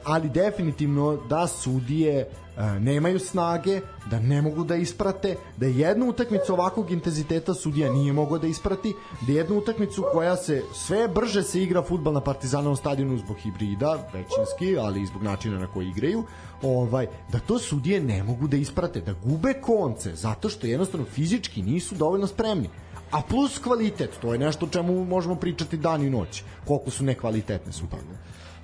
ali 0.03 0.29
definitivno 0.29 1.17
da 1.29 1.47
sudije 1.47 2.27
uh, 2.27 2.81
nemaju 2.81 3.19
snage, 3.19 3.81
da 4.09 4.19
ne 4.19 4.41
mogu 4.41 4.63
da 4.63 4.75
isprate, 4.75 5.35
da 5.57 5.65
jednu 5.65 6.09
utakmicu 6.09 6.53
ovakvog 6.53 6.91
intenziteta 6.91 7.53
sudija 7.53 7.93
nije 7.93 8.13
mogao 8.13 8.37
da 8.37 8.47
isprati, 8.47 8.93
da 9.27 9.33
jednu 9.33 9.57
utakmicu 9.57 10.05
koja 10.11 10.35
se 10.35 10.63
sve 10.73 11.07
brže 11.07 11.43
se 11.43 11.63
igra 11.63 11.81
futbal 11.81 12.13
na 12.13 12.21
Partizanovom 12.21 12.75
stadionu 12.75 13.17
zbog 13.17 13.37
hibrida, 13.37 14.09
većinski, 14.13 14.77
ali 14.77 15.01
i 15.01 15.05
zbog 15.05 15.23
načina 15.23 15.59
na 15.59 15.67
koji 15.67 15.87
igraju, 15.87 16.23
ovaj 16.61 17.07
da 17.31 17.39
to 17.39 17.59
sudije 17.59 18.01
ne 18.01 18.23
mogu 18.23 18.47
da 18.47 18.57
isprate, 18.57 19.01
da 19.01 19.13
gube 19.13 19.53
konce 19.53 20.15
zato 20.15 20.49
što 20.49 20.67
jednostavno 20.67 21.05
fizički 21.05 21.61
nisu 21.61 21.95
dovoljno 21.95 22.27
spremni. 22.27 22.69
A 23.11 23.21
plus 23.21 23.57
kvalitet, 23.57 24.09
to 24.21 24.33
je 24.33 24.39
nešto 24.39 24.65
o 24.65 24.69
čemu 24.69 25.05
možemo 25.05 25.35
pričati 25.35 25.77
dan 25.77 26.03
i 26.03 26.09
noć. 26.09 26.43
Koliko 26.67 26.91
su 26.91 27.03
nekvalitetne 27.03 27.71
sudije. 27.71 28.01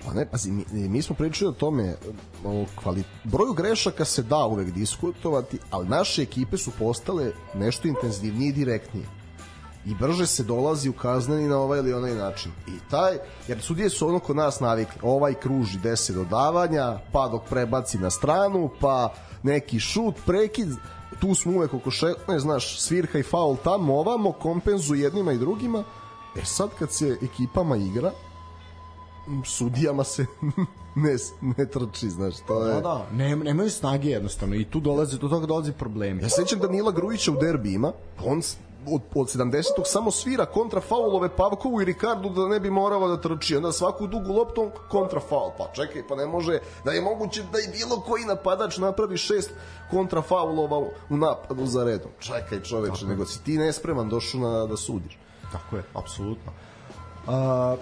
Pa 0.08 0.14
ne, 0.14 0.26
pazi, 0.26 0.52
mi, 0.52 0.66
mi 0.72 1.02
smo 1.02 1.16
pričali 1.16 1.50
o 1.50 1.54
tome, 1.54 1.96
o 2.46 2.66
kvali... 2.76 3.04
broju 3.24 3.54
grešaka 3.54 4.06
se 4.06 4.24
da 4.24 4.46
uvek 4.46 4.72
diskutovati, 4.72 5.60
ali 5.72 5.88
naše 5.88 6.22
ekipe 6.22 6.58
su 6.58 6.72
postale 6.80 7.32
nešto 7.56 7.88
intenzivnije 7.88 8.50
i 8.50 8.54
direktnije 8.54 9.06
i 9.88 9.96
brže 9.96 10.26
se 10.26 10.44
dolazi 10.44 10.90
u 10.90 10.94
kazneni 10.94 11.48
na 11.48 11.58
ovaj 11.58 11.80
ili 11.80 11.94
onaj 11.94 12.16
način. 12.16 12.52
I 12.68 12.72
taj, 12.90 13.18
jer 13.48 13.62
sudije 13.62 13.90
su 13.90 14.08
ono 14.08 14.20
kod 14.20 14.36
nas 14.36 14.60
navikli, 14.60 15.00
ovaj 15.04 15.34
kruži 15.34 15.80
10 15.80 16.14
dodavanja, 16.14 17.00
pa 17.12 17.28
dok 17.28 17.44
prebaci 17.50 17.98
na 17.98 18.10
stranu, 18.10 18.70
pa 18.80 19.14
neki 19.44 19.80
šut, 19.80 20.16
prekid, 20.26 20.70
tu 21.20 21.36
smo 21.36 21.52
uvek 21.52 21.74
oko 21.74 21.90
ne 22.28 22.40
znaš, 22.40 22.80
svirka 22.80 23.20
i 23.20 23.24
faul 23.24 23.58
tamo, 23.64 24.00
ovamo, 24.00 24.32
kompenzu 24.32 24.96
jednima 24.96 25.32
i 25.32 25.38
drugima. 25.38 25.84
E 26.36 26.46
sad 26.46 26.70
kad 26.80 26.92
se 26.92 27.18
ekipama 27.22 27.78
igra, 27.78 28.12
sudijama 29.46 30.04
se 30.04 30.26
ne, 30.96 31.16
ne 31.42 31.66
trči, 31.66 32.10
znaš, 32.10 32.34
to 32.48 32.66
je... 32.66 32.74
Da, 32.74 32.82
da, 32.82 33.06
ne, 33.14 33.36
nemaju 33.36 33.70
snage 33.70 34.10
jednostavno 34.10 34.56
i 34.56 34.66
tu 34.66 34.80
dolaze, 34.80 35.18
do 35.18 35.28
toga 35.28 35.46
dolazi 35.46 35.72
problemi. 35.72 36.24
Ja 36.24 36.30
sećam 36.30 36.60
Danila 36.60 36.92
Grujića 36.92 37.32
u 37.32 37.36
derbi 37.36 37.74
ima, 37.74 37.92
on 38.26 38.42
od, 38.94 39.02
od 39.16 39.28
70-og 39.28 39.86
samo 39.86 40.12
svira 40.12 40.46
kontra 40.46 40.82
faulove 40.82 41.30
Pavkovu 41.30 41.82
i 41.82 41.86
Ricardu 41.86 42.30
da 42.30 42.48
ne 42.48 42.60
bi 42.60 42.70
morao 42.70 43.08
da 43.08 43.22
trči. 43.22 43.56
Onda 43.56 43.72
svaku 43.72 44.08
dugu 44.08 44.34
loptu 44.34 44.72
kontra 44.90 45.20
faul. 45.20 45.52
Pa 45.58 45.72
čekaj, 45.74 46.08
pa 46.08 46.16
ne 46.16 46.26
može 46.26 46.60
da 46.86 46.92
je 46.92 47.02
moguće 47.02 47.44
da 47.52 47.60
i 47.60 47.78
bilo 47.78 48.02
koji 48.02 48.26
napadač 48.26 48.78
napravi 48.78 49.18
šest 49.18 49.52
kontra 49.92 50.22
faulova 50.22 50.78
u 51.10 51.18
napadu 51.18 51.66
za 51.66 51.84
redom. 51.84 52.12
Čekaj 52.20 52.62
čoveče, 52.64 53.06
nego 53.06 53.26
si 53.26 53.44
ti 53.44 53.58
nespreman 53.58 54.10
došao 54.10 54.42
na, 54.42 54.66
da 54.66 54.78
sudiš. 54.78 55.18
Tako 55.52 55.76
je, 55.76 55.84
apsolutno. 55.94 56.52
Uh, 57.28 57.80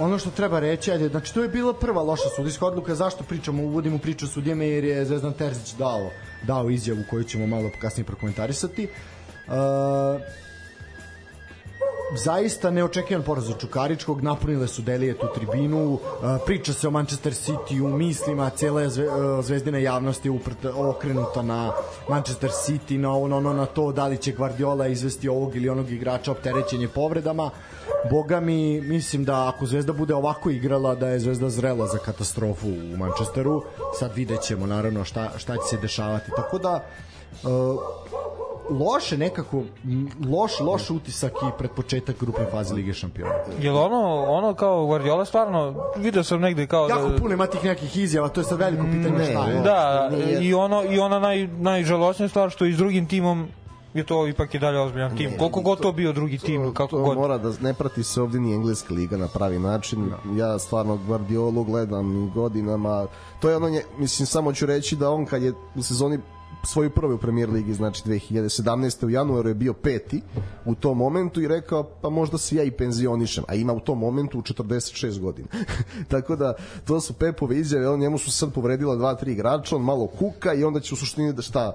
ono 0.00 0.18
što 0.18 0.30
treba 0.30 0.60
reći, 0.60 0.92
ajde, 0.92 1.08
znači 1.08 1.34
to 1.34 1.42
je 1.42 1.48
bila 1.48 1.74
prva 1.74 2.02
loša 2.02 2.28
sudijska 2.36 2.66
odluka, 2.66 2.94
zašto 2.94 3.24
pričamo, 3.24 3.62
uvodimo 3.62 3.98
priču 3.98 4.24
o 4.24 4.28
sudijama 4.28 4.64
jer 4.64 4.84
je 4.84 5.04
Zvezdan 5.04 5.32
Terzić 5.32 5.74
dao, 5.78 6.10
dao 6.42 6.70
izjavu 6.70 7.00
koju 7.10 7.24
ćemo 7.24 7.46
malo 7.46 7.70
kasnije 7.80 8.04
prokomentarisati. 8.04 8.88
Uh, 9.46 9.52
zaista 12.16 12.70
neočekivan 12.70 13.22
poraz 13.22 13.46
za 13.46 13.54
Čukaričkog, 13.54 14.22
napunile 14.22 14.68
su 14.68 14.82
Delije 14.82 15.18
tu 15.18 15.26
tribinu, 15.34 15.92
uh, 15.92 16.00
priča 16.46 16.72
se 16.72 16.88
o 16.88 16.90
Manchester 16.90 17.32
City 17.32 17.80
u 17.80 17.88
mislima, 17.88 18.50
cijela 18.50 18.82
je 18.82 18.88
zve, 18.88 19.06
zvezdina 19.42 19.78
javnost 19.78 20.24
je 20.24 20.30
uprta, 20.30 20.72
okrenuta 20.76 21.42
na 21.42 21.72
Manchester 22.08 22.50
City, 22.50 22.96
na 22.98 23.16
ono, 23.16 23.36
ono, 23.36 23.52
na 23.52 23.66
to 23.66 23.92
da 23.92 24.06
li 24.06 24.16
će 24.16 24.32
Guardiola 24.32 24.86
izvesti 24.86 25.28
ovog 25.28 25.56
ili 25.56 25.68
onog 25.68 25.90
igrača 25.90 26.32
opterećenje 26.32 26.88
povredama. 26.88 27.50
Boga 28.10 28.40
mi, 28.40 28.80
mislim 28.80 29.24
da 29.24 29.48
ako 29.48 29.66
Zvezda 29.66 29.92
bude 29.92 30.14
ovako 30.14 30.50
igrala, 30.50 30.94
da 30.94 31.08
je 31.08 31.20
Zvezda 31.20 31.50
zrela 31.50 31.86
za 31.86 31.98
katastrofu 31.98 32.68
u 32.68 32.96
Manchesteru. 32.96 33.62
Sad 33.98 34.14
vidjet 34.14 34.40
ćemo 34.42 34.66
naravno 34.66 35.04
šta, 35.04 35.30
šta 35.38 35.54
će 35.54 35.62
se 35.70 35.76
dešavati. 35.76 36.30
Tako 36.36 36.58
da, 36.58 36.84
uh, 37.42 37.50
loše 38.70 39.18
nekako 39.18 39.62
loš 40.30 40.60
loš 40.60 40.90
utisak 40.90 41.32
i 41.32 41.58
pred 41.58 41.70
početak 41.70 42.16
grupne 42.20 42.46
faze 42.50 42.74
Lige 42.74 42.92
šampiona. 42.92 43.34
Jel 43.60 43.76
ono 43.76 44.24
ono 44.28 44.54
kao 44.54 44.86
Guardiola 44.86 45.24
stvarno 45.24 45.74
video 45.96 46.24
sam 46.24 46.40
negde 46.40 46.66
kao 46.66 46.88
jako 46.88 47.08
da, 47.08 47.16
puno 47.16 47.34
ima 47.34 47.46
tih 47.46 47.64
nekih 47.64 47.96
izjava, 47.96 48.28
to 48.28 48.40
je 48.40 48.44
sad 48.44 48.58
veliko 48.58 48.82
pitanje 48.82 49.18
ne, 49.18 49.24
šta 49.24 49.46
je. 49.46 49.60
Da, 49.60 50.10
i 50.40 50.54
ono 50.54 50.84
i 50.84 50.98
ona 50.98 51.18
naj 51.18 51.46
najžalosnija 51.46 52.28
stvar 52.28 52.50
što 52.50 52.64
i 52.64 52.72
s 52.72 52.76
drugim 52.76 53.06
timom 53.06 53.48
je 53.94 54.04
to 54.06 54.26
ipak 54.26 54.54
je 54.54 54.60
dalje 54.60 54.80
ozbiljan 54.80 55.16
tim. 55.16 55.30
Koliko 55.38 55.60
god 55.60 55.80
to 55.80 55.92
bio 55.92 56.12
drugi 56.12 56.38
tim, 56.38 56.74
kako 56.74 56.90
to 56.90 57.02
god. 57.02 57.16
Mora 57.16 57.38
da 57.38 57.52
ne 57.60 57.74
prati 57.74 58.02
se 58.02 58.22
ovde 58.22 58.40
ni 58.40 58.54
engleska 58.54 58.94
liga 58.94 59.16
na 59.16 59.28
pravi 59.28 59.58
način. 59.58 60.08
Da. 60.08 60.44
Ja 60.44 60.58
stvarno 60.58 60.98
Guardiolu 61.06 61.64
gledam 61.64 62.30
godinama. 62.34 63.06
To 63.40 63.50
je 63.50 63.56
ono, 63.56 63.68
nje, 63.68 63.82
mislim, 63.98 64.26
samo 64.26 64.52
ću 64.52 64.66
reći 64.66 64.96
da 64.96 65.10
on 65.10 65.26
kad 65.26 65.42
je 65.42 65.52
u 65.74 65.82
sezoni 65.82 66.18
svoju 66.66 66.90
prvu 66.90 67.14
u 67.14 67.18
premier 67.18 67.50
ligi, 67.50 67.74
znači 67.74 68.02
2017. 68.02 69.06
u 69.06 69.10
januaru 69.10 69.48
je 69.48 69.54
bio 69.54 69.72
peti 69.72 70.22
u 70.64 70.74
tom 70.74 70.98
momentu 70.98 71.40
i 71.40 71.48
rekao 71.48 71.82
pa 71.82 72.10
možda 72.10 72.38
se 72.38 72.56
ja 72.56 72.62
i 72.62 72.70
penzionišem, 72.70 73.44
a 73.48 73.54
ima 73.54 73.72
u 73.72 73.80
tom 73.80 73.98
momentu 73.98 74.42
46 74.42 75.20
godina. 75.20 75.48
Tako 76.12 76.36
da 76.36 76.54
to 76.86 77.00
su 77.00 77.12
Pepove 77.12 77.58
izjave, 77.58 77.88
on 77.88 78.00
njemu 78.00 78.18
su 78.18 78.30
sad 78.30 78.52
povredila 78.52 78.96
dva, 78.96 79.14
tri 79.14 79.32
igrača, 79.32 79.76
on 79.76 79.82
malo 79.82 80.06
kuka 80.06 80.54
i 80.54 80.64
onda 80.64 80.80
će 80.80 80.94
u 80.94 80.96
suštini 80.96 81.32
da 81.32 81.42
šta 81.42 81.74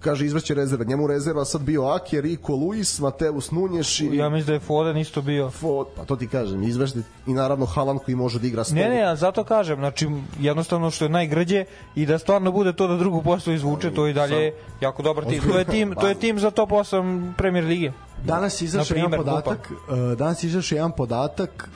kaže 0.00 0.26
izvrće 0.26 0.54
rezerve. 0.54 0.84
Njemu 0.84 1.06
rezerva 1.06 1.44
sad 1.44 1.60
bio 1.60 1.86
Ake, 1.86 2.20
Rico 2.20 2.52
Luis, 2.52 2.98
Mateus 2.98 3.50
Nunješ 3.50 4.00
i... 4.00 4.16
Ja 4.16 4.28
mislim 4.28 4.46
da 4.46 4.52
je 4.52 4.60
Foden 4.60 4.96
isto 4.96 5.22
bio. 5.22 5.50
Fod, 5.50 5.86
pa 5.96 6.04
to 6.04 6.16
ti 6.16 6.28
kažem, 6.28 6.62
izvešte 6.62 7.02
i 7.26 7.32
naravno 7.32 7.66
Haaland 7.66 8.00
koji 8.04 8.14
može 8.14 8.38
da 8.38 8.46
igra 8.46 8.64
stolu. 8.64 8.80
Ne, 8.80 8.88
ne, 8.88 8.98
ja 8.98 9.16
zato 9.16 9.44
kažem, 9.44 9.76
znači 9.76 10.08
jednostavno 10.40 10.90
što 10.90 11.04
je 11.04 11.08
najgrđe 11.08 11.64
i 11.94 12.06
da 12.06 12.18
stvarno 12.18 12.52
bude 12.52 12.72
to 12.72 12.86
da 12.88 12.96
drugu 12.96 13.22
postavu 13.22 13.54
izvuče, 13.54 13.94
to 13.94 14.06
i 14.06 14.12
dalje 14.12 14.52
Sam... 14.52 14.76
jako 14.80 15.02
dobar 15.02 15.24
tim. 15.24 15.42
To 15.42 15.58
je 15.58 15.64
tim, 15.64 15.94
to 16.00 16.08
je 16.08 16.14
tim 16.14 16.38
za 16.38 16.50
top 16.50 16.70
8 16.70 17.32
Premier 17.36 17.64
lige. 17.64 17.92
Danas 18.24 18.62
izašao 18.62 18.96
jedan 18.96 19.12
podatak, 19.16 19.70
uh, 19.70 20.18
danas 20.18 20.44
izašao 20.44 20.76
jedan 20.76 20.92
podatak 20.92 21.68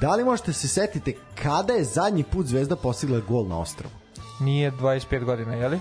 Da 0.00 0.14
li 0.14 0.24
možete 0.24 0.52
se 0.52 0.68
setite 0.68 1.12
kada 1.42 1.72
je 1.72 1.84
zadnji 1.84 2.22
put 2.22 2.46
Zvezda 2.46 2.76
postigla 2.76 3.20
gol 3.28 3.46
na 3.48 3.58
ostrvu? 3.60 3.90
Nije 4.40 4.72
25 4.72 5.24
godina, 5.24 5.54
je 5.54 5.68
li? 5.68 5.80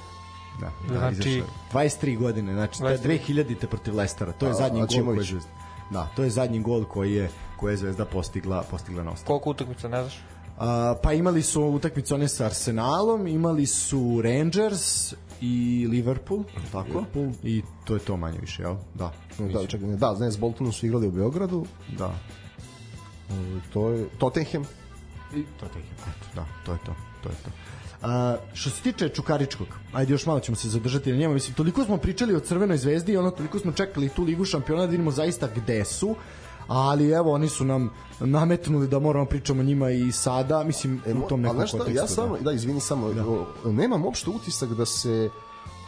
Da, 0.59 0.71
da 0.89 0.99
znači 0.99 1.43
23 1.73 2.17
godine, 2.17 2.53
znači 2.53 2.83
23. 2.83 3.19
2000 3.27 3.59
te 3.59 3.67
protiv 3.67 3.95
Lestera. 3.95 4.31
To 4.31 4.47
je 4.47 4.53
zadnji 4.53 4.79
gol 4.79 5.15
koji 5.15 5.27
je 5.27 5.39
Da, 5.91 6.09
to 6.15 6.23
je 6.23 6.29
zadnji 6.29 6.59
gol 6.59 6.85
koji 6.85 7.13
je 7.13 7.29
koji 7.57 7.73
je 7.73 7.77
Zvezda 7.77 8.05
postigla 8.05 8.63
postigla 8.71 9.03
na 9.03 9.11
Ostavu. 9.11 9.27
Koliko 9.27 9.49
utakmica, 9.49 9.87
ne 9.87 10.01
znaš? 10.01 10.19
A, 10.59 10.95
pa 11.03 11.13
imali 11.13 11.41
su 11.41 11.63
utakmicu 11.63 12.15
one 12.15 12.27
sa 12.27 12.45
Arsenalom, 12.45 13.27
imali 13.27 13.65
su 13.65 14.21
Rangers 14.23 15.13
i 15.41 15.87
Liverpool, 15.89 16.43
tako? 16.71 16.87
Liverpool. 16.87 17.31
I 17.43 17.63
to 17.85 17.93
je 17.93 17.99
to 17.99 18.17
manje 18.17 18.39
više, 18.39 18.61
jel? 18.61 18.75
Da. 18.93 19.13
Da, 19.39 19.67
čekaj, 19.67 19.87
da, 19.87 20.15
znači 20.15 20.33
s 20.33 20.37
Boltonom 20.37 20.73
su 20.73 20.85
igrali 20.85 21.07
u 21.07 21.11
Beogradu. 21.11 21.65
Da. 21.97 22.15
to 23.73 23.89
je 23.89 24.09
Tottenham. 24.17 24.63
I 25.35 25.43
Tottenham, 25.59 25.95
eto, 26.01 26.27
da, 26.35 26.45
to 26.65 26.71
je 26.71 26.77
to, 26.85 26.95
to 27.23 27.29
je 27.29 27.35
to. 27.35 27.49
A, 28.03 28.35
što 28.53 28.69
se 28.69 28.81
tiče 28.81 29.09
Čukaričkog, 29.09 29.67
ajde 29.93 30.13
još 30.13 30.25
malo 30.25 30.39
ćemo 30.39 30.55
se 30.55 30.69
zadržati 30.69 31.11
na 31.11 31.17
njemu. 31.17 31.33
Mislim, 31.33 31.55
toliko 31.55 31.85
smo 31.85 31.97
pričali 31.97 32.35
o 32.35 32.39
Crvenoj 32.39 32.77
zvezdi 32.77 33.11
i 33.11 33.17
ono, 33.17 33.31
toliko 33.31 33.59
smo 33.59 33.71
čekali 33.71 34.09
tu 34.09 34.23
ligu 34.23 34.45
šampiona 34.45 34.81
da 34.81 34.91
vidimo 34.91 35.11
zaista 35.11 35.47
gde 35.55 35.85
su 35.85 36.15
ali 36.67 37.09
evo 37.09 37.31
oni 37.31 37.49
su 37.49 37.65
nam 37.65 37.89
nametnuli 38.19 38.87
da 38.87 38.99
moramo 38.99 39.25
pričamo 39.25 39.61
o 39.61 39.63
njima 39.63 39.89
i 39.89 40.11
sada, 40.11 40.63
mislim 40.63 41.01
e, 41.05 41.13
u 41.13 41.27
tom 41.27 41.41
nekom 41.41 41.57
kontekstu. 41.57 41.91
Ja 41.91 42.07
samo, 42.07 42.37
da, 42.37 42.51
izvini 42.51 42.79
samo, 42.79 43.13
da. 43.13 43.23
nemam 43.71 44.05
uopšte 44.05 44.29
utisak 44.29 44.69
da 44.69 44.85
se 44.85 45.29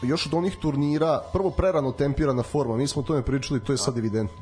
još 0.02 0.26
od 0.26 0.34
onih 0.34 0.58
turnira 0.62 1.22
prvo 1.34 1.50
prerano 1.50 1.92
tempirana 1.92 2.44
forma, 2.44 2.78
mi 2.78 2.88
smo 2.88 3.02
o 3.02 3.06
tome 3.06 3.22
pričali, 3.22 3.60
to 3.60 3.72
je 3.72 3.78
sad 3.78 3.98
evidentno. 3.98 4.38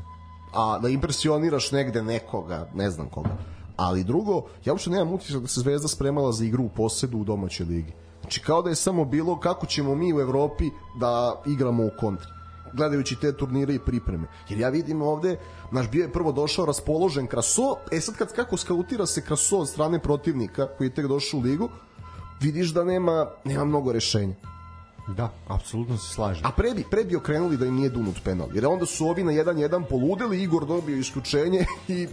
A 0.53 0.79
da 0.79 0.89
impresioniraš 0.89 1.71
negde 1.71 2.03
nekoga, 2.03 2.69
ne 2.73 2.91
znam 2.91 3.09
koga 3.09 3.37
ali 3.75 4.03
drugo, 4.03 4.43
ja 4.65 4.73
uopšte 4.73 4.89
nemam 4.89 5.13
utisak 5.13 5.41
da 5.41 5.47
se 5.47 5.59
Zvezda 5.59 5.87
spremala 5.87 6.31
za 6.31 6.45
igru 6.45 6.63
u 6.63 6.69
posedu 6.69 7.17
u 7.17 7.23
domaćoj 7.23 7.65
ligi. 7.65 7.93
Znači 8.21 8.41
kao 8.41 8.61
da 8.61 8.69
je 8.69 8.75
samo 8.75 9.05
bilo 9.05 9.39
kako 9.39 9.65
ćemo 9.65 9.95
mi 9.95 10.13
u 10.13 10.19
Evropi 10.19 10.69
da 10.99 11.41
igramo 11.45 11.83
u 11.83 11.89
kontri 11.99 12.33
gledajući 12.73 13.15
te 13.15 13.37
turnire 13.37 13.73
i 13.73 13.79
pripreme. 13.79 14.27
Jer 14.49 14.59
ja 14.59 14.69
vidim 14.69 15.01
ovde, 15.01 15.37
naš 15.71 15.89
bio 15.89 16.01
je 16.01 16.11
prvo 16.11 16.31
došao 16.31 16.65
raspoložen 16.65 17.27
Kraso, 17.27 17.75
e 17.91 17.99
sad 18.01 18.15
kad 18.15 18.33
kako 18.33 18.57
skautira 18.57 19.05
se 19.05 19.21
Kraso 19.21 19.57
od 19.57 19.69
strane 19.69 19.99
protivnika 19.99 20.67
koji 20.77 20.87
je 20.87 20.93
tek 20.93 21.07
došao 21.07 21.39
u 21.39 21.43
ligu, 21.43 21.69
vidiš 22.41 22.73
da 22.73 22.83
nema, 22.83 23.27
nema 23.43 23.65
mnogo 23.65 23.91
rešenja. 23.91 24.35
Da, 25.07 25.29
apsolutno 25.47 25.97
se 25.97 26.13
slažem. 26.13 26.45
A 26.45 26.51
pre 26.51 26.73
bi, 26.73 26.83
pre 26.91 27.03
bi 27.03 27.15
okrenuli 27.15 27.57
da 27.57 27.65
im 27.65 27.75
nije 27.75 27.89
dunut 27.89 28.23
penal. 28.23 28.47
Jer 28.53 28.65
onda 28.65 28.85
su 28.85 29.07
ovi 29.07 29.23
na 29.23 29.31
1-1 29.31 29.83
poludeli, 29.89 30.43
Igor 30.43 30.65
dobio 30.65 30.97
isključenje 30.97 31.65
i... 31.87 32.07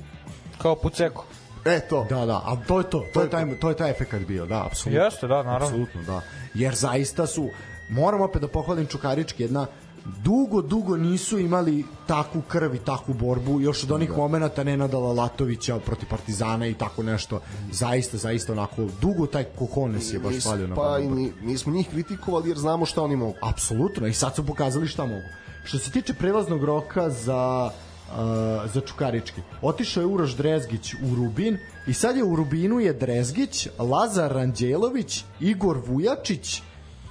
Kao 0.59 0.77
puceko. 0.77 1.25
E 1.65 1.81
to. 1.81 2.07
Da, 2.09 2.27
da, 2.27 2.43
a 2.45 2.57
to 2.67 2.79
je 2.79 2.91
to. 2.91 3.05
To 3.15 3.23
je 3.23 3.31
taj 3.31 3.59
to 3.61 3.69
je 3.69 3.77
taj 3.77 3.91
efekat 3.91 4.23
bio, 4.23 4.47
da, 4.47 4.67
apsolutno. 4.67 5.05
Jeste, 5.05 5.27
da, 5.27 5.43
naravno. 5.43 5.67
Apsolutno, 5.67 6.03
da. 6.03 6.21
Jer 6.55 6.75
zaista 6.75 7.27
su 7.27 7.49
moramo 7.89 8.25
opet 8.25 8.43
da 8.43 8.49
pohvalim 8.49 8.87
Čukarički 8.87 9.43
jedna 9.43 9.67
dugo, 10.05 10.63
dugo 10.63 10.97
nisu 10.97 11.39
imali 11.39 11.85
takvu 12.07 12.43
krv 12.43 12.75
i 12.75 12.79
takvu 12.79 13.15
borbu, 13.15 13.61
još 13.61 13.85
od 13.85 13.91
onih 13.91 14.09
da. 14.09 14.17
momenta 14.17 14.65
Nenada 14.65 14.99
Lalatovića 14.99 15.79
protiv 15.79 16.09
Partizana 16.09 16.67
i 16.67 16.75
tako 16.75 17.03
nešto, 17.03 17.41
zaista, 17.73 18.17
zaista 18.17 18.53
onako, 18.53 18.87
dugo 19.01 19.27
taj 19.27 19.45
Kohones 19.45 20.13
je 20.13 20.19
baš 20.19 20.45
palio 20.45 20.67
na 20.67 20.75
Pa 20.75 20.99
i 20.99 21.09
ni, 21.09 21.33
nismo 21.43 21.73
njih 21.73 21.89
kritikovali 21.91 22.49
jer 22.49 22.59
znamo 22.59 22.87
šta 22.87 23.03
oni 23.03 23.17
mogu. 23.17 23.35
Apsolutno, 23.43 24.07
i 24.07 24.13
sad 24.13 24.35
su 24.35 24.47
pokazali 24.47 24.89
šta 24.89 25.07
mogu. 25.07 25.29
Što 25.65 25.79
se 25.79 25.91
tiče 25.91 26.15
prelaznog 26.15 26.65
roka 26.65 27.11
za 27.11 27.71
uh, 28.11 28.71
za 28.73 28.81
Čukarički. 28.81 29.43
Otišao 29.63 30.01
je 30.01 30.07
Uroš 30.07 30.37
Drezgić 30.37 30.95
u 30.95 31.15
Rubin 31.17 31.59
i 31.87 31.95
sad 31.95 32.17
je 32.17 32.25
u 32.25 32.37
Rubinu 32.37 32.81
je 32.81 32.93
Drezgić, 32.93 33.69
Lazar 33.79 34.33
Ranđelović, 34.33 35.25
Igor 35.41 35.79
Vujačić 35.87 36.63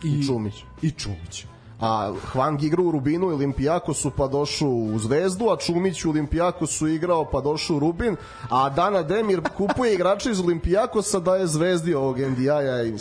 i, 0.03 0.07
I 0.07 0.27
Čumić. 0.27 0.53
I 0.81 0.91
Čumić 0.91 1.45
a 1.79 2.13
Hwang 2.33 2.63
igrao 2.63 2.85
u 2.85 2.91
Rubinu 2.91 3.29
i 3.29 3.33
Olimpijakosu 3.33 4.11
pa 4.11 4.27
došao 4.27 4.69
u 4.69 4.99
Zvezdu, 4.99 5.49
a 5.49 5.57
Čumić 5.57 6.05
u 6.05 6.09
Olimpijakosu 6.09 6.87
igrao 6.87 7.25
pa 7.25 7.41
došao 7.41 7.75
u 7.75 7.79
Rubin, 7.79 8.15
a 8.49 8.69
Dana 8.69 9.03
Demir 9.03 9.41
kupuje 9.57 9.93
igrača 9.93 10.31
iz 10.31 10.39
Olimpijakosa 10.39 11.19
da 11.19 11.35
je 11.35 11.47
Zvezdi 11.47 11.93
ovog 11.93 12.19
NDI-a 12.19 12.83
i 12.83 12.93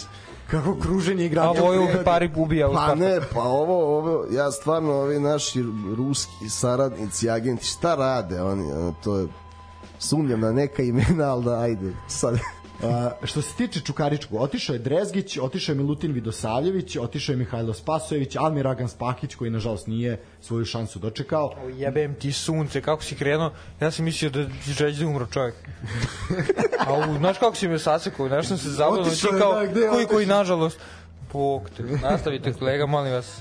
kako 0.50 0.76
kruženje 0.82 1.26
igrača. 1.26 1.60
A 1.60 1.62
ovo 1.62 1.72
je 1.72 2.04
pari 2.04 2.30
ubija. 2.36 2.68
Pa 2.68 2.94
ne, 2.94 3.20
pa 3.34 3.42
ovo, 3.42 3.98
ovo, 3.98 4.24
ja 4.30 4.50
stvarno, 4.50 4.92
ovi 4.92 5.20
naši 5.20 5.64
ruski 5.96 6.48
saradnici, 6.48 7.30
agenti, 7.30 7.64
šta 7.64 7.94
rade 7.94 8.42
oni, 8.42 8.92
to 9.04 9.16
je, 9.16 9.28
sumnjam 9.98 10.40
na 10.40 10.52
neka 10.52 10.82
imena, 10.82 11.24
ali 11.24 11.44
da, 11.44 11.58
ajde, 11.60 11.92
sad 12.08 12.38
što 13.24 13.42
se 13.42 13.54
tiče 13.56 13.80
Čukaričkog, 13.80 14.40
otišao 14.40 14.72
je 14.72 14.78
Drezgić, 14.78 15.38
otišao 15.38 15.72
je 15.72 15.76
Milutin 15.76 16.12
Vidosavljević, 16.12 16.96
otišao 16.96 17.32
je 17.32 17.36
Mihajlo 17.36 17.74
Spasojević, 17.74 18.36
Almir 18.36 18.64
Ragan 18.64 18.88
Spakić 18.88 19.34
koji 19.34 19.50
nažalost 19.50 19.86
nije 19.86 20.20
svoju 20.40 20.64
šansu 20.64 20.98
dočekao. 20.98 21.46
O, 21.46 21.68
jebem 21.68 22.14
ti 22.14 22.32
sunce, 22.32 22.80
kako 22.80 23.02
si 23.02 23.14
krenuo? 23.14 23.52
Ja 23.80 23.90
sam 23.90 24.04
mislio 24.04 24.30
da 24.30 24.46
žeđe 24.66 25.04
da 25.04 25.10
umro 25.10 25.26
čovjek. 25.26 25.54
A 26.86 26.94
u, 26.94 27.18
znaš 27.18 27.38
kako 27.38 27.56
si 27.56 27.68
me 27.68 27.78
sasekao, 27.78 28.28
znaš 28.28 28.46
sam 28.46 28.58
se 28.58 28.70
zabavno 28.70 29.04
ti 29.04 29.26
kao, 29.38 29.66
da, 29.66 29.90
koji 29.90 30.06
koji 30.06 30.26
nažalost 30.26 30.80
Bog 31.32 31.70
te, 31.76 31.82
nastavite 31.82 32.52
kolega, 32.52 32.86
molim 32.86 33.12
vas. 33.12 33.40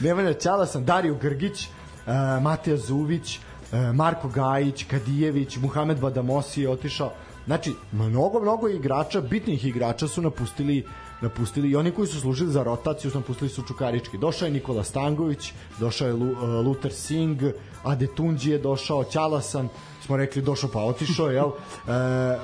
Nemanja 0.00 0.32
Ćalasan, 0.32 0.84
Dario 0.84 1.14
Grgić, 1.14 1.66
uh, 1.66 2.42
Matija 2.42 2.76
Zuvić, 2.76 3.38
uh, 3.38 3.94
Marko 3.94 4.28
Gajić, 4.28 4.84
Kadijević, 4.84 5.56
Muhamed 5.56 6.00
Badamosi 6.00 6.62
je 6.62 6.70
otišao 6.70 7.12
Znači, 7.46 7.74
mnogo, 7.92 8.40
mnogo 8.40 8.68
igrača, 8.68 9.20
bitnih 9.20 9.66
igrača 9.66 10.08
su 10.08 10.22
napustili 10.22 10.84
napustili 11.20 11.70
i 11.70 11.76
oni 11.76 11.90
koji 11.90 12.08
su 12.08 12.20
služili 12.20 12.52
za 12.52 12.62
rotaciju 12.62 13.10
su 13.10 13.18
napustili 13.18 13.50
su 13.50 13.62
Čukarički. 13.62 14.18
Došao 14.18 14.46
je 14.46 14.52
Nikola 14.52 14.84
Stangović, 14.84 15.52
došao 15.80 16.08
je 16.08 16.14
uh, 16.14 16.38
Luther 16.66 16.92
Singh, 16.92 17.42
Adetunđi 17.84 18.50
je 18.50 18.58
došao, 18.58 19.04
Ćalasan, 19.04 19.68
smo 20.04 20.16
rekli 20.16 20.42
došao 20.42 20.70
pa 20.70 20.78
otišao, 20.78 21.26
jel? 21.30 21.48
E, 21.48 21.90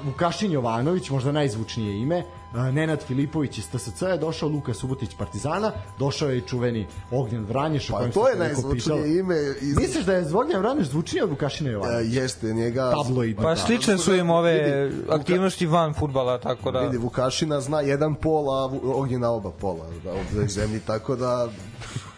Vukašin 0.05 0.53
Jovanović, 0.53 1.11
možda 1.11 1.33
najzvučnije 1.33 2.01
ime, 2.01 2.25
Nenad 2.55 3.03
Filipović 3.07 3.59
iz 3.59 3.69
TSC 3.71 4.03
je 4.03 4.19
došao, 4.19 4.49
Luka 4.49 4.75
Subotić 4.75 5.15
Partizana, 5.19 5.73
došao 5.99 6.31
je 6.31 6.39
i 6.39 6.41
čuveni 6.41 6.87
Ognjen 7.11 7.45
Vranješ. 7.45 7.89
Pa 7.89 8.09
to 8.09 8.29
je 8.29 8.37
najzvučnije 8.37 9.19
ime. 9.19 9.37
Iz... 9.61 9.77
Misliš 9.77 10.05
da 10.05 10.13
je 10.13 10.35
Ognjen 10.35 10.59
Vranješ 10.59 10.87
zvučnije 10.87 11.25
od 11.25 11.31
Vukašina 11.31 11.71
Jovanovića? 11.71 12.01
E, 12.01 12.23
jeste, 12.23 12.53
njega... 12.53 12.91
Tabloid. 12.91 13.37
Pa 13.37 13.57
slične 13.57 13.99
su 13.99 14.15
im 14.15 14.31
ove 14.31 14.53
vidi, 14.53 15.03
aktivnosti 15.11 15.67
Vuka... 15.67 15.79
van 15.79 15.95
futbala, 15.95 16.39
tako 16.39 16.71
da... 16.71 16.81
Vidi, 16.81 16.97
Vukašina 16.99 17.61
zna 17.61 17.81
jedan 17.81 18.15
pol, 18.15 18.51
a 18.51 18.65
Ognjena 18.83 19.31
oba 19.31 19.51
pola 19.51 19.87
da, 20.05 20.13
ovde 20.13 20.49
zemlji, 20.49 20.81
tako 20.81 21.17
da... 21.17 21.49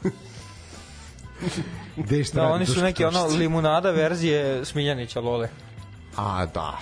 Gde 1.97 2.25
šta 2.25 2.41
da, 2.41 2.49
oni 2.49 2.67
su 2.67 2.83
neki 2.83 3.05
ono 3.05 3.27
limunada 3.27 3.91
verzije 3.91 4.65
Smiljanića 4.65 5.21
Lole. 5.21 5.49
A, 6.17 6.47
da. 6.47 6.79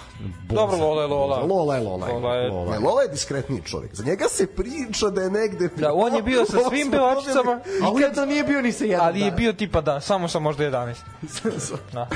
Boza. 0.49 0.61
Dobro, 0.61 0.77
Lola 0.77 1.03
je 1.03 1.09
Lola. 1.09 1.37
Lola 1.41 1.77
je 1.77 1.83
Lola. 1.83 2.07
Lola 2.07 2.35
je, 2.35 2.51
Lola. 2.51 2.73
Ne, 2.73 2.79
Lola 2.79 3.03
je 3.03 3.09
diskretniji 3.09 3.63
čovjek. 3.63 3.95
Za 3.95 4.05
njega 4.05 4.25
se 4.29 4.47
priča 4.47 5.11
da 5.11 5.23
je 5.23 5.31
negde... 5.31 5.69
Da, 5.77 5.93
on 5.93 6.15
je 6.15 6.23
bio 6.23 6.45
sa 6.45 6.59
svim 6.69 6.91
pevačicama. 6.91 7.61
A 7.83 7.91
ujedno 7.91 8.25
nije 8.27 8.45
bio 8.45 8.63
ni 8.63 8.73
sa 8.73 8.85
jedan. 8.85 9.07
Ali 9.07 9.21
je 9.21 9.31
bio 9.31 9.53
tipa 9.53 9.81
da, 9.81 10.01
samo 10.01 10.29
sa 10.29 10.39
možda 10.39 10.65
11. 10.65 10.95
da. 11.93 12.09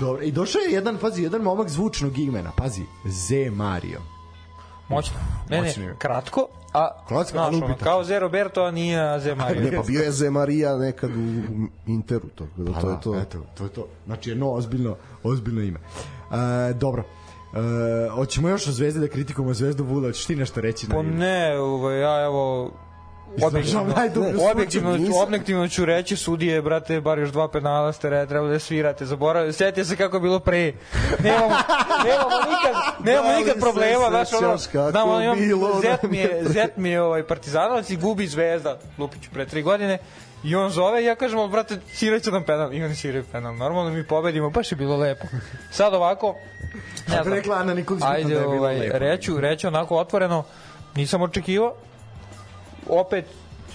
Dobro, 0.00 0.22
i 0.22 0.32
došao 0.32 0.60
je 0.60 0.72
jedan, 0.72 0.98
pazi, 0.98 1.22
jedan 1.22 1.42
momak 1.42 1.68
zvučnog 1.68 2.18
imena, 2.18 2.50
pazi, 2.56 2.82
Z 3.04 3.50
Mario. 3.50 4.00
Moćno. 4.88 5.16
Ne, 5.48 5.60
ne, 5.60 5.94
kratko, 5.98 6.46
a 6.72 7.04
kratko, 7.08 7.30
znaš, 7.30 7.54
ono, 7.54 7.76
kao 7.82 8.04
Ze 8.04 8.18
Roberto, 8.18 8.62
a 8.62 8.70
nije 8.70 9.20
Ze 9.20 9.34
Mario. 9.34 9.62
Ne, 9.70 9.76
pa 9.76 9.82
bio 9.82 10.02
je 10.02 10.12
Ze 10.12 10.30
Maria 10.30 10.76
nekad 10.76 11.10
u 11.10 11.42
Interu, 11.86 12.28
to, 12.34 12.46
da, 12.56 12.72
pa 12.72 12.80
to 12.80 12.88
je 12.88 12.94
da, 12.94 13.00
to. 13.00 13.18
Eto, 13.18 13.38
to 13.54 13.64
je 13.64 13.70
to. 13.70 13.88
Znači, 14.06 14.30
jedno 14.30 14.52
ozbiljno, 14.52 14.96
ozbiljno 15.22 15.62
ime. 15.62 15.80
E, 15.80 16.72
dobro. 16.72 17.02
E, 17.02 18.10
hoćemo 18.10 18.48
još 18.48 18.66
o 18.66 18.72
Zvezdi 18.72 19.00
da 19.00 19.08
kritikujemo 19.08 19.54
Zvezdu 19.54 19.84
Vula, 19.84 20.08
hoćeš 20.08 20.26
ti 20.26 20.36
nešto 20.36 20.60
reći? 20.60 20.86
Pa 20.88 21.02
ne, 21.02 21.58
ovaj, 21.58 22.00
ja 22.00 22.24
evo 22.24 22.70
objektivno, 23.46 23.94
objektivno, 24.52 24.98
objektivno 25.22 25.68
ću 25.68 25.84
reći 25.84 26.16
sudije, 26.16 26.62
brate, 26.62 27.00
bar 27.00 27.18
još 27.18 27.30
dva 27.30 27.48
penala 27.48 27.92
ste 27.92 28.10
re, 28.10 28.26
treba 28.26 28.48
da 28.48 28.58
svirate, 28.58 29.06
zaboravite, 29.06 29.52
sjetite 29.52 29.84
se 29.84 29.96
kako 29.96 30.16
je 30.16 30.20
bilo 30.20 30.38
pre. 30.38 30.72
Nemamo, 31.18 31.56
nemamo 32.04 32.36
nikad, 32.50 32.74
nemamo 33.06 33.38
nikad 33.38 33.60
problema, 33.60 34.08
znaš, 34.08 34.28
ono, 34.32 34.56
znam, 34.90 35.08
ono, 35.08 35.22
imam, 35.22 35.38
zet 35.82 36.10
mi 36.10 36.18
je, 36.18 36.44
zet 36.44 36.76
mi 36.76 36.90
je 36.90 37.02
ovaj 37.02 37.22
partizanovac 37.22 37.90
i 37.90 37.96
gubi 37.96 38.26
zvezda, 38.26 38.78
Lupiću, 38.98 39.30
pre 39.32 39.46
tri 39.46 39.62
godine, 39.62 39.98
I 40.44 40.54
on 40.54 40.70
zove 40.70 41.02
i 41.02 41.04
ja 41.04 41.14
kažem, 41.14 41.50
brate, 41.50 41.78
siraću 41.92 42.30
nam 42.30 42.44
penal. 42.44 42.74
I 42.74 42.84
oni 42.84 42.94
siraju 42.94 43.24
penal. 43.32 43.54
Normalno 43.54 43.90
mi 43.90 44.06
pobedimo, 44.06 44.50
baš 44.50 44.72
je 44.72 44.76
bilo 44.76 44.96
lepo. 44.96 45.26
Sad 45.70 45.94
ovako, 45.94 46.34
ne 47.08 47.22
znam. 47.22 47.34
Rekla 47.34 47.56
Ana 47.56 47.74
Nikolić 47.74 48.02
Ajde, 48.06 48.34
da 48.34 48.40
je 48.40 48.46
bilo 48.46 48.56
ovaj, 48.56 48.78
lepo. 48.78 48.98
Reću, 48.98 49.40
reću 49.40 49.68
onako 49.68 49.96
otvoreno, 49.96 50.44
nisam 50.94 51.22
očekivao, 51.22 51.74
opet 52.88 53.24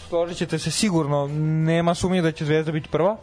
složit 0.10 0.38
ćete 0.38 0.60
se 0.60 0.72
sigurno, 0.72 1.28
nema 1.66 1.96
sumnje 1.96 2.22
da 2.22 2.32
će 2.32 2.46
Zvezda 2.46 2.72
biti 2.72 2.90
prva. 2.90 3.18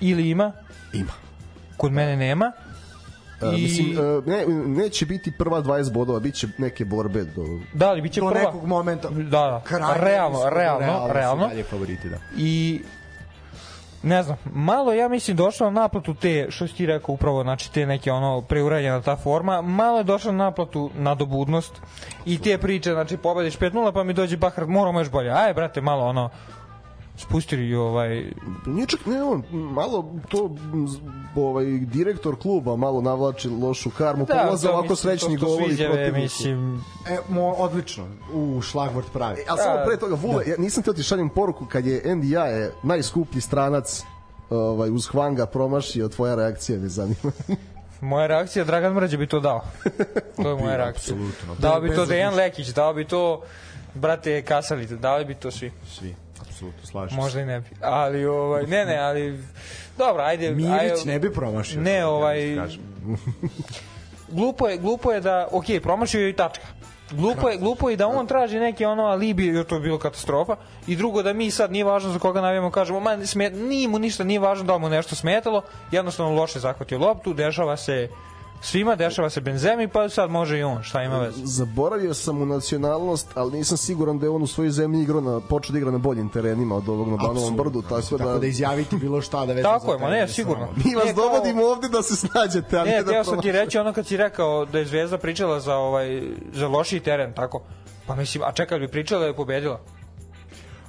Ili 0.00 0.30
ima? 0.30 0.52
Ima. 0.92 1.12
Kod 1.76 1.92
mene 1.92 2.16
nema. 2.16 2.52
Uh, 3.42 3.58
I... 3.58 3.62
mislim, 3.62 3.98
uh, 3.98 4.26
ne, 4.26 4.46
neće 4.66 5.06
biti 5.06 5.32
prva 5.38 5.62
20 5.62 5.92
bodova, 5.92 6.20
bit 6.20 6.34
će 6.34 6.48
neke 6.58 6.84
borbe 6.84 7.24
do... 7.24 7.42
Da, 7.74 7.88
ali 7.88 8.02
bit 8.02 8.12
će 8.12 8.20
do 8.20 8.28
prva. 8.28 8.44
nekog 8.44 8.66
momenta. 8.66 9.08
Da, 9.08 9.20
da. 9.20 9.62
Krajnje, 9.64 10.04
realno, 10.04 10.50
realno, 10.50 10.86
realno. 10.86 11.12
realno. 11.12 11.50
favoriti, 11.70 12.08
da. 12.08 12.18
I 12.36 12.80
ne 14.02 14.22
znam, 14.22 14.36
malo 14.54 14.92
ja 14.92 15.08
mislim 15.08 15.36
došlo 15.36 15.70
na 15.70 15.80
naplatu 15.80 16.14
te, 16.14 16.46
što 16.50 16.66
si 16.66 16.74
ti 16.74 16.86
rekao 16.86 17.12
upravo, 17.12 17.42
znači 17.42 17.72
te 17.72 17.86
neke 17.86 18.12
ono 18.12 18.40
preuranjena 18.40 19.00
ta 19.00 19.16
forma, 19.16 19.62
malo 19.62 19.98
je 19.98 20.04
došlo 20.04 20.32
na 20.32 20.44
naplatu 20.44 20.90
nadobudnost 20.94 21.82
i 22.24 22.38
te 22.38 22.58
priče, 22.58 22.92
znači 22.92 23.16
pobediš 23.16 23.58
5-0 23.58 23.92
pa 23.92 24.04
mi 24.04 24.12
dođe 24.12 24.36
Bahar, 24.36 24.66
moramo 24.66 25.00
još 25.00 25.10
bolje, 25.10 25.30
aj 25.30 25.54
brate, 25.54 25.80
malo 25.80 26.04
ono, 26.04 26.30
spustili 27.16 27.74
ovaj 27.74 28.30
nije 28.66 28.86
čak 28.86 29.06
ne 29.06 29.22
on 29.22 29.42
malo 29.52 30.14
to 30.28 30.56
ovaj 31.36 31.64
direktor 31.66 32.38
kluba 32.38 32.76
malo 32.76 33.00
navlači 33.00 33.48
lošu 33.48 33.90
karmu 33.90 34.24
da, 34.24 34.34
polaze 34.34 34.68
ovako 34.68 34.96
srećni 34.96 35.36
golovi 35.36 35.76
protiv 35.76 36.14
mislim 36.14 36.84
e 37.08 37.18
mo, 37.28 37.50
odlično 37.50 38.04
u 38.32 38.60
šlagvort 38.62 39.12
pravi 39.12 39.40
e, 39.40 39.44
a 39.48 39.56
da, 39.56 39.62
samo 39.62 39.84
pre 39.86 39.96
toga 39.96 40.14
Vule 40.14 40.44
da. 40.44 40.50
ja 40.50 40.56
nisam 40.58 40.82
teo 40.82 40.94
ti 40.94 41.02
šaljem 41.02 41.28
poruku 41.28 41.66
kad 41.66 41.86
je 41.86 42.14
NDI 42.16 42.32
je 42.32 42.72
najskuplji 42.82 43.40
stranac 43.40 44.02
ovaj 44.50 44.90
uz 44.90 45.08
Hvanga 45.08 45.46
promašio 45.46 46.08
tvoja 46.08 46.34
reakcija 46.34 46.78
me 46.78 46.88
zanima 46.88 47.32
Moja 48.00 48.26
reakcija, 48.26 48.64
Dragan 48.64 48.92
Mrđe 48.92 49.16
bi 49.16 49.26
to 49.26 49.40
dao. 49.40 49.60
To 50.36 50.48
je 50.48 50.54
moja 50.54 50.76
reakcija. 50.82 51.14
Apsolutno. 51.14 51.54
Dao 51.58 51.80
bi 51.80 51.94
to 51.94 52.06
Dejan 52.06 52.34
Lekić, 52.34 52.68
dao 52.68 52.94
bi 52.94 53.04
to 53.04 53.42
brate 53.94 54.42
Kasalica, 54.42 54.96
dao 54.96 55.24
bi 55.24 55.34
to 55.34 55.50
svi. 55.50 55.72
Svi 55.88 56.14
apsolutno 56.62 56.86
slažem 56.86 57.16
Možda 57.16 57.40
i 57.40 57.44
ne 57.44 57.60
bi. 57.60 57.66
Ali 57.80 58.24
ovaj 58.24 58.66
ne 58.66 58.84
ne, 58.84 58.98
ali 58.98 59.38
dobro, 59.98 60.22
ajde, 60.22 60.50
Mirić 60.50 60.70
ajde, 60.80 60.94
ne 61.04 61.18
bi 61.18 61.32
promašio. 61.32 61.80
Ne, 61.80 62.06
ovaj 62.06 62.54
ja 62.54 62.66
glupo 64.36 64.68
je, 64.68 64.78
glupo 64.78 65.12
je 65.12 65.20
da, 65.20 65.48
ok, 65.52 65.64
promašio 65.82 66.20
je 66.20 66.30
i 66.30 66.32
tačka. 66.32 66.66
Glupo 67.10 67.48
je, 67.48 67.58
glupo 67.58 67.90
je 67.90 67.96
da 67.96 68.06
on 68.08 68.26
traži 68.26 68.58
neke 68.58 68.86
ono 68.86 69.02
alibi, 69.02 69.46
jer 69.46 69.64
to 69.64 69.74
je 69.74 69.80
bilo 69.80 69.98
katastrofa. 69.98 70.56
I 70.86 70.96
drugo 70.96 71.22
da 71.22 71.32
mi 71.32 71.50
sad 71.50 71.72
nije 71.72 71.84
važno 71.84 72.10
za 72.10 72.18
koga 72.18 72.40
navijamo, 72.40 72.70
kažemo, 72.70 73.00
ma 73.00 73.26
smet, 73.26 73.52
nije 73.56 73.88
mu 73.88 73.98
ništa, 73.98 74.24
nije 74.24 74.40
važno 74.40 74.64
da 74.64 74.78
mu 74.78 74.88
nešto 74.88 75.14
smetalo, 75.14 75.62
jednostavno 75.90 76.34
loše 76.34 76.58
zahvatio 76.58 76.98
loptu, 76.98 77.34
dešava 77.34 77.76
se 77.76 78.08
svima, 78.62 78.96
dešava 78.96 79.30
se 79.30 79.40
Benzemi, 79.40 79.88
pa 79.88 80.08
sad 80.08 80.30
može 80.30 80.58
i 80.58 80.62
on, 80.62 80.82
šta 80.82 81.02
ima 81.02 81.18
veze. 81.18 81.40
Zaboravio 81.44 82.14
sam 82.14 82.42
u 82.42 82.46
nacionalnost, 82.46 83.28
ali 83.34 83.52
nisam 83.52 83.76
siguran 83.76 84.18
da 84.18 84.26
je 84.26 84.30
on 84.30 84.42
u 84.42 84.46
svojoj 84.46 84.70
zemlji 84.70 85.02
igrao 85.02 85.20
na, 85.20 85.40
počeo 85.40 85.72
da 85.72 85.78
igra 85.78 85.90
na 85.90 85.98
boljim 85.98 86.28
terenima 86.28 86.76
od 86.76 86.88
ovog 86.88 87.08
na 87.08 87.16
Banovom 87.16 87.56
brdu, 87.56 87.82
tako 87.82 88.16
da... 88.16 88.24
Tako 88.24 88.38
da 88.38 88.46
izjaviti 88.46 88.96
bilo 88.96 89.20
šta 89.20 89.46
da 89.46 89.52
već... 89.52 89.62
Tako 89.62 89.92
je, 89.92 89.98
ma 89.98 90.10
ne, 90.10 90.28
sigurno. 90.28 90.68
Mi 90.84 90.94
vas 90.94 91.14
dovodimo 91.14 91.60
kao... 91.60 91.70
ovde 91.70 91.88
da 91.88 92.02
se 92.02 92.16
snađete, 92.16 92.78
ali 92.78 92.90
ne, 92.90 92.96
ne 92.96 93.02
da... 93.02 93.12
Ne, 93.12 93.24
sam 93.24 93.40
ti 93.40 93.52
reći 93.52 93.78
ono 93.78 93.92
kad 93.92 94.06
si 94.06 94.16
rekao 94.16 94.64
da 94.64 94.78
je 94.78 94.84
Zvezda 94.84 95.18
pričala 95.18 95.60
za, 95.60 95.76
ovaj, 95.76 96.22
za 96.52 96.68
lošiji 96.68 97.00
teren, 97.00 97.32
tako? 97.32 97.62
Pa 98.06 98.14
mislim, 98.14 98.44
a 98.44 98.52
čekaj, 98.52 98.78
bi 98.78 98.88
pričala 98.88 99.20
da 99.20 99.26
je 99.26 99.36
pobedila? 99.36 99.80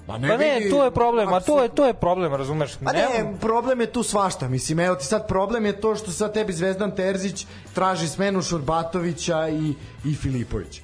Pa 0.07 0.13
Pa 0.13 0.17
ne, 0.17 0.37
vidi- 0.37 0.69
to 0.69 0.83
je 0.83 0.91
problem, 0.91 1.33
a 1.33 1.39
to 1.39 1.63
je 1.63 1.69
to 1.69 1.85
je 1.85 1.93
problem, 1.93 2.33
razumeš? 2.33 2.75
Pa 2.75 2.91
ne, 2.91 3.07
problem 3.41 3.81
je 3.81 3.87
tu 3.87 4.03
svašta, 4.03 4.47
mislim, 4.47 4.79
evo 4.79 4.95
ti 4.95 5.05
sad 5.05 5.27
problem 5.27 5.65
je 5.65 5.81
to 5.81 5.95
što 5.95 6.11
sad 6.11 6.33
tebi 6.33 6.53
Zvezdan 6.53 6.91
Terzić 6.91 7.45
traži 7.73 8.07
smenu 8.07 8.41
Šurbatovića 8.41 9.49
i, 9.49 9.73
i 10.05 10.15
Filipovića. 10.15 10.81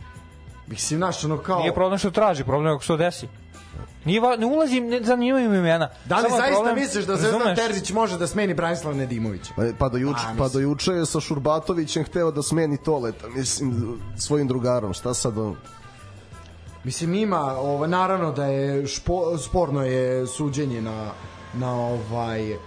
Mislim, 0.68 0.98
znaš, 0.98 1.24
ono 1.24 1.38
kao... 1.38 1.60
Nije 1.60 1.74
problem 1.74 1.98
što 1.98 2.12
traži, 2.12 2.44
problem 2.44 2.66
je 2.68 2.74
ako 2.74 2.84
se 2.84 2.88
to 2.88 2.98
desi. 2.98 3.28
Nije, 4.06 4.22
va- 4.22 4.36
ne 4.36 4.46
ulazim, 4.46 4.88
ne 4.88 5.04
zanimaju 5.04 5.50
me 5.50 5.58
imena. 5.58 5.90
Da 6.06 6.16
li 6.16 6.22
Samo 6.22 6.38
zaista 6.38 6.56
problem- 6.56 6.76
misliš 6.76 7.06
da 7.06 7.16
Zvezdan 7.16 7.40
razumeš? 7.42 7.58
Terzić 7.58 7.92
može 7.92 8.18
da 8.18 8.28
smeni 8.28 8.54
Branislava 8.54 8.98
Nedimovića? 8.98 9.54
Pa, 9.56 9.64
pa, 9.80 9.90
do 9.90 9.98
juče, 9.98 10.22
A, 10.28 10.36
pa 10.38 10.48
do 10.48 10.60
juče 10.60 10.92
je 10.92 11.06
sa 11.06 11.20
Šurbatovićem 11.20 12.04
hteo 12.04 12.32
da 12.32 12.42
smeni 12.42 12.78
Toleta, 12.78 13.28
mislim, 13.28 13.98
svojim 14.18 14.48
drugarom. 14.48 14.94
Šta 14.94 15.14
sad 15.14 15.38
on? 15.38 15.56
Mislim 16.84 17.14
ima, 17.14 17.56
ovo, 17.58 17.88
naravno 17.88 18.32
da 18.32 18.46
je 18.46 18.88
špo, 18.88 19.38
sporno 19.38 19.84
je 19.84 20.28
suđenje 20.28 20.82
na, 20.82 21.12
na 21.54 21.74
ovaj 21.74 22.52
e, 22.52 22.58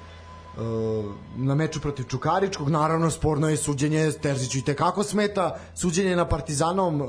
na 1.37 1.55
meču 1.55 1.81
protiv 1.81 2.05
Čukaričkog, 2.05 2.69
naravno 2.69 3.11
sporno 3.11 3.49
je 3.49 3.57
suđenje 3.57 4.13
Terziću 4.13 4.59
i 4.59 4.63
tekako 4.63 5.03
smeta 5.03 5.57
suđenje 5.75 6.17
na 6.17 6.29
Partizanom 6.29 7.03
e, 7.03 7.05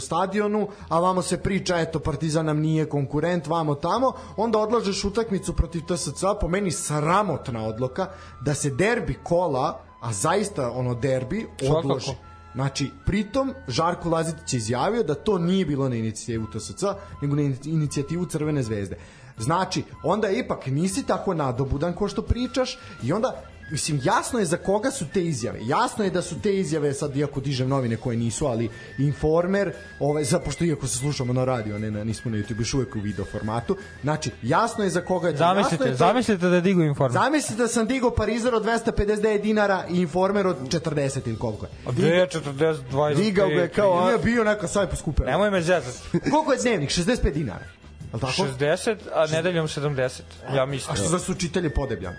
stadionu, 0.00 0.68
a 0.88 1.00
vamo 1.00 1.22
se 1.22 1.42
priča 1.42 1.78
eto 1.78 1.98
Partizan 1.98 2.46
nam 2.46 2.58
nije 2.58 2.88
konkurent, 2.88 3.46
vamo 3.46 3.74
tamo, 3.74 4.12
onda 4.36 4.58
odlažeš 4.58 5.04
utakmicu 5.04 5.52
protiv 5.52 5.82
TSC, 5.82 6.22
po 6.40 6.48
meni 6.48 6.70
sramotna 6.70 7.66
odluka 7.66 8.06
da 8.40 8.54
se 8.54 8.70
derbi 8.70 9.18
kola, 9.22 9.80
a 10.00 10.12
zaista 10.12 10.70
ono 10.70 10.94
derbi 10.94 11.46
Svakako. 11.58 12.27
Znači, 12.54 12.90
pritom 13.06 13.54
Žarko 13.68 14.08
Lazitić 14.08 14.54
je 14.54 14.58
izjavio 14.58 15.02
da 15.02 15.14
to 15.14 15.38
nije 15.38 15.66
bilo 15.66 15.88
na 15.88 15.96
inicijativu 15.96 16.46
TSC, 16.52 16.82
nego 17.22 17.36
na 17.36 17.42
inicijativu 17.64 18.26
Crvene 18.26 18.62
zvezde. 18.62 18.96
Znači, 19.38 19.82
onda 20.02 20.30
ipak 20.30 20.66
nisi 20.66 21.06
tako 21.06 21.34
nadobudan 21.34 21.92
ko 21.92 22.08
što 22.08 22.22
pričaš 22.22 22.78
i 23.02 23.12
onda 23.12 23.42
Mislim, 23.70 24.00
jasno 24.04 24.38
je 24.38 24.44
za 24.44 24.56
koga 24.56 24.90
su 24.90 25.04
te 25.08 25.22
izjave. 25.22 25.58
Jasno 25.62 26.04
je 26.04 26.10
da 26.10 26.22
su 26.22 26.40
te 26.40 26.54
izjave, 26.54 26.92
sad 26.94 27.16
iako 27.16 27.40
dižem 27.40 27.68
novine 27.68 27.96
koje 27.96 28.16
nisu, 28.16 28.46
ali 28.46 28.68
Informer, 28.98 29.70
ovaj, 30.00 30.24
za, 30.24 30.38
pošto 30.40 30.64
iako 30.64 30.86
se 30.86 30.98
slušamo 30.98 31.32
na 31.32 31.44
radio, 31.44 31.78
ne, 31.78 31.90
na, 31.90 32.04
nismo 32.04 32.30
na 32.30 32.36
YouTube, 32.38 32.58
još 32.58 32.74
uvek 32.74 32.96
u 32.96 33.00
video 33.00 33.24
formatu, 33.24 33.76
znači, 34.02 34.30
jasno 34.42 34.84
je 34.84 34.90
za 34.90 35.00
koga 35.00 35.28
je 35.28 35.36
Zamislite, 35.36 35.84
je 35.84 35.90
to- 35.90 35.96
zamislite 35.96 36.48
da 36.48 36.60
digu 36.60 36.82
informer. 36.82 37.12
Zamislite 37.14 37.62
da 37.62 37.68
sam 37.68 37.86
digao 37.86 38.10
Parizer 38.10 38.54
od 38.54 38.64
259 38.64 39.40
dinara 39.40 39.84
i 39.90 39.96
Informer 39.98 40.46
od 40.46 40.56
40 40.62 41.20
ili 41.26 41.38
koliko 41.38 41.66
je. 41.66 41.70
A 41.86 41.92
gde 41.92 42.08
je 42.08 42.26
40, 42.26 42.76
20? 42.84 43.14
Digao 43.16 43.48
ga 43.48 43.54
je 43.54 43.68
kao- 43.68 44.04
Nije 44.04 44.18
bio 44.18 44.44
neka 44.44 44.68
sad 44.68 44.90
poskupeo. 44.90 45.26
Nemoj 45.26 45.50
me 45.50 45.62
zezati. 45.62 45.98
Koliko 46.30 46.52
je 46.52 46.58
dnevnik? 46.58 46.90
65 46.90 47.32
dinara. 47.32 47.64
Al 48.12 48.20
tako? 48.20 48.32
60, 48.32 48.96
a 49.14 49.26
nedeljom 49.26 49.66
70. 49.66 50.20
Ja 50.54 50.66
mislim. 50.66 50.92
A 50.92 50.96
što 50.96 51.08
da 51.08 51.18
su 51.18 51.34
čitelji 51.34 51.70
podebljan? 51.70 52.14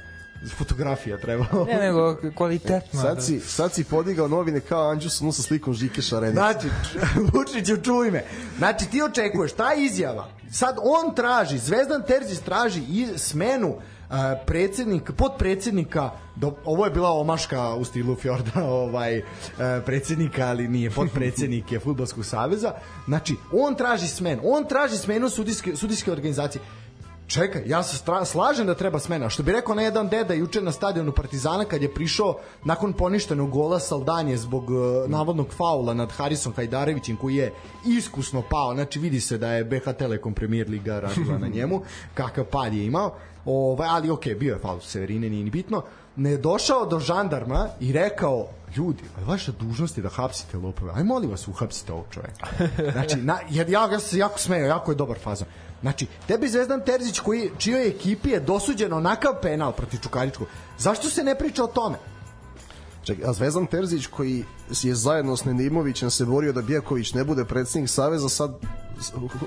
Fotografija 0.48 1.18
trebalo. 1.18 1.66
Ne, 1.66 1.80
nego 1.80 2.18
kvalitetno. 2.36 3.02
Sad 3.02 3.26
si, 3.26 3.40
sad 3.40 3.74
si 3.74 3.84
podigao 3.84 4.28
novine 4.28 4.60
kao 4.60 4.90
Anđus 4.90 5.22
sa 5.32 5.42
slikom 5.42 5.74
Žike 5.74 6.02
Šarenića. 6.02 6.42
Znači, 6.42 6.68
Vučiću, 7.34 7.82
čuj 7.84 8.12
me. 8.12 8.24
Znači, 8.58 8.90
ti 8.92 9.02
očekuješ, 9.02 9.52
ta 9.52 9.74
izjava, 9.74 10.28
sad 10.52 10.78
on 10.84 11.16
traži, 11.16 11.58
Zvezdan 11.58 12.04
Terzić 12.08 12.40
traži 12.40 12.82
i 12.90 13.08
smenu 13.18 13.68
uh, 13.70 14.16
predsednik, 14.46 15.12
podpredsednika 15.18 16.12
do, 16.36 16.54
ovo 16.66 16.86
je 16.86 16.92
bila 16.92 17.12
omaška 17.12 17.74
u 17.74 17.86
stilu 17.86 18.16
Fjorda 18.16 18.64
ovaj 18.86 19.20
uh, 19.20 19.26
predsednika, 19.86 20.48
ali 20.48 20.68
nije 20.68 20.92
podpredsednik 20.92 21.72
je 21.72 21.80
Fudbalskog 21.80 22.26
saveza 22.26 22.74
znači 23.06 23.36
on 23.52 23.76
traži 23.76 24.08
smenu 24.08 24.42
on 24.46 24.68
traži 24.68 24.98
smenu 24.98 25.30
sudijske, 25.30 25.76
sudijske 25.76 26.12
organizacije 26.12 26.62
Čekaj, 27.30 27.64
ja 27.66 27.84
se 27.84 27.98
stra, 27.98 28.26
slažem 28.26 28.68
da 28.68 28.74
treba 28.76 29.00
smena. 29.00 29.30
Što 29.30 29.44
bi 29.44 29.52
rekao 29.52 29.76
na 29.76 29.82
jedan 29.82 30.10
deda 30.10 30.34
juče 30.34 30.62
na 30.62 30.72
stadionu 30.72 31.12
Partizana 31.12 31.66
kad 31.66 31.82
je 31.82 31.94
prišao 31.94 32.38
nakon 32.64 32.94
poništenog 32.94 33.50
gola 33.50 33.80
Saldanje 33.80 34.38
zbog 34.38 34.70
uh, 34.70 35.10
navodnog 35.10 35.54
faula 35.54 35.94
nad 35.94 36.12
Harisom 36.12 36.54
Hajdarevićem 36.54 37.18
koji 37.18 37.36
je 37.36 37.54
iskusno 37.86 38.44
pao. 38.50 38.74
Znači 38.74 39.00
vidi 39.00 39.22
se 39.22 39.38
da 39.38 39.52
je 39.52 39.64
BH 39.64 39.94
Telekom 39.98 40.34
Premier 40.34 40.70
Liga 40.70 41.00
radila 41.00 41.38
na 41.38 41.48
njemu, 41.48 41.82
kakav 42.20 42.46
pad 42.46 42.74
je 42.74 42.86
imao. 42.86 43.14
Ovaj, 43.46 43.88
ali 43.92 44.10
okej, 44.10 44.36
bio 44.36 44.54
je 44.54 44.60
faul 44.60 44.80
Severine, 44.80 45.30
nije 45.30 45.44
ni 45.44 45.50
bitno. 45.50 45.82
Ne 46.16 46.32
je 46.32 46.38
došao 46.38 46.86
do 46.86 47.00
žandarma 47.00 47.68
i 47.80 47.92
rekao 47.92 48.48
ljudi, 48.78 49.04
vaša 49.26 49.52
dužnost 49.52 49.98
je 49.98 50.04
da 50.04 50.10
hapsite 50.10 50.58
lopove. 50.58 50.92
Aj 50.96 51.04
molim 51.04 51.30
vas, 51.30 51.48
uhapsite 51.48 51.94
ovog 51.94 52.06
čoveka. 52.10 52.48
Znači, 52.94 53.18
na, 53.18 53.40
jer 53.50 53.70
ja 53.70 53.88
ga 53.88 54.00
se 54.00 54.18
jako 54.18 54.40
smeo, 54.40 54.66
jako 54.66 54.92
je 54.92 54.96
dobar 54.96 55.18
fazon. 55.20 55.48
Znači, 55.82 56.08
tebi 56.28 56.48
Zvezdan 56.48 56.82
Terzić 56.86 57.20
koji, 57.20 57.52
čijoj 57.58 57.88
ekipi 57.88 58.30
je 58.30 58.40
dosuđeno 58.40 58.98
onakav 58.98 59.34
penal 59.42 59.72
protiv 59.72 60.00
Čukaričkog, 60.00 60.48
zašto 60.78 61.10
se 61.10 61.24
ne 61.24 61.36
priča 61.36 61.64
o 61.64 61.68
tome? 61.68 61.98
Čekaj, 63.04 63.26
a 63.30 63.34
Zvezdan 63.34 63.68
Terzić 63.68 64.08
koji 64.08 64.46
je 64.84 64.96
zajedno 64.96 65.38
s 65.38 65.46
Nedimovićem 65.46 66.10
se 66.12 66.26
borio 66.26 66.54
da 66.54 66.62
Bijaković 66.62 67.14
ne 67.14 67.24
bude 67.24 67.46
predsednik 67.46 67.90
Saveza, 67.90 68.30
sad 68.30 68.52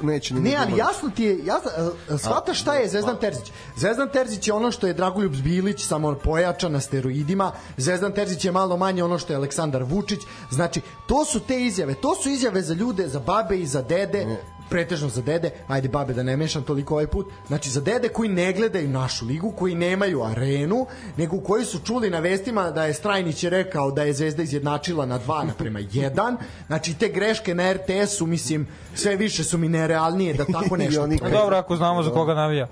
neće 0.02 0.34
ni 0.34 0.40
Ne, 0.40 0.56
ali 0.56 0.76
jasno 0.76 1.10
ti 1.10 1.24
je, 1.24 1.44
jasno, 1.44 1.70
e, 2.10 2.18
shvataš 2.18 2.60
šta 2.60 2.74
je 2.74 2.88
Zvezdan 2.88 3.16
Terzić. 3.20 3.52
Zvezdan 3.76 4.08
Terzić 4.12 4.48
je 4.48 4.54
ono 4.54 4.70
što 4.70 4.86
je 4.86 4.94
Dragoljub 4.94 5.34
Zbilić, 5.34 5.86
samo 5.86 6.14
pojačan 6.14 6.72
na 6.72 6.80
steroidima. 6.80 7.52
Zvezdan 7.76 8.12
Terzić 8.12 8.44
je 8.44 8.52
malo 8.52 8.76
manje 8.76 9.04
ono 9.04 9.18
što 9.18 9.32
je 9.32 9.36
Aleksandar 9.36 9.82
Vučić. 9.82 10.20
Znači, 10.50 10.80
to 11.06 11.24
su 11.24 11.40
te 11.40 11.62
izjave. 11.62 11.94
To 11.94 12.14
su 12.14 12.28
izjave 12.28 12.62
za 12.62 12.74
ljude, 12.74 13.08
za 13.08 13.20
babe 13.20 13.58
i 13.58 13.66
za 13.66 13.82
dede, 13.82 14.36
pretežno 14.72 15.08
za 15.08 15.22
dede, 15.22 15.50
ajde 15.68 15.88
babe 15.88 16.14
da 16.14 16.22
ne 16.22 16.36
mešam 16.36 16.62
toliko 16.62 16.94
ovaj 16.94 17.06
put, 17.06 17.26
znači 17.46 17.70
za 17.70 17.80
dede 17.80 18.08
koji 18.08 18.28
ne 18.28 18.52
gledaju 18.52 18.88
našu 18.88 19.26
ligu, 19.26 19.50
koji 19.58 19.74
nemaju 19.74 20.22
arenu, 20.24 20.86
nego 21.16 21.40
koji 21.40 21.64
su 21.64 21.78
čuli 21.84 22.10
na 22.10 22.18
vestima 22.18 22.70
da 22.70 22.84
je 22.84 22.94
Strajnić 22.94 23.44
je 23.44 23.50
rekao 23.50 23.90
da 23.90 24.02
je 24.02 24.12
Zvezda 24.12 24.42
izjednačila 24.42 25.06
na 25.06 25.18
2 25.18 25.44
naprema 25.46 25.80
1, 25.80 26.36
znači 26.66 26.94
te 26.94 27.08
greške 27.08 27.54
na 27.54 27.72
RTS-u, 27.72 28.26
mislim, 28.26 28.66
sve 28.94 29.16
više 29.16 29.44
su 29.44 29.58
mi 29.58 29.68
nerealnije 29.68 30.34
da 30.34 30.44
tako 30.44 30.76
nešto 30.82 31.02
oni 31.02 31.18
Pa 31.18 31.28
Dobro, 31.28 31.56
ako 31.56 31.76
znamo 31.76 32.02
za 32.02 32.10
koga 32.10 32.34
navija. 32.34 32.68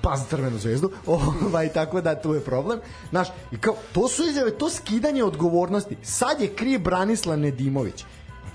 pa 0.00 0.16
za 0.16 0.24
crvenu 0.30 0.58
zvezdu, 0.58 0.90
ovaj, 1.46 1.68
tako 1.68 2.00
da 2.00 2.14
tu 2.14 2.34
je 2.34 2.40
problem. 2.40 2.80
Znaš, 3.10 3.28
i 3.52 3.58
kao, 3.58 3.74
to 3.92 4.08
su 4.08 4.22
izjave, 4.28 4.50
to 4.50 4.70
skidanje 4.70 5.24
odgovornosti. 5.24 5.96
Sad 6.02 6.40
je 6.40 6.54
kriv 6.54 6.80
Branislav 6.80 7.38
Nedimović. 7.38 8.04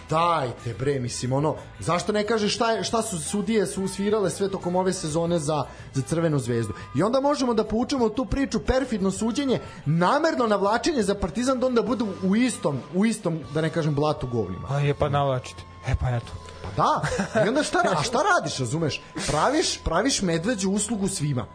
Dajte 0.09 0.73
bre, 0.79 0.99
mislim, 0.99 1.33
ono, 1.33 1.55
zašto 1.79 2.11
ne 2.11 2.23
kaže 2.27 2.49
šta, 2.49 2.71
je, 2.71 2.83
šta 2.83 3.01
su 3.01 3.19
sudije 3.19 3.65
su 3.65 3.87
svirale 3.87 4.29
sve 4.29 4.49
tokom 4.51 4.75
ove 4.75 4.93
sezone 4.93 5.39
za, 5.39 5.63
za 5.93 6.01
Crvenu 6.01 6.39
zvezdu. 6.39 6.73
I 6.95 7.03
onda 7.03 7.19
možemo 7.19 7.53
da 7.53 7.63
poučemo 7.63 8.09
tu 8.09 8.25
priču, 8.25 8.59
perfidno 8.59 9.11
suđenje, 9.11 9.59
namerno 9.85 10.47
navlačenje 10.47 11.03
za 11.03 11.15
Partizan 11.15 11.59
da 11.59 11.67
onda 11.67 11.81
budu 11.81 12.07
u 12.23 12.35
istom, 12.35 12.79
u 12.93 13.05
istom, 13.05 13.39
da 13.53 13.61
ne 13.61 13.69
kažem, 13.69 13.95
blatu 13.95 14.27
govnima. 14.27 14.67
Pa 14.67 14.79
je 14.79 14.93
pa 14.93 15.09
navlačite. 15.09 15.63
E 15.87 15.95
pa 15.99 16.09
eto. 16.09 16.33
Pa 16.63 16.83
da, 16.83 17.01
i 17.45 17.47
onda 17.47 17.63
šta, 17.63 17.83
a 17.97 18.03
šta 18.03 18.19
radiš, 18.35 18.57
razumeš? 18.57 19.01
Praviš, 19.27 19.79
praviš 19.83 20.21
medveđu 20.21 20.69
uslugu 20.69 21.07
svima. 21.07 21.45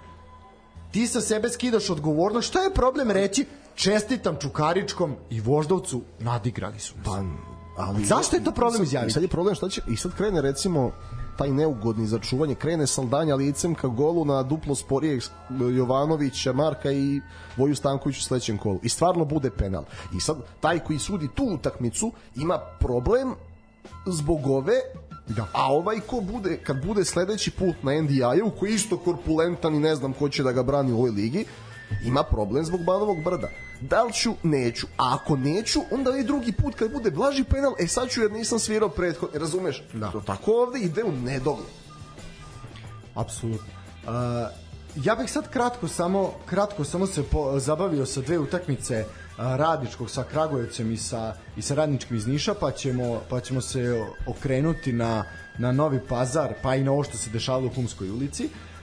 Ti 0.91 1.07
sa 1.07 1.21
sebe 1.21 1.49
skidaš 1.49 1.91
odgovornost, 1.91 2.49
šta 2.49 2.61
je 2.61 2.75
problem 2.75 3.11
reći? 3.11 3.47
Čestitam 3.75 4.37
Čukaričkom 4.41 5.17
i 5.31 5.41
Voždovcu, 5.41 6.03
nadigrali 6.19 6.81
su. 6.81 6.95
nas. 6.97 7.05
Pa, 7.05 7.23
ali, 7.77 8.05
Zašto 8.05 8.37
je 8.37 8.45
to 8.45 8.53
problem 8.53 8.83
izjaviti? 8.83 9.13
Sad 9.13 9.23
je 9.23 9.29
problem 9.29 9.55
šta 9.55 9.69
će, 9.69 9.83
i 9.89 9.97
sad 9.97 10.15
krene 10.15 10.43
recimo 10.43 10.93
taj 11.37 11.51
neugodni 11.51 12.07
za 12.07 12.19
čuvanje, 12.19 12.55
krene 12.55 12.87
Saldanja 12.87 13.35
licem 13.35 13.75
ka 13.75 13.89
golu 13.89 14.25
na 14.25 14.43
duplo 14.43 14.75
sporijeg 14.75 15.23
Jovanovića, 15.77 16.53
Marka 16.53 16.93
i 16.93 17.21
Voju 17.57 17.77
Stanković 17.77 18.19
u 18.19 18.23
sledećem 18.23 18.59
kolu. 18.59 18.79
I 18.83 18.89
stvarno 18.89 19.25
bude 19.25 19.51
penal. 19.51 19.85
I 20.17 20.21
sad 20.21 20.37
taj 20.61 20.79
koji 20.79 20.99
sudi 20.99 21.29
tu 21.35 21.45
utakmicu 21.45 22.13
ima 22.37 22.59
problem 22.79 23.35
zbog 24.07 24.47
ove 24.47 24.75
Da. 25.29 25.47
A 25.53 25.73
ovaj 25.73 26.01
ko 26.01 26.21
bude, 26.21 26.57
kad 26.57 26.85
bude 26.87 27.05
sledeći 27.05 27.51
put 27.51 27.77
na 27.83 28.03
NDI-u, 28.03 28.51
koji 28.59 28.71
je 28.71 28.75
isto 28.75 28.97
korpulentan 28.97 29.75
i 29.75 29.81
ne 29.81 29.95
znam 29.95 30.13
ko 30.13 30.29
će 30.29 30.43
da 30.43 30.53
ga 30.53 30.63
brani 30.63 30.93
u 30.93 30.97
ovoj 30.97 31.11
ligi, 31.11 31.45
ima 32.05 32.23
problem 32.23 32.65
zbog 32.65 32.85
Banovog 32.85 33.23
brda. 33.23 33.48
Da 33.81 34.02
li 34.02 34.12
ću? 34.12 34.35
Neću. 34.43 34.86
A 34.98 35.15
ako 35.15 35.36
neću, 35.36 35.81
onda 35.90 36.16
i 36.19 36.24
drugi 36.24 36.52
put 36.52 36.74
kad 36.74 36.93
bude 36.93 37.11
blaži 37.11 37.44
penal, 37.44 37.74
e 37.78 37.86
sad 37.86 38.11
ću 38.11 38.23
jer 38.23 38.32
nisam 38.32 38.59
svirao 38.59 38.89
prethodno. 38.89 39.39
Razumeš? 39.39 39.82
Da. 39.93 40.11
To 40.11 40.20
tako 40.20 40.52
ovde 40.52 40.81
ide 40.81 41.05
u 41.05 41.12
nedogled. 41.12 41.69
Apsolutno. 43.15 43.66
Uh, 44.05 44.11
ja 45.05 45.15
bih 45.15 45.31
sad 45.31 45.51
kratko 45.51 45.89
samo 45.89 46.32
kratko 46.47 46.85
samo 46.85 47.06
se 47.06 47.23
po, 47.23 47.61
zabavio 47.61 48.06
sa 48.06 48.20
dve 48.20 48.39
utakmice 48.39 49.05
uh, 49.05 49.36
radničkog 49.36 50.11
sa 50.11 50.24
Kragujevcem 50.24 50.93
i 50.93 50.97
sa 50.97 51.35
i 51.56 51.62
sa 51.62 51.74
radničkim 51.74 52.16
iz 52.16 52.27
Niša 52.27 52.55
pa 52.55 52.70
ćemo 52.70 53.20
pa 53.31 53.40
ćemo 53.40 53.61
se 53.61 54.05
okrenuti 54.27 54.93
na 54.93 55.24
na 55.59 55.73
Novi 55.73 56.01
Pazar 56.09 56.55
pa 56.62 56.74
i 56.74 56.85
na 56.85 56.93
ovo 56.93 57.05
što 57.05 57.16
se 57.16 57.31
dešavalo 57.31 57.66
u 57.66 57.74
Humskoj 57.74 58.11
ulici. 58.11 58.44
Uh, 58.44 58.74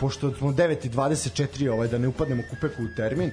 pošto 0.00 0.34
smo 0.34 0.52
9:24 0.52 1.72
ovaj 1.72 1.88
da 1.88 1.98
ne 1.98 2.08
upadnemo 2.08 2.42
kupeku 2.50 2.82
u 2.82 2.96
termin. 2.96 3.30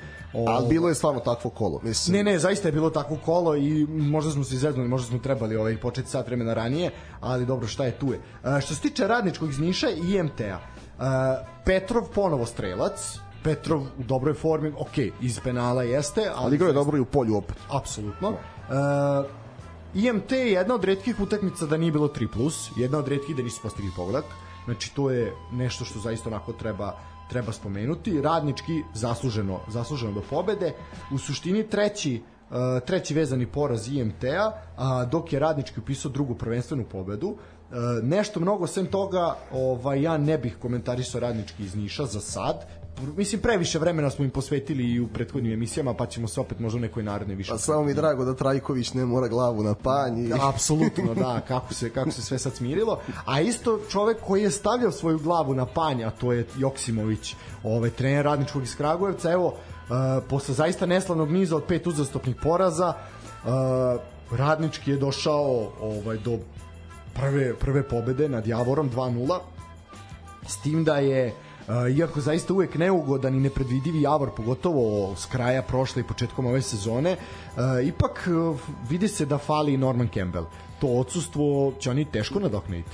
Ali 0.47 0.69
bilo 0.69 0.89
je 0.89 0.95
stvarno 0.95 1.19
takvo 1.19 1.51
kolo. 1.51 1.79
Mislim, 1.83 2.17
Ne, 2.17 2.23
ne, 2.23 2.39
zaista 2.39 2.67
je 2.67 2.71
bilo 2.71 2.89
takvo 2.89 3.17
kolo 3.25 3.55
i 3.55 3.85
možda 3.89 4.31
smo 4.31 4.43
se 4.43 4.55
izeznuli, 4.55 4.87
možda 4.87 5.07
smo 5.07 5.19
trebali 5.19 5.55
ovaj 5.55 5.77
početi 5.77 6.09
sat 6.09 6.27
vremena 6.27 6.53
ranije, 6.53 6.91
ali 7.19 7.45
dobro, 7.45 7.67
šta 7.67 7.85
je 7.85 7.91
tu 7.91 8.13
je. 8.13 8.19
Što 8.61 8.75
se 8.75 8.81
tiče 8.81 9.07
radničkog 9.07 9.49
iz 9.49 9.59
Niša 9.59 9.89
i 9.89 10.15
IMT-a, 10.15 10.59
Petrov 11.65 12.03
ponovo 12.15 12.45
strelac, 12.45 13.17
Petrov 13.43 13.81
u 13.81 14.03
dobroj 14.03 14.33
formi, 14.33 14.73
ok, 14.79 14.97
iz 15.21 15.39
penala 15.43 15.83
jeste, 15.83 16.21
ali, 16.21 16.45
Ali 16.45 16.55
igrao 16.55 16.67
je 16.67 16.73
dobro 16.73 16.97
i 16.97 17.01
u 17.01 17.05
polju 17.05 17.37
opet. 17.37 17.55
apsolutno. 17.71 18.29
Uh, 18.29 18.35
IMT 19.93 20.31
je 20.31 20.51
jedna 20.51 20.75
od 20.75 20.83
redkih 20.83 21.19
utakmica 21.19 21.65
da 21.65 21.77
nije 21.77 21.91
bilo 21.91 22.07
3+, 22.07 22.27
plus, 22.33 22.69
jedna 22.77 22.97
od 22.97 23.07
redkih 23.07 23.35
da 23.35 23.43
nisu 23.43 23.61
postigli 23.61 23.91
pogodak. 23.95 24.23
Znači 24.65 24.95
to 24.95 25.11
je 25.11 25.33
nešto 25.51 25.85
što 25.85 25.99
zaista 25.99 26.29
onako 26.29 26.53
treba 26.53 26.97
treba 27.29 27.51
spomenuti. 27.51 28.21
Radnički 28.21 28.83
zasluženo, 28.93 29.59
zasluženo 29.67 30.11
do 30.11 30.21
pobede. 30.29 30.73
U 31.11 31.17
suštini 31.17 31.63
treći 31.69 32.21
uh, 32.21 32.57
treći 32.85 33.13
vezani 33.13 33.45
poraz 33.45 33.87
IMT-a, 33.87 34.51
dok 35.11 35.33
je 35.33 35.39
Radnički 35.39 35.79
upisao 35.79 36.11
drugu 36.11 36.35
prvenstvenu 36.35 36.85
pobedu. 36.91 37.27
Uh, 37.27 37.37
nešto 38.03 38.39
mnogo 38.39 38.67
sem 38.67 38.85
toga, 38.85 39.35
ovaj 39.51 40.01
ja 40.01 40.17
ne 40.17 40.37
bih 40.37 40.57
komentarisao 40.61 41.21
Radnički 41.21 41.63
iz 41.63 41.75
Niša 41.75 42.05
za 42.05 42.19
sad. 42.19 42.65
Mislim 43.01 43.41
previše 43.41 43.79
vremena 43.79 44.09
smo 44.09 44.25
im 44.25 44.31
posvetili 44.31 44.83
i 44.83 44.99
u 44.99 45.07
prethodnim 45.07 45.53
emisijama, 45.53 45.93
pa 45.93 46.05
ćemo 46.05 46.27
se 46.27 46.41
opet 46.41 46.59
možda 46.59 46.77
u 46.77 46.81
nekoj 46.81 47.03
narednoj 47.03 47.35
više. 47.35 47.51
Pa 47.51 47.57
samo 47.57 47.83
mi 47.83 47.93
drago 47.93 48.25
da 48.25 48.35
Trajković 48.35 48.93
ne 48.93 49.05
mora 49.05 49.27
glavu 49.27 49.63
na 49.63 49.75
panj. 49.75 50.27
I... 50.27 50.31
Apsolutno, 50.41 51.13
da, 51.13 51.41
kako 51.47 51.73
se, 51.73 51.89
kako 51.89 52.11
se 52.11 52.21
sve 52.21 52.39
sad 52.39 52.55
smirilo. 52.55 52.99
A 53.25 53.41
isto 53.41 53.79
čovek 53.89 54.17
koji 54.21 54.43
je 54.43 54.51
stavljao 54.51 54.91
svoju 54.91 55.19
glavu 55.19 55.53
na 55.53 55.65
panj, 55.65 56.03
a 56.03 56.11
to 56.11 56.33
je 56.33 56.47
Joksimović, 56.57 57.35
ovaj, 57.63 57.89
trener 57.89 58.25
radničkog 58.25 58.63
iz 58.63 58.75
Kragujevca, 58.75 59.31
evo, 59.31 59.47
uh, 59.47 59.53
posle 60.29 60.55
zaista 60.55 60.85
neslavnog 60.85 61.31
niza 61.31 61.55
od 61.55 61.63
pet 61.63 61.87
uzastopnih 61.87 62.35
poraza, 62.43 62.93
uh, 63.43 63.49
radnički 64.37 64.91
je 64.91 64.97
došao 64.97 65.71
ovaj, 65.81 66.17
do 66.17 66.37
prve, 67.13 67.53
prve 67.55 67.83
pobede 67.83 68.29
nad 68.29 68.47
Javorom 68.47 68.91
2-0, 68.91 69.39
s 70.47 70.61
tim 70.61 70.83
da 70.83 70.97
je 70.97 71.33
iako 71.97 72.21
zaista 72.21 72.53
uvek 72.53 72.75
neugodan 72.75 73.35
i 73.35 73.39
nepredvidivi 73.39 74.01
Javor, 74.01 74.29
pogotovo 74.35 75.15
s 75.15 75.25
kraja 75.25 75.61
prošle 75.61 76.01
i 76.01 76.05
početkom 76.05 76.45
ove 76.45 76.61
sezone, 76.61 77.17
ipak 77.83 78.27
uh, 78.27 78.59
vidi 78.89 79.07
se 79.07 79.25
da 79.25 79.37
fali 79.37 79.77
Norman 79.77 80.09
Campbell. 80.13 80.45
To 80.81 80.87
odsustvo 80.87 81.73
će 81.79 81.89
oni 81.89 82.05
teško 82.05 82.39
nadoknaditi. 82.39 82.89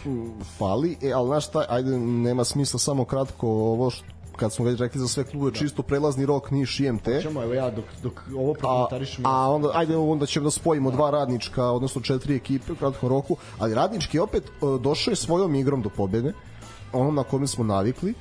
Fali, 0.58 0.98
e, 1.02 1.12
ali 1.12 1.28
znaš 1.28 1.48
šta, 1.48 1.66
ajde, 1.70 1.98
nema 2.00 2.44
smisla 2.44 2.80
samo 2.80 3.06
kratko 3.06 3.48
ovo 3.48 3.90
što 3.90 4.06
kad 4.40 4.54
smo 4.54 4.66
već 4.66 4.80
rekli 4.80 5.02
za 5.02 5.08
sve 5.08 5.24
klube, 5.24 5.52
čisto 5.58 5.84
prelazni 5.84 6.26
rok 6.26 6.52
Niš 6.52 6.80
i. 6.80 6.88
Čemo, 7.22 7.44
evo 7.44 7.54
ja 7.54 7.70
dok, 7.72 7.86
dok 8.04 8.22
ovo 8.36 8.52
A, 8.52 8.54
prokomentarišem. 8.54 9.26
a 9.26 9.52
onda, 9.52 9.72
ajde, 9.74 9.98
onda 9.98 10.26
ćemo 10.26 10.44
da 10.44 10.52
spojimo 10.52 10.92
dva 10.92 11.10
radnička, 11.10 11.66
odnosno 11.66 12.02
četiri 12.02 12.36
ekipe 12.36 12.72
u 12.72 12.76
kratkom 12.76 13.10
roku, 13.10 13.38
ali 13.60 13.74
radnički 13.74 14.20
opet 14.20 14.44
e, 14.44 14.50
došao 14.80 15.12
je 15.12 15.16
svojom 15.16 15.56
igrom 15.56 15.82
do 15.82 15.90
pobede, 15.90 16.34
onom 16.94 17.16
na 17.16 17.24
kome 17.24 17.48
smo 17.48 17.64
navikli, 17.64 18.14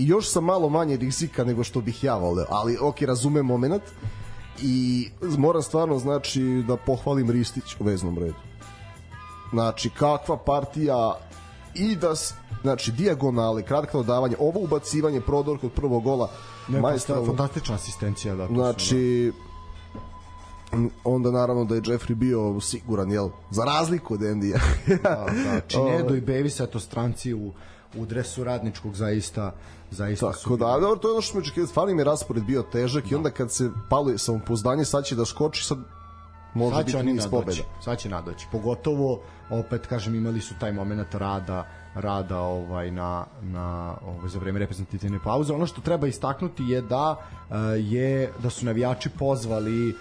i 0.00 0.06
još 0.06 0.28
sa 0.28 0.40
malo 0.40 0.68
manje 0.68 0.96
rizika 0.96 1.44
nego 1.44 1.64
što 1.64 1.80
bih 1.80 2.04
ja 2.04 2.16
voleo, 2.16 2.46
ali 2.48 2.78
ok, 2.80 3.02
razumem 3.02 3.46
moment 3.46 3.82
i 4.62 5.08
moram 5.38 5.62
stvarno 5.62 5.98
znači 5.98 6.64
da 6.68 6.76
pohvalim 6.76 7.30
Ristić 7.30 7.76
u 7.80 7.84
veznom 7.84 8.18
redu. 8.18 8.34
Znači, 9.52 9.90
kakva 9.90 10.36
partija 10.36 11.14
i 11.74 11.96
da 11.96 12.14
znači 12.62 12.92
dijagonale, 12.92 13.62
kratko 13.62 13.98
dodavanje, 13.98 14.36
ovo 14.38 14.60
ubacivanje 14.60 15.20
prodor 15.20 15.58
kod 15.58 15.72
prvog 15.72 16.02
gola, 16.02 16.30
Neko 16.68 16.82
majstoralno. 16.82 17.26
fantastična 17.26 17.74
asistencija 17.74 18.34
da. 18.34 18.46
Znači, 18.46 19.32
onda 21.04 21.30
naravno 21.30 21.64
da 21.64 21.74
je 21.74 21.80
Jeffrey 21.80 22.14
bio 22.14 22.60
siguran, 22.60 23.10
jel? 23.10 23.28
Za 23.50 23.64
razliku 23.64 24.14
od 24.14 24.22
Endija. 24.22 24.58
da, 24.86 25.26
da, 25.44 25.60
Činedo 25.68 26.14
i 26.14 26.20
Bevis 26.20 26.60
eto 26.60 26.80
stranci 26.80 27.34
u 27.34 27.52
u 27.94 28.06
dresu 28.06 28.44
radničkog 28.44 28.94
zaista 28.94 29.52
zaista 29.90 30.32
su 30.32 30.42
Tako 30.42 30.56
da, 30.56 30.80
dobro, 30.80 30.96
to 30.96 31.08
je 31.08 31.12
ono 31.12 31.22
što 31.22 31.30
smo 31.30 31.40
očekivali, 31.40 31.68
stvarno 31.68 31.92
im 31.92 31.98
je 31.98 32.04
raspored 32.04 32.44
bio 32.44 32.62
težak 32.62 33.10
i 33.10 33.14
onda 33.14 33.30
kad 33.30 33.52
se 33.52 33.70
palo 33.88 34.18
samopouzdanje, 34.18 34.84
sad 34.84 35.04
će 35.04 35.16
da 35.16 35.24
skoči, 35.24 35.64
sad 35.64 35.78
može 36.54 36.76
sad 36.76 36.86
biti 36.86 37.02
niz 37.02 37.24
nadoći. 37.24 37.30
pobeda. 37.30 37.82
Sad 37.84 37.98
će 37.98 38.08
nadoći. 38.08 38.46
Pogotovo, 38.52 39.20
opet 39.50 39.86
kažem, 39.86 40.14
imali 40.14 40.40
su 40.40 40.54
taj 40.60 40.72
moment 40.72 41.14
rada 41.14 41.66
rada 41.94 42.38
ovaj 42.38 42.90
na 42.90 43.26
na 43.42 43.96
ovaj 44.06 44.28
za 44.28 44.38
vreme 44.38 44.58
reprezentativne 44.58 45.18
pauze. 45.24 45.52
Ono 45.52 45.66
što 45.66 45.80
treba 45.80 46.06
istaknuti 46.06 46.62
je 46.62 46.82
da 46.82 47.10
uh, 47.10 47.56
je 47.78 48.32
da 48.42 48.50
su 48.50 48.66
navijači 48.66 49.08
pozvali 49.18 49.88
uh, 49.88 49.94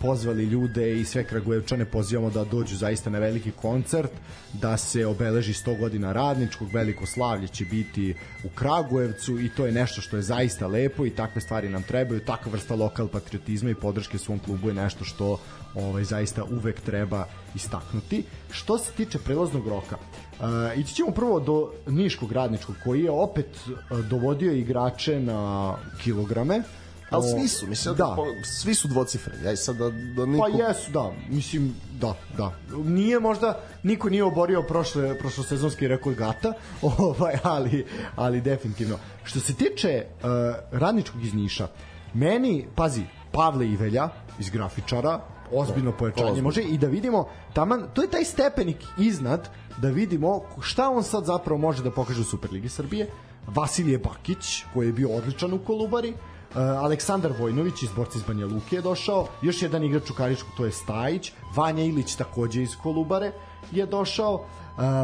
pozvali 0.00 0.44
ljude 0.44 1.00
i 1.00 1.04
sve 1.04 1.24
Kragujevčane 1.24 1.84
pozivamo 1.84 2.30
da 2.30 2.44
dođu 2.44 2.76
zaista 2.76 3.10
na 3.10 3.18
veliki 3.18 3.50
koncert, 3.50 4.10
da 4.52 4.76
se 4.76 5.06
obeleži 5.06 5.52
100 5.52 5.78
godina 5.78 6.12
radničkog, 6.12 6.68
veliko 6.72 7.06
slavlje 7.06 7.48
će 7.48 7.64
biti 7.64 8.14
u 8.44 8.48
Kragujevcu 8.54 9.40
i 9.40 9.48
to 9.48 9.66
je 9.66 9.72
nešto 9.72 10.00
što 10.00 10.16
je 10.16 10.22
zaista 10.22 10.66
lepo 10.66 11.06
i 11.06 11.10
takve 11.10 11.40
stvari 11.40 11.68
nam 11.68 11.82
trebaju, 11.82 12.20
takva 12.20 12.52
vrsta 12.52 12.74
lokal 12.74 13.08
patriotizma 13.08 13.70
i 13.70 13.74
podrške 13.74 14.18
svom 14.18 14.38
klubu 14.38 14.68
je 14.68 14.74
nešto 14.74 15.04
što 15.04 15.40
ovaj 15.74 16.04
zaista 16.04 16.44
uvek 16.44 16.80
treba 16.80 17.26
istaknuti. 17.54 18.24
Što 18.50 18.78
se 18.78 18.92
tiče 18.92 19.18
prelaznog 19.18 19.68
roka, 19.68 19.96
uh, 20.40 20.78
ići 20.78 20.94
ćemo 20.94 21.10
prvo 21.10 21.40
do 21.40 21.72
Niškog 21.86 22.32
radničkog 22.32 22.76
koji 22.84 23.02
je 23.02 23.10
opet 23.10 23.46
uh, 23.66 23.98
dovodio 23.98 24.52
igrače 24.52 25.20
na 25.20 25.74
kilograme. 26.02 26.62
Ali 27.10 27.30
svi 27.30 27.48
su, 27.48 27.66
mislim, 27.66 27.94
da. 27.94 28.12
po- 28.16 28.44
svi 28.44 28.74
su 28.74 28.88
dvocifreni. 28.88 29.48
Aj 29.48 29.56
sad 29.56 29.76
da, 29.76 29.90
da 29.90 30.26
niko... 30.26 30.48
Pa 30.52 30.64
jesu, 30.64 30.90
da. 30.90 31.12
Mislim, 31.28 31.74
da, 32.00 32.14
da. 32.36 32.52
Nije 32.84 33.20
možda, 33.20 33.60
niko 33.82 34.10
nije 34.10 34.24
oborio 34.24 34.62
prošle, 34.62 35.18
prošlosezonski 35.18 35.88
rekord 35.88 36.16
Gata, 36.16 36.52
ovaj, 36.98 37.34
ali, 37.42 37.86
ali 38.16 38.40
definitivno. 38.40 38.98
Što 39.24 39.40
se 39.40 39.54
tiče 39.54 40.04
uh, 40.04 40.28
radničkog 40.70 41.24
iz 41.24 41.34
Niša, 41.34 41.68
meni, 42.14 42.66
pazi, 42.74 43.02
Pavle 43.32 43.66
Ivelja 43.66 44.08
iz 44.38 44.50
grafičara, 44.50 45.20
ozbiljno 45.52 45.92
pojačanje 45.92 46.30
ozbiljno. 46.30 46.46
može 46.46 46.62
i 46.62 46.78
da 46.78 46.86
vidimo 46.86 47.28
taman, 47.52 47.86
to 47.94 48.02
je 48.02 48.10
taj 48.10 48.24
stepenik 48.24 48.76
iznad 48.98 49.48
da 49.78 49.88
vidimo 49.88 50.40
šta 50.60 50.90
on 50.90 51.02
sad 51.02 51.24
zapravo 51.24 51.58
može 51.58 51.82
da 51.82 51.90
pokaže 51.90 52.20
u 52.20 52.24
Superligi 52.24 52.68
Srbije. 52.68 53.10
Vasilije 53.46 53.98
Bakić 53.98 54.64
koji 54.74 54.86
je 54.86 54.92
bio 54.92 55.08
odličan 55.08 55.52
u 55.52 55.58
Kolubari. 55.58 56.10
Uh, 56.10 56.56
Aleksandar 56.56 57.32
Vojnović 57.38 57.82
iz 57.82 57.90
Borca 57.96 58.18
iz 58.18 58.24
Banja 58.24 58.46
Luke 58.46 58.76
je 58.76 58.82
došao, 58.82 59.26
još 59.42 59.62
jedan 59.62 59.84
igrač 59.84 60.10
u 60.10 60.14
Karičku, 60.14 60.48
to 60.56 60.64
je 60.64 60.72
Stajić, 60.72 61.32
Vanja 61.56 61.84
Ilić 61.84 62.14
takođe 62.14 62.62
iz 62.62 62.76
Kolubare 62.82 63.32
je 63.72 63.86
došao, 63.86 64.44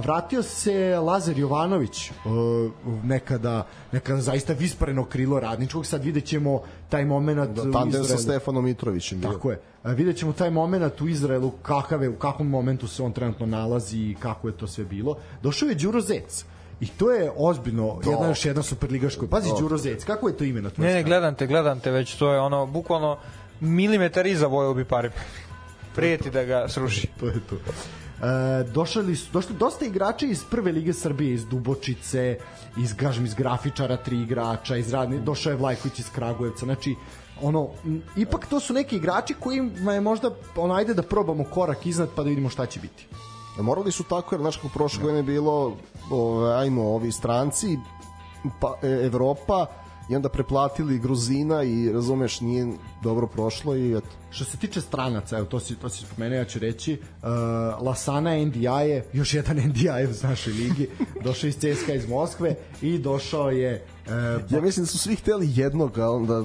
vratio 0.03 0.43
se 0.43 0.73
Lazar 0.99 1.39
Jovanović, 1.39 2.11
uh, 2.11 2.15
nekada, 3.05 3.67
nekada 3.93 4.21
zaista 4.21 4.53
vispareno 4.53 5.05
krilo 5.05 5.41
radničkog, 5.41 5.87
sad 5.87 6.05
vidjet 6.05 6.25
ćemo 6.25 6.61
taj 6.89 7.05
moment 7.05 7.51
Da, 7.51 7.63
u 7.63 7.73
tandem 7.73 7.93
sa 7.93 8.01
Izraelu. 8.01 8.23
Stefanom 8.23 8.65
Mitrovićem. 8.65 9.21
bio. 9.21 9.31
Tako 9.33 9.51
je. 9.51 9.61
A, 9.83 9.93
vidjet 9.93 10.17
ćemo 10.17 10.33
taj 10.33 10.51
moment 10.51 11.01
u 11.01 11.09
Izraelu, 11.09 11.51
kakav 11.51 12.03
je, 12.03 12.09
u 12.09 12.17
kakvom 12.17 12.49
momentu 12.49 12.89
se 12.89 13.03
on 13.03 13.13
trenutno 13.13 13.47
nalazi 13.47 13.99
i 13.99 14.17
kako 14.21 14.49
je 14.49 14.57
to 14.57 14.67
sve 14.67 14.85
bilo. 14.85 15.17
Došao 15.43 15.69
je 15.69 15.75
Đuro 15.75 16.01
Zec. 16.01 16.45
I 16.81 16.87
to 16.89 17.11
je 17.11 17.33
ozbiljno, 17.37 17.99
Da. 18.05 18.11
jedna 18.11 18.29
još 18.29 18.45
jedna 18.45 18.63
superligaška. 18.63 19.27
Pazi, 19.27 19.51
Đuro 19.61 19.79
Zec, 19.79 20.05
kako 20.05 20.29
je 20.29 20.37
to 20.37 20.45
ime 20.45 20.63
na 20.63 20.71
tvojoj 20.71 20.89
Ne, 20.89 20.95
ne, 20.95 21.03
gledam 21.03 21.35
te, 21.35 21.47
gledam 21.47 21.81
te, 21.81 21.91
već 21.91 22.15
to 22.15 22.33
je 22.33 22.41
ono, 22.41 22.67
bukvalno 22.67 23.19
milimetar 23.61 24.27
iza 24.27 24.47
Vojo 24.47 24.75
bi 24.75 24.85
pari. 24.85 25.11
Prijeti 25.97 26.31
da 26.31 26.45
ga 26.45 26.69
sruši. 26.69 27.09
to 27.21 27.27
je 27.27 27.41
to. 27.51 27.57
E, 28.17 28.65
došli 28.65 29.17
su 29.17 29.33
došli 29.33 29.55
dosta 29.55 29.85
igrača 29.85 30.27
iz 30.27 30.45
prve 30.45 30.73
lige 30.73 30.93
Srbije 30.93 31.35
iz 31.35 31.47
Dubočice 31.47 32.39
iz 32.77 32.97
kažem 32.97 33.25
iz 33.25 33.35
grafičara 33.35 33.97
tri 33.97 34.23
igrača 34.23 34.77
iz 34.77 34.93
radni 34.93 35.21
došao 35.21 35.51
je 35.51 35.57
Vlajković 35.57 35.99
iz 35.99 36.11
Kragujevca. 36.11 36.65
Znači 36.65 36.95
ono 37.43 37.69
ipak 38.17 38.47
to 38.47 38.61
su 38.61 38.73
neki 38.73 38.97
igrači 38.97 39.35
kojima 39.35 39.93
je 39.93 40.01
možda 40.01 40.31
ono 40.57 40.75
ajde 40.75 40.95
da 40.95 41.03
probamo 41.03 41.45
korak 41.45 41.87
iznad 41.87 42.09
pa 42.17 42.23
da 42.23 42.29
vidimo 42.29 42.49
šta 42.49 42.67
će 42.67 42.81
biti. 42.81 43.07
Morali 43.59 43.93
su 43.93 44.05
tako, 44.05 44.35
jer 44.35 44.41
znaš 44.41 44.57
kako 44.57 44.69
prošle 44.69 45.03
godine 45.03 45.23
bilo, 45.23 45.77
ove, 46.11 46.55
ajmo, 46.55 46.83
ovi 46.83 47.13
stranci, 47.13 47.79
pa, 48.61 48.75
e, 48.83 48.89
Evropa, 48.89 49.67
i 50.11 50.17
onda 50.17 50.29
preplatili 50.29 50.99
Gruzina 50.99 51.63
i 51.63 51.93
razumeš, 51.93 52.41
nije 52.41 52.67
dobro 53.03 53.27
prošlo 53.27 53.77
i 53.77 53.97
eto. 53.97 54.09
Što 54.31 54.45
se 54.45 54.57
tiče 54.57 54.81
stranaca, 54.81 55.39
evo 55.39 55.47
to 55.47 55.61
si, 55.61 55.75
to 55.75 55.89
si 55.89 56.07
spomenuo, 56.07 56.39
ja 56.39 56.45
ću 56.45 56.59
reći, 56.59 56.93
uh, 56.93 57.29
Lasana 57.87 58.31
Ndiaye, 58.31 59.03
još 59.13 59.35
jedan 59.35 59.57
Ndiaye 59.57 60.11
iz 60.11 60.23
našoj 60.23 60.53
ligi, 60.53 60.89
došao 61.25 61.49
iz 61.49 61.57
CSKA 61.57 61.95
iz 61.95 62.09
Moskve 62.09 62.55
i 62.83 62.99
došao 62.99 63.51
je 63.51 63.85
uh, 64.07 64.13
Ja 64.53 64.61
mislim 64.61 64.85
da 64.85 64.91
su 64.91 64.99
svi 64.99 65.17
hteli 65.17 65.49
jednog, 65.55 65.99
a 65.99 66.11
onda 66.11 66.45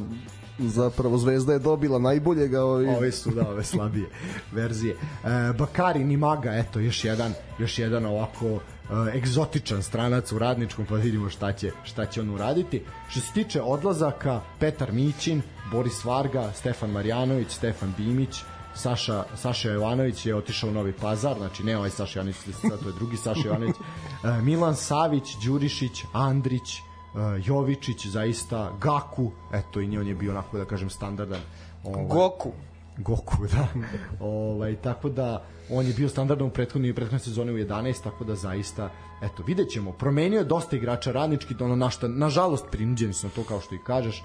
zapravo 0.60 1.18
Zvezda 1.18 1.54
je 1.54 1.60
dobila 1.60 2.00
najboljega 2.00 2.64
ovi... 2.64 2.88
ove 2.88 3.12
su 3.12 3.32
da 3.32 3.50
ove 3.50 3.64
slabije 3.64 4.06
verzije. 4.52 4.94
E, 4.94 5.54
Bakari 5.58 6.04
Nimaga, 6.04 6.52
eto 6.54 6.80
još 6.80 7.04
jedan 7.04 7.34
još 7.60 7.80
jedan 7.80 8.06
ovako 8.06 8.60
egzotičan 9.14 9.84
stranac 9.84 10.32
u 10.32 10.40
radničkom 10.40 10.86
pa 10.86 10.96
vidimo 10.96 11.30
šta 11.30 11.54
će 11.54 11.72
šta 11.84 12.06
će 12.06 12.22
on 12.22 12.30
uraditi. 12.30 12.84
Što 13.10 13.20
se 13.20 13.34
tiče 13.34 13.62
odlazaka 13.62 14.42
Petar 14.60 14.92
Mićin, 14.92 15.42
Boris 15.72 16.06
Varga, 16.06 16.52
Stefan 16.54 16.90
Marjanović, 16.90 17.50
Stefan 17.52 17.94
Bimić, 17.98 18.44
Saša, 18.76 19.24
Saša 19.36 19.72
Jovanović 19.72 20.26
je 20.26 20.36
otišao 20.36 20.70
u 20.70 20.74
Novi 20.74 20.94
Pazar, 20.94 21.38
znači 21.38 21.64
ne 21.64 21.78
ovaj 21.78 21.90
Saša 21.90 22.20
Jovanović, 22.20 22.38
to 22.62 22.90
je 22.90 22.96
drugi 22.98 23.18
Saša 23.18 23.48
Jovanović, 23.48 23.76
e, 24.24 24.42
Milan 24.42 24.76
Savić, 24.76 25.36
Đurišić, 25.46 26.04
Andrić, 26.14 26.82
Jovičić 27.46 28.08
zaista 28.08 28.72
Gaku 28.82 29.32
eto 29.54 29.82
i 29.82 29.98
on 29.98 30.08
je 30.08 30.16
bio 30.16 30.32
onako 30.32 30.58
da 30.58 30.66
kažem 30.66 30.90
standardan 30.90 31.42
ovaj, 31.84 32.06
Goku 32.06 32.52
Goku, 33.04 33.48
da. 33.54 33.68
ovaj, 34.20 34.76
tako 34.76 35.10
da 35.10 35.44
on 35.70 35.86
je 35.86 35.94
bio 35.94 36.10
standardno 36.10 36.46
u 36.46 36.50
prethodnoj 36.50 36.90
i 36.90 36.94
prethodnoj 36.94 37.20
sezoni 37.20 37.52
u 37.52 37.58
11, 37.58 38.04
tako 38.04 38.24
da 38.24 38.36
zaista 38.36 38.90
eto, 39.22 39.44
vidjet 39.44 39.70
ćemo. 39.70 39.92
Promenio 39.92 40.40
je 40.40 40.46
dosta 40.46 40.76
igrača 40.76 41.12
radnički, 41.12 41.56
ono 41.60 41.76
na 41.76 41.90
šta, 41.90 42.08
nažalost, 42.08 42.66
prinuđeni 42.72 43.14
su 43.14 43.28
na 43.28 43.34
to 43.34 43.44
kao 43.44 43.62
što 43.62 43.76
i 43.76 43.84
kažeš, 43.86 44.24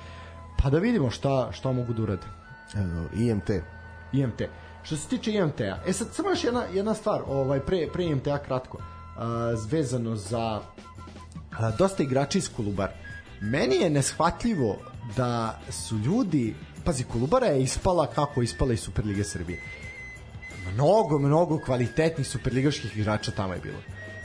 pa 0.62 0.70
da 0.70 0.78
vidimo 0.78 1.10
šta, 1.10 1.52
šta 1.52 1.72
mogu 1.72 1.92
da 1.92 2.02
urade. 2.02 2.26
IMT. 3.14 3.50
IMT. 4.12 4.42
Što 4.82 4.96
se 4.96 5.08
tiče 5.08 5.32
IMT-a, 5.32 5.78
e 5.86 5.92
sad 5.92 6.14
samo 6.14 6.30
još 6.30 6.44
jedna, 6.44 6.62
jedna 6.74 6.94
stvar, 6.94 7.22
ovaj, 7.26 7.60
pre, 7.60 7.88
pre 7.92 8.04
IMT-a 8.04 8.38
kratko, 8.38 8.78
a, 9.16 9.54
vezano 9.70 10.16
za 10.16 10.60
a, 11.58 11.70
dosta 11.78 12.02
igrača 12.02 12.38
iz 12.38 12.50
Kolubar. 12.56 12.88
Meni 13.40 13.76
je 13.76 13.90
neshvatljivo 13.90 14.76
da 15.16 15.60
su 15.70 15.98
ljudi 15.98 16.54
pazi, 16.86 17.04
Kolubara 17.04 17.46
je 17.46 17.62
ispala 17.62 18.06
kako 18.06 18.42
ispala 18.42 18.72
iz 18.72 18.80
Superlige 18.80 19.24
Srbije. 19.24 19.58
Mnogo, 20.72 21.18
mnogo 21.18 21.58
kvalitetnih 21.58 22.26
superligaških 22.26 22.96
igrača 22.96 23.30
tamo 23.30 23.54
je 23.54 23.60
bilo. 23.60 23.78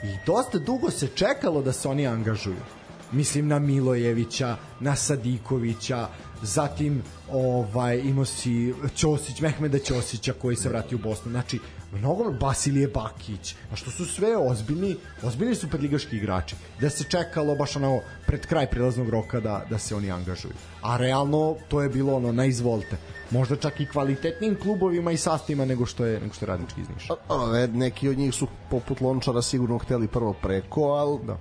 I 0.03 0.17
dosta 0.25 0.59
dugo 0.59 0.91
se 0.91 1.07
čekalo 1.07 1.61
da 1.61 1.73
se 1.73 1.87
oni 1.87 2.07
angažuju. 2.07 2.63
Mislim 3.11 3.47
na 3.47 3.59
Milojevića, 3.59 4.57
na 4.79 4.95
Sadikovića, 4.95 6.07
zatim 6.41 7.03
ovaj 7.31 7.99
imao 7.99 8.25
si 8.25 8.73
Ćosić, 8.95 9.41
Mehmeda 9.41 9.79
Ćosića 9.79 10.33
koji 10.33 10.55
se 10.55 10.69
vratio 10.69 10.97
u 10.97 11.01
Bosnu. 11.01 11.31
Znači, 11.31 11.59
mnogo 11.91 12.31
Basilije 12.31 12.87
Bakić, 12.87 13.55
a 13.71 13.75
što 13.75 13.91
su 13.91 14.05
sve 14.05 14.37
ozbiljni, 14.37 14.95
ozbiljni 15.23 15.55
superligaški 15.55 16.17
igrači. 16.17 16.55
Da 16.81 16.89
se 16.89 17.03
čekalo 17.03 17.55
baš 17.55 17.75
ono 17.75 17.99
pred 18.27 18.45
kraj 18.45 18.69
prilaznog 18.69 19.09
roka 19.09 19.39
da, 19.39 19.65
da 19.69 19.77
se 19.77 19.95
oni 19.95 20.11
angažuju. 20.11 20.53
A 20.81 20.97
realno 20.97 21.55
to 21.67 21.81
je 21.81 21.89
bilo 21.89 22.15
ono 22.15 22.31
na 22.31 22.45
izvolte. 22.45 22.97
Možda 23.31 23.55
čak 23.55 23.79
i 23.79 23.85
kvalitetnim 23.85 24.57
klubovima 24.61 25.11
i 25.11 25.17
sastavima 25.17 25.65
nego 25.65 25.85
što 25.85 26.05
je 26.05 26.19
nego 26.19 26.33
što 26.33 26.45
je 26.45 26.47
radnički 26.47 26.81
iz 26.81 26.89
Niša. 26.89 27.13
A, 27.29 27.67
neki 27.73 28.09
od 28.09 28.17
njih 28.17 28.33
su 28.33 28.47
poput 28.69 29.01
Lončara 29.01 29.41
sigurno 29.41 29.77
hteli 29.77 30.07
prvo 30.07 30.33
preko, 30.33 30.81
ali 30.81 31.19
da. 31.25 31.37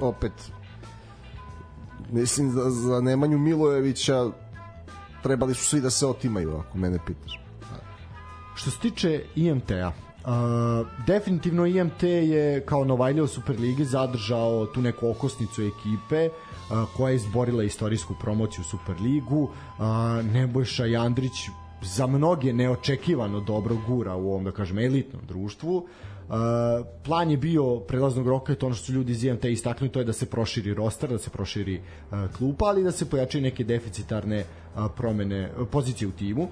opet 0.00 0.32
mislim 2.12 2.50
za, 2.50 2.70
za 2.70 3.00
Nemanju 3.00 3.38
Milojevića 3.38 4.30
trebali 5.22 5.54
su 5.54 5.64
svi 5.64 5.80
da 5.80 5.90
se 5.90 6.06
otimaju 6.06 6.56
ako 6.56 6.78
mene 6.78 6.98
pitaš. 7.06 7.40
Što 8.54 8.70
se 8.70 8.78
tiče 8.78 9.24
IMT-a 9.36 9.92
Uh, 10.24 10.86
definitivno 11.06 11.66
IMT 11.66 12.02
je 12.02 12.60
kao 12.66 12.84
Novajlija 12.84 13.24
u 13.24 13.26
Superligi 13.26 13.84
zadržao 13.84 14.66
tu 14.66 14.82
neku 14.82 15.08
okosnicu 15.08 15.62
ekipe 15.62 16.28
uh, 16.28 16.88
koja 16.96 17.10
je 17.10 17.16
izborila 17.16 17.64
istorijsku 17.64 18.14
promociju 18.20 18.60
u 18.60 18.64
Superligu. 18.64 19.42
Uh, 19.42 19.84
Nebojša 20.32 20.84
Jandrić 20.84 21.48
za 21.82 22.06
mnoge 22.06 22.52
neočekivano 22.52 23.40
dobro 23.40 23.76
gura 23.86 24.14
u 24.14 24.30
ovom 24.30 24.44
da 24.44 24.52
kažem 24.52 24.78
elitnom 24.78 25.22
društvu. 25.28 25.76
uh, 25.76 25.84
plan 27.04 27.30
je 27.30 27.36
bio 27.36 27.76
prelaznog 27.76 28.28
roka, 28.28 28.54
to 28.54 28.66
ono 28.66 28.74
što 28.74 28.86
su 28.86 28.92
ljudi 28.92 29.12
iz 29.12 29.24
IMT 29.24 29.44
istaknuli, 29.44 29.92
to 29.92 29.98
je 29.98 30.04
da 30.04 30.12
se 30.12 30.26
proširi 30.26 30.74
roster, 30.74 31.10
da 31.10 31.18
se 31.18 31.30
proširi 31.30 31.80
klupa, 32.36 32.64
ali 32.64 32.84
da 32.84 32.92
se 32.92 33.10
pojačaju 33.10 33.42
neke 33.42 33.64
deficitarne 33.64 34.44
promene, 34.96 35.50
pozicije 35.70 36.08
u 36.08 36.10
timu. 36.10 36.48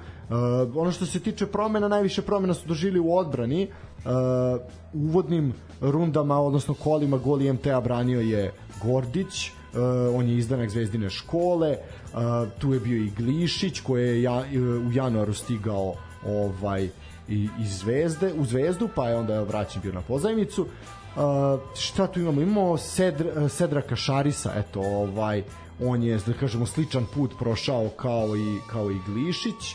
Ono 0.74 0.92
što 0.92 1.06
se 1.06 1.20
tiče 1.20 1.46
promena, 1.46 1.88
najviše 1.88 2.22
promena 2.22 2.54
su 2.54 2.68
dožili 2.68 3.00
u 3.00 3.16
odbrani, 3.16 3.68
uh, 4.04 4.60
uvodnim 4.92 5.52
rundama, 5.80 6.40
odnosno 6.40 6.74
kolima 6.74 7.18
gol 7.18 7.42
IMT-a 7.42 7.80
branio 7.80 8.20
je 8.20 8.52
Gordić, 8.82 9.50
uh, 9.50 9.78
on 10.14 10.28
je 10.28 10.38
izdanak 10.38 10.70
Zvezdine 10.70 11.10
škole, 11.10 11.76
uh, 11.76 12.18
tu 12.58 12.74
je 12.74 12.80
bio 12.80 13.04
i 13.04 13.10
Glišić 13.10 13.80
koji 13.80 14.06
je 14.06 14.22
ja, 14.22 14.36
uh, 14.36 14.86
u 14.88 14.92
januaru 14.92 15.34
stigao 15.34 15.94
ovaj 16.26 16.88
i, 17.28 17.48
i 17.60 17.66
Zvezde, 17.66 18.32
u 18.32 18.44
Zvezdu, 18.44 18.88
pa 18.94 19.08
je 19.08 19.16
onda 19.16 19.42
vraćan 19.42 19.82
bio 19.82 19.92
na 19.92 20.00
pozajmicu. 20.00 20.62
Uh, 20.62 21.60
šta 21.74 22.06
tu 22.06 22.20
imamo? 22.20 22.40
Imamo 22.40 22.76
Sedr, 22.76 23.26
Sedra 23.48 23.82
Kašarisa, 23.82 24.52
eto, 24.56 24.80
ovaj, 24.80 25.42
on 25.84 26.02
je, 26.02 26.18
da 26.26 26.32
kažemo, 26.32 26.66
sličan 26.66 27.06
put 27.14 27.38
prošao 27.38 27.88
kao 27.88 28.36
i, 28.36 28.58
kao 28.70 28.90
i 28.90 28.98
Glišić. 29.06 29.74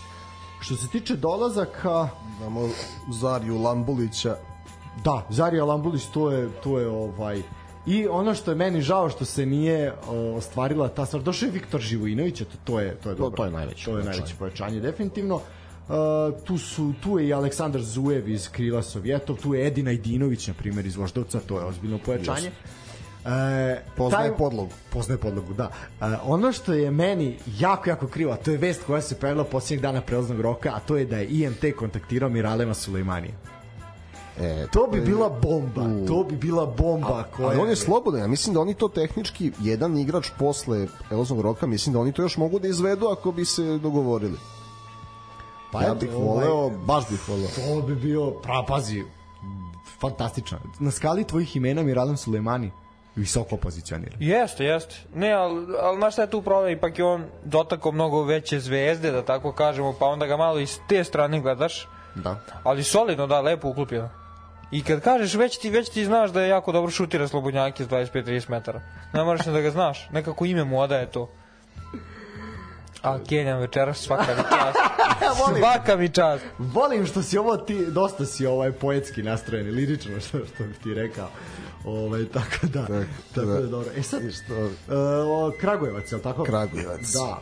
Što 0.60 0.76
se 0.76 0.88
tiče 0.88 1.16
dolazaka... 1.16 2.10
Imamo 2.40 2.70
Zariju 3.12 3.58
Lambulića. 3.58 4.36
Da, 5.04 5.26
Zarija 5.30 5.66
Lambulić, 5.66 6.06
to 6.06 6.32
je, 6.32 6.50
to 6.64 6.80
je 6.80 6.88
ovaj... 6.88 7.42
I 7.86 8.08
ono 8.08 8.34
što 8.34 8.52
je 8.52 8.56
meni 8.56 8.82
žao 8.82 9.10
što 9.10 9.26
se 9.26 9.46
nije 9.46 9.94
ostvarila 10.36 10.88
ta 10.88 11.06
stvar, 11.06 11.24
došao 11.24 11.48
je 11.48 11.52
Viktor 11.52 11.82
Živojinović, 11.82 12.38
to, 12.38 12.46
to 12.64 12.80
je 12.80 12.96
to 12.96 13.10
je 13.10 13.16
dobro. 13.16 13.30
To, 13.30 13.36
to 13.36 13.46
je 13.46 13.52
najveće. 13.52 13.86
To 13.86 13.98
je 13.98 14.04
najveće 14.04 14.36
pojačanje 14.40 14.80
definitivno. 14.80 15.42
Uh, 15.84 16.44
tu 16.44 16.58
su 16.58 16.94
tu 17.04 17.20
je 17.20 17.28
i 17.28 17.34
Aleksandar 17.34 17.82
Zuev 17.82 18.30
iz 18.30 18.50
Krila 18.50 18.84
Sovjetov, 18.84 19.36
tu 19.36 19.54
je 19.54 19.68
Edina 19.68 19.92
Idinović 19.92 20.48
na 20.48 20.54
primjer 20.54 20.86
iz 20.86 20.96
Voždovca, 20.96 21.40
to 21.40 21.60
je 21.60 21.66
ozbiljno 21.66 22.00
pojačanje. 22.06 22.52
E, 23.26 23.82
poznaje 23.98 24.30
taj, 24.30 24.38
podlogu. 24.38 24.72
Poznaje 24.90 25.18
podlogu, 25.18 25.54
da. 25.54 25.70
E, 26.02 26.06
ono 26.24 26.52
što 26.52 26.74
je 26.74 26.92
meni 26.92 27.38
jako, 27.60 27.90
jako 27.90 28.08
krivo, 28.08 28.36
to 28.36 28.52
je 28.52 28.58
vest 28.58 28.84
koja 28.84 29.02
se 29.02 29.16
pojavila 29.16 29.44
posljednjeg 29.44 29.82
dana 29.82 30.02
prelaznog 30.02 30.42
roka, 30.42 30.72
a 30.76 30.80
to 30.80 30.98
je 30.98 31.06
da 31.06 31.18
je 31.18 31.28
IMT 31.28 31.66
kontaktirao 31.80 32.30
Miralema 32.30 32.74
Sulejmanija. 32.74 33.34
E, 34.40 34.68
to 34.72 34.88
bi 34.92 35.02
bila 35.02 35.30
bomba, 35.30 35.82
u... 35.82 36.08
to 36.08 36.24
bi 36.24 36.36
bila 36.36 36.66
bomba 36.66 37.20
a, 37.20 37.24
koja... 37.36 37.50
Ali 37.50 37.60
on 37.60 37.70
je 37.70 37.76
slobodan, 37.76 38.22
ja 38.22 38.28
mislim 38.28 38.54
da 38.54 38.60
oni 38.60 38.74
to 38.74 38.88
tehnički, 38.88 39.52
jedan 39.60 39.98
igrač 39.98 40.30
posle 40.40 40.88
prelaznog 41.08 41.42
roka, 41.42 41.68
mislim 41.68 41.94
da 41.94 42.00
oni 42.00 42.12
to 42.12 42.22
još 42.22 42.38
mogu 42.38 42.60
da 42.60 42.68
izvedu 42.68 43.08
ako 43.08 43.32
bi 43.32 43.46
se 43.46 43.78
dogovorili. 43.78 44.38
Pa 45.74 45.82
ja 45.84 45.94
bih 45.94 46.10
voleo, 46.14 46.54
ovaj, 46.54 46.78
baš 46.86 47.10
bih 47.10 47.20
voleo. 47.28 47.48
To 47.48 47.88
bi 47.88 47.96
bio, 47.96 48.32
pra, 48.32 48.64
pazi, 48.68 49.04
fantastično. 50.00 50.60
Na 50.80 50.92
skali 50.92 51.24
tvojih 51.24 51.56
imena 51.56 51.84
Miralem 51.84 52.18
Sulejmani 52.18 52.72
visoko 53.16 53.58
pozicioniran. 53.58 54.18
Jeste, 54.20 54.66
jeste. 54.66 54.96
Ne, 55.16 55.32
ali, 55.32 55.66
ali 55.82 55.98
znaš 55.98 56.14
šta 56.14 56.22
je 56.22 56.30
tu 56.30 56.42
problem? 56.42 56.78
Ipak 56.78 57.00
je 57.00 57.06
on 57.06 57.26
dotakao 57.44 57.92
mnogo 57.92 58.24
veće 58.24 58.60
zvezde, 58.60 59.12
da 59.12 59.26
tako 59.26 59.52
kažemo, 59.52 59.94
pa 60.00 60.06
onda 60.06 60.26
ga 60.26 60.38
malo 60.38 60.60
iz 60.60 60.80
te 60.90 61.04
strane 61.04 61.42
gledaš. 61.42 61.88
Da. 62.16 62.40
Ali 62.64 62.84
solidno, 62.84 63.28
da, 63.28 63.42
lepo 63.42 63.70
uklopio. 63.70 64.10
I 64.72 64.84
kad 64.84 65.02
kažeš, 65.02 65.34
već 65.34 65.58
ti, 65.58 65.70
već 65.70 65.90
ti 65.90 66.06
znaš 66.06 66.32
da 66.32 66.42
je 66.42 66.50
jako 66.50 66.72
dobro 66.72 66.92
šutira 66.92 67.28
slobodnjake 67.28 67.86
s 67.86 67.88
25-30 67.88 68.50
metara. 68.50 68.82
Ne 69.14 69.24
moraš 69.24 69.46
da 69.46 69.62
ga 69.62 69.72
znaš. 69.72 70.10
Nekako 70.12 70.46
ime 70.46 70.64
mu 70.64 70.80
odaje 70.80 71.12
to. 71.12 71.30
A 73.04 73.20
Kenjan 73.30 73.60
večeras 73.60 73.98
svaka 73.98 74.36
mi 74.38 74.44
čast. 74.44 74.78
volim, 75.46 75.64
svaka 75.64 75.96
mi 75.96 76.10
čast. 76.10 76.44
Volim 76.58 77.06
što 77.06 77.22
si 77.22 77.38
ovo 77.38 77.58
ti, 77.58 77.86
dosta 77.86 78.26
si 78.26 78.46
ovaj 78.46 78.72
poetski 78.72 79.24
nastrojen, 79.24 79.76
lirično 79.76 80.20
što, 80.20 80.46
što 80.46 80.64
bi 80.64 80.74
ti 80.84 80.94
rekao. 80.94 81.28
Ovaj, 81.86 82.26
tako 82.26 82.68
da, 82.68 82.86
tak, 82.86 83.08
tako 83.36 83.48
da, 83.48 83.62
da 83.62 83.68
dobro. 83.68 83.90
E 83.96 84.04
sad, 84.04 84.22
što, 84.34 84.66
uh, 84.66 85.54
Kragujevac, 85.60 86.12
je 86.12 86.16
li 86.16 86.24
tako? 86.24 86.44
Kragujevac. 86.44 87.02
Da. 87.14 87.42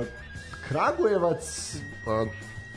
Uh, 0.00 0.06
Kragujevac... 0.68 1.76
Pa, 2.04 2.26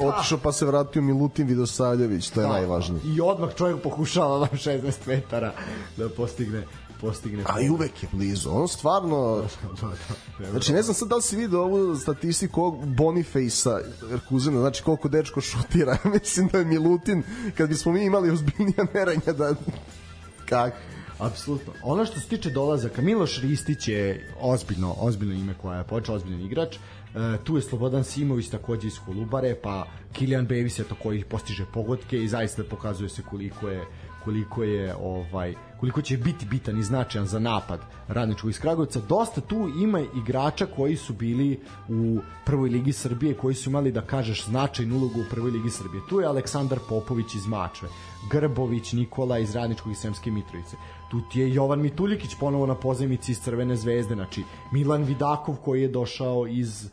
otišao 0.05 0.37
pa 0.37 0.51
se 0.51 0.65
vratio 0.65 1.01
Milutin 1.01 1.47
Vidosavljević, 1.47 2.29
to 2.29 2.41
je 2.41 2.47
da, 2.47 2.53
najvažnije. 2.53 3.01
I 3.15 3.21
odmah 3.21 3.49
čovjek 3.55 3.81
pokušava 3.81 4.39
na 4.39 4.47
16 4.47 4.93
metara 5.07 5.51
da 5.97 6.09
postigne 6.09 6.63
postigne. 7.01 7.43
A 7.47 7.61
i 7.61 7.69
uvek 7.69 8.03
je 8.03 8.09
blizu. 8.11 8.49
On 8.51 8.67
stvarno... 8.67 9.35
Da, 9.81 9.87
da, 9.87 10.45
da. 10.45 10.51
Znači, 10.51 10.73
ne 10.73 10.81
znam 10.81 10.93
sad 10.93 11.07
da 11.07 11.15
li 11.15 11.21
si 11.21 11.35
vidio 11.35 11.61
ovu 11.61 11.95
statistiku 11.95 12.71
Boniface-a 12.85 13.79
Erkuzena, 14.11 14.59
znači 14.59 14.83
koliko 14.83 15.09
dečko 15.09 15.41
šutira. 15.41 15.97
Mislim 16.13 16.47
da 16.47 16.57
je 16.57 16.65
Milutin, 16.65 17.23
kad 17.57 17.69
bismo 17.69 17.91
mi 17.91 18.05
imali 18.05 18.31
ozbiljnija 18.31 18.85
merenja 18.93 19.33
da... 19.37 19.55
Kako? 20.45 20.77
Apsolutno. 21.19 21.73
Ono 21.83 22.05
što 22.05 22.19
se 22.19 22.27
tiče 22.27 22.49
dolazaka, 22.49 23.01
Miloš 23.01 23.41
Ristić 23.41 23.87
je 23.87 24.33
ozbiljno, 24.41 24.95
ozbiljno 24.99 25.33
ime 25.33 25.53
koja 25.61 25.77
je 25.77 25.83
počeo, 25.83 26.15
ozbiljan 26.15 26.41
igrač. 26.41 26.75
E, 26.75 26.79
tu 27.43 27.55
je 27.55 27.61
Slobodan 27.61 28.03
Simović 28.03 28.49
takođe 28.49 28.87
iz 28.87 28.99
Kolubare, 29.05 29.55
pa 29.63 29.87
Kilian 30.13 30.47
Bevis 30.47 30.79
je 30.79 30.83
to 30.83 30.95
koji 30.95 31.23
postiže 31.23 31.65
pogodke 31.73 32.23
i 32.23 32.27
zaista 32.27 32.63
pokazuje 32.63 33.09
se 33.09 33.21
koliko 33.29 33.69
je 33.69 33.85
koliko 34.23 34.63
je 34.63 34.95
ovaj 34.95 35.53
koliko 35.79 36.01
će 36.01 36.17
biti 36.17 36.45
bitan 36.45 36.79
i 36.79 36.83
značajan 36.83 37.27
za 37.27 37.39
napad 37.39 37.79
Radničkog 38.07 38.49
iz 38.49 38.59
Kragujevca. 38.59 38.99
Dosta 39.09 39.41
tu 39.41 39.69
ima 39.81 39.99
igrača 40.15 40.65
koji 40.65 40.95
su 40.95 41.13
bili 41.13 41.59
u 41.89 42.19
prvoj 42.45 42.69
ligi 42.69 42.93
Srbije, 42.93 43.33
koji 43.33 43.55
su 43.55 43.69
imali 43.69 43.91
da 43.91 44.01
kažeš 44.01 44.45
značajnu 44.45 44.95
ulogu 44.95 45.19
u 45.19 45.29
prvoj 45.29 45.51
ligi 45.51 45.69
Srbije. 45.69 46.03
Tu 46.09 46.19
je 46.19 46.27
Aleksandar 46.27 46.79
Popović 46.89 47.35
iz 47.35 47.47
Mačve, 47.47 47.89
Grbović 48.31 48.93
Nikola 48.93 49.39
iz 49.39 49.55
Radničkog 49.55 49.91
i 49.91 49.95
Sremske 49.95 50.31
Mitrovice. 50.31 50.77
Tu 51.11 51.21
ti 51.31 51.39
je 51.39 51.53
Jovan 51.53 51.81
Mituljikić 51.81 52.35
ponovo 52.39 52.65
na 52.65 52.75
pozemici 52.75 53.31
iz 53.31 53.39
Crvene 53.39 53.75
zvezde, 53.75 54.15
znači 54.15 54.43
Milan 54.71 55.03
Vidakov 55.03 55.55
koji 55.55 55.81
je 55.81 55.87
došao 55.87 56.47
iz 56.47 56.85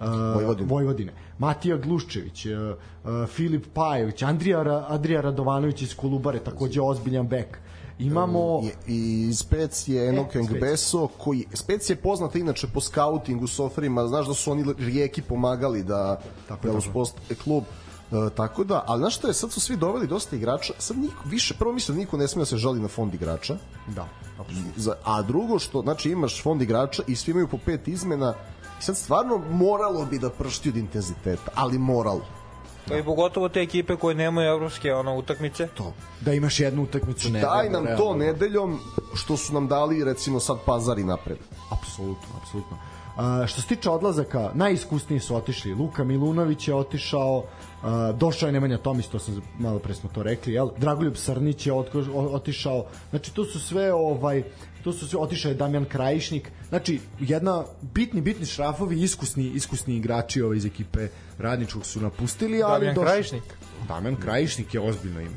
uh, 0.00 0.06
Vojvodine. 0.34 0.68
Vojvodine. 0.68 1.12
Matija 1.38 1.76
Gluščević, 1.76 2.46
uh, 2.46 2.52
uh, 2.52 3.26
Filip 3.26 3.66
Pajević, 3.74 4.22
Andrija, 4.22 4.86
Adrija 4.88 5.20
Radovanović 5.20 5.82
iz 5.82 5.96
Kolubare, 5.96 6.38
takođe 6.38 6.80
ozbiljan 6.80 7.28
bek. 7.28 7.58
Imamo... 7.98 8.62
I, 8.86 9.28
i 9.28 9.34
Spec 9.34 9.88
je 9.88 10.08
E, 10.08 10.26
Spec. 10.48 10.60
Beso, 10.60 11.08
koji, 11.18 11.46
Spec 11.52 11.90
je 11.90 11.96
poznata 11.96 12.38
inače 12.38 12.66
po 12.66 12.80
skautingu, 12.80 13.46
soferima, 13.46 14.06
znaš 14.06 14.26
da 14.26 14.34
su 14.34 14.52
oni 14.52 14.64
rijeki 14.78 15.22
pomagali 15.22 15.82
da, 15.82 16.20
Tako 16.48 16.66
da 16.66 16.72
je, 16.72 16.78
uspostave 16.78 17.34
klub. 17.44 17.64
E, 18.12 18.30
tako 18.36 18.64
da, 18.64 18.84
ali 18.86 19.00
znaš 19.00 19.16
što 19.16 19.28
je, 19.28 19.34
sad 19.34 19.52
su 19.52 19.60
svi 19.60 19.76
doveli 19.76 20.06
dosta 20.06 20.36
igrača, 20.36 20.72
sad 20.78 20.98
niko, 20.98 21.22
više, 21.24 21.54
prvo 21.58 21.72
mislim 21.72 21.96
da 21.96 22.00
niko 22.00 22.16
ne 22.16 22.28
smije 22.28 22.42
da 22.42 22.46
se 22.46 22.56
žali 22.56 22.80
na 22.80 22.88
fond 22.88 23.14
igrača, 23.14 23.56
Da, 23.88 24.08
apsolutno. 24.38 24.94
a 25.04 25.22
drugo 25.22 25.58
što, 25.58 25.82
znači 25.82 26.10
imaš 26.10 26.42
fond 26.42 26.62
igrača 26.62 27.02
i 27.06 27.16
svi 27.16 27.30
imaju 27.30 27.48
po 27.48 27.58
pet 27.66 27.88
izmena, 27.88 28.34
i 28.80 28.82
sad 28.82 28.96
stvarno 28.96 29.38
moralo 29.50 30.04
bi 30.04 30.18
da 30.18 30.30
pršti 30.30 30.68
od 30.68 30.76
intenziteta, 30.76 31.50
ali 31.54 31.78
moralo. 31.78 32.26
To 32.88 32.94
je 32.94 33.04
pogotovo 33.04 33.48
te 33.48 33.60
ekipe 33.60 33.96
koje 33.96 34.14
nemaju 34.14 34.48
evropske 34.48 34.94
ono, 34.94 35.16
utakmice. 35.16 35.68
To. 35.74 35.92
Da 36.20 36.32
imaš 36.32 36.60
jednu 36.60 36.82
utakmicu 36.82 37.30
ne. 37.30 37.40
Daj 37.40 37.68
nam 37.68 37.86
to 37.96 38.14
nedeljom 38.14 38.80
što 39.14 39.36
su 39.36 39.54
nam 39.54 39.68
dali 39.68 40.04
recimo 40.04 40.40
sad 40.40 40.58
pazari 40.66 41.04
napred. 41.04 41.38
Apsolutno, 41.70 42.28
apsolutno. 42.42 42.76
A, 43.16 43.46
što 43.46 43.60
se 43.60 43.68
tiče 43.68 43.90
odlazaka, 43.90 44.50
najiskusniji 44.54 45.20
su 45.20 45.36
otišli. 45.36 45.74
Luka 45.74 46.04
Milunović 46.04 46.68
je 46.68 46.74
otišao, 46.74 47.44
a, 47.82 48.12
došao 48.12 48.46
je 48.46 48.52
Nemanja 48.52 48.78
Tomić, 48.78 49.06
to 49.06 49.18
sam 49.18 49.42
malo 49.58 49.78
pre 49.78 49.94
smo 49.94 50.10
to 50.14 50.22
rekli, 50.22 50.52
jel? 50.52 50.68
Dragoljub 50.78 51.16
Srnić 51.16 51.66
je 51.66 51.72
otko, 51.72 51.98
o, 52.14 52.22
otišao. 52.22 52.86
Znači, 53.10 53.34
to 53.34 53.44
su 53.44 53.60
sve 53.60 53.92
ovaj 53.92 54.42
to 54.84 54.92
su 54.92 55.08
sve 55.08 55.18
otišao 55.18 55.48
je 55.48 55.54
Damjan 55.54 55.84
Krajišnik. 55.84 56.50
Znači, 56.68 57.00
jedna 57.20 57.64
bitni 57.82 58.20
bitni 58.20 58.46
šrafovi, 58.46 59.02
iskusni 59.02 59.44
iskusni 59.44 59.96
igrači 59.96 60.42
ove 60.42 60.56
iz 60.56 60.64
ekipe 60.66 61.08
Radničkog 61.38 61.86
su 61.86 62.00
napustili, 62.00 62.62
ali 62.62 62.86
Damjan 62.86 62.94
došli- 62.94 63.04
Krajišnik. 63.04 63.42
Damjan 63.88 64.16
Krajišnik 64.16 64.74
je 64.74 64.80
ozbiljno 64.80 65.20
ime. 65.20 65.36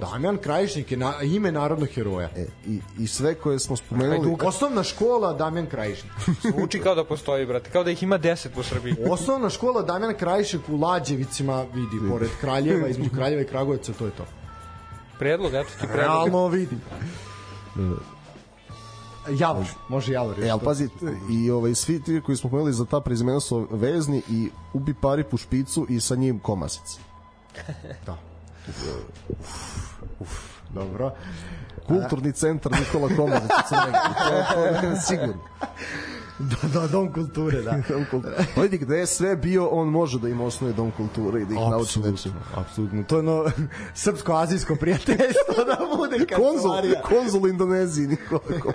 Damjan 0.00 0.36
Krajišnik 0.36 0.90
je 0.90 0.96
na, 0.96 1.14
ime 1.22 1.52
narodnog 1.52 1.88
heroja. 1.88 2.30
E, 2.36 2.46
i, 2.66 2.80
I 2.98 3.06
sve 3.06 3.34
koje 3.34 3.58
smo 3.58 3.76
spomenuli... 3.76 4.36
Osnovna 4.44 4.82
škola 4.82 5.32
Damjan 5.32 5.66
Krajišnik. 5.66 6.12
Zvuči 6.54 6.80
kao 6.80 6.94
da 6.94 7.04
postoji, 7.04 7.46
brate. 7.46 7.70
Kao 7.70 7.84
da 7.84 7.90
ih 7.90 8.02
ima 8.02 8.18
10 8.18 8.48
po 8.54 8.62
Srbiji. 8.62 8.94
Osnovna 9.10 9.50
škola 9.50 9.82
Damjan 9.82 10.14
Krajišek 10.14 10.60
u 10.68 10.76
Lađevicima 10.76 11.62
vidi, 11.74 12.10
pored 12.10 12.30
Kraljeva, 12.40 12.88
između 12.92 13.10
Kraljeva 13.10 13.42
i 13.42 13.46
Kragujevca, 13.46 13.92
to 13.92 14.04
je 14.04 14.10
to. 14.10 14.26
Predlog, 15.18 15.54
eto 15.54 15.68
ti 15.68 15.86
predlog. 15.86 15.96
Realno 15.96 16.48
vidim. 16.48 16.80
Javor, 19.30 19.66
može 19.88 20.12
Javor. 20.12 20.44
E, 20.44 20.50
ali 20.50 20.60
to. 20.60 20.64
pazi, 20.64 20.88
i 21.30 21.50
ovaj, 21.50 21.74
svi 21.74 22.02
ti 22.02 22.20
koji 22.26 22.36
smo 22.36 22.50
pomenuli 22.50 22.72
za 22.72 22.84
ta 22.84 23.00
prezimena 23.00 23.40
su 23.40 23.68
vezni 23.70 24.22
i 24.28 24.50
ubi 24.72 24.94
pari 24.94 25.24
po 25.24 25.36
špicu 25.36 25.86
i 25.88 26.00
sa 26.00 26.14
njim 26.14 26.38
komasic. 26.38 26.98
Da. 28.06 28.16
Dobro. 30.70 31.12
Kulturni 31.86 32.32
centar 32.32 32.72
Nikola 32.72 33.08
Komasic 33.16 33.50
sigurno. 35.08 35.34
Da, 36.62 36.80
da, 36.80 36.86
dom 36.86 37.12
kulture, 37.12 37.62
da. 37.62 37.70
Dom 37.88 38.04
kulture. 38.10 38.36
Pa 38.54 38.60
vidi, 38.60 38.78
gde 38.78 38.98
je 38.98 39.06
sve 39.06 39.36
bio, 39.36 39.66
on 39.66 39.88
može 39.88 40.18
da 40.18 40.28
im 40.28 40.40
osnuje 40.40 40.72
dom 40.72 40.90
kulture 40.90 41.42
i 41.42 41.44
da 41.44 41.54
ih 41.54 41.60
nauči 41.70 42.00
nečemu. 42.00 42.34
apsolutno. 42.56 43.02
To 43.02 43.14
je 43.16 43.18
ono 43.18 43.44
srpsko-azijsko 44.04 44.76
prijateljstvo 44.76 45.64
da 45.66 45.96
bude 45.96 46.26
Konzul, 46.36 46.72
konzul 47.02 47.48
Indoneziji 47.48 48.06
Nikola. 48.06 48.40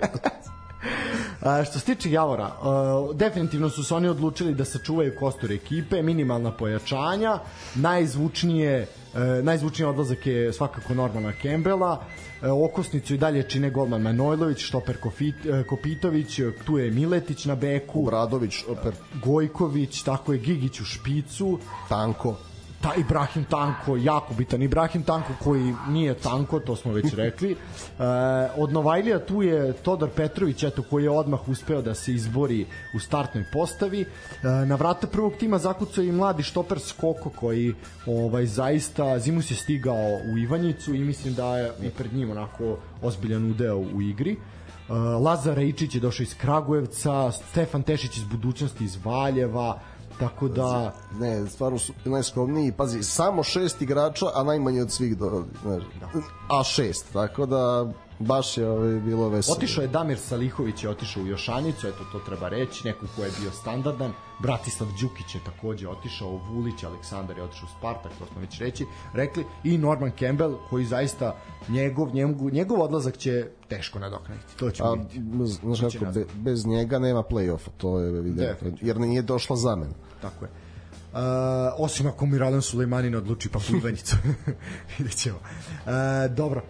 A, 1.40 1.64
što 1.64 1.78
se 1.78 1.84
tiče 1.84 2.10
Javora, 2.10 2.44
a, 2.62 3.08
definitivno 3.14 3.70
su 3.70 3.84
se 3.84 3.94
oni 3.94 4.08
odlučili 4.08 4.54
da 4.54 4.64
sačuvaju 4.64 5.12
kostur 5.18 5.52
ekipe, 5.52 6.02
minimalna 6.02 6.52
pojačanja, 6.52 7.38
najzvučnije 7.74 8.86
e, 9.14 9.42
najzvučniji 9.42 9.88
odlazak 9.88 10.26
je 10.26 10.52
svakako 10.52 10.94
Normana 10.94 11.32
Kembela, 11.32 12.04
e, 12.42 12.50
okosnicu 12.50 13.14
i 13.14 13.18
dalje 13.18 13.42
čine 13.42 13.70
golman 13.70 14.02
Manojlović, 14.02 14.58
štoper 14.58 14.96
Kofit, 15.00 15.46
e, 15.46 15.62
Kopitović, 15.62 16.40
tu 16.64 16.78
je 16.78 16.90
Miletić 16.90 17.44
na 17.44 17.54
beku, 17.54 18.02
Bradović, 18.02 18.64
opet 18.68 18.94
Gojković, 19.24 20.02
tako 20.02 20.32
je 20.32 20.38
Gigić 20.38 20.80
u 20.80 20.84
špicu, 20.84 21.58
tanko. 21.88 22.36
Ta 22.80 22.94
Ibrahim 22.94 23.44
Tanko, 23.44 23.96
jako 23.96 24.34
bitan 24.34 24.62
Ibrahim 24.62 25.02
Tanko 25.02 25.32
koji 25.42 25.74
nije 25.88 26.14
Tanko, 26.14 26.60
to 26.60 26.76
smo 26.76 26.92
već 26.92 27.14
rekli. 27.24 27.52
E, 27.52 27.56
od 28.56 28.72
Novajlija 28.72 29.18
tu 29.18 29.42
je 29.42 29.72
Todor 29.72 30.10
Petrović, 30.10 30.62
eto, 30.62 30.82
koji 30.82 31.04
je 31.04 31.10
odmah 31.10 31.48
uspeo 31.48 31.82
da 31.82 31.94
se 31.94 32.12
izbori 32.12 32.66
u 32.94 33.00
startnoj 33.00 33.44
postavi. 33.52 34.00
E, 34.00 34.06
na 34.66 34.74
vrata 34.74 35.06
prvog 35.06 35.32
tima 35.38 35.58
zakucao 35.58 36.04
i 36.04 36.12
mladi 36.12 36.42
štoper 36.42 36.80
Skoko 36.80 37.30
koji 37.30 37.74
ovaj 38.06 38.46
zaista 38.46 39.18
zimus 39.18 39.50
je 39.50 39.56
stigao 39.56 40.20
u 40.34 40.38
Ivanjicu 40.38 40.94
i 40.94 41.04
mislim 41.04 41.34
da 41.34 41.58
je 41.58 41.72
i 41.82 41.90
pred 41.90 42.12
njim 42.12 42.30
onako 42.30 42.76
ozbiljan 43.02 43.50
udeo 43.50 43.78
u 43.78 44.02
igri. 44.02 44.36
Uh, 44.88 44.96
Lazar 45.22 45.56
Rejčić 45.56 45.94
je 45.94 46.00
došao 46.00 46.24
iz 46.24 46.34
Kragujevca, 46.34 47.32
Stefan 47.32 47.82
Tešić 47.82 48.16
iz 48.16 48.24
budućnosti 48.24 48.84
iz 48.84 48.98
Valjeva, 49.04 49.80
tako 50.18 50.48
da 50.48 50.92
Ne, 51.18 51.46
stvarno 51.46 51.78
su 51.78 51.92
najskromniji. 52.04 52.72
Pazi, 52.72 53.02
samo 53.02 53.42
šest 53.42 53.82
igrača, 53.82 54.26
a 54.34 54.42
najmanje 54.42 54.82
od 54.82 54.90
svih 54.90 55.18
do, 55.18 55.44
znaš, 55.62 55.82
a 56.50 56.64
šest, 56.64 57.12
tako 57.12 57.46
da 57.46 57.92
baš 58.18 58.58
je 58.58 58.68
ovaj, 58.68 58.94
bilo 58.94 59.28
veselo. 59.28 59.56
Otišao 59.56 59.82
je 59.82 59.88
Damir 59.88 60.18
Salihović 60.18 60.84
je 60.84 60.90
otišao 60.90 61.22
u 61.22 61.26
Jošanicu, 61.26 61.88
eto 61.88 62.04
to 62.12 62.18
treba 62.18 62.48
reći, 62.48 62.86
neko 62.86 63.06
ko 63.16 63.22
je 63.22 63.30
bio 63.40 63.50
standardan. 63.50 64.12
Bratislav 64.44 64.90
Đukić 65.00 65.34
je 65.34 65.40
takođe 65.44 65.88
otišao, 65.88 66.40
Vulić, 66.50 66.84
Aleksandar 66.84 67.38
je 67.38 67.42
otišao 67.42 67.66
u 67.66 67.78
Spartak, 67.78 68.12
to 68.18 68.26
smo 68.26 68.40
već 68.40 68.58
reći, 68.58 68.86
rekli, 69.12 69.44
i 69.64 69.78
Norman 69.78 70.12
Campbell, 70.18 70.56
koji 70.70 70.84
zaista 70.84 71.36
njegov, 71.68 72.14
njegov, 72.14 72.52
njegov 72.52 72.82
odlazak 72.82 73.16
će 73.16 73.48
teško 73.68 73.98
nadoknaditi. 73.98 74.56
To 74.56 74.70
će 74.70 74.82
A, 74.82 74.96
biti. 74.96 75.20
znaš 75.74 75.94
kako, 75.98 76.12
be, 76.12 76.24
bez 76.34 76.66
njega 76.66 76.98
nema 76.98 77.22
play-offa, 77.22 77.68
to 77.76 78.00
je 78.00 78.08
evidentno, 78.08 78.70
jer 78.80 79.00
nije 79.00 79.22
došla 79.22 79.56
zamena. 79.56 79.94
Tako 80.22 80.44
je. 80.44 80.50
Uh, 81.14 81.20
osim 81.78 82.06
ako 82.06 82.26
mi 82.26 82.38
Radan 82.38 82.62
Sulejmanin 82.62 83.14
odluči 83.14 83.48
pa 83.48 83.58
u 83.58 83.76
Ivanjicu. 83.76 84.16
Vidjet 84.98 85.16
ćemo. 85.16 85.38
Uh, 85.38 86.34
dobro. 86.36 86.62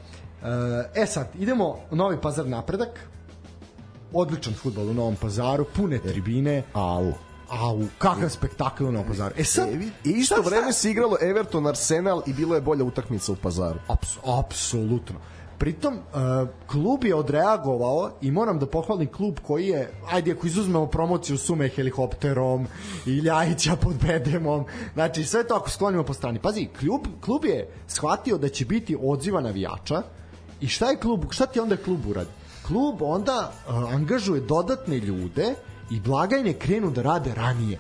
Uh, 0.43 0.49
e 0.95 1.07
sad, 1.07 1.29
idemo 1.39 1.77
u 1.91 1.97
Novi 1.97 2.21
Pazar 2.21 2.47
napredak. 2.47 3.09
Odličan 4.13 4.55
futbol 4.55 4.91
u 4.91 4.95
Novom 4.95 5.17
Pazaru, 5.17 5.67
pune 5.77 5.99
tribine. 5.99 6.63
Au. 6.73 7.13
Au, 7.51 7.83
kakav 7.99 8.29
spektakl 8.29 8.85
Novom 8.85 9.07
Pazaru. 9.09 9.35
E 9.39 9.45
sad, 9.45 9.69
E, 9.69 9.79
I 10.05 10.11
isto 10.11 10.35
sad- 10.35 10.45
vreme 10.47 10.73
se 10.73 10.91
igralo 10.91 11.17
Everton 11.21 11.67
Arsenal 11.67 12.23
i 12.27 12.33
bilo 12.33 12.55
je 12.55 12.61
bolja 12.61 12.85
utakmica 12.85 13.33
u 13.33 13.37
pazaru. 13.37 13.79
Aps, 13.89 14.09
apsolutno. 14.39 15.17
Pritom, 15.59 15.95
uh, 15.95 16.01
klub 16.67 17.05
je 17.05 17.15
odreagovao 17.15 18.11
i 18.21 18.31
moram 18.31 18.59
da 18.59 18.67
pohvalim 18.67 19.13
klub 19.13 19.39
koji 19.47 19.67
je, 19.67 19.93
ajde 20.11 20.33
ako 20.33 20.47
izuzmemo 20.47 20.87
promociju 20.87 21.39
sume 21.39 21.69
helikopterom 21.69 22.67
i 23.07 23.11
Ljajića 23.11 23.77
pod 23.77 23.95
bedemom, 24.03 24.65
znači 24.95 25.25
sve 25.25 25.47
to 25.47 25.55
ako 25.55 25.71
sklonimo 25.71 26.03
po 26.03 26.15
strani. 26.15 26.39
Pazi, 26.39 26.69
klub, 26.81 27.01
klub 27.21 27.45
je 27.45 27.69
shvatio 27.87 28.39
da 28.39 28.49
će 28.49 28.65
biti 28.65 28.97
odziva 29.03 29.41
navijača 29.41 30.03
i 30.61 30.69
šta 30.69 30.91
je 30.91 30.97
klub, 30.97 31.25
šta 31.31 31.47
ti 31.47 31.61
onda 31.61 31.77
klub 31.77 32.07
uradi? 32.07 32.31
Klub 32.67 33.03
onda 33.03 33.53
uh, 33.69 33.95
angažuje 33.95 34.41
dodatne 34.41 34.99
ljude 34.99 35.55
i 35.91 36.01
blagajne 36.01 36.53
krenu 36.53 36.91
da 36.91 37.03
rade 37.03 37.35
ranije. 37.35 37.79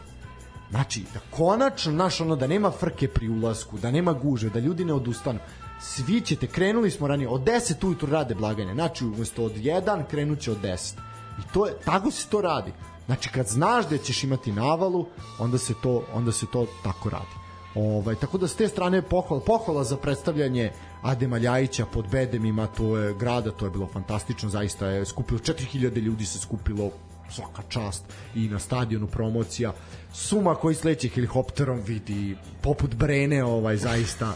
Znači, 0.70 1.04
da 1.14 1.20
konačno, 1.30 1.92
znaš, 1.92 2.20
ono, 2.20 2.36
da 2.36 2.46
nema 2.46 2.70
frke 2.70 3.08
pri 3.08 3.28
ulasku, 3.28 3.78
da 3.78 3.90
nema 3.90 4.12
guže, 4.12 4.50
da 4.50 4.58
ljudi 4.58 4.84
ne 4.84 4.92
odustanu. 4.92 5.38
Svi 5.80 6.20
ćete, 6.20 6.46
krenuli 6.46 6.90
smo 6.90 7.06
ranije, 7.06 7.28
od 7.28 7.40
10 7.40 7.86
ujutru 7.86 8.10
rade 8.10 8.34
blaganje, 8.34 8.74
znači 8.74 9.04
umesto 9.04 9.44
od 9.44 9.52
1 9.52 10.04
krenuće 10.10 10.50
od 10.50 10.58
10. 10.62 10.94
I 11.38 11.42
to 11.52 11.66
je, 11.66 11.74
tako 11.84 12.10
se 12.10 12.28
to 12.28 12.40
radi. 12.40 12.72
Znači, 13.06 13.28
kad 13.28 13.46
znaš 13.46 13.88
da 13.88 13.98
ćeš 13.98 14.24
imati 14.24 14.52
navalu, 14.52 15.06
onda 15.38 15.58
se 15.58 15.74
to, 15.82 16.02
onda 16.14 16.32
se 16.32 16.46
to 16.46 16.66
tako 16.82 17.10
radi. 17.10 17.34
Ovaj, 17.74 18.14
tako 18.14 18.38
da 18.38 18.48
s 18.48 18.54
te 18.54 18.68
strane 18.68 19.02
pohvala, 19.02 19.42
pohvala 19.46 19.84
za 19.84 19.96
predstavljanje 19.96 20.72
Adema 21.02 21.38
Ljajića 21.38 21.86
pod 21.86 22.08
bedemima, 22.10 22.66
to 22.66 22.98
je 22.98 23.14
grada, 23.14 23.50
to 23.50 23.64
je 23.64 23.70
bilo 23.70 23.86
fantastično, 23.86 24.48
zaista 24.48 24.86
je 24.86 25.04
skupilo 25.04 25.40
4000 25.40 26.00
ljudi 26.00 26.26
se 26.26 26.38
skupilo 26.38 26.90
svaka 27.30 27.62
čast 27.68 28.04
i 28.34 28.48
na 28.48 28.58
stadionu 28.58 29.06
promocija 29.06 29.72
Suma 30.12 30.54
koji 30.54 30.74
sleće 30.74 31.08
helikopterom 31.08 31.80
vidi 31.80 32.36
poput 32.62 32.94
Brene 32.94 33.44
ovaj 33.44 33.76
zaista 33.76 34.32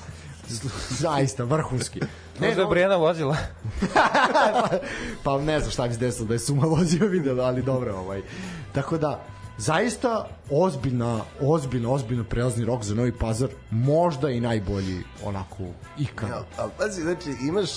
zaista 1.04 1.44
vrhunski 1.44 2.00
Ne, 2.40 2.54
da 2.54 2.62
je 2.62 2.68
Brijana 2.68 2.96
vozila. 2.96 3.36
pa 5.24 5.38
ne 5.38 5.60
znam 5.60 5.70
šta 5.70 5.88
bi 5.88 5.94
se 5.94 6.00
desilo 6.00 6.26
da 6.26 6.34
je 6.34 6.38
Suma 6.38 6.66
vozio 6.66 7.06
video, 7.06 7.40
ali 7.40 7.62
dobro 7.62 7.96
ovaj. 7.96 8.22
Tako 8.72 8.98
da 8.98 9.24
zaista 9.58 10.28
ozbiljna, 10.50 11.20
ozbiljna, 11.40 11.90
ozbiljno 11.90 12.24
prelazni 12.24 12.64
rok 12.64 12.82
za 12.82 12.94
Novi 12.94 13.12
Pazar, 13.12 13.48
možda 13.70 14.30
i 14.30 14.40
najbolji 14.40 15.02
onako 15.24 15.62
ikada. 15.98 16.34
Ja, 16.34 16.44
ali 16.56 16.70
pazi, 16.78 17.02
znači 17.02 17.30
imaš 17.48 17.70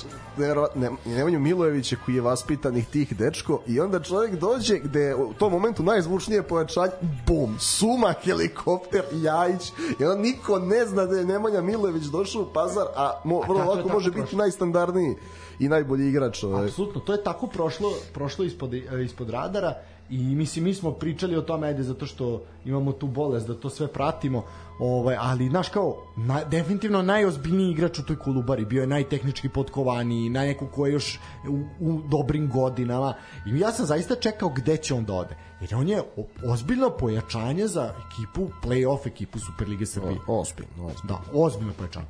ne, 0.76 0.90
Nemanju 1.06 1.40
Milojevića 1.40 1.95
koji 2.06 2.16
je 2.16 2.22
vaspitanih 2.22 2.88
tih 2.88 3.18
dečko 3.18 3.62
i 3.68 3.80
onda 3.80 3.99
čovjek 3.99 4.36
dođe 4.36 4.80
gde 4.80 5.16
u 5.16 5.34
tom 5.34 5.52
momentu 5.52 5.84
najzvučnije 5.84 6.44
pojačanje, 6.44 6.91
bum, 7.28 7.60
suma, 7.60 8.14
helikopter, 8.24 9.03
jajić 9.12 9.72
i 9.99 10.06
onda 10.06 10.22
niko 10.22 10.60
ne 10.60 10.86
zna 10.86 11.06
da 11.06 11.18
je 11.18 11.26
Nemanja 11.26 11.62
Milojević 11.62 12.03
došao 12.03 12.41
u 12.41 12.53
Pazar, 12.53 12.86
a 12.95 13.22
mo, 13.24 13.41
vrlo 13.48 13.66
lako 13.66 13.90
može 13.90 14.12
biti 14.12 14.36
najstandardniji 14.36 15.16
i 15.60 15.70
najbolji 15.70 16.10
igrač. 16.10 16.44
Ovaj. 16.44 16.66
Apsolutno, 16.66 17.02
to 17.02 17.14
je 17.14 17.24
tako 17.24 17.48
prošlo, 17.48 17.94
prošlo 18.14 18.45
ispod, 18.45 18.74
ispod 19.06 19.30
radara 19.30 19.76
i 20.11 20.35
mislim 20.35 20.65
mi 20.65 20.73
smo 20.73 20.91
pričali 20.91 21.35
o 21.35 21.41
tome 21.41 21.67
ajde 21.67 21.83
zato 21.83 22.05
što 22.05 22.43
imamo 22.65 22.91
tu 22.91 23.07
bolest 23.07 23.47
da 23.47 23.53
to 23.53 23.69
sve 23.69 23.88
pratimo 23.88 24.43
ovaj 24.79 25.15
ali 25.19 25.49
znaš 25.49 25.69
kao 25.69 25.95
na, 26.17 26.43
definitivno 26.43 27.01
najozbiljniji 27.01 27.71
igrač 27.71 27.99
u 27.99 28.05
toj 28.05 28.19
Kolubari 28.19 28.65
bio 28.65 28.81
je 28.81 28.88
najtehnički 28.88 29.49
potkovaniji 29.49 30.29
na 30.29 30.41
neku 30.41 30.67
ko 30.67 30.85
je 30.85 30.93
još 30.93 31.19
u, 31.49 31.63
u 31.79 32.01
dobrim 32.09 32.49
godinama. 32.49 33.13
I 33.45 33.59
ja 33.59 33.71
sam 33.71 33.85
zaista 33.85 34.15
čekao 34.15 34.49
gde 34.49 34.77
će 34.77 34.93
on 34.93 35.05
da 35.05 35.13
ode. 35.13 35.35
Jer 35.61 35.75
on 35.75 35.89
je 35.89 36.01
ozbiljno 36.45 36.89
pojačanje 36.89 37.67
za 37.67 37.93
ekipu 38.07 38.49
play-off 38.63 39.07
ekipu 39.07 39.39
Superlige 39.39 39.85
Srbije. 39.85 40.19
Ozbiljno, 40.27 40.85
ozbiljno. 40.85 41.03
da 41.07 41.19
ozbiljno 41.33 41.73
pojačanje 41.77 42.07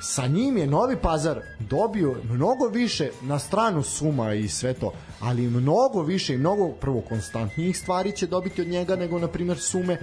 sa 0.00 0.26
njim 0.26 0.56
je 0.56 0.66
Novi 0.66 0.96
Pazar 0.96 1.40
dobio 1.58 2.16
mnogo 2.30 2.68
više 2.68 3.10
na 3.22 3.38
stranu 3.38 3.82
suma 3.82 4.34
i 4.34 4.48
sve 4.48 4.74
to, 4.74 4.92
ali 5.20 5.42
mnogo 5.42 6.02
više 6.02 6.34
i 6.34 6.38
mnogo 6.38 6.68
prvo 6.68 7.00
konstantnijih 7.00 7.78
stvari 7.78 8.12
će 8.12 8.26
dobiti 8.26 8.62
od 8.62 8.68
njega 8.68 8.96
nego 8.96 9.18
na 9.18 9.28
primjer 9.28 9.58
sume. 9.58 9.98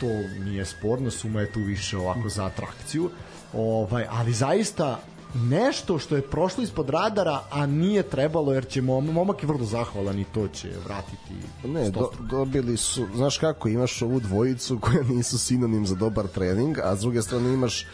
To 0.00 0.06
nije 0.44 0.64
sporno, 0.64 1.10
suma 1.10 1.40
je 1.40 1.52
tu 1.52 1.60
više 1.60 1.96
ovako 1.96 2.28
za 2.28 2.44
atrakciju. 2.44 3.10
Ovaj, 3.52 4.06
ali 4.10 4.32
zaista 4.32 5.00
nešto 5.34 5.98
što 5.98 6.16
je 6.16 6.22
prošlo 6.22 6.64
ispod 6.64 6.90
radara, 6.90 7.40
a 7.50 7.66
nije 7.66 8.02
trebalo 8.02 8.52
jer 8.52 8.66
će 8.66 8.82
mom, 8.82 9.06
momak 9.06 9.42
je 9.42 9.46
vrlo 9.46 9.64
zahvalan 9.64 10.18
i 10.18 10.24
to 10.24 10.48
će 10.48 10.68
vratiti. 10.84 11.34
Ne, 11.64 11.90
do, 11.90 12.10
dobili 12.30 12.76
su, 12.76 13.06
znaš 13.14 13.38
kako, 13.38 13.68
imaš 13.68 14.02
ovu 14.02 14.20
dvojicu 14.20 14.78
koja 14.80 15.02
nisu 15.02 15.38
sinonim 15.38 15.86
za 15.86 15.94
dobar 15.94 16.26
trening, 16.26 16.78
a 16.78 16.96
s 16.96 17.00
druge 17.00 17.22
strane 17.22 17.52
imaš 17.52 17.86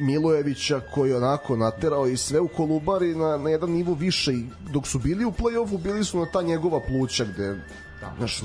Milojevića 0.00 0.80
koji 0.94 1.10
je 1.10 1.16
onako 1.16 1.56
naterao 1.56 2.06
i 2.06 2.16
sve 2.16 2.40
u 2.40 2.48
Kolubari 2.48 3.14
na, 3.14 3.36
na 3.36 3.50
jedan 3.50 3.70
nivo 3.70 3.94
više 3.94 4.32
i 4.32 4.46
dok 4.72 4.86
su 4.86 4.98
bili 4.98 5.24
u 5.24 5.32
play-offu 5.32 5.82
bili 5.82 6.04
su 6.04 6.18
na 6.18 6.26
ta 6.26 6.42
njegova 6.42 6.80
pluća 6.88 7.24
gde 7.24 7.48
da, 8.00 8.14
naš, 8.20 8.42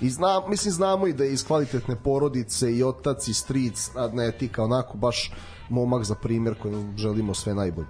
i 0.00 0.10
zna, 0.10 0.42
mislim 0.48 0.72
znamo 0.72 1.06
i 1.06 1.12
da 1.12 1.24
je 1.24 1.32
iz 1.32 1.46
kvalitetne 1.46 1.96
porodice 1.96 2.72
i 2.72 2.82
otac 2.82 3.28
i 3.28 3.34
stric 3.34 3.90
a 3.96 4.08
ne 4.12 4.32
ti 4.32 4.48
kao 4.48 4.64
onako 4.64 4.98
baš 4.98 5.32
momak 5.68 6.04
za 6.04 6.14
primjer 6.14 6.54
kojem 6.54 6.98
želimo 6.98 7.34
sve 7.34 7.54
najbolje 7.54 7.88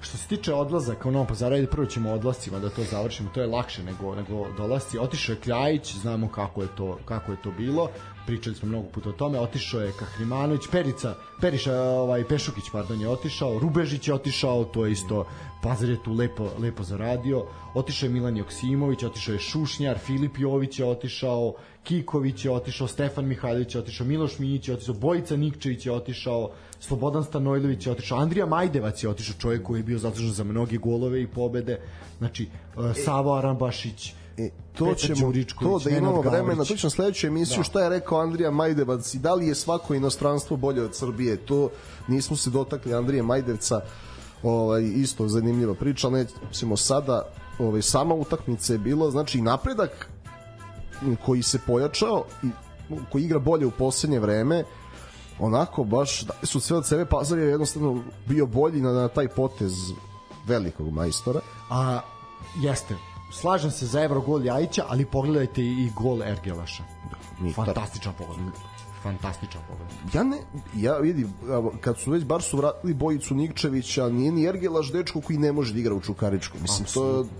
što 0.00 0.16
se 0.16 0.28
tiče 0.28 0.54
odlazaka 0.54 1.08
u 1.08 1.12
Novom 1.12 1.26
Pazaru, 1.26 1.54
ajde 1.54 1.66
prvo 1.66 1.86
ćemo 1.86 2.12
odlascima 2.12 2.58
da 2.58 2.70
to 2.70 2.84
završimo, 2.84 3.30
to 3.34 3.40
je 3.40 3.46
lakše 3.46 3.82
nego, 3.82 4.14
nego 4.14 4.46
dolasci. 4.56 4.98
Otišao 4.98 5.32
je 5.32 5.40
Kljajić, 5.40 5.94
znamo 5.94 6.28
kako 6.28 6.62
je 6.62 6.68
to, 6.76 6.98
kako 7.04 7.32
je 7.32 7.42
to 7.42 7.50
bilo 7.50 7.88
pričali 8.30 8.56
smo 8.56 8.68
mnogo 8.68 8.88
puta 8.88 9.08
o 9.08 9.12
tome, 9.12 9.38
otišao 9.38 9.80
je 9.80 9.92
Kahrimanović, 9.98 10.68
Perica, 10.72 11.14
Periša, 11.40 11.74
ovaj, 11.74 12.24
Pešukić, 12.24 12.64
pardon, 12.72 13.00
je 13.00 13.08
otišao, 13.08 13.58
Rubežić 13.58 14.08
je 14.08 14.14
otišao, 14.14 14.64
to 14.64 14.86
je 14.86 14.92
isto, 14.92 15.24
Pazar 15.62 15.88
je 15.88 16.02
tu 16.02 16.12
lepo, 16.12 16.46
lepo 16.58 16.82
zaradio, 16.82 17.44
otišao 17.74 18.06
je 18.06 18.12
Milan 18.12 18.36
Joksimović, 18.36 19.02
otišao 19.02 19.32
je 19.32 19.38
Šušnjar, 19.38 19.98
Filip 19.98 20.38
Jović 20.38 20.78
je 20.78 20.86
otišao, 20.86 21.54
Kiković 21.82 22.44
je 22.44 22.50
otišao, 22.50 22.86
Stefan 22.86 23.26
Mihajlović 23.26 23.74
je 23.74 23.80
otišao, 23.80 24.06
Miloš 24.06 24.38
Minjić 24.38 24.68
je 24.68 24.74
otišao, 24.74 24.94
Bojica 24.94 25.36
Nikčević 25.36 25.86
je 25.86 25.92
otišao, 25.92 26.50
Slobodan 26.80 27.24
Stanojlović 27.24 27.86
je 27.86 27.92
otišao, 27.92 28.18
Andrija 28.18 28.46
Majdevac 28.46 29.02
je 29.02 29.10
otišao, 29.10 29.40
čovjek 29.40 29.62
koji 29.62 29.78
je 29.78 29.84
bio 29.84 29.98
zaslužen 29.98 30.32
za 30.32 30.44
mnoge 30.44 30.76
golove 30.76 31.22
i 31.22 31.26
pobede, 31.26 31.80
znači, 32.18 32.48
uh, 32.76 32.96
Savo 33.04 33.34
Arambašić, 33.34 34.14
E, 34.46 34.50
to 34.72 34.94
ćemo, 34.94 35.32
to 35.60 35.78
da 35.84 35.90
imamo 35.90 36.20
vremena, 36.20 36.64
to 36.64 36.76
ćemo 36.76 36.90
sledeću 36.90 37.26
emisiju, 37.26 37.56
da. 37.56 37.62
šta 37.64 37.82
je 37.82 37.88
rekao 37.88 38.20
Andrija 38.20 38.50
Majdevac 38.50 39.14
i 39.14 39.18
da 39.18 39.34
li 39.34 39.46
je 39.46 39.54
svako 39.54 39.94
inostranstvo 39.94 40.56
bolje 40.56 40.82
od 40.82 40.94
Srbije, 40.94 41.36
to 41.36 41.70
nismo 42.08 42.36
se 42.36 42.50
dotakli 42.50 42.94
Andrije 42.94 43.22
Majdevca, 43.22 43.80
ovaj, 44.42 44.82
isto 44.82 45.28
zanimljiva 45.28 45.74
priča, 45.74 46.10
nećemo 46.10 46.76
sada, 46.76 47.22
ovaj, 47.58 47.82
sama 47.82 48.14
utakmica 48.14 48.72
je 48.72 48.78
bilo, 48.78 49.10
znači 49.10 49.40
napredak 49.40 50.08
koji 51.26 51.42
se 51.42 51.58
pojačao 51.66 52.24
i 52.42 52.48
koji 53.12 53.24
igra 53.24 53.38
bolje 53.38 53.66
u 53.66 53.70
poslednje 53.70 54.20
vreme, 54.20 54.64
onako 55.38 55.84
baš 55.84 56.22
da 56.22 56.46
su 56.46 56.60
sve 56.60 56.76
od 56.76 56.86
sebe 56.86 57.04
Pazar 57.04 57.38
je 57.38 57.48
jednostavno 57.48 58.02
bio 58.26 58.46
bolji 58.46 58.80
na, 58.80 58.92
na 58.92 59.08
taj 59.08 59.28
potez 59.28 59.72
velikog 60.46 60.92
majstora. 60.92 61.40
A 61.70 62.00
jeste, 62.62 62.96
slažem 63.32 63.70
se 63.70 63.86
za 63.86 64.02
Evrogol 64.02 64.44
Jajića, 64.44 64.84
ali 64.88 65.04
pogledajte 65.04 65.62
i 65.62 65.90
gol 65.96 66.22
Ergelaša. 66.22 66.82
Da, 67.10 67.52
Fantastičan 67.52 68.12
pogled 68.18 68.54
fantastičan 69.02 69.62
pogled. 69.68 70.14
Ja 70.14 70.22
ne, 70.22 70.36
ja 70.76 70.98
vidi, 70.98 71.26
kad 71.80 71.98
su 71.98 72.10
već 72.10 72.24
bar 72.24 72.42
su 72.42 72.56
vratili 72.56 72.94
Bojicu 72.94 73.34
Nikčevića, 73.34 74.08
nije 74.08 74.32
ni 74.32 74.44
Ergelaš 74.44 74.92
dečko 74.92 75.20
koji 75.20 75.38
ne 75.38 75.52
može 75.52 75.72
da 75.72 75.80
igra 75.80 75.94
u 75.94 76.00
Čukaričku. 76.00 76.58
Mislim, 76.62 76.84
Absolut. 76.84 77.26
to 77.26 77.34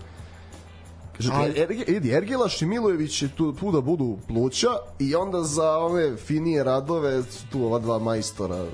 Ali... 1.31 1.53
Erge, 1.59 2.11
Ergelaš 2.11 2.61
i 2.61 2.65
Milojević 2.65 3.17
će 3.17 3.29
tu, 3.29 3.53
tu 3.53 3.71
da 3.71 3.81
budu 3.81 4.17
pluća 4.27 4.69
i 4.99 5.15
onda 5.15 5.43
za 5.43 5.77
ove 5.77 6.17
finije 6.17 6.63
radove 6.63 7.23
tu 7.51 7.65
ova 7.65 7.79
dva 7.79 7.99
majstora. 7.99 8.65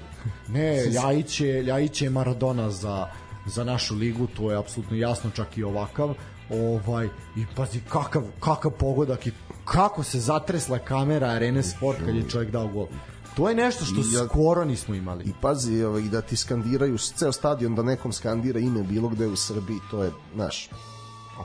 Ne, 0.48 0.86
Ljajić 0.86 1.42
je, 1.42 1.64
Ljajić 1.64 2.02
je 2.02 2.10
Maradona 2.10 2.70
za, 2.72 3.08
za 3.46 3.64
našu 3.64 3.96
ligu, 3.96 4.28
to 4.28 4.52
je 4.52 4.58
apsolutno 4.58 4.98
jasno 4.98 5.30
čak 5.36 5.58
i 5.58 5.64
ovakav 5.64 6.14
ovaj 6.50 7.10
i 7.36 7.46
pazi 7.56 7.80
kakav 7.90 8.24
kakav 8.40 8.72
pogodak 8.72 9.28
i 9.28 9.32
kako 9.66 10.04
se 10.04 10.20
zatresla 10.20 10.80
kamera 10.80 11.28
Arene 11.28 11.64
Sport 11.64 11.98
kad 12.06 12.16
je 12.16 12.30
čovjek 12.30 12.52
dao 12.52 12.68
gol. 12.68 12.88
To 13.36 13.50
je 13.50 13.56
nešto 13.56 13.86
što 13.86 13.96
I, 13.96 14.14
ja, 14.14 14.26
skoro 14.26 14.66
nismo 14.66 14.96
imali. 14.96 15.24
I 15.26 15.34
pazi, 15.42 15.84
ovaj, 15.84 16.02
da 16.02 16.22
ti 16.22 16.36
skandiraju 16.36 16.98
ceo 16.98 17.32
stadion 17.32 17.76
da 17.76 17.84
nekom 17.84 18.14
skandira 18.14 18.60
ime 18.60 18.84
bilo 18.84 19.10
gde 19.10 19.28
u 19.28 19.36
Srbiji, 19.36 19.78
to 19.92 20.04
je, 20.04 20.12
naš, 20.36 20.70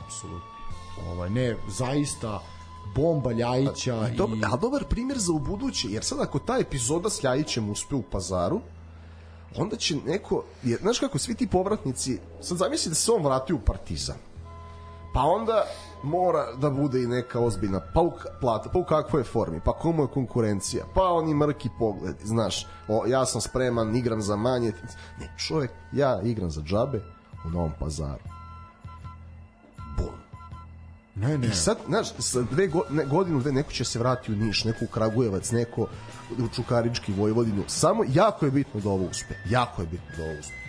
apsolutno. 0.05 0.49
Ovaj, 1.07 1.29
ne, 1.29 1.55
zaista, 1.69 2.41
bomba 2.95 3.31
Ljajića. 3.31 3.99
A, 3.99 4.09
i, 4.09 4.15
dobar, 4.15 4.37
a 4.51 4.57
dobar 4.57 4.83
primjer 4.83 5.17
za 5.19 5.31
ubuduće, 5.31 5.87
jer 5.91 6.03
sad 6.03 6.19
ako 6.19 6.39
ta 6.39 6.57
epizoda 6.57 7.09
s 7.09 7.23
Ljajićem 7.23 7.69
uspe 7.69 7.95
u 7.95 8.01
pazaru, 8.01 8.61
onda 9.57 9.75
će 9.75 9.95
neko, 10.05 10.43
jer, 10.63 10.79
znaš 10.79 10.99
kako, 10.99 11.19
svi 11.19 11.35
ti 11.35 11.47
povratnici, 11.47 12.19
sad 12.41 12.57
zamisli 12.57 12.89
da 12.89 12.95
se 12.95 13.11
on 13.11 13.23
vrati 13.23 13.53
u 13.53 13.59
Partizan 13.59 14.32
pa 15.13 15.21
onda 15.21 15.65
mora 16.03 16.55
da 16.55 16.69
bude 16.69 17.03
i 17.03 17.07
neka 17.07 17.39
ozbiljna 17.39 17.81
pa 17.93 18.01
u, 18.01 18.11
plata, 18.41 18.69
pa 18.69 18.79
u 18.79 18.83
kakvoj 18.83 19.23
formi, 19.23 19.61
pa 19.65 19.73
komu 19.73 20.03
je 20.03 20.07
konkurencija, 20.07 20.85
pa 20.93 21.01
oni 21.01 21.33
mrki 21.33 21.69
pogled, 21.79 22.15
znaš, 22.23 22.67
o, 22.87 23.03
ja 23.07 23.25
sam 23.25 23.41
spreman, 23.41 23.95
igram 23.95 24.21
za 24.21 24.35
manje, 24.35 24.73
ne, 25.19 25.33
čovjek, 25.37 25.71
ja 25.91 26.21
igram 26.21 26.51
za 26.51 26.61
džabe 26.61 27.01
u 27.45 27.49
Novom 27.49 27.71
pazaru. 27.79 28.23
Bum. 29.97 30.15
Ne, 31.15 31.37
ne. 31.37 31.47
I 31.47 31.51
sad, 31.51 31.77
znaš, 31.87 32.13
sa 32.19 32.41
dve 32.41 32.67
go, 32.67 32.81
ne, 32.89 33.05
godinu, 33.05 33.39
dve, 33.39 33.51
neko 33.51 33.71
će 33.71 33.85
se 33.85 33.99
vratiti 33.99 34.31
u 34.31 34.35
Niš, 34.35 34.63
neko 34.63 34.85
u 34.85 34.87
Kragujevac, 34.87 35.51
neko 35.51 35.87
u 36.39 36.47
Čukarički 36.55 37.13
Vojvodinu. 37.13 37.63
Samo 37.67 38.03
jako 38.13 38.45
je 38.45 38.51
bitno 38.51 38.79
da 38.79 38.89
ovo 38.89 39.05
uspe. 39.05 39.33
Jako 39.49 39.81
je 39.81 39.87
bitno 39.87 40.09
da 40.17 40.23
ovo 40.23 40.39
uspe 40.39 40.62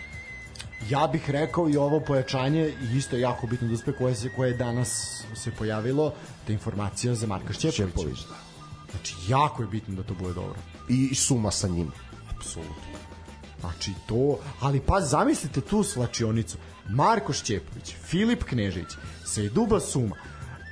ja 0.91 1.07
bih 1.07 1.31
rekao 1.31 1.71
i 1.71 1.77
ovo 1.77 2.01
pojačanje 2.01 2.73
isto 2.95 3.17
je 3.17 3.23
jako 3.23 3.47
bitno 3.47 3.69
da 3.69 3.75
uspe 3.75 3.93
koje, 3.93 4.15
se, 4.15 4.29
koje 4.37 4.51
je 4.51 4.57
danas 4.57 5.23
se 5.35 5.51
pojavilo 5.51 6.13
da 6.47 6.53
informacija 6.53 7.15
za 7.15 7.27
Marka 7.27 7.53
Šćepovića. 7.53 8.29
Da. 8.29 8.37
Znači, 8.91 9.15
jako 9.29 9.63
je 9.63 9.69
bitno 9.69 9.95
da 9.95 10.03
to 10.03 10.15
bude 10.15 10.35
dobro. 10.35 10.59
I, 10.89 11.15
suma 11.15 11.51
sa 11.51 11.69
njim. 11.69 11.93
Apsolutno. 12.37 12.75
Znači 13.61 13.93
to, 14.07 14.39
ali 14.61 14.81
pa 14.81 15.01
zamislite 15.01 15.61
tu 15.61 15.83
slačionicu. 15.83 16.59
Marko 16.89 17.33
Šćepović, 17.33 17.95
Filip 18.05 18.45
Knežević, 18.45 18.89
Sejduba 19.25 19.81
Suma, 19.81 20.17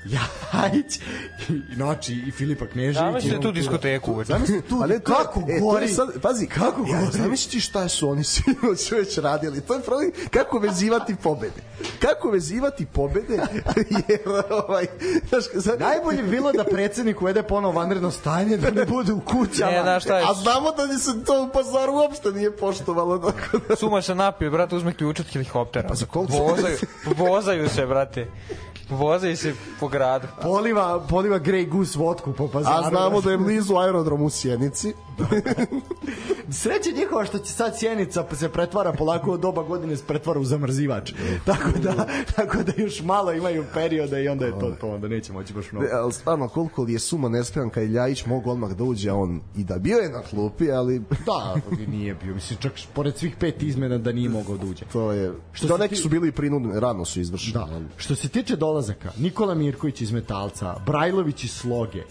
Jajić 0.53 1.01
i 1.49 1.77
noći 1.77 2.15
i 2.27 2.31
Filipa 2.31 2.67
Knežević. 2.67 2.97
Zamisli 2.97 3.41
tu 3.41 3.53
diskoteku. 3.53 4.25
Zamisli 4.25 4.63
tu 4.63 4.77
ne, 4.89 5.01
kako 5.01 5.41
e, 5.49 5.61
gori. 5.61 5.89
Sad, 5.89 6.09
pazi, 6.23 6.47
kako 6.47 6.87
ja, 6.89 7.01
gori. 7.01 7.19
Zamisli 7.19 7.61
šta 7.61 7.89
su 7.89 8.09
oni 8.09 8.25
sinoć 8.25 8.93
već 8.93 9.19
radili. 9.19 9.61
To 9.61 9.75
je 9.75 9.83
problem 9.83 10.13
kako 10.31 10.59
vezivati 10.59 11.17
pobede. 11.23 11.63
Kako 11.99 12.31
vezivati 12.31 12.87
pobede 12.87 13.35
jer 14.09 14.21
ovaj 14.69 14.87
znaš, 15.29 15.45
sad... 15.65 15.81
najbolje 15.81 16.23
bi 16.23 16.31
bilo 16.31 16.53
da 16.53 16.65
predsednik 16.65 17.23
uvede 17.23 17.43
ponovo 17.43 17.79
vanredno 17.79 18.11
stanje 18.11 18.57
da 18.57 18.71
ne 18.71 18.85
bude 18.85 19.13
u 19.13 19.21
kućama. 19.21 19.71
Ne, 19.71 19.83
da, 19.83 20.01
šta 20.01 20.19
je? 20.19 20.25
A 20.29 20.35
znamo 20.35 20.71
da 20.71 20.99
se 20.99 21.25
to 21.25 21.43
u 21.43 21.53
pazaru 21.53 21.93
uopšte 21.93 22.33
nije 22.33 22.57
poštovalo. 22.57 23.19
Da... 23.19 23.77
Suma 23.77 24.03
se 24.03 24.15
napije, 24.15 24.51
brate, 24.51 24.77
uzme 24.77 24.95
ključ 24.95 25.21
od 25.21 25.27
helikoptera. 25.33 25.89
Pa 25.89 25.95
za 25.95 26.07
koliko? 26.07 26.33
Vozaju, 26.33 26.77
vozaju 27.17 27.69
se, 27.69 27.87
brate. 27.87 28.27
Voze 28.97 29.31
i 29.31 29.37
se 29.37 29.55
po 29.81 29.89
gradu. 29.89 30.27
Poliva, 30.43 31.01
poliva 31.09 31.39
Grey 31.39 31.69
Goose 31.69 31.99
vodku 31.99 32.33
po 32.33 32.49
pazaru. 32.49 32.85
A 32.85 32.89
znamo 32.89 33.21
da 33.21 33.31
je 33.31 33.39
blizu 33.39 33.77
aerodrom 33.77 34.23
u 34.23 34.31
Sjenici. 34.31 34.95
Sreće 36.51 36.91
njihova 36.93 37.25
što 37.25 37.39
će 37.39 37.53
sad 37.53 37.79
Sjenica 37.79 38.27
se 38.33 38.49
pretvara 38.49 38.93
polako 38.93 39.33
od 39.33 39.41
doba 39.41 39.63
godine 39.63 39.97
se 39.97 40.05
pretvara 40.07 40.41
u 40.41 40.45
zamrzivač. 40.45 41.13
tako 41.47 41.71
da 41.83 42.07
tako 42.37 42.57
da 42.63 42.73
još 42.77 43.03
malo 43.03 43.33
imaju 43.33 43.65
perioda 43.75 44.19
i 44.19 44.29
onda 44.29 44.47
je 44.47 44.53
to 44.53 44.71
to, 44.81 44.89
onda 44.89 45.09
neće 45.09 45.33
moći 45.33 45.53
baš 45.53 45.73
mnogo. 45.73 45.87
Ali 45.93 46.13
stvarno, 46.13 46.49
koliko 46.49 46.83
li 46.83 46.93
je 46.93 46.99
suma 46.99 47.29
nespreman 47.29 47.71
kad 47.71 47.85
Ljajić 47.91 48.27
mogu 48.27 48.51
odmah 48.51 48.71
da 48.71 48.85
uđe, 48.85 49.13
on 49.13 49.41
i 49.57 49.65
da 49.65 49.79
bio 49.79 49.99
je 49.99 50.11
na 50.11 50.23
klupi, 50.23 50.71
ali 50.73 51.03
Da, 51.27 51.55
nije 51.89 52.15
bio. 52.15 52.35
Mislim, 52.35 52.59
čak 52.59 52.73
pored 52.95 53.17
svih 53.17 53.37
pet 53.41 53.63
izmena 53.63 53.99
da 53.99 54.13
nije 54.13 54.29
mogao 54.29 54.57
da 54.57 54.67
uđe. 54.67 54.85
to 54.93 55.13
je... 55.13 55.33
Što 55.53 55.67
da 55.67 55.77
neki 55.77 55.95
ti- 55.95 56.01
su 56.01 56.09
bili 56.09 56.33
prinudni, 56.33 56.81
rano 56.81 57.05
su 57.05 57.21
izvršeni. 57.21 57.53
Da. 57.53 57.81
Što 57.97 58.15
se 58.15 58.29
tiče 58.29 58.57
dolazaka, 58.57 59.13
Nikola 59.19 59.55
Mirković 59.55 60.01
iz 60.01 60.13
Metalca, 60.13 60.77
Brajlović 60.87 61.45
iz 61.45 61.53
Sloge, 61.53 62.03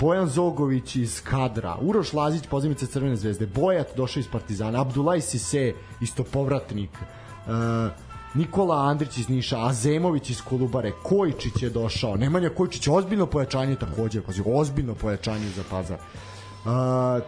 Bojan 0.00 0.28
Zogović 0.28 0.96
iz 0.96 1.20
Kadra, 1.24 1.76
Uroš 1.82 2.12
Lazić, 2.12 2.46
pozemica 2.46 2.86
Crvene 2.86 3.16
zvezde, 3.16 3.46
Bojat 3.46 3.96
došao 3.96 4.20
iz 4.20 4.28
Partizana, 4.32 4.80
Abdulaj 4.80 5.20
Sise, 5.20 5.72
isto 6.00 6.24
povratnik, 6.24 6.90
e, 6.90 7.50
Nikola 8.34 8.76
Andrić 8.76 9.18
iz 9.18 9.28
Niša, 9.28 9.66
Azemović 9.66 10.30
iz 10.30 10.42
Kolubare, 10.42 10.92
Kojčić 11.02 11.62
je 11.62 11.70
došao, 11.70 12.16
Nemanja 12.16 12.50
Kojčić, 12.50 12.88
ozbiljno 12.88 13.26
pojačanje 13.26 13.76
takođe, 13.76 14.22
pazi, 14.22 14.42
ozbiljno 14.46 14.94
pojačanje 14.94 15.48
za 15.56 15.62
pazar. 15.70 15.98
Uh, 15.98 16.70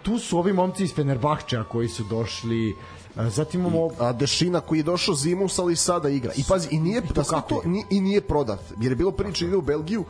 tu 0.03 0.19
su 0.19 0.39
ovi 0.39 0.53
momci 0.53 0.85
iz 0.85 0.95
Fenerbahčeja 0.95 1.65
koji 1.65 1.89
su 1.89 2.05
došli. 2.05 2.77
Zatim 3.17 3.61
imamo 3.61 3.89
a 3.99 4.13
Dešina 4.13 4.61
koji 4.61 4.79
je 4.79 4.83
došao 4.83 5.15
zimus, 5.15 5.59
ali 5.59 5.77
sada 5.77 6.09
igra. 6.09 6.33
I 6.37 6.45
pazi, 6.49 6.69
i 6.71 6.81
nije, 6.81 7.01
da 7.01 7.25
sve 7.25 7.37
kako 7.37 7.49
to, 7.55 7.69
ni, 7.69 7.85
i 7.91 8.01
nije 8.01 8.21
prodat, 8.21 8.61
jer 8.81 8.93
je 8.93 8.97
bilo 8.97 9.11
priče 9.11 9.45
ide 9.45 9.57
u 9.57 9.63
Belgiju, 9.63 10.05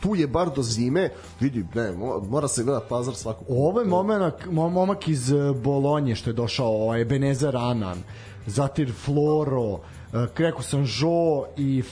tu 0.00 0.14
je 0.14 0.26
bar 0.26 0.50
do 0.50 0.62
zime, 0.62 1.08
vidi, 1.40 1.64
ne, 1.74 1.92
mo- 1.92 2.28
mora 2.28 2.48
se 2.48 2.64
gleda 2.64 2.80
pazar 2.80 3.14
svakog. 3.14 3.46
Ovo 3.50 3.80
je 3.80 3.86
momenak, 3.86 4.46
mo- 4.46 4.70
momak 4.70 5.08
iz 5.08 5.32
e, 5.32 5.52
Bolonje 5.54 6.14
što 6.14 6.30
je 6.30 6.34
došao, 6.34 6.66
ovaj 6.68 7.00
Ebenezer 7.00 7.56
Anan, 7.56 8.02
zatim 8.46 8.92
Floro, 8.94 9.72
e, 9.72 9.78
rekao 10.38 10.62
sam 10.62 10.80
Jo 10.80 11.44
i 11.56 11.82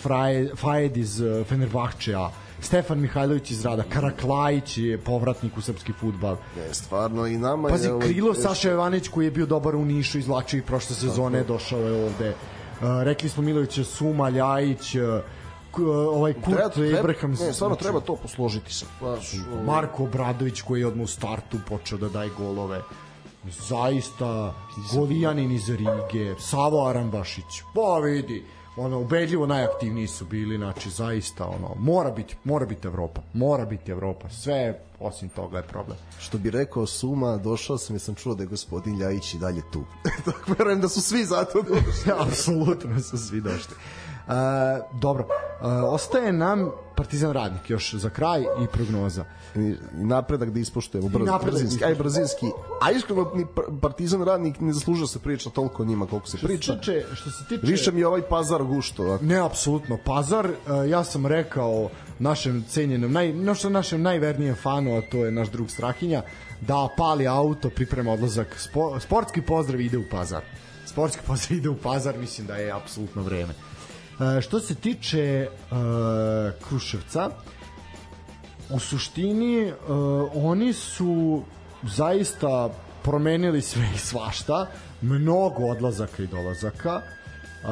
Fajed 0.57 0.97
iz 0.97 1.21
e, 1.21 1.45
Fenerbahčeja, 1.45 2.31
Stefan 2.61 2.99
Mihajlović 2.99 3.51
iz 3.51 3.65
Rada, 3.65 3.83
Karaklajić 3.85 4.79
je 4.79 4.99
povratnik 4.99 5.57
u 5.57 5.61
srpski 5.61 5.93
futbal. 5.93 6.37
Ne, 6.57 6.75
stvarno 6.75 7.27
i 7.27 7.39
nama 7.39 7.69
Pazi, 7.69 7.87
je... 7.87 7.93
ovaj, 7.93 8.09
Krilo. 8.09 8.35
Saša 8.35 8.71
Jovanić 8.71 9.09
koji 9.09 9.25
je 9.25 9.31
bio 9.31 9.47
dobar 9.47 9.77
u 9.77 9.85
Nišu, 9.85 10.19
izvlačio 10.19 10.59
ih 10.59 10.65
prošle 10.65 10.97
sezone, 10.97 11.45
došao 11.45 11.81
je 11.81 12.05
ovde. 12.05 12.29
E, 12.29 12.35
rekli 12.81 13.29
smo 13.29 13.43
Milovića 13.43 13.85
Suma, 13.85 14.29
Ljajić, 14.29 14.93
k- 14.93 15.23
ovaj 15.79 16.33
Kurt 16.33 16.75
Treba, 16.75 16.99
Abraham. 16.99 17.31
ne, 17.31 17.37
stvarno 17.37 17.75
znači, 17.75 17.83
treba 17.83 18.01
to 18.01 18.17
posložiti 18.17 18.75
se. 18.75 18.87
Baš, 19.01 19.35
ovaj, 19.53 19.65
Marko 19.65 20.05
Obradović 20.05 20.61
koji 20.63 20.81
je 20.81 20.87
odmah 20.87 21.05
u 21.05 21.07
startu 21.07 21.59
počeo 21.69 21.99
da 21.99 22.09
daje 22.09 22.31
golove 22.39 22.81
zaista 23.69 24.55
golijanin 24.95 25.53
iz 25.53 25.69
Rige 25.69 26.35
Savo 26.41 26.87
Arambašić 26.89 27.63
pa 27.75 27.99
vidi 28.05 28.45
ono 28.77 29.01
ubedljivo 29.01 29.47
najaktivniji 29.47 30.07
su 30.07 30.25
bili 30.25 30.57
znači 30.57 30.91
zaista 30.91 31.47
ono 31.47 31.75
mora 31.79 32.11
biti 32.11 32.37
mora 32.45 32.67
biti 32.67 32.87
Evropa 32.87 33.21
mora 33.33 33.65
biti 33.65 33.91
Evropa 33.91 34.29
sve 34.31 34.81
osim 35.01 35.29
toga 35.29 35.57
je 35.57 35.63
problem 35.63 35.97
Što 36.21 36.39
bi 36.39 36.51
rekao 36.51 36.87
Suma, 36.87 37.37
došao 37.37 37.79
sam 37.79 37.95
jer 37.95 38.01
sam 38.01 38.15
čuo 38.15 38.35
da 38.35 38.43
je 38.43 38.47
gospodin 38.47 38.99
Ljajić 38.99 39.35
i 39.35 39.39
dalje 39.39 39.63
tu. 39.73 39.85
Tako 40.25 40.55
verujem 40.59 40.81
da 40.81 40.89
su 40.89 41.01
svi 41.01 41.25
zato 41.25 41.63
došli. 41.63 42.13
apsolutno 42.29 43.01
su 43.01 43.19
svi 43.19 43.41
došli 43.41 43.75
dobro, 44.93 45.27
ostaje 45.91 46.33
nam 46.33 46.71
Partizan 46.97 47.33
Radnik 47.33 47.71
još 47.71 47.95
za 47.95 48.11
kraj 48.11 48.41
i 48.41 48.67
prognoza. 48.73 49.25
I, 49.57 49.75
napredak 49.93 50.51
da 50.51 50.61
ispoštujemo 50.61 51.09
brz, 51.09 51.27
da 51.27 51.41
brzinski, 51.45 51.85
aj 51.85 51.95
brzinski. 51.95 52.47
A 52.83 52.91
iskreno 52.91 53.31
ni 53.35 53.47
Par- 53.55 53.65
Partizan 53.83 54.23
radnik 54.23 54.61
ne 54.61 54.73
zaslužuje 54.73 55.09
se 55.09 55.19
priča 55.19 55.51
toliko 55.51 55.83
o 55.83 55.87
njima 55.87 56.07
koliko 56.07 56.29
se 56.29 56.39
priča. 56.39 56.63
Što 56.63 56.73
se 56.75 56.79
tiče, 56.81 57.05
što 57.15 57.31
se 57.31 57.45
tiče 57.49 57.61
Više 57.67 57.93
mi 57.93 58.01
je 58.01 58.07
ovaj 58.07 58.23
pazar 58.23 58.65
gušto. 58.65 59.03
ovako. 59.03 59.25
Ne, 59.25 59.37
apsolutno. 59.39 59.99
Pazar, 60.05 60.47
e, 60.47 60.53
ja 60.89 61.05
sam 61.05 61.27
rekao 61.27 61.89
našem 62.19 62.65
cenjenom, 62.69 63.13
naj, 63.13 63.33
no 63.33 63.55
što 63.55 63.71
našem 63.71 64.03
najvernijem 64.03 64.55
fanu, 64.55 64.99
a 64.99 65.03
to 65.11 65.25
je 65.25 65.33
naš 65.33 65.49
drug 65.51 65.71
Strahinja, 65.71 66.23
da 66.61 66.89
pali 66.97 67.27
auto, 67.29 67.71
priprema 67.71 68.13
odlazak, 68.13 68.57
spo, 68.59 69.01
sportski 69.01 69.43
pozdrav 69.43 69.81
ide 69.81 69.99
u 69.99 70.05
Pazar. 70.11 70.43
Sportski 70.87 71.23
pozdrav 71.27 71.59
ide 71.59 71.69
u 71.69 71.77
Pazar, 71.77 72.19
mislim 72.19 72.47
da 72.47 72.57
je 72.57 72.73
apsolutno 72.73 73.23
vreme. 73.23 73.55
Što 74.41 74.61
se 74.61 74.75
tiče 74.75 75.21
e, 75.21 75.49
Kruševca, 76.69 77.31
u 78.71 78.79
suštini 78.79 79.73
uh, 79.73 79.75
oni 80.35 80.73
su 80.73 81.43
zaista 81.83 82.71
promenili 83.03 83.63
sve 83.63 83.89
i 83.95 83.99
svašta. 83.99 84.67
Mnogo 85.01 85.63
odlazaka 85.63 86.23
i 86.23 86.27
dolazaka. 86.27 87.01
Uh, 87.63 87.69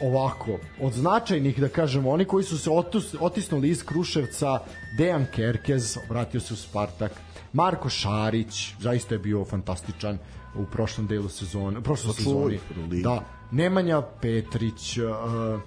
ovako 0.00 0.58
od 0.80 0.92
značajnih 0.92 1.60
da 1.60 1.68
kažemo 1.68 2.10
oni 2.10 2.24
koji 2.24 2.44
su 2.44 2.58
se 2.58 2.70
otus, 2.70 3.14
otisnuli 3.20 3.68
iz 3.68 3.84
Kruševca 3.84 4.58
Dejan 4.98 5.26
Kerkez 5.34 5.98
vratio 6.08 6.40
se 6.40 6.54
u 6.54 6.56
Spartak 6.56 7.12
Marko 7.52 7.88
Šarić 7.88 8.74
zaista 8.80 9.14
je 9.14 9.18
bio 9.18 9.44
fantastičan 9.44 10.18
u 10.54 10.64
prošlom 10.66 11.06
delu 11.06 11.28
sezone 11.28 11.78
u 11.78 11.82
prošloj 11.82 12.14
čuj, 12.14 12.24
sezoni 12.24 12.58
da 13.02 13.20
Nemanja 13.50 14.02
Petrić 14.20 14.98
uh, 14.98 15.60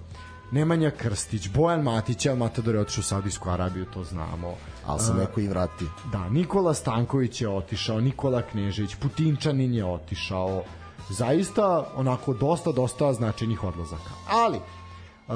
Nemanja 0.51 0.91
Krstić, 0.91 1.49
Bojan 1.49 1.81
Matić, 1.81 2.25
evo 2.25 2.35
Matador 2.35 2.75
je 2.75 2.81
otišao 2.81 2.99
u 2.99 3.03
Saudijsku 3.03 3.49
Arabiju, 3.49 3.85
to 3.93 4.03
znamo. 4.03 4.53
Ali 4.85 4.99
se 4.99 5.13
neko 5.13 5.39
i 5.39 5.47
vrati. 5.47 5.85
Da, 6.11 6.29
Nikola 6.29 6.73
Stanković 6.73 7.41
je 7.41 7.49
otišao, 7.49 8.01
Nikola 8.01 8.41
Knežević, 8.41 8.95
Putinčanin 8.95 9.73
je 9.73 9.85
otišao. 9.85 10.63
Zaista, 11.09 11.91
onako, 11.95 12.33
dosta, 12.33 12.71
dosta 12.71 13.13
značajnih 13.13 13.63
odlazaka. 13.63 14.11
Ali, 14.29 14.57
uh, 14.57 15.33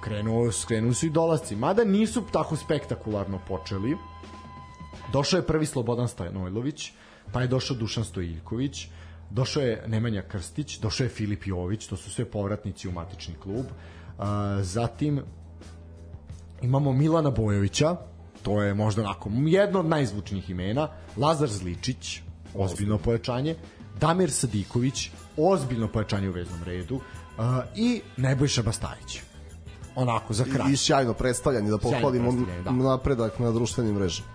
krenuo, 0.00 0.50
krenuo 0.68 0.94
su 0.94 1.06
i 1.06 1.10
dolazci, 1.10 1.56
mada 1.56 1.84
nisu 1.84 2.22
tako 2.32 2.56
spektakularno 2.56 3.40
počeli. 3.48 3.96
Došao 5.12 5.38
je 5.38 5.46
prvi 5.46 5.66
Slobodan 5.66 6.08
Stajnojlović, 6.08 6.92
pa 7.32 7.40
je 7.40 7.48
došao 7.48 7.76
Dušan 7.76 8.04
Stojiljković, 8.04 8.86
došao 9.30 9.62
je 9.62 9.84
Nemanja 9.86 10.22
Krstić, 10.22 10.78
došao 10.78 11.04
je 11.04 11.08
Filip 11.08 11.46
Jović, 11.46 11.86
to 11.86 11.96
su 11.96 12.10
sve 12.10 12.24
povratnici 12.24 12.88
u 12.88 12.92
matični 12.92 13.34
klub. 13.42 13.66
Uh, 13.66 14.24
zatim 14.62 15.22
imamo 16.62 16.92
Milana 16.92 17.30
Bojovića, 17.30 17.96
to 18.42 18.62
je 18.62 18.74
možda 18.74 19.02
onako 19.02 19.30
jedno 19.46 19.80
od 19.80 19.86
najzvučnijih 19.86 20.50
imena, 20.50 20.88
Lazar 21.16 21.48
Zličić, 21.48 22.20
ozbiljno 22.54 22.98
pojačanje, 22.98 23.56
Damir 24.00 24.30
Sadiković, 24.30 25.10
ozbiljno 25.36 25.88
pojačanje 25.88 26.28
u 26.28 26.32
veznom 26.32 26.62
redu 26.64 26.94
uh, 26.94 27.02
i 27.76 28.00
Nebojša 28.16 28.62
Bastajić. 28.62 29.20
Onako, 29.94 30.34
za 30.34 30.44
kraj. 30.44 30.70
I, 30.70 30.72
i 30.72 30.76
sjajno 30.76 31.14
predstavljanje, 31.14 31.70
da 31.70 31.78
pohvalimo 31.78 32.32
da. 32.64 32.70
napredak 32.70 33.38
na 33.38 33.50
društvenim 33.52 33.94
mrežama. 33.94 34.28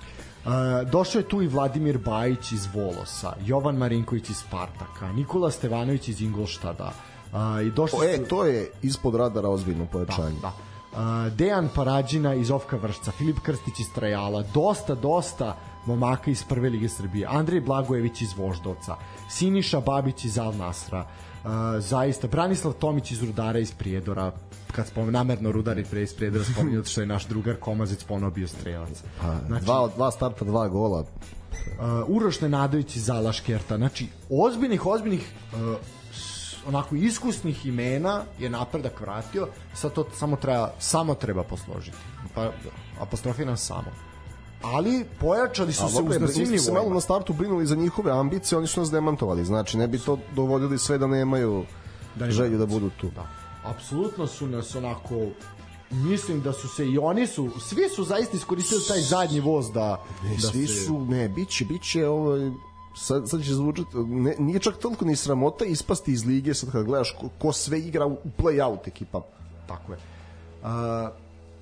Došao 0.91 1.19
je 1.19 1.27
tu 1.29 1.41
i 1.41 1.47
Vladimir 1.47 1.97
Bajić 1.97 2.51
iz 2.51 2.67
Volosa, 2.73 3.33
Jovan 3.45 3.75
Marinković 3.75 4.29
iz 4.29 4.37
Spartaka, 4.37 5.11
Nikola 5.11 5.51
Stevanović 5.51 6.07
iz 6.07 6.21
Ingolštada. 6.21 6.91
Uh, 7.33 7.67
i 7.67 7.71
došli 7.71 7.99
O, 7.99 8.03
e, 8.03 8.17
su- 8.17 8.23
to 8.29 8.45
je 8.45 8.71
ispod 8.81 9.15
radara 9.15 9.49
ozbiljno 9.49 9.85
pojačanje. 9.85 10.35
Da, 10.41 10.51
da. 10.93 11.27
Uh, 11.27 11.33
Dejan 11.33 11.69
Parađina 11.75 12.33
iz 12.33 12.51
Ovka 12.51 12.77
Vršca, 12.77 13.11
Filip 13.11 13.39
Krstić 13.39 13.79
iz 13.79 13.93
Trajala, 13.95 14.43
dosta, 14.53 14.95
dosta 14.95 15.55
momaka 15.85 16.31
iz 16.31 16.43
Prve 16.43 16.69
lige 16.69 16.89
Srbije, 16.89 17.27
Andrej 17.29 17.61
Blagojević 17.61 18.21
iz 18.21 18.33
Voždovca, 18.37 18.95
Siniša 19.29 19.79
Babić 19.79 20.25
iz 20.25 20.37
Al 20.37 20.55
Nasra, 20.57 21.05
zaista, 21.79 22.27
Branislav 22.27 22.73
Tomić 22.73 23.11
iz 23.11 23.23
Rudara 23.23 23.59
iz 23.59 23.71
Prijedora, 23.71 24.31
kad 24.71 24.87
spom, 24.87 25.11
namerno 25.11 25.51
Rudar 25.51 25.77
i 25.79 25.83
pre 25.83 26.01
iz 26.03 26.13
Prijedora 26.13 26.43
spominju, 26.45 26.77
zato 26.77 26.89
što 26.89 27.01
je 27.01 27.07
naš 27.07 27.25
drugar 27.25 27.55
Komazec 27.55 28.03
ponovo 28.03 28.31
bio 28.31 28.47
strelac. 28.47 29.03
Pa, 29.21 29.35
Znači, 29.47 29.65
dva, 29.65 29.89
dva 29.95 30.11
starta, 30.11 30.45
dva 30.45 30.67
gola. 30.67 30.99
uh, 30.99 31.05
Uroš 32.07 32.41
Nenadović 32.41 32.95
iz 32.95 33.05
Zalaškerta, 33.05 33.77
znači 33.77 34.07
ozbiljnih, 34.29 34.85
ozbiljnih 34.85 35.31
uh, 35.53 35.75
onako 36.67 36.95
iskusnih 36.95 37.65
imena 37.65 38.21
je 38.39 38.49
napredak 38.49 39.01
vratio, 39.01 39.47
sad 39.73 39.93
to 39.93 40.07
samo 40.15 40.35
treba, 40.35 40.73
samo 40.79 41.15
treba 41.15 41.43
posložiti. 41.43 41.97
Pa 42.35 42.51
apostrofiram 42.99 43.57
samo. 43.57 43.91
Ali 44.63 45.05
pojačali 45.19 45.73
su 45.73 45.85
A 45.85 45.89
se 45.89 45.93
dobro, 45.93 46.09
uz 46.11 46.21
na 46.21 46.27
svim 46.27 46.41
mi 46.41 46.57
smo 46.57 46.65
se 46.65 46.71
malo 46.73 46.89
na 46.89 47.01
startu 47.01 47.33
brinuli 47.33 47.65
za 47.65 47.75
njihove 47.75 48.11
ambicije, 48.11 48.57
oni 48.57 48.67
su 48.67 48.79
nas 48.79 48.91
demantovali. 48.91 49.45
Znači, 49.45 49.77
ne 49.77 49.87
bi 49.87 49.99
to 49.99 50.17
dovodili 50.31 50.79
sve 50.79 50.97
da 50.97 51.07
nemaju 51.07 51.65
Da 52.15 52.31
želju 52.31 52.49
da 52.49 52.63
ambicije. 52.63 52.79
budu 52.79 52.91
tu. 52.91 53.09
Da. 53.09 53.27
Apsolutno 53.65 54.27
su 54.27 54.47
nas 54.47 54.75
onako 54.75 55.15
mislim 55.91 56.41
da 56.41 56.53
su 56.53 56.67
se 56.67 56.87
i 56.87 56.97
oni 56.97 57.27
su 57.27 57.49
svi 57.59 57.89
su 57.89 58.03
zaista 58.03 58.37
iskoristili 58.37 58.81
taj 58.83 59.01
zadnji 59.01 59.39
voz 59.39 59.71
da, 59.71 60.03
Ne, 60.23 60.29
da 60.31 60.41
svi 60.41 60.67
se- 60.67 60.73
su, 60.75 60.99
ne, 60.99 61.29
biće, 61.29 61.65
biće 61.65 62.07
ovaj, 62.07 62.51
sad, 62.97 63.29
sad 63.29 63.43
će 63.43 63.53
zvučati, 63.53 63.89
ne, 63.97 64.35
nije 64.39 64.59
čak 64.59 64.77
toliko 64.77 65.05
ni 65.05 65.15
sramota 65.15 65.65
ispasti 65.65 66.11
iz 66.11 66.25
lige 66.25 66.53
sad 66.53 66.71
kad 66.71 66.85
gledaš 66.85 67.11
ko, 67.11 67.29
ko 67.39 67.51
sve 67.53 67.79
igra 67.79 68.05
u 68.05 68.17
play-out 68.37 68.87
ekipama. 68.87 69.25
Tako 69.67 69.91
je. 69.91 69.97
Uh, 70.61 70.69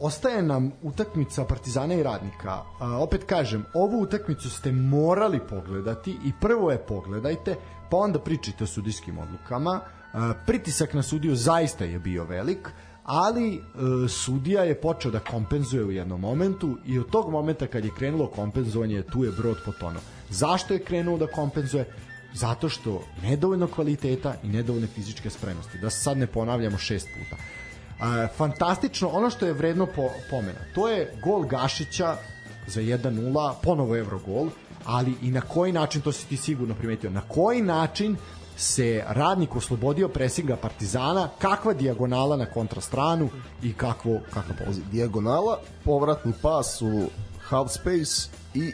ostaje 0.02 0.42
nam 0.42 0.72
utakmica 0.82 1.46
Partizana 1.46 1.94
i 1.94 2.04
Radnika. 2.04 2.64
A, 2.80 2.98
opet 2.98 3.24
kažem, 3.24 3.66
ovu 3.74 4.02
utakmicu 4.02 4.50
ste 4.50 4.72
morali 4.72 5.40
pogledati 5.50 6.12
i 6.12 6.32
prvo 6.42 6.72
je 6.72 6.78
pogledajte, 6.78 7.56
pa 7.90 7.98
onda 7.98 8.20
pričajte 8.20 8.64
o 8.64 8.68
sudijskim 8.68 9.18
odlukama. 9.18 9.80
A, 10.14 10.34
pritisak 10.48 10.94
na 10.94 11.04
sudiju 11.04 11.36
zaista 11.36 11.86
je 11.86 12.00
bio 12.00 12.24
velik, 12.24 12.70
ali 13.04 13.56
e, 13.56 13.62
sudija 14.08 14.64
je 14.64 14.82
počeo 14.82 15.12
da 15.12 15.20
kompenzuje 15.20 15.84
u 15.84 15.92
jednom 15.92 16.22
momentu 16.22 16.78
i 16.86 17.00
od 17.00 17.10
tog 17.10 17.32
momenta 17.32 17.68
kad 17.68 17.86
je 17.86 17.92
krenulo 17.98 18.28
kompenzovanje 18.28 19.04
tu 19.04 19.24
je 19.24 19.32
brod 19.32 19.58
potonuo. 19.66 20.02
Zašto 20.30 20.74
je 20.74 20.84
krenuo 20.84 21.18
da 21.18 21.28
kompenzuje? 21.28 21.86
Zato 22.34 22.70
što 22.70 23.04
nedovoljno 23.22 23.68
kvaliteta 23.68 24.36
i 24.44 24.48
nedovoljne 24.48 24.88
fizičke 24.88 25.30
spremnosti. 25.30 25.78
Da 25.78 25.90
sad 25.90 26.18
ne 26.18 26.28
ponavljamo 26.28 26.78
šest 26.78 27.08
puta. 27.08 27.42
A, 28.02 28.28
fantastično, 28.38 29.08
ono 29.08 29.30
što 29.30 29.46
je 29.46 29.54
vredno 29.54 29.86
po, 29.86 30.10
pomena, 30.30 30.60
to 30.76 30.90
je 30.90 31.14
gol 31.24 31.44
Gašića 31.44 32.16
za 32.68 32.82
1-0, 32.82 33.54
ponovo 33.64 33.98
Evrogol, 33.98 34.50
ali 34.86 35.14
i 35.22 35.32
na 35.32 35.42
koji 35.42 35.72
način, 35.72 36.02
to 36.02 36.12
si 36.12 36.28
ti 36.28 36.38
sigurno 36.38 36.76
primetio, 36.76 37.10
na 37.10 37.22
koji 37.22 37.62
način 37.62 38.18
se 38.58 39.04
radnik 39.08 39.56
oslobodio 39.56 40.08
presinga 40.08 40.56
Partizana, 40.56 41.30
kakva 41.40 41.74
dijagonala 41.74 42.38
na 42.38 42.46
kontrastranu 42.46 43.30
i 43.64 43.74
kakvo, 43.74 44.20
kakva 44.34 44.56
poziv. 44.66 44.84
Dijagonala, 44.92 45.60
povratni 45.86 46.34
pas 46.42 46.82
u 46.82 47.08
half 47.42 47.72
space 47.72 48.30
i 48.54 48.74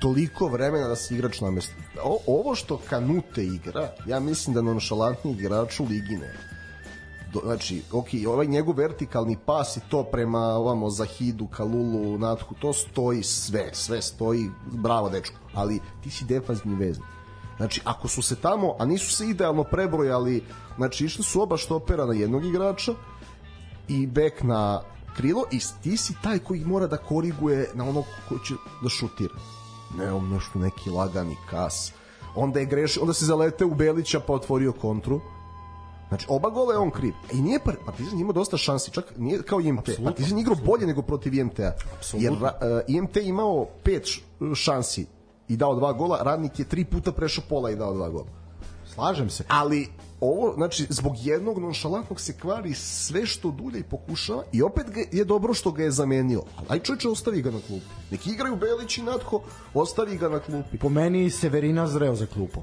toliko 0.00 0.48
vremena 0.48 0.88
da 0.88 0.96
se 0.96 1.14
igrač 1.14 1.40
namesti. 1.40 1.74
O, 2.02 2.18
ovo 2.26 2.54
što 2.54 2.80
Kanute 2.88 3.44
igra, 3.44 3.92
ja 4.06 4.20
mislim 4.20 4.54
da 4.54 4.62
nonšalantni 4.62 5.32
igrač 5.32 5.80
u 5.80 5.84
ligi 5.84 6.16
nema. 6.16 6.53
Do, 7.34 7.40
znači, 7.44 7.82
ok, 7.92 8.06
ovaj 8.28 8.46
njegov 8.46 8.76
vertikalni 8.76 9.36
pas 9.46 9.76
i 9.76 9.80
to 9.88 10.02
prema 10.02 10.38
ovamo 10.38 10.90
Zahidu, 10.90 11.46
Kalulu, 11.46 12.18
Nathu, 12.18 12.54
to 12.54 12.72
stoji 12.72 13.22
sve, 13.22 13.70
sve 13.72 14.02
stoji, 14.02 14.50
bravo 14.66 15.08
dečko, 15.08 15.36
ali 15.54 15.80
ti 16.02 16.10
si 16.10 16.24
defanzivni 16.24 16.76
veznik. 16.76 17.08
Znači, 17.56 17.80
ako 17.84 18.08
su 18.08 18.22
se 18.22 18.36
tamo, 18.36 18.74
a 18.78 18.86
nisu 18.86 19.12
se 19.12 19.28
idealno 19.28 19.64
prebrojali, 19.64 20.44
znači 20.76 21.04
išli 21.04 21.24
su 21.24 21.42
oba 21.42 21.56
štopera 21.56 22.06
na 22.06 22.14
jednog 22.14 22.44
igrača 22.44 22.94
i 23.88 24.06
bek 24.06 24.42
na 24.42 24.82
krilo 25.16 25.44
i 25.50 25.58
ti 25.82 25.96
si 25.96 26.14
taj 26.22 26.38
koji 26.38 26.64
mora 26.64 26.86
da 26.86 26.96
koriguje 26.96 27.70
na 27.74 27.84
ono 27.84 28.04
ko 28.28 28.38
će 28.38 28.54
da 28.82 28.88
šutira. 28.88 29.34
Ne, 29.98 30.12
on 30.12 30.28
nešto 30.28 30.58
neki 30.58 30.90
lagani 30.90 31.36
kas. 31.50 31.92
Onda 32.34 32.60
je 32.60 32.66
greš, 32.66 32.98
onda 32.98 33.12
se 33.12 33.24
zalete 33.24 33.64
u 33.64 33.74
Belića 33.74 34.20
pa 34.20 34.32
otvorio 34.32 34.72
kontru. 34.72 35.20
Znači, 36.08 36.26
oba 36.28 36.50
gola 36.50 36.72
je 36.72 36.78
on 36.78 36.90
kriv. 36.90 37.14
I 37.32 37.42
nije 37.42 37.60
par, 37.64 37.76
Partizan 37.86 38.20
ima 38.20 38.32
dosta 38.32 38.56
šansi, 38.56 38.90
čak 38.90 39.04
nije 39.16 39.42
kao 39.42 39.60
IMT. 39.60 39.78
Absolutno. 39.78 40.04
Partizan 40.04 40.38
igrao 40.38 40.56
bolje 40.64 40.86
nego 40.86 41.02
protiv 41.02 41.34
IMT-a. 41.34 41.72
Jer 42.12 42.32
uh, 42.32 42.38
IMT 42.88 43.16
imao 43.16 43.66
pet 43.82 44.08
šansi 44.54 45.06
i 45.48 45.56
dao 45.56 45.74
dva 45.74 45.92
gola, 45.92 46.22
Radnik 46.22 46.58
je 46.58 46.64
tri 46.64 46.84
puta 46.84 47.12
prešao 47.12 47.44
pola 47.48 47.70
i 47.70 47.76
dao 47.76 47.94
dva 47.94 48.08
gola. 48.08 48.26
Slažem 48.94 49.30
se. 49.30 49.44
Ali 49.48 49.88
ovo, 50.20 50.54
znači, 50.54 50.86
zbog 50.88 51.12
jednog 51.18 51.58
nonšalantnog 51.58 52.20
se 52.20 52.38
kvari 52.38 52.74
sve 52.74 53.26
što 53.26 53.50
dulje 53.50 53.80
i 53.80 53.82
pokušava 53.82 54.44
i 54.52 54.62
opet 54.62 54.90
ga 54.90 55.00
je 55.12 55.24
dobro 55.24 55.54
što 55.54 55.72
ga 55.72 55.82
je 55.82 55.90
zamenio. 55.90 56.42
Aj 56.68 56.78
čovječe, 56.78 57.08
ostavi 57.08 57.42
ga 57.42 57.50
na 57.50 57.60
klupi. 57.66 57.86
Neki 58.10 58.30
igraju 58.30 58.56
Belić 58.56 58.98
i 58.98 59.02
Natho, 59.02 59.40
ostavi 59.74 60.16
ga 60.16 60.28
na 60.28 60.38
klupi. 60.38 60.78
Po 60.78 60.88
meni 60.88 61.30
Severina 61.30 61.86
zreo 61.86 62.14
za 62.14 62.26
klupu. 62.26 62.60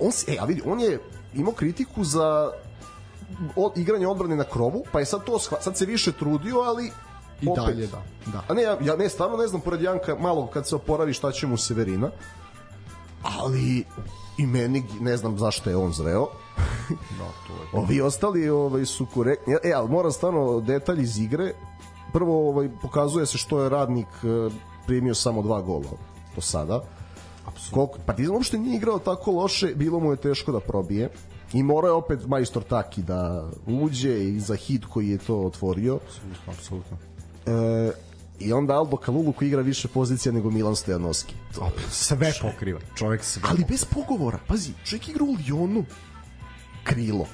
On, 0.00 0.12
se, 0.12 0.32
e, 0.32 0.36
a 0.40 0.44
vidi, 0.44 0.62
on 0.66 0.80
je 0.80 1.00
imao 1.34 1.52
kritiku 1.52 2.04
za 2.04 2.50
od, 3.56 3.78
igranje 3.78 4.06
odbrane 4.06 4.36
na 4.36 4.44
krovu, 4.44 4.84
pa 4.92 5.00
je 5.00 5.06
sad 5.06 5.24
to 5.24 5.38
sad 5.38 5.76
se 5.76 5.86
više 5.86 6.12
trudio, 6.12 6.56
ali 6.60 6.90
I 7.40 7.48
opet. 7.48 7.64
dalje, 7.64 7.86
da. 7.86 8.02
da. 8.26 8.42
A 8.48 8.54
ne, 8.54 8.62
ja, 8.62 8.78
ja 8.80 8.96
ne, 8.96 9.08
stvarno 9.08 9.36
ne 9.36 9.46
znam, 9.46 9.60
pored 9.60 9.82
Janka, 9.82 10.14
malo 10.14 10.46
kad 10.46 10.68
se 10.68 10.76
oporavi 10.76 11.12
šta 11.12 11.32
će 11.32 11.46
mu 11.46 11.56
Severina, 11.56 12.10
ali 13.22 13.84
i 14.38 14.46
meni, 14.46 14.84
ne 15.00 15.16
znam 15.16 15.38
zašto 15.38 15.70
je 15.70 15.76
on 15.76 15.92
zreo. 15.92 16.26
da, 17.18 17.28
to 17.46 17.52
je. 17.52 17.82
Ovi 17.82 18.00
ostali 18.00 18.48
ovaj, 18.48 18.84
su 18.84 19.06
korektni. 19.14 19.54
E, 19.64 19.72
ali 19.72 19.88
moram 19.88 20.12
stvarno 20.12 20.60
detalj 20.60 21.02
iz 21.02 21.18
igre. 21.18 21.52
Prvo 22.12 22.48
ovaj, 22.48 22.68
pokazuje 22.82 23.26
se 23.26 23.38
što 23.38 23.62
je 23.62 23.68
radnik 23.68 24.06
eh, 24.06 24.54
primio 24.86 25.14
samo 25.14 25.42
dva 25.42 25.62
gola 25.62 25.90
do 26.34 26.40
sada. 26.40 26.82
Koliko, 27.70 27.98
Partizan 28.06 28.34
uopšte 28.34 28.58
nije 28.58 28.76
igrao 28.76 28.98
tako 28.98 29.30
loše, 29.30 29.66
bilo 29.74 30.00
mu 30.00 30.10
je 30.10 30.16
teško 30.16 30.52
da 30.52 30.60
probije. 30.60 31.10
I 31.52 31.62
morao 31.62 31.88
je 31.88 31.92
opet 31.92 32.26
majstor 32.26 32.62
Taki 32.62 33.02
da 33.02 33.50
uđe 33.66 34.24
i 34.24 34.40
za 34.40 34.54
hit 34.54 34.84
koji 34.84 35.08
je 35.08 35.18
to 35.18 35.40
otvorio. 35.40 35.98
Apsolutno, 36.06 36.52
apsolutno. 36.52 36.98
E, 37.46 37.92
I 38.38 38.52
onda 38.52 38.74
Aldo 38.74 38.96
Kalulu 38.96 39.32
koji 39.32 39.48
igra 39.48 39.62
više 39.62 39.88
pozicija 39.88 40.32
nego 40.32 40.50
Milan 40.50 40.76
Stojanovski. 40.76 41.34
Opet, 41.60 41.84
sve 41.90 42.32
pokriva. 42.42 42.80
Čovjek 42.96 43.24
sve 43.24 43.42
Ali 43.48 43.64
bez 43.68 43.84
pogovora. 43.84 44.38
Pazi, 44.46 44.72
čovjek 44.84 45.08
igra 45.08 45.24
u 45.24 45.36
Lyonu 45.36 45.84
krilo. 46.84 47.26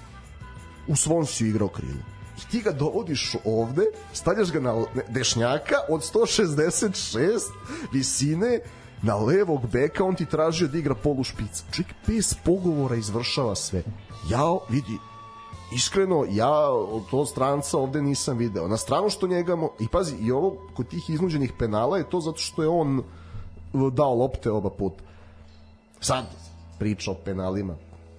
U 0.88 0.96
Svonsiju 0.96 1.48
igrao 1.48 1.68
krilo. 1.68 2.02
I 2.38 2.50
ti 2.50 2.60
ga 2.60 2.72
dovodiš 2.72 3.36
ovde, 3.44 3.82
stavljaš 4.12 4.52
ga 4.52 4.60
na 4.60 4.84
dešnjaka 5.08 5.74
od 5.88 6.12
166 6.14 7.40
visine, 7.92 8.60
na 9.02 9.16
levog 9.16 9.60
beka, 9.72 10.04
on 10.04 10.14
ti 10.14 10.26
tražio 10.26 10.68
da 10.68 10.78
igra 10.78 10.94
polu 10.94 11.24
špica. 11.24 11.64
Čovjek 11.72 11.94
bez 12.06 12.34
pogovora 12.44 12.96
izvršava 12.96 13.54
sve. 13.54 13.82
Ja, 14.30 14.44
vidi, 14.68 14.98
iskreno, 15.74 16.26
ja 16.30 16.70
od 16.70 17.02
to 17.10 17.26
stranca 17.26 17.78
ovde 17.78 18.02
nisam 18.02 18.38
video. 18.38 18.68
Na 18.68 18.76
stranu 18.76 19.10
što 19.10 19.26
njega, 19.26 19.56
mo... 19.56 19.70
i 19.80 19.88
pazi, 19.88 20.16
i 20.16 20.32
ovo 20.32 20.56
kod 20.74 20.88
tih 20.88 21.10
iznuđenih 21.10 21.52
penala 21.58 21.98
je 21.98 22.10
to 22.10 22.20
zato 22.20 22.38
što 22.38 22.62
je 22.62 22.68
on 22.68 23.02
dao 23.92 24.14
lopte 24.14 24.50
oba 24.50 24.70
puta. 24.70 25.02
Sad, 26.00 26.24
priča 26.78 27.10
o 27.10 27.14
penalima. 27.14 27.76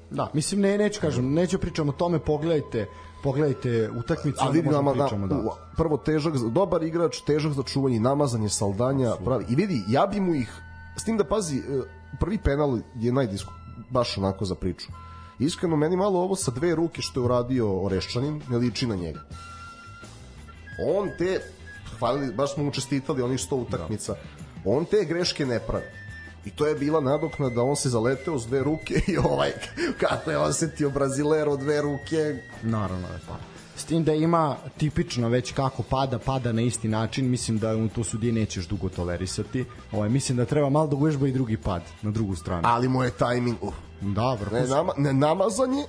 Da, 0.10 0.30
mislim, 0.34 0.62
ne, 0.62 0.78
neću 0.78 1.02
kažem, 1.02 1.34
neću 1.34 1.60
pričam 1.60 1.90
o 1.90 1.92
tome, 1.92 2.20
pogledajte 2.20 2.88
pogledajte 3.24 3.90
utakmicu, 3.98 4.40
a 4.42 4.50
vidi 4.50 4.70
nama, 4.70 4.94
da, 4.94 5.04
pričamo, 5.04 5.28
da. 5.28 5.56
prvo 5.78 5.98
težak, 5.98 6.38
dobar 6.38 6.84
igrač, 6.84 7.22
težak 7.22 7.54
za 7.54 7.64
čuvanje, 7.64 8.00
namazanje 8.00 8.50
Saldanja, 8.50 9.16
pravi. 9.24 9.46
I 9.50 9.56
vidi, 9.56 9.84
ja 9.88 10.08
bi 10.08 10.20
mu 10.20 10.36
ih, 10.36 10.52
s 10.98 11.04
tim 11.04 11.18
da 11.18 11.24
pazi, 11.24 11.62
prvi 12.20 12.38
penal 12.38 12.80
je 12.96 13.12
najdisku, 13.12 13.54
baš 13.90 14.18
onako 14.18 14.46
za 14.46 14.56
priču. 14.56 14.88
Iskreno, 15.40 15.76
meni 15.76 15.98
malo 15.98 16.20
ovo 16.20 16.36
sa 16.36 16.52
dve 16.52 16.76
ruke 16.76 17.02
što 17.02 17.20
je 17.20 17.26
uradio 17.26 17.82
Oreščanin, 17.86 18.42
ne 18.50 18.58
liči 18.58 18.88
na 18.88 18.96
njega. 18.96 19.20
On 20.88 21.10
te, 21.18 21.42
hvalili, 22.00 22.34
baš 22.34 22.54
smo 22.54 22.64
mu 22.64 22.72
čestitali 22.72 23.22
onih 23.22 23.42
sto 23.42 23.56
utakmica, 23.56 24.14
da. 24.14 24.20
on 24.66 24.86
te 24.86 25.06
greške 25.06 25.46
ne 25.46 25.60
pravi. 25.60 25.86
I 26.46 26.50
to 26.52 26.68
je 26.68 26.76
bila 26.76 27.02
nadokna 27.02 27.50
da 27.50 27.62
on 27.62 27.76
se 27.76 27.90
zaleteo 27.90 28.40
s 28.40 28.48
dve 28.48 28.64
ruke 28.64 29.02
i 29.12 29.18
ovaj, 29.18 29.52
kako 30.00 30.32
je 30.32 30.38
osetio 30.38 30.90
Brazilero 30.90 31.58
dve 31.58 31.82
ruke. 31.82 32.44
Naravno, 32.64 33.08
pa. 33.28 33.53
S 33.84 33.86
tim 33.86 34.04
da 34.04 34.14
ima 34.14 34.56
tipično 34.78 35.30
već 35.30 35.52
kako 35.52 35.84
pada, 35.84 36.20
pada 36.20 36.52
na 36.52 36.62
isti 36.62 36.88
način, 36.88 37.30
mislim 37.30 37.58
da 37.58 37.76
u 37.76 37.90
to 37.90 38.04
sudije 38.04 38.34
nećeš 38.34 38.68
dugo 38.68 38.90
tolerisati. 38.90 39.66
Ovaj, 39.92 40.10
mislim 40.10 40.38
da 40.38 40.46
treba 40.46 40.70
malo 40.70 40.88
da 40.88 40.96
uvežba 40.96 41.28
i 41.28 41.32
drugi 41.32 41.58
pad 41.58 41.82
na 42.02 42.12
drugu 42.12 42.36
stranu. 42.36 42.62
Ali 42.66 42.88
mu 42.88 43.04
je 43.04 43.12
tajming, 43.12 43.58
uh, 43.62 43.74
Da, 44.02 44.34
vrhunski. 44.34 44.70
Ne, 44.70 44.76
nama, 44.76 44.94
ne 44.98 45.14
namazanje, 45.14 45.84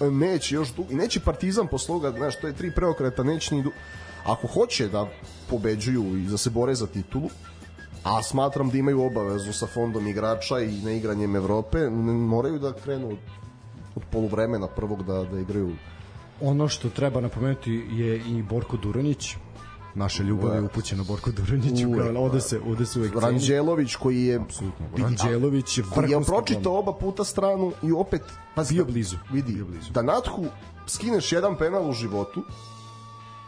neće 0.00 0.54
još 0.54 0.74
dugo, 0.74 0.94
neće 0.94 1.20
Partizan 1.20 1.66
posle 1.66 1.86
toga, 1.86 2.10
znaš, 2.10 2.40
to 2.40 2.46
je 2.46 2.52
tri 2.52 2.74
preokreta, 2.74 3.22
neće 3.22 3.54
ni 3.54 3.62
du... 3.62 3.70
Ako 4.24 4.46
hoće 4.46 4.88
da 4.88 5.08
pobeđuju 5.50 6.18
i 6.18 6.26
da 6.26 6.36
se 6.36 6.50
bore 6.50 6.74
za 6.74 6.86
titulu, 6.86 7.30
a 8.04 8.22
smatram 8.22 8.70
da 8.70 8.78
imaju 8.78 9.02
obavezu 9.02 9.52
sa 9.52 9.66
fondom 9.66 10.06
igrača 10.06 10.60
i 10.60 10.82
na 10.82 10.92
igranjem 10.92 11.36
Evrope, 11.36 11.90
moraju 11.90 12.58
da 12.58 12.72
krenu 12.72 13.16
od 13.96 14.02
poluvremena 14.10 14.66
prvog 14.66 15.02
da, 15.02 15.24
da 15.24 15.40
igraju 15.40 15.72
Ono 16.42 16.68
što 16.68 16.90
treba 16.90 17.20
napomenuti 17.20 17.72
je 17.90 18.16
i 18.16 18.42
Borko 18.42 18.76
Duranić, 18.76 19.36
naša 19.94 20.22
ljubav 20.22 20.54
je 20.54 20.62
upućena 20.62 21.04
Borko 21.04 21.30
Duraniću, 21.30 21.88
kao 21.98 22.24
ode 22.24 22.40
se, 22.40 22.60
ode 22.66 22.86
se 22.86 22.98
uvek 22.98 23.14
Ranđelović 23.20 23.96
koji 23.96 24.24
je 24.24 24.36
apsolutno 24.36 24.86
Ranđelović 24.98 25.78
je 25.78 25.84
koji 25.94 26.10
je 26.10 26.24
pročitao 26.24 26.78
oba 26.78 26.92
puta 26.92 27.24
stranu 27.24 27.72
i 27.82 27.92
opet 27.92 28.22
pa 28.54 28.64
bio 28.70 28.84
blizu 28.84 29.16
vidi 29.32 29.52
bio 29.52 29.64
blizu. 29.64 29.92
da 29.92 30.02
Nathu 30.02 30.44
skineš 30.86 31.32
jedan 31.32 31.56
penal 31.58 31.90
u 31.90 31.92
životu 31.92 32.42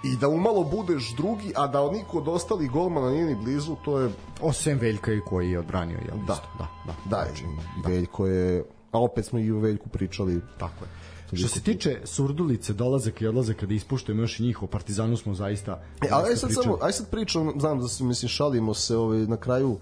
i 0.05 0.17
da 0.17 0.29
umalo 0.29 0.65
budeš 0.65 1.15
drugi, 1.17 1.53
a 1.57 1.67
da 1.67 1.91
niko 1.91 2.19
od 2.19 2.29
ostalih 2.29 2.71
golmana 2.71 3.11
nije 3.11 3.25
ni 3.25 3.35
blizu, 3.35 3.77
to 3.85 4.01
je... 4.01 4.11
Osim 4.41 4.79
Veljka 4.79 5.13
i 5.13 5.21
koji 5.21 5.51
je 5.51 5.59
odbranio, 5.59 5.99
jel? 6.09 6.17
Da, 6.27 6.39
da, 6.59 6.69
da. 6.87 6.95
Da, 7.11 7.27
znači, 7.27 7.45
Veljko 7.87 8.27
je... 8.27 8.65
A 8.93 9.01
opet 9.01 9.27
smo 9.27 9.39
i 9.39 9.51
o 9.51 9.59
Veljku 9.59 9.89
pričali. 9.89 10.41
Tako 10.59 10.85
je. 10.85 11.04
Što 11.37 11.49
se 11.49 11.61
tiče 11.63 12.01
Surdulice, 12.05 12.73
dolazak 12.73 13.21
i 13.21 13.27
odlazak 13.27 13.57
kada 13.57 13.75
ispuštujemo 13.75 14.23
još 14.23 14.41
i 14.41 14.43
njih, 14.43 14.63
o 14.63 14.67
Partizanu 14.67 15.17
smo 15.17 15.35
zaista 15.35 15.83
E, 16.03 16.09
ali 16.11 16.31
aj 16.31 16.37
sad 16.37 16.49
pričali. 16.49 16.65
samo, 16.65 16.79
aj 16.83 16.93
sad 16.93 17.11
pričam, 17.11 17.53
znam 17.57 17.81
da 17.81 17.89
se 17.89 18.05
mislim 18.05 18.29
šalimo 18.29 18.75
se 18.75 18.97
ovaj 18.97 19.19
na 19.19 19.37
kraju 19.37 19.71
uh, 19.71 19.79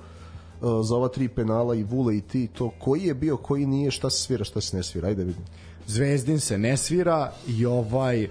za 0.85 0.95
ova 0.95 1.09
tri 1.09 1.29
penala 1.29 1.75
i 1.75 1.83
Vule 1.83 2.17
i 2.17 2.21
ti 2.21 2.49
to 2.49 2.71
koji 2.71 3.03
je 3.03 3.15
bio, 3.15 3.37
koji 3.37 3.67
nije, 3.67 3.91
šta 3.91 4.11
se 4.11 4.19
svira, 4.19 4.45
šta 4.45 4.61
se 4.61 4.77
ne 4.77 4.83
svira. 4.83 5.09
Ajde 5.09 5.25
vidim. 5.25 5.45
Zvezdin 5.87 6.41
se 6.41 6.59
ne 6.59 6.77
svira 6.77 7.33
i 7.49 7.67
ovaj 7.67 8.29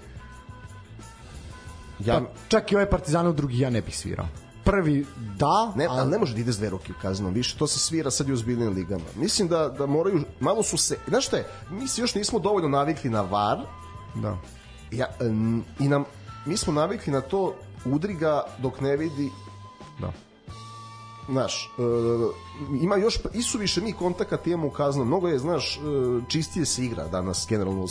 Ja- 2.00 2.20
Pa, 2.20 2.26
čak 2.48 2.72
i 2.72 2.76
ovaj 2.76 2.86
Partizanov 2.86 3.32
drugi 3.32 3.58
ja 3.58 3.70
ne 3.70 3.82
bih 3.82 3.98
svirao. 3.98 4.26
Prvi 4.64 5.06
da, 5.38 5.72
Ne, 5.76 5.86
ali 5.90 6.10
ne 6.10 6.18
može 6.18 6.34
da 6.34 6.40
ide 6.40 6.52
s 6.52 6.56
dve 6.58 6.70
ruke 6.70 6.92
u 6.92 7.02
kaznom, 7.02 7.34
više 7.34 7.58
to 7.58 7.66
se 7.66 7.78
svira 7.78 8.10
sad 8.10 8.28
i 8.28 8.32
u 8.32 8.34
ozbiljnim 8.34 8.74
ligama. 8.74 9.04
Mislim 9.16 9.48
da, 9.48 9.68
da 9.68 9.86
moraju, 9.86 10.24
malo 10.40 10.62
su 10.62 10.76
se, 10.76 10.98
znaš 11.08 11.26
šta 11.26 11.36
je, 11.36 11.46
mi 11.70 11.88
se 11.88 12.00
još 12.00 12.14
nismo 12.14 12.38
dovoljno 12.38 12.68
navikli 12.68 13.10
na 13.10 13.20
VAR, 13.20 13.58
da. 14.14 14.36
ja, 14.90 15.06
i 15.78 15.88
nam, 15.88 16.04
mi 16.46 16.56
smo 16.56 16.72
navikli 16.72 17.12
na 17.12 17.20
to 17.20 17.54
udri 17.84 18.14
ga 18.14 18.42
dok 18.58 18.80
ne 18.80 18.96
vidi 18.96 19.30
Da. 20.00 20.12
znaš, 21.28 21.70
e, 21.78 21.82
ima 22.82 22.96
još 22.96 23.18
isuviše 23.34 23.80
mi 23.80 23.92
kontakata 23.92 24.50
imamo 24.50 24.66
u 24.66 24.70
kaznom, 24.70 25.06
mnogo 25.06 25.28
je, 25.28 25.38
znaš, 25.38 25.76
e, 25.76 25.80
čistije 26.28 26.66
se 26.66 26.84
igra 26.84 27.08
danas 27.08 27.46
generalno 27.48 27.86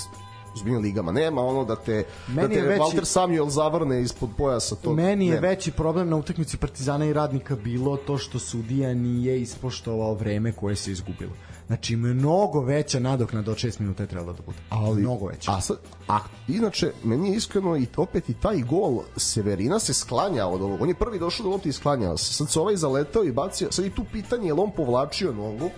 u 0.56 0.58
zbiljnim 0.58 0.82
ligama. 0.82 1.12
Nema 1.12 1.42
ono 1.42 1.66
da 1.66 1.76
te, 1.76 2.04
Meni 2.28 2.48
da 2.48 2.62
te 2.62 2.62
veći- 2.62 2.82
Walter 2.82 3.04
Samuel 3.06 3.50
zavrne 3.50 4.02
ispod 4.02 4.30
pojasa. 4.38 4.76
To, 4.76 4.94
Meni 4.94 5.26
je 5.28 5.36
nema. 5.36 5.48
veći 5.48 5.72
problem 5.72 6.10
na 6.10 6.16
utakmici 6.18 6.58
Partizana 6.58 7.06
i 7.06 7.14
Radnika 7.14 7.56
bilo 7.56 7.98
to 7.98 8.18
što 8.18 8.40
sudija 8.40 8.94
nije 8.94 9.42
ispoštovao 9.42 10.14
vreme 10.14 10.52
koje 10.52 10.76
se 10.76 10.92
izgubilo. 10.92 11.32
Znači, 11.68 11.96
mnogo 11.96 12.62
veća 12.62 13.00
nadoknada 13.00 13.52
od 13.52 13.58
6 13.58 13.80
minuta 13.80 14.04
je 14.04 14.08
trebalo 14.08 14.34
da 14.34 14.42
bude. 14.42 14.58
ali 14.70 15.02
mnogo 15.02 15.26
veća. 15.28 15.52
A 15.52 15.62
sad, 15.62 15.78
a 16.08 16.18
inače 16.48 16.92
meni 17.04 17.30
je 17.30 17.36
iskreno 17.36 17.78
i 17.78 17.88
opet 17.98 18.30
i 18.30 18.34
taj 18.34 18.58
gol 18.60 19.00
Severina 19.18 19.80
se 19.80 19.94
sklanja 19.94 20.46
od 20.48 20.62
ovog. 20.62 20.82
On 20.82 20.90
je 20.90 20.96
prvi 20.96 21.20
došao 21.20 21.44
do 21.44 21.50
lopte 21.50 21.70
i 21.70 21.74
sklanjao 21.74 22.18
se. 22.18 22.34
Sad 22.34 22.50
se 22.50 22.60
ovaj 22.60 22.76
zaletao 22.76 23.24
i 23.24 23.32
bacio. 23.32 23.72
Sad 23.72 23.86
i 23.86 23.90
tu 23.90 24.04
pitanje 24.12 24.48
je 24.48 24.54
li 24.54 24.60
on 24.60 24.72
povlačio 24.72 25.32
nogu? 25.32 25.70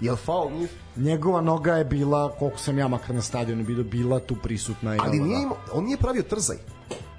Jel 0.00 0.16
faul 0.16 0.50
nije 0.50 0.68
Njegova 0.96 1.40
noga 1.40 1.74
je 1.74 1.84
bila, 1.84 2.32
koliko 2.38 2.58
sam 2.58 2.78
ja 2.78 2.88
makar 2.88 3.14
na 3.14 3.22
stadionu 3.22 3.64
bila, 3.64 3.82
bila 3.82 4.18
tu 4.20 4.36
prisutna. 4.42 4.96
Ali 5.00 5.18
nije 5.18 5.36
da. 5.36 5.42
imao, 5.42 5.56
on 5.72 5.84
nije 5.84 5.96
pravio 5.96 6.22
trzaj. 6.22 6.56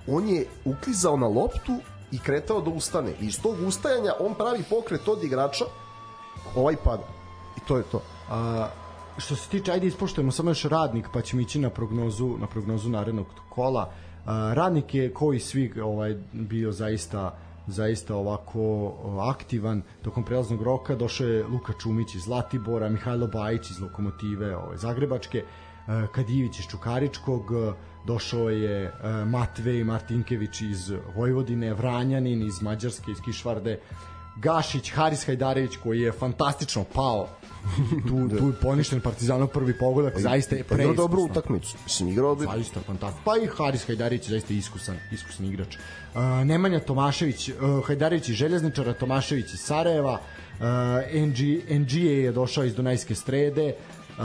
On 0.07 0.29
je 0.29 0.47
uklizao 0.65 1.17
na 1.17 1.27
loptu 1.27 1.77
i 2.11 2.19
kretao 2.19 2.61
da 2.61 2.69
ustane. 2.69 3.11
I 3.21 3.25
iz 3.25 3.41
tog 3.41 3.55
ustajanja 3.67 4.13
on 4.19 4.33
pravi 4.35 4.63
pokret 4.69 5.07
od 5.07 5.23
igrača, 5.23 5.65
ovaj 6.55 6.75
pada. 6.83 7.07
I 7.57 7.59
to 7.67 7.77
je 7.77 7.83
to. 7.83 8.01
A, 8.29 8.67
što 9.17 9.35
se 9.35 9.49
tiče, 9.49 9.71
ajde 9.71 9.87
ispoštujemo 9.87 10.31
samo 10.31 10.49
još 10.49 10.63
radnik, 10.63 11.05
pa 11.13 11.21
ćemo 11.21 11.41
ići 11.41 11.59
na 11.59 11.69
prognozu, 11.69 12.37
na 12.37 12.47
prognozu 12.47 12.89
narednog 12.89 13.27
kola. 13.49 13.91
A, 14.25 14.53
radnik 14.53 14.93
je, 14.95 15.13
koji 15.13 15.39
svi, 15.39 15.81
ovaj, 15.81 16.17
bio 16.33 16.71
zaista 16.71 17.37
zaista 17.71 18.15
ovako 18.15 18.93
aktivan. 19.29 19.81
Tokom 20.01 20.23
prelaznog 20.23 20.61
roka 20.61 20.95
došao 20.95 21.27
je 21.27 21.43
Luka 21.47 21.73
Čumić 21.81 22.15
iz 22.15 22.21
Zlatibora, 22.21 22.89
Mihajlo 22.89 23.27
Bajić 23.27 23.71
iz 23.71 23.81
Lokomotive 23.81 24.55
ovaj, 24.57 24.77
Zagrebačke, 24.77 25.37
e, 25.37 25.43
Kadijević 26.13 26.59
iz 26.59 26.65
Čukaričkog, 26.65 27.51
e, 27.51 27.73
došao 28.07 28.49
je 28.49 28.83
e, 28.83 28.91
Matvej 29.25 29.83
Martinkević 29.83 30.61
iz 30.61 30.93
Vojvodine, 31.15 31.73
Vranjanin 31.73 32.41
iz 32.47 32.61
Mađarske, 32.61 33.11
iz 33.11 33.21
Kišvarde, 33.25 33.79
Gašić, 34.37 34.91
Haris 34.91 35.25
Hajdarević 35.25 35.77
koji 35.83 36.01
je 36.01 36.11
fantastično 36.11 36.83
pao 36.93 37.27
tu, 38.07 38.29
tu 38.37 38.47
je 38.47 38.53
poništen 38.61 39.01
Partizanov 39.01 39.47
prvi 39.47 39.77
pogodak, 39.77 40.19
zaista 40.19 40.55
je 40.55 40.63
Pa 40.63 40.75
igrao 40.75 40.93
dobru 40.93 41.17
preiskusno. 41.17 41.41
utakmicu. 41.41 41.77
Mislim, 41.83 42.09
igrao 42.09 42.35
bi... 42.35 42.45
Zaista 42.45 42.79
fantastično. 42.79 43.23
Pa 43.25 43.37
i 43.37 43.47
Haris 43.47 43.85
Hajdarić 43.87 44.27
je 44.27 44.29
zaista 44.29 44.53
iskusan, 44.53 44.97
iskusan 45.11 45.45
igrač. 45.45 45.75
Uh, 45.75 46.21
Nemanja 46.45 46.79
Tomašević, 46.79 47.49
uh, 47.49 47.55
Hajdarić 47.87 48.29
iz 48.29 48.35
Željezničara, 48.35 48.93
Tomašević 48.93 49.53
iz 49.53 49.59
Sarajeva, 49.59 50.13
uh, 50.13 50.65
NG, 51.13 51.37
NG 51.79 51.93
je 51.93 52.31
došao 52.31 52.63
iz 52.63 52.75
Dunajske 52.75 53.15
strede, 53.15 53.75
uh, 54.17 54.23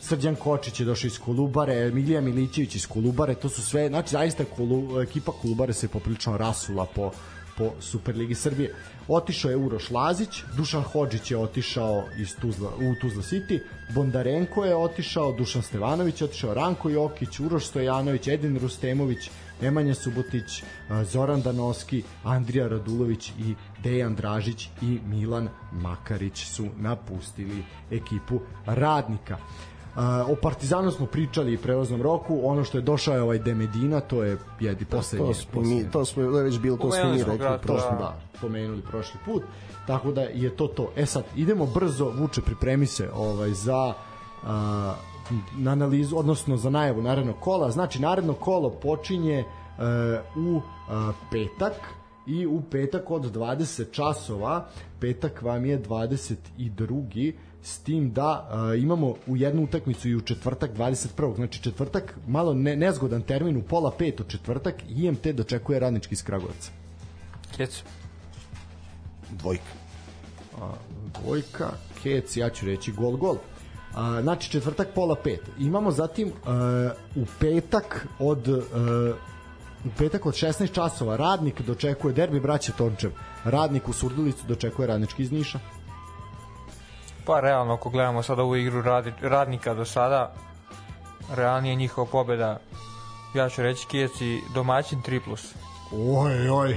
Srđan 0.00 0.34
Kočić 0.34 0.80
je 0.80 0.86
došao 0.86 1.06
iz 1.06 1.18
Kolubare, 1.18 1.90
Milija 1.90 2.20
Milićević 2.20 2.74
iz 2.74 2.86
Kolubare, 2.86 3.34
to 3.34 3.48
su 3.48 3.62
sve, 3.62 3.88
znači 3.88 4.10
zaista 4.10 4.44
Kolu, 4.44 5.00
ekipa 5.00 5.32
Kolubare 5.32 5.72
se 5.72 5.88
poprilično 5.88 6.36
rasula 6.36 6.86
po, 6.94 7.10
po 7.58 7.72
Superligi 7.80 8.34
Srbije. 8.34 8.74
Otišao 9.08 9.50
je 9.50 9.56
Uroš 9.56 9.90
Lazić, 9.90 10.42
Dušan 10.56 10.82
Hodžić 10.82 11.30
je 11.30 11.38
otišao 11.38 12.04
iz 12.18 12.36
Tuzla, 12.36 12.68
u 12.68 12.94
Tuzla 13.00 13.22
City, 13.22 13.60
Bondarenko 13.94 14.64
je 14.64 14.76
otišao, 14.76 15.32
Dušan 15.32 15.62
Stevanović 15.62 16.20
je 16.20 16.24
otišao, 16.24 16.54
Ranko 16.54 16.90
Jokić, 16.90 17.40
Uroš 17.40 17.66
Stojanović, 17.66 18.28
Edin 18.28 18.58
Rustemović, 18.58 19.30
Nemanja 19.62 19.94
Subotić, 19.94 20.62
a, 20.88 21.04
Zoran 21.04 21.42
Danoski, 21.42 22.02
Andrija 22.24 22.68
Radulović 22.68 23.28
i 23.28 23.54
Dejan 23.82 24.14
Dražić 24.14 24.68
i 24.82 24.98
Milan 25.06 25.48
Makarić 25.72 26.44
su 26.44 26.66
napustili 26.76 27.64
ekipu 27.90 28.40
radnika. 28.66 29.38
Uh, 29.96 30.30
o 30.30 30.36
Partizanu 30.42 30.90
smo 30.90 31.06
pričali 31.06 31.52
i 31.52 31.58
prelaznom 31.58 32.02
roku, 32.02 32.40
ono 32.44 32.64
što 32.64 32.78
je 32.78 32.82
došao 32.82 33.14
je 33.14 33.22
ovaj 33.22 33.38
Demedina, 33.38 34.00
to 34.00 34.22
je 34.22 34.38
jedi 34.60 34.84
poslednji. 34.84 35.26
To 35.26 35.34
smo, 35.34 35.62
mi, 35.62 35.90
to 35.90 36.04
smo 36.04 36.22
to 36.22 36.38
je 36.38 36.44
već 36.44 36.58
bilo, 36.58 36.76
to 36.76 36.90
smo 36.90 37.12
mi 37.12 37.18
rekli. 37.18 37.38
prošli 37.62 37.90
da. 37.90 37.96
da, 37.98 38.20
pomenuli 38.40 38.82
prošli 38.82 39.20
put. 39.24 39.42
Tako 39.86 40.12
da 40.12 40.20
je 40.20 40.56
to 40.56 40.66
to. 40.66 40.90
E 40.96 41.06
sad, 41.06 41.24
idemo 41.36 41.66
brzo, 41.66 42.12
Vuče, 42.18 42.40
pripremi 42.40 42.86
se 42.86 43.10
ovaj, 43.14 43.50
za 43.50 43.94
a, 44.44 44.94
na 45.56 45.70
analizu, 45.70 46.16
odnosno 46.16 46.56
za 46.56 46.70
najavu 46.70 47.02
narednog 47.02 47.36
kola. 47.40 47.70
Znači, 47.70 48.02
naredno 48.02 48.32
kolo 48.32 48.70
počinje 48.70 49.38
e, 49.38 49.44
u 50.36 50.60
a, 50.88 51.12
petak 51.30 51.72
i 52.26 52.46
u 52.46 52.62
petak 52.70 53.10
od 53.10 53.36
20 53.36 53.90
časova 53.90 54.66
petak 55.00 55.42
vam 55.42 55.64
je 55.64 55.82
22 55.82 57.32
s 57.62 57.78
tim 57.78 58.12
da 58.12 58.48
a, 58.50 58.74
imamo 58.74 59.14
u 59.26 59.36
jednu 59.36 59.64
utakmicu 59.64 60.08
i 60.08 60.16
u 60.16 60.20
četvrtak 60.20 60.70
21. 60.76 61.36
Znači 61.36 61.62
četvrtak, 61.62 62.14
malo 62.26 62.54
ne, 62.54 62.76
nezgodan 62.76 63.22
termin 63.22 63.56
u 63.56 63.62
pola 63.62 63.90
pet 63.98 64.20
u 64.20 64.24
četvrtak 64.24 64.74
IMT 64.88 65.26
dočekuje 65.26 65.78
radnički 65.78 66.14
iz 66.14 66.22
Kragujevca. 66.22 66.70
Kec. 67.56 67.82
Dvojka. 69.30 69.72
dvojka, 71.20 71.70
kec, 72.02 72.36
ja 72.36 72.50
ću 72.50 72.66
reći 72.66 72.92
gol, 72.92 73.16
gol. 73.16 73.36
A, 73.94 74.22
znači 74.22 74.50
četvrtak 74.50 74.88
pola 74.94 75.16
pet. 75.24 75.40
Imamo 75.58 75.90
zatim 75.90 76.32
a, 76.46 76.90
u 77.16 77.24
petak 77.40 78.06
od 78.18 78.48
a, 78.48 79.12
u 79.84 79.88
petak 79.98 80.26
od 80.26 80.34
16 80.34 80.72
časova 80.72 81.16
radnik 81.16 81.62
dočekuje 81.62 82.14
derbi 82.14 82.40
braće 82.40 82.72
Tončev. 82.72 83.10
Radnik 83.44 83.88
u 83.88 83.92
Surdulicu 83.92 84.46
dočekuje 84.48 84.86
radnički 84.86 85.22
iz 85.22 85.32
Niša. 85.32 85.58
Pa 87.24 87.40
realno, 87.40 87.74
ako 87.74 87.90
gledamo 87.90 88.22
sad 88.22 88.38
ovu 88.38 88.56
igru 88.56 88.82
radi, 88.82 89.12
radnika 89.20 89.74
do 89.74 89.84
sada, 89.84 90.32
realnije 91.34 91.74
njihova 91.74 92.06
pobeda, 92.12 92.58
ja 93.34 93.48
ću 93.48 93.62
reći 93.62 93.86
Kijec 93.86 94.20
i 94.20 94.40
domaćin 94.54 95.02
3+. 95.02 95.20
Plus. 95.24 95.54
Oj, 95.92 96.50
oj. 96.50 96.76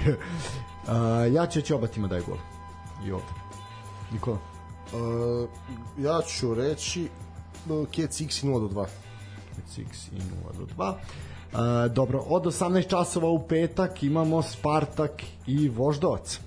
A, 0.88 1.26
ja 1.32 1.48
ću 1.48 1.60
reći 1.60 1.74
oba 1.74 1.88
tima 1.88 2.08
daj 2.08 2.22
gol. 2.22 2.38
I 3.06 3.12
ovde. 3.12 3.28
Nikola. 4.12 4.38
Uh, 4.94 5.50
ja 5.98 6.22
ću 6.22 6.54
reći 6.54 7.10
uh, 7.70 7.88
Kec 7.88 8.22
X 8.22 8.44
i 8.44 8.48
0 8.48 8.60
do 8.60 8.68
2. 8.68 8.86
Six 9.76 10.12
i 10.12 10.20
0 10.54 10.58
do 10.58 10.66
2. 10.78 10.94
Uh, 10.94 11.92
dobro, 11.92 12.20
od 12.20 12.44
18 12.44 12.90
časova 12.90 13.30
u 13.30 13.48
petak 13.48 14.04
imamo 14.04 14.42
Spartak 14.42 15.12
i 15.48 15.70
Voždovac. 15.70 16.40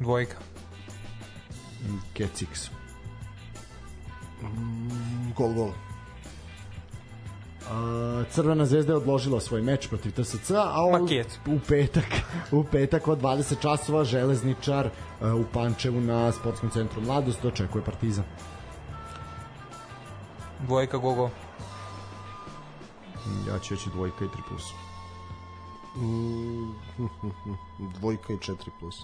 Dvojka. 0.00 0.36
Kecix. 2.14 2.70
Gol, 5.36 5.52
gol. 5.52 5.72
A, 7.70 8.24
Crvena 8.30 8.66
zvezda 8.66 8.92
je 8.92 8.96
odložila 8.96 9.40
svoj 9.40 9.62
meč 9.62 9.88
protiv 9.88 10.12
TSC, 10.12 10.50
a 10.50 10.84
u, 10.84 11.06
u 11.54 11.60
petak 11.68 12.04
u 12.58 12.64
petak 12.64 13.08
od 13.08 13.20
20 13.20 13.60
časova 13.60 14.04
železničar 14.04 14.90
a, 15.20 15.34
u 15.34 15.44
Pančevu 15.52 16.00
na 16.00 16.32
sportskom 16.32 16.70
centru 16.70 17.00
Mladost 17.00 17.42
dočekuje 17.42 17.84
Partizan. 17.84 18.24
Dvojka 20.66 20.96
Gogo. 20.98 21.30
Ja 23.48 23.58
ću 23.58 23.74
reći 23.74 23.90
dvojka 23.90 24.24
i 24.24 24.28
3 24.28 24.30
plus. 24.48 24.64
Dvojka 27.98 28.32
i 28.32 28.36
4 28.36 28.56
plus. 28.80 29.02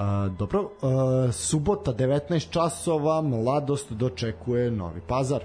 A, 0.00 0.28
dobro, 0.28 0.70
a, 0.82 1.32
subota 1.32 1.92
19 1.92 2.50
časova 2.50 3.20
Mladost 3.20 3.92
dočekuje 3.92 4.70
Novi 4.70 5.00
Pazar. 5.06 5.42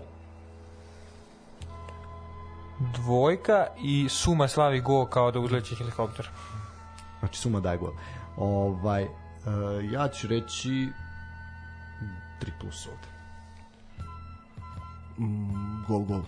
Dvojka 2.95 3.67
i 3.83 4.09
Suma 4.09 4.47
slavi 4.47 4.81
go 4.81 5.05
kao 5.05 5.31
da 5.31 5.39
uzleće 5.39 5.75
helikopter. 5.75 6.29
Znači 7.19 7.39
suma 7.39 7.59
daje 7.59 7.77
gol. 7.77 7.91
Ovaj, 8.37 9.03
e, 9.03 9.09
ja 9.91 10.07
ću 10.07 10.27
reći 10.27 10.69
3 10.69 12.51
plus 12.61 12.87
ovde. 12.87 13.07
Gol, 15.87 15.99
gol. 15.99 16.21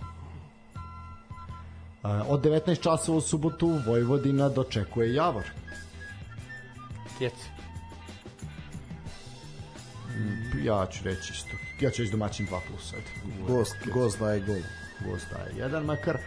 A, 2.02 2.22
Od 2.28 2.40
19 2.40 2.82
časova 2.82 3.18
u 3.18 3.20
subotu 3.20 3.78
Vojvodina 3.86 4.48
dočekuje 4.48 5.14
Javor. 5.14 5.44
Kec. 7.18 7.57
Ja 10.64 10.86
ću 10.86 11.04
reći 11.04 11.32
isto. 11.32 11.56
Ja 11.80 11.90
ću 11.90 12.02
reći 12.02 12.12
domaćin 12.12 12.46
2 12.46 12.60
plus. 12.68 12.92
Ajde. 12.92 13.06
Gost, 13.46 13.76
gost 13.92 14.18
daje 14.18 14.40
gol. 14.40 14.60
Gost 15.06 15.26
daje 15.30 15.58
jedan 15.58 15.84
makar. 15.84 16.18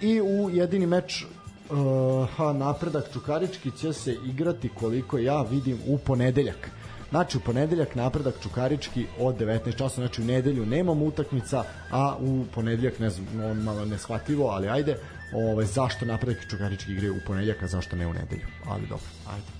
I 0.00 0.20
u 0.20 0.50
jedini 0.50 0.86
meč 0.86 1.24
uh, 1.70 2.28
ha, 2.36 2.52
napredak 2.52 3.12
Čukarički 3.12 3.70
će 3.70 3.92
se 3.92 4.16
igrati 4.24 4.68
koliko 4.68 5.18
ja 5.18 5.42
vidim 5.42 5.78
u 5.86 5.98
ponedeljak. 5.98 6.70
Znači 7.10 7.36
u 7.36 7.40
ponedeljak 7.40 7.94
napredak 7.94 8.34
Čukarički 8.42 9.06
od 9.18 9.38
19 9.40 9.72
časova, 9.72 10.06
znači 10.06 10.22
u 10.22 10.24
nedelju 10.24 10.66
nemamo 10.66 11.04
utakmica, 11.04 11.64
a 11.90 12.16
u 12.20 12.44
ponedeljak 12.54 12.98
ne 12.98 13.10
znam, 13.10 13.26
on 13.44 13.56
malo 13.56 13.84
neshvatljivo, 13.84 14.48
ali 14.48 14.68
ajde, 14.68 14.98
ovaj 15.32 15.66
zašto 15.66 16.04
napredak 16.06 16.50
Čukarički 16.50 16.92
igraju 16.92 17.14
u 17.14 17.26
ponedeljak, 17.26 17.62
a 17.62 17.66
zašto 17.66 17.96
ne 17.96 18.06
u 18.06 18.12
nedelju? 18.12 18.46
Ali 18.66 18.82
dobro, 18.82 19.06
ajde. 19.26 19.55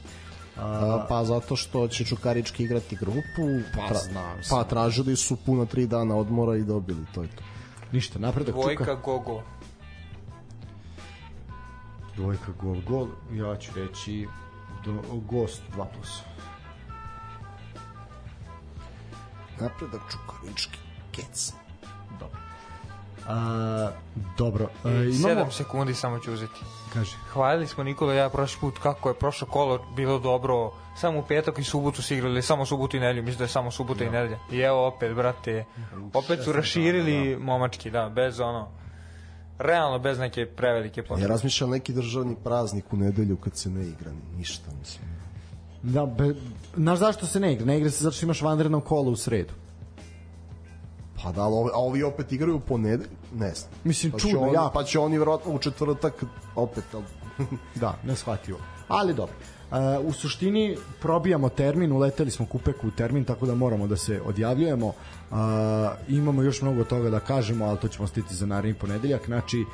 A, 0.58 1.06
pa 1.08 1.24
zato 1.24 1.56
što 1.56 1.88
će 1.88 2.04
Čukarički 2.04 2.64
igrati 2.64 2.96
grupu, 2.96 3.42
Pa, 3.76 3.88
tra, 3.88 3.98
znam 3.98 4.38
pa 4.50 4.64
tražili 4.64 5.16
su 5.16 5.36
puno 5.36 5.66
tri 5.66 5.86
dana 5.86 6.16
odmora 6.16 6.56
i 6.56 6.62
dobili 6.62 7.06
to 7.14 7.22
je 7.22 7.28
to. 7.28 7.42
Ništa, 7.92 8.18
napredak 8.18 8.54
Dvojka, 8.54 8.84
Čuka. 8.84 8.94
gogo. 8.94 9.42
Dvojka, 12.16 12.52
gol, 12.62 12.76
gol. 12.88 13.08
Ja 13.32 13.56
ću 13.56 13.72
reći 13.76 14.26
do, 14.84 15.02
gost 15.30 15.62
2+. 15.76 15.86
Plus. 15.94 16.20
Napredak 19.60 20.00
Čukarički, 20.10 20.78
kec. 21.12 21.52
Dobro. 22.20 22.45
A, 23.28 23.90
dobro. 24.38 24.68
A, 24.84 24.88
E, 24.88 24.92
imamo... 25.10 25.34
7 25.42 25.50
sekundi 25.50 25.94
samo 25.94 26.18
ću 26.18 26.32
uzeti. 26.32 26.60
Kaže. 26.92 27.16
Hvalili 27.32 27.66
smo 27.66 27.84
Nikola 27.84 28.14
i 28.14 28.16
ja 28.16 28.28
prošli 28.28 28.60
put 28.60 28.78
kako 28.78 29.08
je 29.08 29.14
prošlo 29.14 29.46
kolo 29.46 29.80
bilo 29.96 30.18
dobro. 30.18 30.72
Samo 30.96 31.18
u 31.18 31.22
petak 31.22 31.58
i 31.58 31.64
subotu 31.64 32.02
su 32.02 32.14
igrali, 32.14 32.42
samo 32.42 32.66
subotu 32.66 32.96
i 32.96 33.00
nedelju, 33.00 33.22
mislim 33.22 33.38
da 33.38 33.44
je 33.44 33.48
samo 33.48 33.70
subota 33.70 34.04
i 34.04 34.10
nedelja. 34.10 34.38
I 34.52 34.58
evo 34.58 34.86
opet, 34.86 35.14
brate, 35.14 35.64
opet 36.14 36.44
su 36.44 36.52
raširili 36.52 37.36
momački, 37.36 37.90
da, 37.90 38.08
bez 38.08 38.40
ono, 38.40 38.68
realno 39.58 39.98
bez 39.98 40.18
neke 40.18 40.46
prevelike 40.46 41.00
Ja 41.00 41.04
potrebe. 41.04 41.28
razmišljam 41.28 41.70
neki 41.70 41.92
državni 41.92 42.36
praznik 42.44 42.92
u 42.92 42.96
nedelju 42.96 43.36
kad 43.36 43.56
se 43.56 43.70
ne 43.70 43.82
igra 43.82 44.10
ništa, 44.36 44.70
mislim. 44.78 45.04
Da, 45.82 46.06
be, 46.06 46.34
znaš 46.76 46.98
zašto 46.98 47.26
se 47.26 47.40
ne 47.40 47.52
igra? 47.52 47.66
Ne 47.66 47.78
igra 47.78 47.90
se 47.90 48.04
zato 48.04 48.16
što 48.16 48.26
imaš 48.26 48.42
vanredno 48.42 48.80
kolo 48.80 49.10
u 49.10 49.16
sredu. 49.16 49.52
Pa 51.22 51.32
da, 51.32 51.42
ali 51.42 51.54
ovi, 51.54 51.70
a 51.74 51.78
ovi 51.78 52.02
opet 52.02 52.32
igraju 52.32 52.56
u 52.56 52.60
ponedelju? 52.60 53.10
Ne 53.34 53.54
znam. 53.54 53.70
Mislim, 53.84 54.12
pa 54.12 54.18
čudno, 54.18 54.40
oni, 54.40 54.52
jako. 54.52 54.74
Pa 54.74 54.84
će 54.84 54.98
oni 54.98 55.16
vjerojatno 55.16 55.52
u 55.52 55.58
četvrtak 55.58 56.24
opet, 56.54 56.84
ali... 56.94 57.04
Da, 57.74 57.94
ne 58.04 58.16
shvatio. 58.16 58.56
Ali 58.88 59.14
dobro. 59.14 59.34
E, 59.72 59.98
u 59.98 60.12
suštini 60.12 60.76
probijamo 61.00 61.48
termin, 61.48 61.92
uleteli 61.92 62.30
smo 62.30 62.46
kupeku 62.46 62.88
u 62.88 62.90
termin, 62.90 63.24
tako 63.24 63.46
da 63.46 63.54
moramo 63.54 63.86
da 63.86 63.96
se 63.96 64.20
odjavljujemo. 64.26 64.88
E, 64.88 65.34
imamo 66.08 66.42
još 66.42 66.62
mnogo 66.62 66.84
toga 66.84 67.10
da 67.10 67.20
kažemo, 67.20 67.64
ali 67.64 67.78
to 67.78 67.88
ćemo 67.88 68.06
stiti 68.06 68.34
za 68.34 68.46
naredni 68.46 68.74
ponedeljak. 68.74 69.26
Znači, 69.26 69.60
e, 69.60 69.66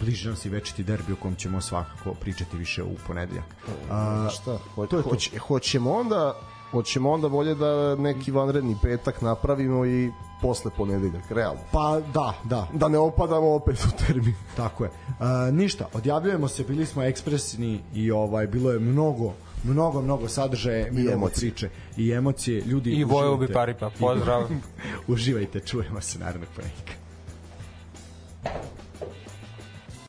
bliži 0.00 0.26
nam 0.26 0.36
se 0.36 0.48
večiti 0.48 0.84
derbi 0.84 1.12
o 1.12 1.16
kom 1.16 1.34
ćemo 1.34 1.60
svakako 1.60 2.14
pričati 2.14 2.56
više 2.56 2.82
u 2.82 2.94
ponedeljak. 3.06 3.44
E, 3.68 4.30
Šta? 4.30 4.58
Ho, 4.74 4.86
to 4.86 4.96
je 4.96 5.02
to. 5.02 5.08
hoće, 5.08 5.38
hoćemo 5.38 5.92
onda 5.92 6.34
hoćemo 6.72 7.10
onda 7.10 7.28
bolje 7.28 7.54
da 7.54 7.96
neki 7.96 8.30
vanredni 8.30 8.76
petak 8.82 9.20
napravimo 9.22 9.86
i 9.86 10.10
posle 10.42 10.70
ponedeljak, 10.76 11.30
realno. 11.30 11.60
pa 11.72 12.00
da, 12.14 12.34
da, 12.44 12.68
Da 12.72 12.88
ne 12.88 12.98
opadamo 12.98 13.54
opet 13.54 13.78
u 13.84 14.06
termin. 14.06 14.34
Tako 14.56 14.84
je. 14.84 14.90
E, 14.90 15.52
ništa, 15.52 15.88
odjavljujemo 15.94 16.48
se, 16.48 16.64
bili 16.64 16.86
smo 16.86 17.02
ekspresni 17.02 17.80
i 17.94 18.10
ovaj 18.10 18.46
bilo 18.46 18.72
je 18.72 18.78
mnogo 18.78 19.32
mnogo, 19.64 20.02
mnogo 20.02 20.28
sadržaje, 20.28 20.90
mnogo 20.92 21.10
emocije. 21.10 21.50
priče 21.50 21.68
i 21.96 22.12
emocije. 22.12 22.62
Ljudi, 22.66 22.90
I 22.90 23.04
Vojo 23.04 23.30
uživajte. 23.32 23.46
bi 23.46 23.54
paripa, 23.54 23.90
pozdrav. 24.00 24.42
Uživajte, 25.08 25.60
čujemo 25.60 26.00
se 26.00 26.18
narednog 26.18 26.48
ponedjeljka. 26.56 26.92